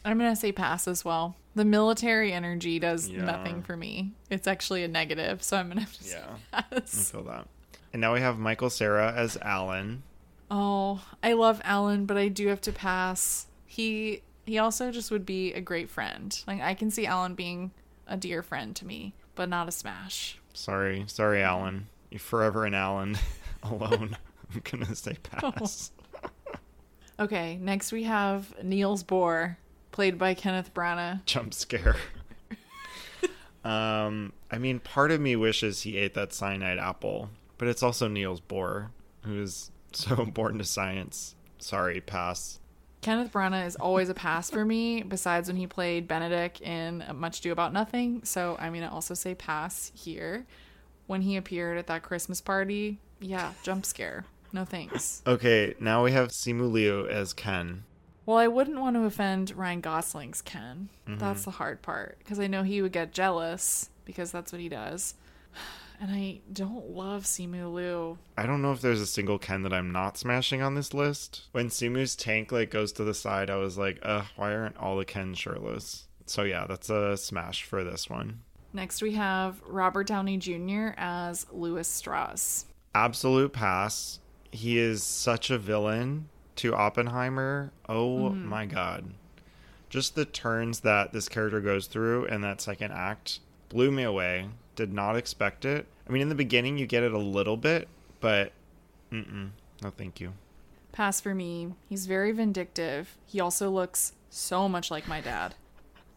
I'm 0.04 0.18
going 0.18 0.32
to 0.32 0.34
say 0.34 0.50
pass 0.50 0.88
as 0.88 1.04
well. 1.04 1.36
The 1.54 1.64
military 1.64 2.32
energy 2.32 2.80
does 2.80 3.08
Yeah. 3.08 3.22
nothing 3.22 3.62
for 3.62 3.76
me. 3.76 4.10
It's 4.28 4.48
actually 4.48 4.82
a 4.82 4.88
negative, 4.88 5.40
so 5.44 5.56
I'm 5.56 5.66
going 5.66 5.76
to 5.76 5.82
have 5.84 5.96
to 5.98 6.02
say 6.02 6.18
Yeah. 6.52 6.62
I 6.72 6.80
feel 6.80 7.22
that. 7.22 7.46
And 7.92 8.00
now 8.00 8.12
we 8.12 8.18
have 8.22 8.40
Michael 8.40 8.70
Cera 8.70 9.12
as 9.12 9.36
Alan. 9.36 10.02
Oh, 10.50 11.00
I 11.22 11.34
love 11.34 11.60
Alan, 11.62 12.06
but 12.06 12.16
I 12.16 12.26
do 12.26 12.48
have 12.48 12.60
to 12.62 12.72
pass. 12.72 13.46
He 13.66 14.22
he 14.46 14.58
also 14.58 14.90
just 14.90 15.10
would 15.10 15.26
be 15.26 15.52
a 15.52 15.60
great 15.60 15.90
friend. 15.90 16.42
Like 16.46 16.60
I 16.62 16.74
can 16.74 16.90
see 16.90 17.06
Alan 17.06 17.34
being 17.34 17.72
a 18.06 18.16
dear 18.16 18.42
friend 18.42 18.74
to 18.76 18.86
me, 18.86 19.12
but 19.34 19.48
not 19.48 19.68
a 19.68 19.72
smash. 19.72 20.38
Sorry, 20.54 21.04
sorry, 21.08 21.42
Alan. 21.42 21.88
You're 22.10 22.20
forever 22.20 22.64
an 22.64 22.74
Alan 22.74 23.18
alone. 23.62 24.16
I'm 24.54 24.62
gonna 24.64 24.94
say 24.94 25.16
pass. 25.22 25.90
Okay, 27.18 27.56
next 27.62 27.92
we 27.92 28.02
have 28.02 28.54
Niels 28.62 29.02
Bohr, 29.02 29.56
played 29.90 30.18
by 30.18 30.34
Kenneth 30.34 30.74
Branagh. 30.74 31.24
Jump 31.24 31.54
scare. 31.54 31.96
um, 33.64 34.34
I 34.50 34.58
mean, 34.58 34.80
part 34.80 35.10
of 35.10 35.18
me 35.18 35.34
wishes 35.34 35.80
he 35.80 35.96
ate 35.96 36.12
that 36.12 36.34
cyanide 36.34 36.78
apple, 36.78 37.30
but 37.56 37.68
it's 37.68 37.82
also 37.82 38.06
Niels 38.06 38.42
Bohr, 38.42 38.90
who 39.22 39.40
is 39.40 39.70
so 39.92 40.20
important 40.22 40.60
to 40.60 40.68
science. 40.68 41.34
Sorry, 41.58 42.02
pass. 42.02 42.60
Kenneth 43.06 43.32
Branagh 43.32 43.68
is 43.68 43.76
always 43.76 44.08
a 44.08 44.14
pass 44.14 44.50
for 44.50 44.64
me, 44.64 45.04
besides 45.04 45.46
when 45.46 45.56
he 45.56 45.68
played 45.68 46.08
Benedict 46.08 46.60
in 46.60 47.04
Much 47.14 47.38
Ado 47.38 47.52
About 47.52 47.72
Nothing. 47.72 48.24
So 48.24 48.56
I'm 48.58 48.72
going 48.72 48.82
to 48.82 48.90
also 48.90 49.14
say 49.14 49.36
pass 49.36 49.92
here. 49.94 50.44
When 51.06 51.20
he 51.20 51.36
appeared 51.36 51.78
at 51.78 51.86
that 51.86 52.02
Christmas 52.02 52.40
party, 52.40 52.98
yeah, 53.20 53.52
jump 53.62 53.86
scare. 53.86 54.24
No 54.52 54.64
thanks. 54.64 55.22
Okay, 55.24 55.76
now 55.78 56.02
we 56.02 56.10
have 56.10 56.30
Simu 56.30 56.68
Liu 56.68 57.06
as 57.06 57.32
Ken. 57.32 57.84
Well, 58.26 58.38
I 58.38 58.48
wouldn't 58.48 58.80
want 58.80 58.96
to 58.96 59.04
offend 59.04 59.56
Ryan 59.56 59.82
Gosling's 59.82 60.42
Ken. 60.42 60.88
Mm-hmm. 61.06 61.18
That's 61.18 61.44
the 61.44 61.52
hard 61.52 61.82
part 61.82 62.18
because 62.18 62.40
I 62.40 62.48
know 62.48 62.64
he 62.64 62.82
would 62.82 62.90
get 62.90 63.12
jealous 63.12 63.88
because 64.04 64.32
that's 64.32 64.50
what 64.50 64.60
he 64.60 64.68
does. 64.68 65.14
And 66.00 66.10
I 66.10 66.40
don't 66.52 66.90
love 66.90 67.24
Simu 67.24 67.72
Liu. 67.72 68.18
I 68.36 68.44
don't 68.44 68.60
know 68.60 68.72
if 68.72 68.82
there's 68.82 69.00
a 69.00 69.06
single 69.06 69.38
Ken 69.38 69.62
that 69.62 69.72
I'm 69.72 69.92
not 69.92 70.18
smashing 70.18 70.60
on 70.62 70.74
this 70.74 70.92
list. 70.92 71.42
When 71.52 71.68
Simu's 71.68 72.14
tank 72.14 72.52
like 72.52 72.70
goes 72.70 72.92
to 72.92 73.04
the 73.04 73.14
side, 73.14 73.48
I 73.50 73.56
was 73.56 73.78
like, 73.78 73.98
uh, 74.02 74.24
why 74.36 74.54
aren't 74.54 74.76
all 74.76 74.96
the 74.96 75.04
Kens 75.04 75.38
shirtless? 75.38 76.06
So 76.26 76.42
yeah, 76.42 76.66
that's 76.66 76.90
a 76.90 77.16
smash 77.16 77.64
for 77.64 77.82
this 77.82 78.10
one. 78.10 78.40
Next, 78.72 79.00
we 79.00 79.12
have 79.12 79.62
Robert 79.66 80.06
Downey 80.06 80.36
Jr. 80.36 80.88
as 80.98 81.46
Lewis 81.50 81.88
Strauss. 81.88 82.66
Absolute 82.94 83.52
pass. 83.52 84.20
He 84.50 84.78
is 84.78 85.02
such 85.02 85.50
a 85.50 85.58
villain 85.58 86.28
to 86.56 86.74
Oppenheimer. 86.74 87.72
Oh 87.88 88.30
my 88.30 88.66
god. 88.66 89.04
Just 89.88 90.14
the 90.14 90.24
turns 90.24 90.80
that 90.80 91.12
this 91.12 91.28
character 91.28 91.60
goes 91.60 91.86
through 91.86 92.26
in 92.26 92.40
that 92.42 92.60
second 92.60 92.92
act 92.92 93.38
blew 93.68 93.90
me 93.90 94.02
away. 94.02 94.48
Did 94.76 94.92
not 94.92 95.16
expect 95.16 95.64
it. 95.64 95.86
I 96.08 96.12
mean, 96.12 96.22
in 96.22 96.28
the 96.28 96.34
beginning, 96.34 96.78
you 96.78 96.86
get 96.86 97.02
it 97.02 97.12
a 97.12 97.18
little 97.18 97.56
bit, 97.56 97.88
but 98.20 98.52
mm-mm. 99.10 99.50
No, 99.82 99.90
thank 99.90 100.20
you. 100.20 100.32
Pass 100.92 101.20
for 101.20 101.34
me. 101.34 101.74
He's 101.88 102.06
very 102.06 102.32
vindictive. 102.32 103.16
He 103.26 103.40
also 103.40 103.70
looks 103.70 104.12
so 104.30 104.68
much 104.68 104.90
like 104.90 105.06
my 105.06 105.20
dad. 105.20 105.54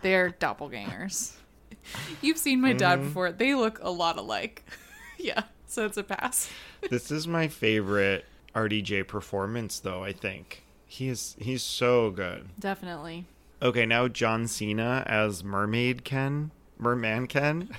They're 0.02 0.30
doppelgangers. 0.30 1.36
You've 2.22 2.38
seen 2.38 2.62
my 2.62 2.74
dad 2.74 3.00
mm-hmm. 3.00 3.08
before. 3.08 3.32
They 3.32 3.56
look 3.56 3.80
a 3.82 3.90
lot 3.90 4.18
alike. 4.18 4.64
yeah, 5.18 5.44
so 5.68 5.86
it's 5.86 5.98
a 5.98 6.04
pass. 6.04 6.50
this 6.90 7.12
is 7.12 7.28
my 7.28 7.48
favorite 7.48 8.26
RDJ 8.56 9.08
performance, 9.08 9.80
though. 9.80 10.04
I 10.04 10.14
think 10.14 10.64
he 10.86 11.10
is 11.10 11.36
he's 11.40 11.64
so 11.64 12.12
good. 12.12 12.50
Definitely. 12.58 13.26
Okay, 13.62 13.86
now 13.86 14.08
John 14.08 14.48
Cena 14.48 15.04
as 15.06 15.44
Mermaid 15.44 16.06
Ken, 16.06 16.52
Merman 16.78 17.28
Ken. 17.28 17.70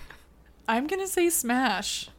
I'm 0.70 0.86
gonna 0.86 1.08
say 1.08 1.28
smash. 1.30 2.08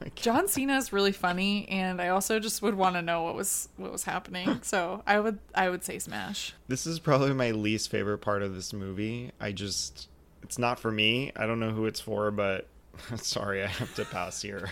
Oh. 0.00 0.06
John 0.14 0.46
Cena 0.46 0.76
is 0.76 0.92
really 0.92 1.10
funny, 1.10 1.68
and 1.68 2.00
I 2.00 2.08
also 2.08 2.38
just 2.38 2.62
would 2.62 2.76
want 2.76 2.94
to 2.94 3.02
know 3.02 3.24
what 3.24 3.34
was 3.34 3.68
what 3.76 3.90
was 3.90 4.04
happening. 4.04 4.60
So 4.62 5.02
I 5.08 5.18
would 5.18 5.40
I 5.56 5.68
would 5.70 5.82
say 5.82 5.98
smash. 5.98 6.54
This 6.68 6.86
is 6.86 7.00
probably 7.00 7.34
my 7.34 7.50
least 7.50 7.90
favorite 7.90 8.18
part 8.18 8.42
of 8.42 8.54
this 8.54 8.72
movie. 8.72 9.32
I 9.40 9.50
just 9.50 10.08
it's 10.44 10.56
not 10.56 10.78
for 10.78 10.92
me. 10.92 11.32
I 11.34 11.46
don't 11.46 11.58
know 11.58 11.70
who 11.70 11.86
it's 11.86 11.98
for, 11.98 12.30
but 12.30 12.68
sorry, 13.16 13.64
I 13.64 13.66
have 13.66 13.92
to 13.96 14.04
pass 14.04 14.40
here. 14.40 14.70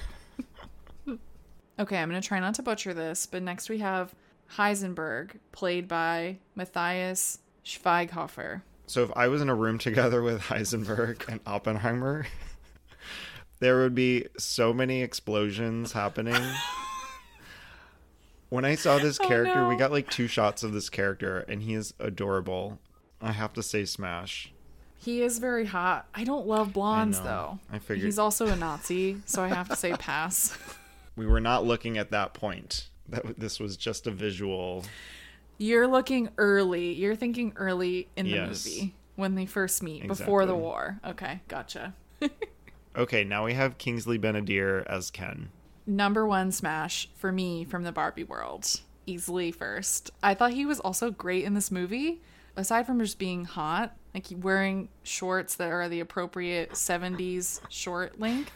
Okay, 1.78 1.98
I'm 1.98 2.08
gonna 2.08 2.20
try 2.20 2.38
not 2.38 2.54
to 2.54 2.62
butcher 2.62 2.94
this, 2.94 3.26
but 3.26 3.42
next 3.42 3.68
we 3.68 3.78
have 3.78 4.14
Heisenberg, 4.56 5.32
played 5.50 5.88
by 5.88 6.38
Matthias 6.54 7.40
Schweighöfer. 7.64 8.62
So 8.86 9.02
if 9.02 9.10
I 9.16 9.26
was 9.26 9.42
in 9.42 9.48
a 9.48 9.54
room 9.56 9.78
together 9.78 10.22
with 10.22 10.40
Heisenberg 10.40 11.28
and 11.28 11.40
Oppenheimer, 11.46 12.26
there 13.60 13.78
would 13.78 13.94
be 13.94 14.26
so 14.38 14.72
many 14.72 15.02
explosions 15.02 15.92
happening. 15.92 16.42
when 18.48 18.64
I 18.64 18.74
saw 18.74 18.98
this 18.98 19.18
Oh, 19.22 19.28
character, 19.28 19.68
we 19.68 19.76
got 19.76 19.92
like 19.92 20.10
two 20.10 20.26
shots 20.26 20.62
of 20.62 20.72
this 20.72 20.88
character, 20.90 21.40
and 21.48 21.62
he 21.62 21.74
is 21.74 21.94
adorable. 22.00 22.78
I 23.22 23.32
have 23.32 23.52
to 23.54 23.62
say, 23.62 23.84
smash. 23.84 24.52
He 24.96 25.22
is 25.22 25.38
very 25.38 25.66
hot. 25.66 26.06
I 26.14 26.24
don't 26.24 26.46
love 26.46 26.72
blondes 26.72 27.18
know. 27.20 27.24
though. 27.24 27.58
I 27.72 27.78
figured- 27.78 28.04
he's 28.06 28.18
also 28.18 28.46
a 28.46 28.56
Nazi, 28.56 29.18
so 29.24 29.42
I 29.42 29.48
have 29.48 29.68
to 29.68 29.76
say 29.76 29.92
pass. 29.92 30.56
We 31.16 31.26
were 31.26 31.40
not 31.40 31.66
looking 31.66 31.98
at 31.98 32.12
that 32.12 32.32
point. 32.32 32.88
That 33.08 33.38
this 33.38 33.60
was 33.60 33.76
just 33.76 34.06
a 34.06 34.10
visual. 34.10 34.84
You're 35.58 35.88
looking 35.88 36.30
early. 36.38 36.94
You're 36.94 37.16
thinking 37.16 37.52
early 37.56 38.08
in 38.16 38.24
the 38.26 38.32
Yes. 38.32 38.64
movie 38.64 38.94
when 39.16 39.34
they 39.34 39.44
first 39.44 39.82
meet 39.82 40.06
before 40.06 40.46
the 40.46 40.54
war. 40.54 40.98
Okay, 41.04 41.40
gotcha. 41.48 41.94
Okay, 42.96 43.24
now 43.24 43.44
we 43.44 43.54
have 43.54 43.78
Kingsley 43.78 44.18
Ben-Adir 44.18 44.84
as 44.86 45.10
Ken. 45.10 45.50
Number 45.86 46.26
one 46.26 46.52
smash 46.52 47.08
for 47.16 47.32
me 47.32 47.64
from 47.64 47.84
the 47.84 47.92
Barbie 47.92 48.24
world. 48.24 48.80
Easily 49.06 49.52
first. 49.52 50.10
I 50.22 50.34
thought 50.34 50.52
he 50.52 50.66
was 50.66 50.80
also 50.80 51.10
great 51.10 51.44
in 51.44 51.54
this 51.54 51.70
movie. 51.70 52.20
Aside 52.56 52.86
from 52.86 52.98
just 52.98 53.18
being 53.18 53.44
hot, 53.44 53.96
like 54.12 54.26
wearing 54.36 54.88
shorts 55.02 55.54
that 55.56 55.70
are 55.72 55.88
the 55.88 56.00
appropriate 56.00 56.72
70s 56.72 57.60
short 57.68 58.20
length. 58.20 58.52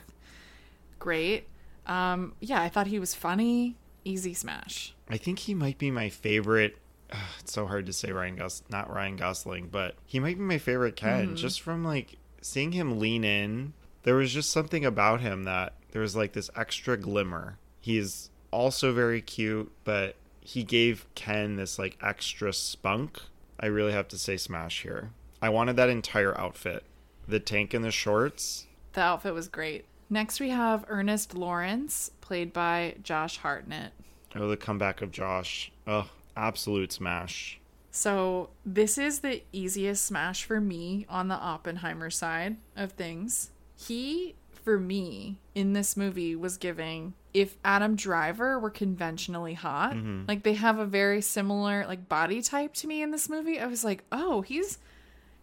Great. 0.99 1.49
Um, 1.87 2.35
yeah, 2.41 2.61
I 2.61 2.69
thought 2.69 2.89
he 2.89 2.99
was 2.99 3.15
funny. 3.15 3.77
Easy 4.05 4.35
smash. 4.35 4.95
I 5.09 5.17
think 5.17 5.41
he 5.41 5.55
might 5.55 5.79
be 5.79 5.91
my 5.91 6.09
favorite. 6.09 6.77
It's 7.41 7.53
so 7.53 7.67
hard 7.67 7.87
to 7.87 7.93
say 7.93 8.11
Ryan 8.11 8.37
Gos, 8.37 8.63
not 8.71 8.93
Ryan 8.93 9.17
Gosling, 9.17 9.69
but 9.69 9.95
he 10.07 10.19
might 10.19 10.37
be 10.37 10.43
my 10.43 10.59
favorite 10.59 10.97
Ken. 10.97 11.37
Just 11.37 11.61
from 11.61 11.85
like 11.85 12.17
seeing 12.41 12.73
him 12.73 12.99
lean 12.99 13.23
in, 13.23 13.75
there 14.05 14.15
was 14.15 14.33
just 14.33 14.51
something 14.51 14.85
about 14.85 15.21
him 15.21 15.45
that 15.45 15.75
there 15.91 16.03
was 16.03 16.15
like 16.15 16.33
this 16.33 16.51
extra 16.57 16.97
glimmer. 16.97 17.59
He's 17.81 18.31
also 18.51 18.93
very 18.93 19.21
cute, 19.21 19.73
but 19.83 20.15
he 20.41 20.63
gave 20.63 21.07
Ken 21.15 21.57
this 21.57 21.79
like 21.79 21.99
extra 22.03 22.53
spunk. 22.53 23.21
I 23.59 23.67
really 23.67 23.93
have 23.93 24.09
to 24.09 24.19
say 24.19 24.37
smash 24.37 24.83
here. 24.83 25.11
I 25.43 25.49
wanted 25.49 25.77
that 25.77 25.89
entire 25.89 26.39
outfit, 26.39 26.85
the 27.27 27.41
tank 27.41 27.75
and 27.75 27.85
the 27.85 27.91
shorts. 27.91 28.67
The 28.93 29.01
outfit 29.01 29.35
was 29.35 29.49
great. 29.49 29.87
Next, 30.11 30.39
we 30.39 30.51
have 30.51 30.85
Ernest 30.89 31.35
Lawrence, 31.35 32.11
played 32.21 32.53
by 32.53 32.97
Josh 33.03 33.39
Hartnett. 33.39 33.93
Oh, 34.37 34.49
the 34.49 34.57
comeback 34.57 35.01
of 35.03 35.11
Josh. 35.11 35.73
Oh, 35.87 36.09
absolute 36.37 36.93
smash. 36.93 37.59
So, 37.91 38.51
this 38.67 38.99
is 38.99 39.21
the 39.21 39.43
easiest 39.53 40.05
smash 40.05 40.45
for 40.45 40.61
me 40.61 41.07
on 41.09 41.29
the 41.29 41.37
Oppenheimer 41.37 42.11
side 42.11 42.57
of 42.77 42.93
things. 42.93 43.51
He, 43.87 44.35
for 44.65 44.79
me, 44.79 45.39
in 45.55 45.73
this 45.73 45.97
movie 45.97 46.35
was 46.37 46.57
giving 46.57 47.15
if 47.35 47.57
Adam 47.65 47.97
Driver 47.97 48.59
were 48.61 48.71
conventionally 48.71 49.55
hot, 49.55 49.95
mm-hmm. 49.95 50.23
like 50.29 50.45
they 50.45 50.55
have 50.55 50.79
a 50.79 50.87
very 50.87 51.21
similar 51.21 51.85
like 51.87 52.09
body 52.09 52.41
type 52.41 52.73
to 52.75 52.87
me 52.87 53.03
in 53.03 53.11
this 53.11 53.29
movie. 53.29 53.59
I 53.59 53.67
was 53.67 53.85
like, 53.85 54.05
"Oh, 54.13 54.43
he's 54.43 54.79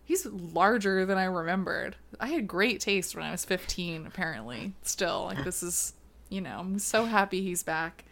he's 0.05 0.25
larger 0.25 1.05
than 1.05 1.17
I 1.17 1.25
remembered." 1.25 1.97
I 2.19 2.27
had 2.27 2.47
great 2.47 2.79
taste 2.79 3.15
when 3.15 3.25
I 3.25 3.31
was 3.31 3.43
15 3.43 4.07
apparently. 4.07 4.73
Still, 4.83 5.25
like 5.25 5.43
this 5.43 5.61
is, 5.61 5.93
you 6.29 6.39
know, 6.39 6.59
I'm 6.59 6.79
so 6.79 7.05
happy 7.05 7.41
he's 7.41 7.61
back. 7.61 8.05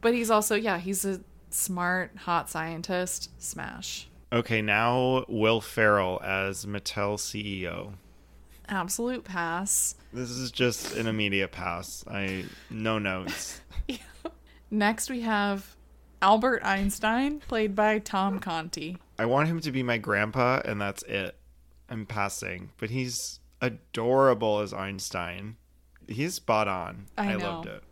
But 0.00 0.14
he's 0.14 0.30
also, 0.30 0.54
yeah, 0.54 0.78
he's 0.78 1.04
a 1.04 1.20
smart, 1.50 2.12
hot 2.16 2.48
scientist. 2.48 3.30
Smash. 3.38 4.08
Okay, 4.32 4.62
now 4.62 5.24
Will 5.28 5.60
Ferrell 5.60 6.20
as 6.22 6.66
Mattel 6.66 7.16
CEO. 7.18 7.94
Absolute 8.68 9.24
pass. 9.24 9.94
This 10.12 10.30
is 10.30 10.50
just 10.50 10.96
an 10.96 11.06
immediate 11.06 11.52
pass. 11.52 12.04
I 12.10 12.44
no 12.70 12.98
notes. 12.98 13.60
Next, 14.70 15.08
we 15.08 15.22
have 15.22 15.76
Albert 16.20 16.62
Einstein, 16.64 17.40
played 17.40 17.74
by 17.74 17.98
Tom 17.98 18.38
Conti. 18.38 18.98
I 19.18 19.26
want 19.26 19.48
him 19.48 19.60
to 19.60 19.72
be 19.72 19.82
my 19.82 19.98
grandpa, 19.98 20.60
and 20.64 20.80
that's 20.80 21.02
it. 21.04 21.36
I'm 21.88 22.06
passing, 22.06 22.70
but 22.78 22.90
he's 22.90 23.40
adorable 23.60 24.60
as 24.60 24.72
Einstein. 24.72 25.56
He's 26.06 26.34
spot 26.34 26.68
on. 26.68 27.06
I 27.16 27.32
I, 27.32 27.36
loved 27.36 27.66
it. 27.66 27.82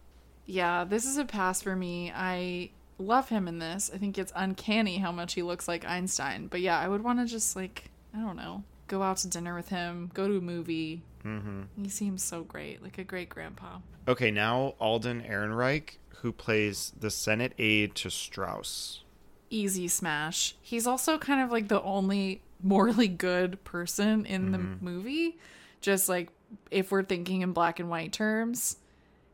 Yeah, 0.44 0.84
this 0.84 1.06
is 1.06 1.16
a 1.16 1.24
pass 1.24 1.62
for 1.62 1.74
me. 1.74 2.12
I 2.14 2.70
love 2.98 3.28
him 3.28 3.48
in 3.48 3.58
this. 3.58 3.90
I 3.92 3.98
think 3.98 4.18
it's 4.18 4.32
uncanny 4.36 4.98
how 4.98 5.12
much 5.12 5.34
he 5.34 5.42
looks 5.42 5.66
like 5.66 5.86
Einstein. 5.86 6.48
But 6.48 6.60
yeah, 6.60 6.78
I 6.78 6.88
would 6.88 7.02
want 7.02 7.18
to 7.20 7.26
just, 7.26 7.56
like, 7.56 7.90
I 8.14 8.20
don't 8.20 8.36
know, 8.36 8.62
go 8.88 9.02
out 9.02 9.18
to 9.18 9.28
dinner 9.28 9.54
with 9.54 9.68
him, 9.68 10.10
go 10.14 10.28
to 10.28 10.38
a 10.38 10.40
movie. 10.40 11.02
Mm-hmm. 11.24 11.82
He 11.82 11.88
seems 11.88 12.22
so 12.22 12.42
great, 12.42 12.82
like 12.82 12.98
a 12.98 13.04
great 13.04 13.28
grandpa. 13.28 13.78
Okay, 14.08 14.30
now 14.30 14.74
Alden 14.78 15.22
Ehrenreich, 15.22 15.96
who 16.20 16.32
plays 16.32 16.92
the 16.98 17.10
Senate 17.10 17.52
aide 17.58 17.94
to 17.96 18.10
Strauss. 18.10 19.02
Easy 19.50 19.88
smash. 19.88 20.56
He's 20.60 20.86
also 20.86 21.18
kind 21.18 21.42
of 21.42 21.50
like 21.50 21.68
the 21.68 21.82
only 21.82 22.42
morally 22.62 23.08
good 23.08 23.62
person 23.64 24.26
in 24.26 24.52
the 24.52 24.58
movie. 24.58 25.38
Just 25.80 26.08
like 26.08 26.30
if 26.70 26.90
we're 26.90 27.02
thinking 27.02 27.42
in 27.42 27.52
black 27.52 27.80
and 27.80 27.88
white 27.88 28.12
terms. 28.12 28.76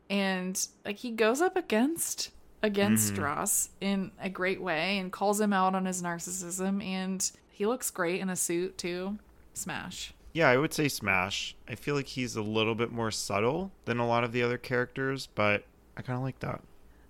And 0.09 0.67
like 0.85 0.97
he 0.97 1.11
goes 1.11 1.41
up 1.41 1.55
against 1.55 2.31
against 2.61 3.07
Strauss 3.09 3.69
in 3.81 4.11
a 4.21 4.29
great 4.29 4.61
way 4.61 4.97
and 4.99 5.11
calls 5.11 5.39
him 5.39 5.51
out 5.51 5.75
on 5.75 5.85
his 5.85 6.01
narcissism 6.01 6.83
and 6.83 7.31
he 7.51 7.65
looks 7.65 7.91
great 7.91 8.21
in 8.21 8.29
a 8.29 8.35
suit 8.35 8.77
too. 8.77 9.17
Smash. 9.53 10.13
Yeah, 10.33 10.49
I 10.49 10.57
would 10.57 10.73
say 10.73 10.87
Smash. 10.87 11.55
I 11.67 11.75
feel 11.75 11.95
like 11.95 12.07
he's 12.07 12.35
a 12.35 12.41
little 12.41 12.73
bit 12.75 12.91
more 12.91 13.11
subtle 13.11 13.71
than 13.85 13.99
a 13.99 14.07
lot 14.07 14.23
of 14.23 14.31
the 14.31 14.41
other 14.43 14.57
characters, 14.57 15.27
but 15.35 15.63
I 15.95 16.01
kind 16.01 16.17
of 16.17 16.23
like 16.23 16.39
that. 16.39 16.61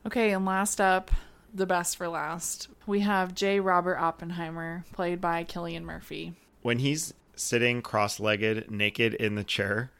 Okay, 0.05 0.31
and 0.31 0.45
last 0.45 0.81
up, 0.81 1.09
the 1.53 1.65
best 1.65 1.95
for 1.95 2.09
last. 2.09 2.67
We 2.85 2.99
have 3.01 3.33
J. 3.33 3.59
Robert 3.61 3.97
Oppenheimer, 3.97 4.83
played 4.91 5.21
by 5.21 5.45
Cillian 5.45 5.83
Murphy. 5.83 6.33
When 6.61 6.79
he's 6.79 7.13
sitting 7.35 7.81
cross 7.81 8.19
legged, 8.19 8.69
naked 8.69 9.13
in 9.13 9.35
the 9.35 9.43
chair, 9.45 9.91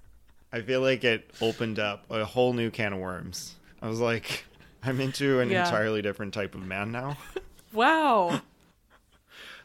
I 0.52 0.60
feel 0.60 0.80
like 0.80 1.02
it 1.02 1.30
opened 1.40 1.80
up 1.80 2.04
a 2.10 2.24
whole 2.24 2.52
new 2.52 2.70
can 2.70 2.92
of 2.92 3.00
worms. 3.00 3.56
I 3.82 3.88
was 3.88 3.98
like, 4.00 4.44
I'm 4.84 5.00
into 5.00 5.40
an 5.40 5.50
Yeah. 5.50 5.64
entirely 5.64 6.00
different 6.02 6.32
type 6.34 6.54
of 6.54 6.64
man 6.64 6.92
now. 6.92 7.16
Wow. 7.72 8.40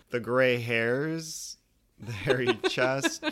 the 0.09 0.19
gray 0.19 0.59
hairs, 0.59 1.55
hairy 2.23 2.57
chest. 2.69 3.23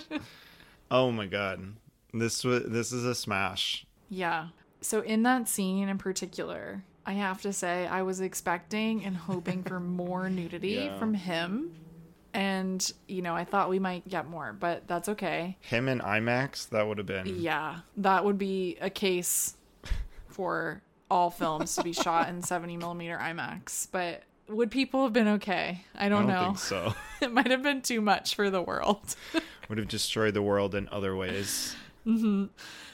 Oh 0.89 1.11
my 1.11 1.26
god. 1.26 1.76
This 2.14 2.43
was 2.43 2.64
this 2.65 2.91
is 2.91 3.06
a 3.06 3.15
smash. 3.15 3.85
yeah. 4.10 4.48
So 4.84 5.02
in 5.02 5.22
that 5.23 5.48
scene 5.48 5.88
in 5.89 5.98
particular, 5.99 6.84
I 7.06 7.14
have 7.14 7.41
to 7.43 7.53
say 7.53 7.85
I 7.85 8.02
was 8.02 8.19
expecting 8.19 9.06
and 9.06 9.15
hoping 9.15 9.61
for 9.64 9.80
more 9.80 10.27
nudity 10.30 10.69
Yeah. 10.69 10.98
from 10.98 11.14
him. 11.14 11.76
And, 12.34 12.91
you 13.07 13.22
know, 13.22 13.35
I 13.35 13.43
thought 13.43 13.69
we 13.69 13.77
might 13.77 14.07
get 14.07 14.26
more, 14.27 14.53
but 14.53 14.88
that's 14.88 15.10
okay. 15.10 15.57
Him 15.61 15.88
in 15.89 15.99
IMAX, 15.99 16.69
that 16.69 16.88
would 16.88 16.98
have 16.98 17.06
been 17.06 17.41
Yeah, 17.41 17.81
that 17.98 18.23
would 18.26 18.38
be 18.38 18.77
a 18.81 18.89
case 18.89 19.56
for 20.30 20.81
all 21.11 21.30
films 21.30 21.76
to 21.76 21.84
be 21.84 21.91
shot 21.93 22.30
in 22.30 22.41
70 22.41 22.77
millimeter 22.77 23.18
IMAX. 23.18 23.88
But 23.91 24.23
would 24.52 24.72
people 24.72 25.03
have 25.03 25.14
been 25.14 25.28
okay? 25.28 25.84
I 25.95 26.10
don't, 26.10 26.30
I 26.30 26.34
don't 26.34 26.41
know. 26.41 26.45
think 26.45 26.60
so. 26.60 26.94
It 27.22 27.32
might 27.32 27.52
have 27.52 27.61
been 27.61 27.82
too 27.84 28.02
much 28.02 28.34
for 28.34 28.49
the 28.49 28.64
world. 28.64 29.15
would 29.69 29.78
have 29.78 29.88
destroyed 29.88 30.34
the 30.34 30.41
world 30.41 30.73
in 30.73 30.90
other 30.90 31.15
ways. 31.15 31.76
Mm-hmm. 32.06 32.45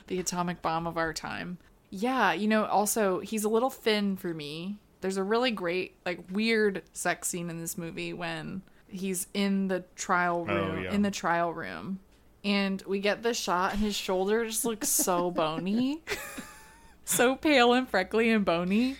the 0.07 0.19
atomic 0.19 0.61
bomb 0.61 0.85
of 0.85 0.97
our 0.97 1.13
time. 1.13 1.57
Yeah, 1.89 2.33
you 2.33 2.49
know, 2.49 2.65
also, 2.65 3.19
he's 3.19 3.45
a 3.45 3.49
little 3.49 3.69
thin 3.69 4.17
for 4.17 4.33
me. 4.33 4.77
There's 4.99 5.15
a 5.15 5.23
really 5.23 5.51
great, 5.51 5.95
like, 6.05 6.19
weird 6.29 6.83
sex 6.91 7.29
scene 7.29 7.49
in 7.49 7.61
this 7.61 7.77
movie 7.77 8.11
when 8.11 8.63
he's 8.87 9.27
in 9.33 9.69
the 9.69 9.85
trial 9.95 10.45
room. 10.45 10.57
Oh, 10.57 10.73
room, 10.73 10.83
yeah. 10.83 10.93
in 10.93 11.01
the 11.01 11.11
trial 11.11 11.53
room. 11.53 11.99
And 12.43 12.81
we 12.85 12.99
get 12.99 13.23
the 13.23 13.33
shot, 13.33 13.73
and 13.73 13.81
his 13.81 13.95
shoulder 13.95 14.45
just 14.45 14.65
looks 14.65 14.89
so 14.89 15.31
bony. 15.31 16.01
so 17.05 17.35
pale 17.35 17.73
and 17.73 17.87
freckly 17.87 18.29
and 18.29 18.43
bony. 18.43 18.97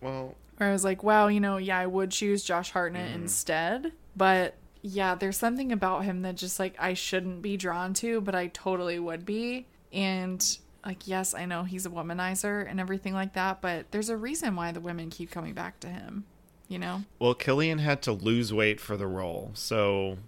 Well, 0.00 0.34
Where 0.58 0.68
I 0.68 0.72
was 0.72 0.84
like, 0.84 1.02
wow, 1.02 1.28
you 1.28 1.40
know, 1.40 1.56
yeah, 1.56 1.78
I 1.78 1.86
would 1.86 2.10
choose 2.10 2.42
Josh 2.42 2.72
Hartnett 2.72 3.14
instead. 3.14 3.92
But 4.16 4.54
yeah, 4.82 5.14
there's 5.14 5.36
something 5.36 5.72
about 5.72 6.04
him 6.04 6.22
that 6.22 6.36
just 6.36 6.58
like 6.58 6.74
I 6.78 6.94
shouldn't 6.94 7.42
be 7.42 7.56
drawn 7.56 7.94
to, 7.94 8.20
but 8.20 8.34
I 8.34 8.48
totally 8.48 8.98
would 8.98 9.24
be. 9.24 9.66
And 9.92 10.44
like, 10.84 11.06
yes, 11.06 11.34
I 11.34 11.44
know 11.44 11.62
he's 11.62 11.86
a 11.86 11.90
womanizer 11.90 12.68
and 12.68 12.80
everything 12.80 13.14
like 13.14 13.34
that, 13.34 13.60
but 13.60 13.90
there's 13.90 14.08
a 14.08 14.16
reason 14.16 14.56
why 14.56 14.72
the 14.72 14.80
women 14.80 15.10
keep 15.10 15.30
coming 15.30 15.54
back 15.54 15.80
to 15.80 15.88
him, 15.88 16.24
you 16.68 16.78
know? 16.78 17.02
well, 17.18 17.34
Cillian 17.34 17.80
had 17.80 18.02
to 18.02 18.12
lose 18.12 18.52
weight 18.52 18.80
for 18.80 18.96
the 18.96 19.06
role. 19.06 19.50
So, 19.54 20.18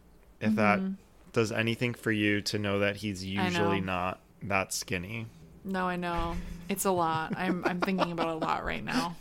if 0.40 0.54
that 0.56 0.80
does 1.32 1.52
anything 1.52 1.94
for 1.94 2.12
you 2.12 2.40
to 2.42 2.58
know 2.58 2.78
that 2.80 2.96
he's 2.96 3.24
Mm-hmm. 3.24 3.44
Usually 3.44 3.80
not 3.80 4.20
that 4.42 4.72
skinny. 4.72 5.26
No, 5.64 5.86
I 5.86 5.96
know. 5.96 6.36
It's 6.68 6.86
a 6.86 6.90
lot. 6.90 7.34
I'm 7.36 7.64
I'm 7.66 7.80
thinking 7.80 8.12
about 8.12 8.28
a 8.28 8.34
lot 8.34 8.64
right 8.64 8.82
now 8.82 9.16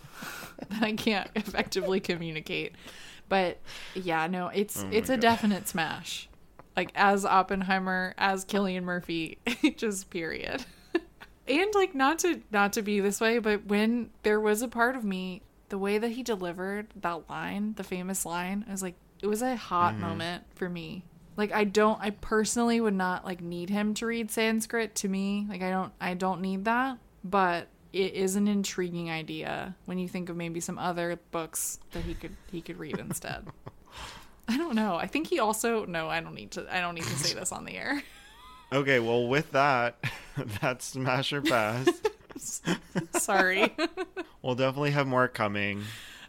that 0.69 0.83
I 0.83 0.93
can't 0.93 1.29
effectively 1.35 1.99
communicate. 1.99 2.73
But 3.27 3.59
yeah, 3.93 4.27
no, 4.27 4.47
it's 4.47 4.83
Oh 4.83 4.87
it's 4.91 5.09
a 5.09 5.13
God. 5.13 5.21
definite 5.21 5.67
smash. 5.67 6.27
Like 6.75 6.91
as 6.95 7.25
Oppenheimer, 7.25 8.13
as 8.17 8.45
Cillian 8.45 8.83
Murphy, 8.83 9.37
just 9.77 10.09
period. 10.09 10.65
and 11.47 11.71
like 11.75 11.93
not 11.95 12.19
to 12.19 12.41
not 12.51 12.73
to 12.73 12.81
be 12.81 12.99
this 12.99 13.19
way, 13.19 13.39
but 13.39 13.65
when 13.65 14.09
there 14.23 14.39
was 14.39 14.61
a 14.61 14.67
part 14.67 14.95
of 14.95 15.03
me, 15.03 15.41
the 15.69 15.77
way 15.77 15.97
that 15.97 16.11
he 16.11 16.23
delivered 16.23 16.87
that 17.01 17.29
line, 17.29 17.73
the 17.75 17.83
famous 17.83 18.25
line, 18.25 18.65
I 18.67 18.71
was 18.71 18.81
like 18.81 18.95
it 19.21 19.27
was 19.27 19.41
a 19.41 19.55
hot 19.55 19.93
Mm-hmm. 19.93 20.01
moment 20.01 20.43
for 20.55 20.69
me. 20.69 21.03
Like 21.37 21.51
I 21.51 21.63
don't 21.65 21.99
I 22.01 22.09
personally 22.11 22.79
would 22.81 22.93
not 22.93 23.25
like 23.25 23.41
need 23.41 23.69
him 23.69 23.93
to 23.95 24.05
read 24.05 24.31
Sanskrit 24.31 24.95
to 24.95 25.07
me. 25.09 25.45
Like 25.49 25.61
I 25.61 25.69
don't 25.69 25.91
I 25.99 26.13
don't 26.13 26.41
need 26.41 26.65
that, 26.65 26.97
but 27.23 27.67
it 27.91 28.13
is 28.13 28.35
an 28.35 28.47
intriguing 28.47 29.09
idea 29.09 29.75
when 29.85 29.97
you 29.97 30.07
think 30.07 30.29
of 30.29 30.35
maybe 30.35 30.59
some 30.59 30.77
other 30.77 31.19
books 31.31 31.79
that 31.91 32.03
he 32.03 32.13
could 32.13 32.35
he 32.51 32.61
could 32.61 32.77
read 32.77 32.97
instead. 32.99 33.47
I 34.47 34.57
don't 34.57 34.75
know. 34.75 34.95
I 34.95 35.07
think 35.07 35.27
he 35.27 35.39
also 35.39 35.85
no, 35.85 36.07
I 36.09 36.19
don't 36.21 36.33
need 36.35 36.51
to 36.51 36.67
I 36.75 36.81
don't 36.81 36.95
need 36.95 37.03
to 37.03 37.17
say 37.17 37.33
this 37.37 37.51
on 37.51 37.65
the 37.65 37.75
air. 37.75 38.03
Okay, 38.71 38.99
well, 38.99 39.27
with 39.27 39.51
that, 39.53 39.97
that's 40.61 40.85
Smash 40.85 41.33
or 41.33 41.41
Pass. 41.41 41.89
Sorry. 43.17 43.75
we'll 44.43 44.53
definitely 44.53 44.91
have 44.91 45.07
more 45.07 45.27
coming. 45.27 45.81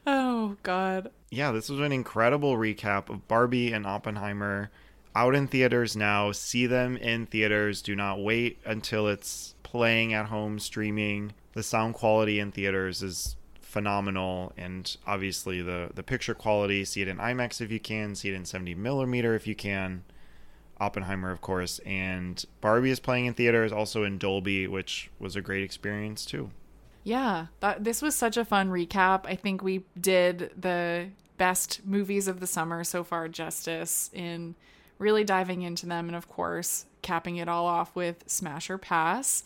oh 0.06 0.56
god. 0.62 1.10
Yeah, 1.30 1.52
this 1.52 1.68
was 1.68 1.80
an 1.80 1.92
incredible 1.92 2.56
recap 2.56 3.10
of 3.10 3.28
Barbie 3.28 3.74
and 3.74 3.86
Oppenheimer 3.86 4.70
out 5.14 5.34
in 5.34 5.48
theaters 5.48 5.96
now. 5.96 6.32
See 6.32 6.64
them 6.66 6.96
in 6.96 7.26
theaters. 7.26 7.82
Do 7.82 7.94
not 7.94 8.22
wait 8.22 8.58
until 8.64 9.06
it's 9.06 9.54
playing 9.62 10.14
at 10.14 10.26
home 10.26 10.58
streaming. 10.58 11.34
The 11.52 11.62
sound 11.62 11.94
quality 11.94 12.38
in 12.38 12.52
theaters 12.52 13.02
is 13.02 13.36
phenomenal 13.60 14.52
and 14.56 14.96
obviously 15.06 15.62
the 15.62 15.90
the 15.94 16.02
picture 16.02 16.34
quality 16.34 16.84
see 16.84 17.02
it 17.02 17.06
in 17.06 17.18
IMAX 17.18 17.60
if 17.60 17.70
you 17.70 17.78
can 17.78 18.16
see 18.16 18.28
it 18.28 18.34
in 18.34 18.44
70 18.44 18.74
millimeter 18.74 19.36
if 19.36 19.46
you 19.46 19.54
can 19.54 20.02
Oppenheimer 20.80 21.30
of 21.30 21.40
course 21.40 21.78
and 21.86 22.44
Barbie 22.60 22.90
is 22.90 22.98
playing 22.98 23.26
in 23.26 23.34
theaters 23.34 23.70
also 23.70 24.02
in 24.02 24.18
Dolby 24.18 24.66
which 24.66 25.08
was 25.20 25.36
a 25.36 25.40
great 25.40 25.62
experience 25.62 26.24
too 26.24 26.50
Yeah, 27.02 27.46
that 27.60 27.84
this 27.84 28.02
was 28.02 28.14
such 28.14 28.36
a 28.36 28.44
fun 28.44 28.68
recap. 28.68 29.22
I 29.24 29.34
think 29.34 29.62
we 29.62 29.84
did 29.98 30.52
the 30.60 31.08
best 31.38 31.80
movies 31.86 32.28
of 32.28 32.40
the 32.40 32.46
summer 32.46 32.84
so 32.84 33.02
far 33.02 33.28
justice 33.28 34.10
in 34.12 34.54
really 34.98 35.24
diving 35.24 35.62
into 35.62 35.86
them 35.86 36.08
and 36.08 36.16
of 36.16 36.28
course 36.28 36.84
capping 37.00 37.36
it 37.36 37.48
all 37.48 37.64
off 37.64 37.96
with 37.96 38.24
Smash 38.26 38.68
or 38.68 38.76
Pass. 38.76 39.42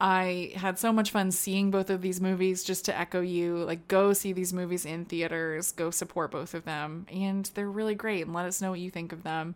I 0.00 0.52
had 0.56 0.78
so 0.78 0.92
much 0.92 1.10
fun 1.10 1.30
seeing 1.30 1.70
both 1.70 1.88
of 1.88 2.02
these 2.02 2.20
movies 2.20 2.64
just 2.64 2.84
to 2.86 2.98
echo 2.98 3.20
you. 3.20 3.58
Like 3.58 3.88
go 3.88 4.12
see 4.12 4.32
these 4.32 4.52
movies 4.52 4.84
in 4.84 5.06
theaters, 5.06 5.72
go 5.72 5.90
support 5.90 6.30
both 6.30 6.54
of 6.54 6.64
them. 6.64 7.06
And 7.10 7.50
they're 7.54 7.70
really 7.70 7.94
great 7.94 8.26
and 8.26 8.34
let 8.34 8.46
us 8.46 8.60
know 8.60 8.70
what 8.70 8.80
you 8.80 8.90
think 8.90 9.12
of 9.12 9.22
them. 9.22 9.54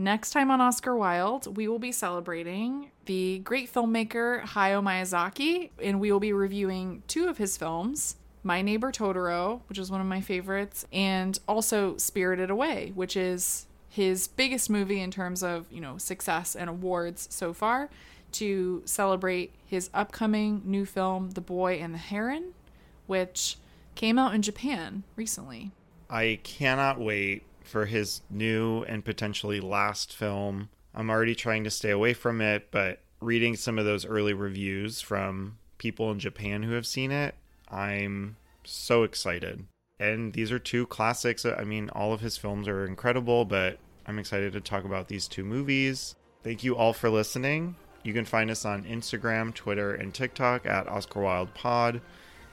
Next 0.00 0.30
time 0.30 0.50
on 0.50 0.62
Oscar 0.62 0.96
Wilde, 0.96 1.56
we 1.58 1.68
will 1.68 1.78
be 1.78 1.92
celebrating 1.92 2.90
the 3.04 3.40
great 3.40 3.70
filmmaker 3.70 4.42
Hayao 4.42 4.82
Miyazaki, 4.82 5.68
and 5.78 6.00
we 6.00 6.10
will 6.10 6.20
be 6.20 6.32
reviewing 6.32 7.02
two 7.06 7.28
of 7.28 7.36
his 7.36 7.58
films 7.58 8.16
My 8.42 8.62
Neighbor 8.62 8.92
Totoro, 8.92 9.60
which 9.68 9.78
is 9.78 9.90
one 9.90 10.00
of 10.00 10.06
my 10.06 10.22
favorites, 10.22 10.86
and 10.90 11.38
also 11.46 11.98
Spirited 11.98 12.48
Away, 12.48 12.92
which 12.94 13.14
is 13.14 13.66
his 13.90 14.26
biggest 14.26 14.70
movie 14.70 15.02
in 15.02 15.10
terms 15.10 15.42
of, 15.42 15.66
you 15.70 15.82
know, 15.82 15.98
success 15.98 16.56
and 16.56 16.70
awards 16.70 17.28
so 17.30 17.52
far, 17.52 17.90
to 18.32 18.82
celebrate 18.84 19.52
his 19.66 19.90
upcoming 19.94 20.62
new 20.64 20.84
film, 20.84 21.30
The 21.30 21.40
Boy 21.40 21.74
and 21.74 21.94
the 21.94 21.98
Heron, 21.98 22.54
which 23.06 23.56
came 23.94 24.18
out 24.18 24.34
in 24.34 24.42
Japan 24.42 25.02
recently. 25.16 25.72
I 26.08 26.40
cannot 26.42 27.00
wait 27.00 27.44
for 27.62 27.86
his 27.86 28.22
new 28.30 28.82
and 28.82 29.04
potentially 29.04 29.60
last 29.60 30.14
film. 30.14 30.70
I'm 30.94 31.10
already 31.10 31.34
trying 31.34 31.64
to 31.64 31.70
stay 31.70 31.90
away 31.90 32.14
from 32.14 32.40
it, 32.40 32.68
but 32.70 33.00
reading 33.20 33.54
some 33.54 33.78
of 33.78 33.84
those 33.84 34.04
early 34.06 34.32
reviews 34.32 35.00
from 35.00 35.58
people 35.78 36.10
in 36.10 36.18
Japan 36.18 36.62
who 36.62 36.72
have 36.72 36.86
seen 36.86 37.12
it, 37.12 37.34
I'm 37.68 38.36
so 38.64 39.04
excited. 39.04 39.66
And 39.98 40.32
these 40.32 40.50
are 40.50 40.58
two 40.58 40.86
classics. 40.86 41.44
I 41.44 41.62
mean, 41.64 41.90
all 41.90 42.12
of 42.12 42.20
his 42.20 42.36
films 42.36 42.66
are 42.66 42.86
incredible, 42.86 43.44
but 43.44 43.78
I'm 44.06 44.18
excited 44.18 44.52
to 44.54 44.60
talk 44.60 44.84
about 44.84 45.08
these 45.08 45.28
two 45.28 45.44
movies. 45.44 46.16
Thank 46.42 46.64
you 46.64 46.74
all 46.74 46.92
for 46.92 47.10
listening. 47.10 47.76
You 48.02 48.12
can 48.12 48.24
find 48.24 48.50
us 48.50 48.64
on 48.64 48.84
Instagram, 48.84 49.54
Twitter, 49.54 49.94
and 49.94 50.12
TikTok 50.12 50.66
at 50.66 50.88
Oscar 50.88 51.20
Wilde 51.20 51.52
Pod, 51.54 52.00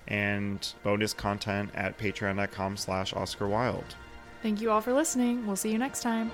and 0.07 0.73
bonus 0.83 1.13
content 1.13 1.69
at 1.73 1.97
patreon.com 1.97 2.77
slash 2.77 3.13
Oscar 3.13 3.47
Wilde. 3.47 3.95
Thank 4.43 4.61
you 4.61 4.71
all 4.71 4.81
for 4.81 4.93
listening. 4.93 5.47
We'll 5.47 5.55
see 5.55 5.71
you 5.71 5.77
next 5.77 6.01
time. 6.01 6.31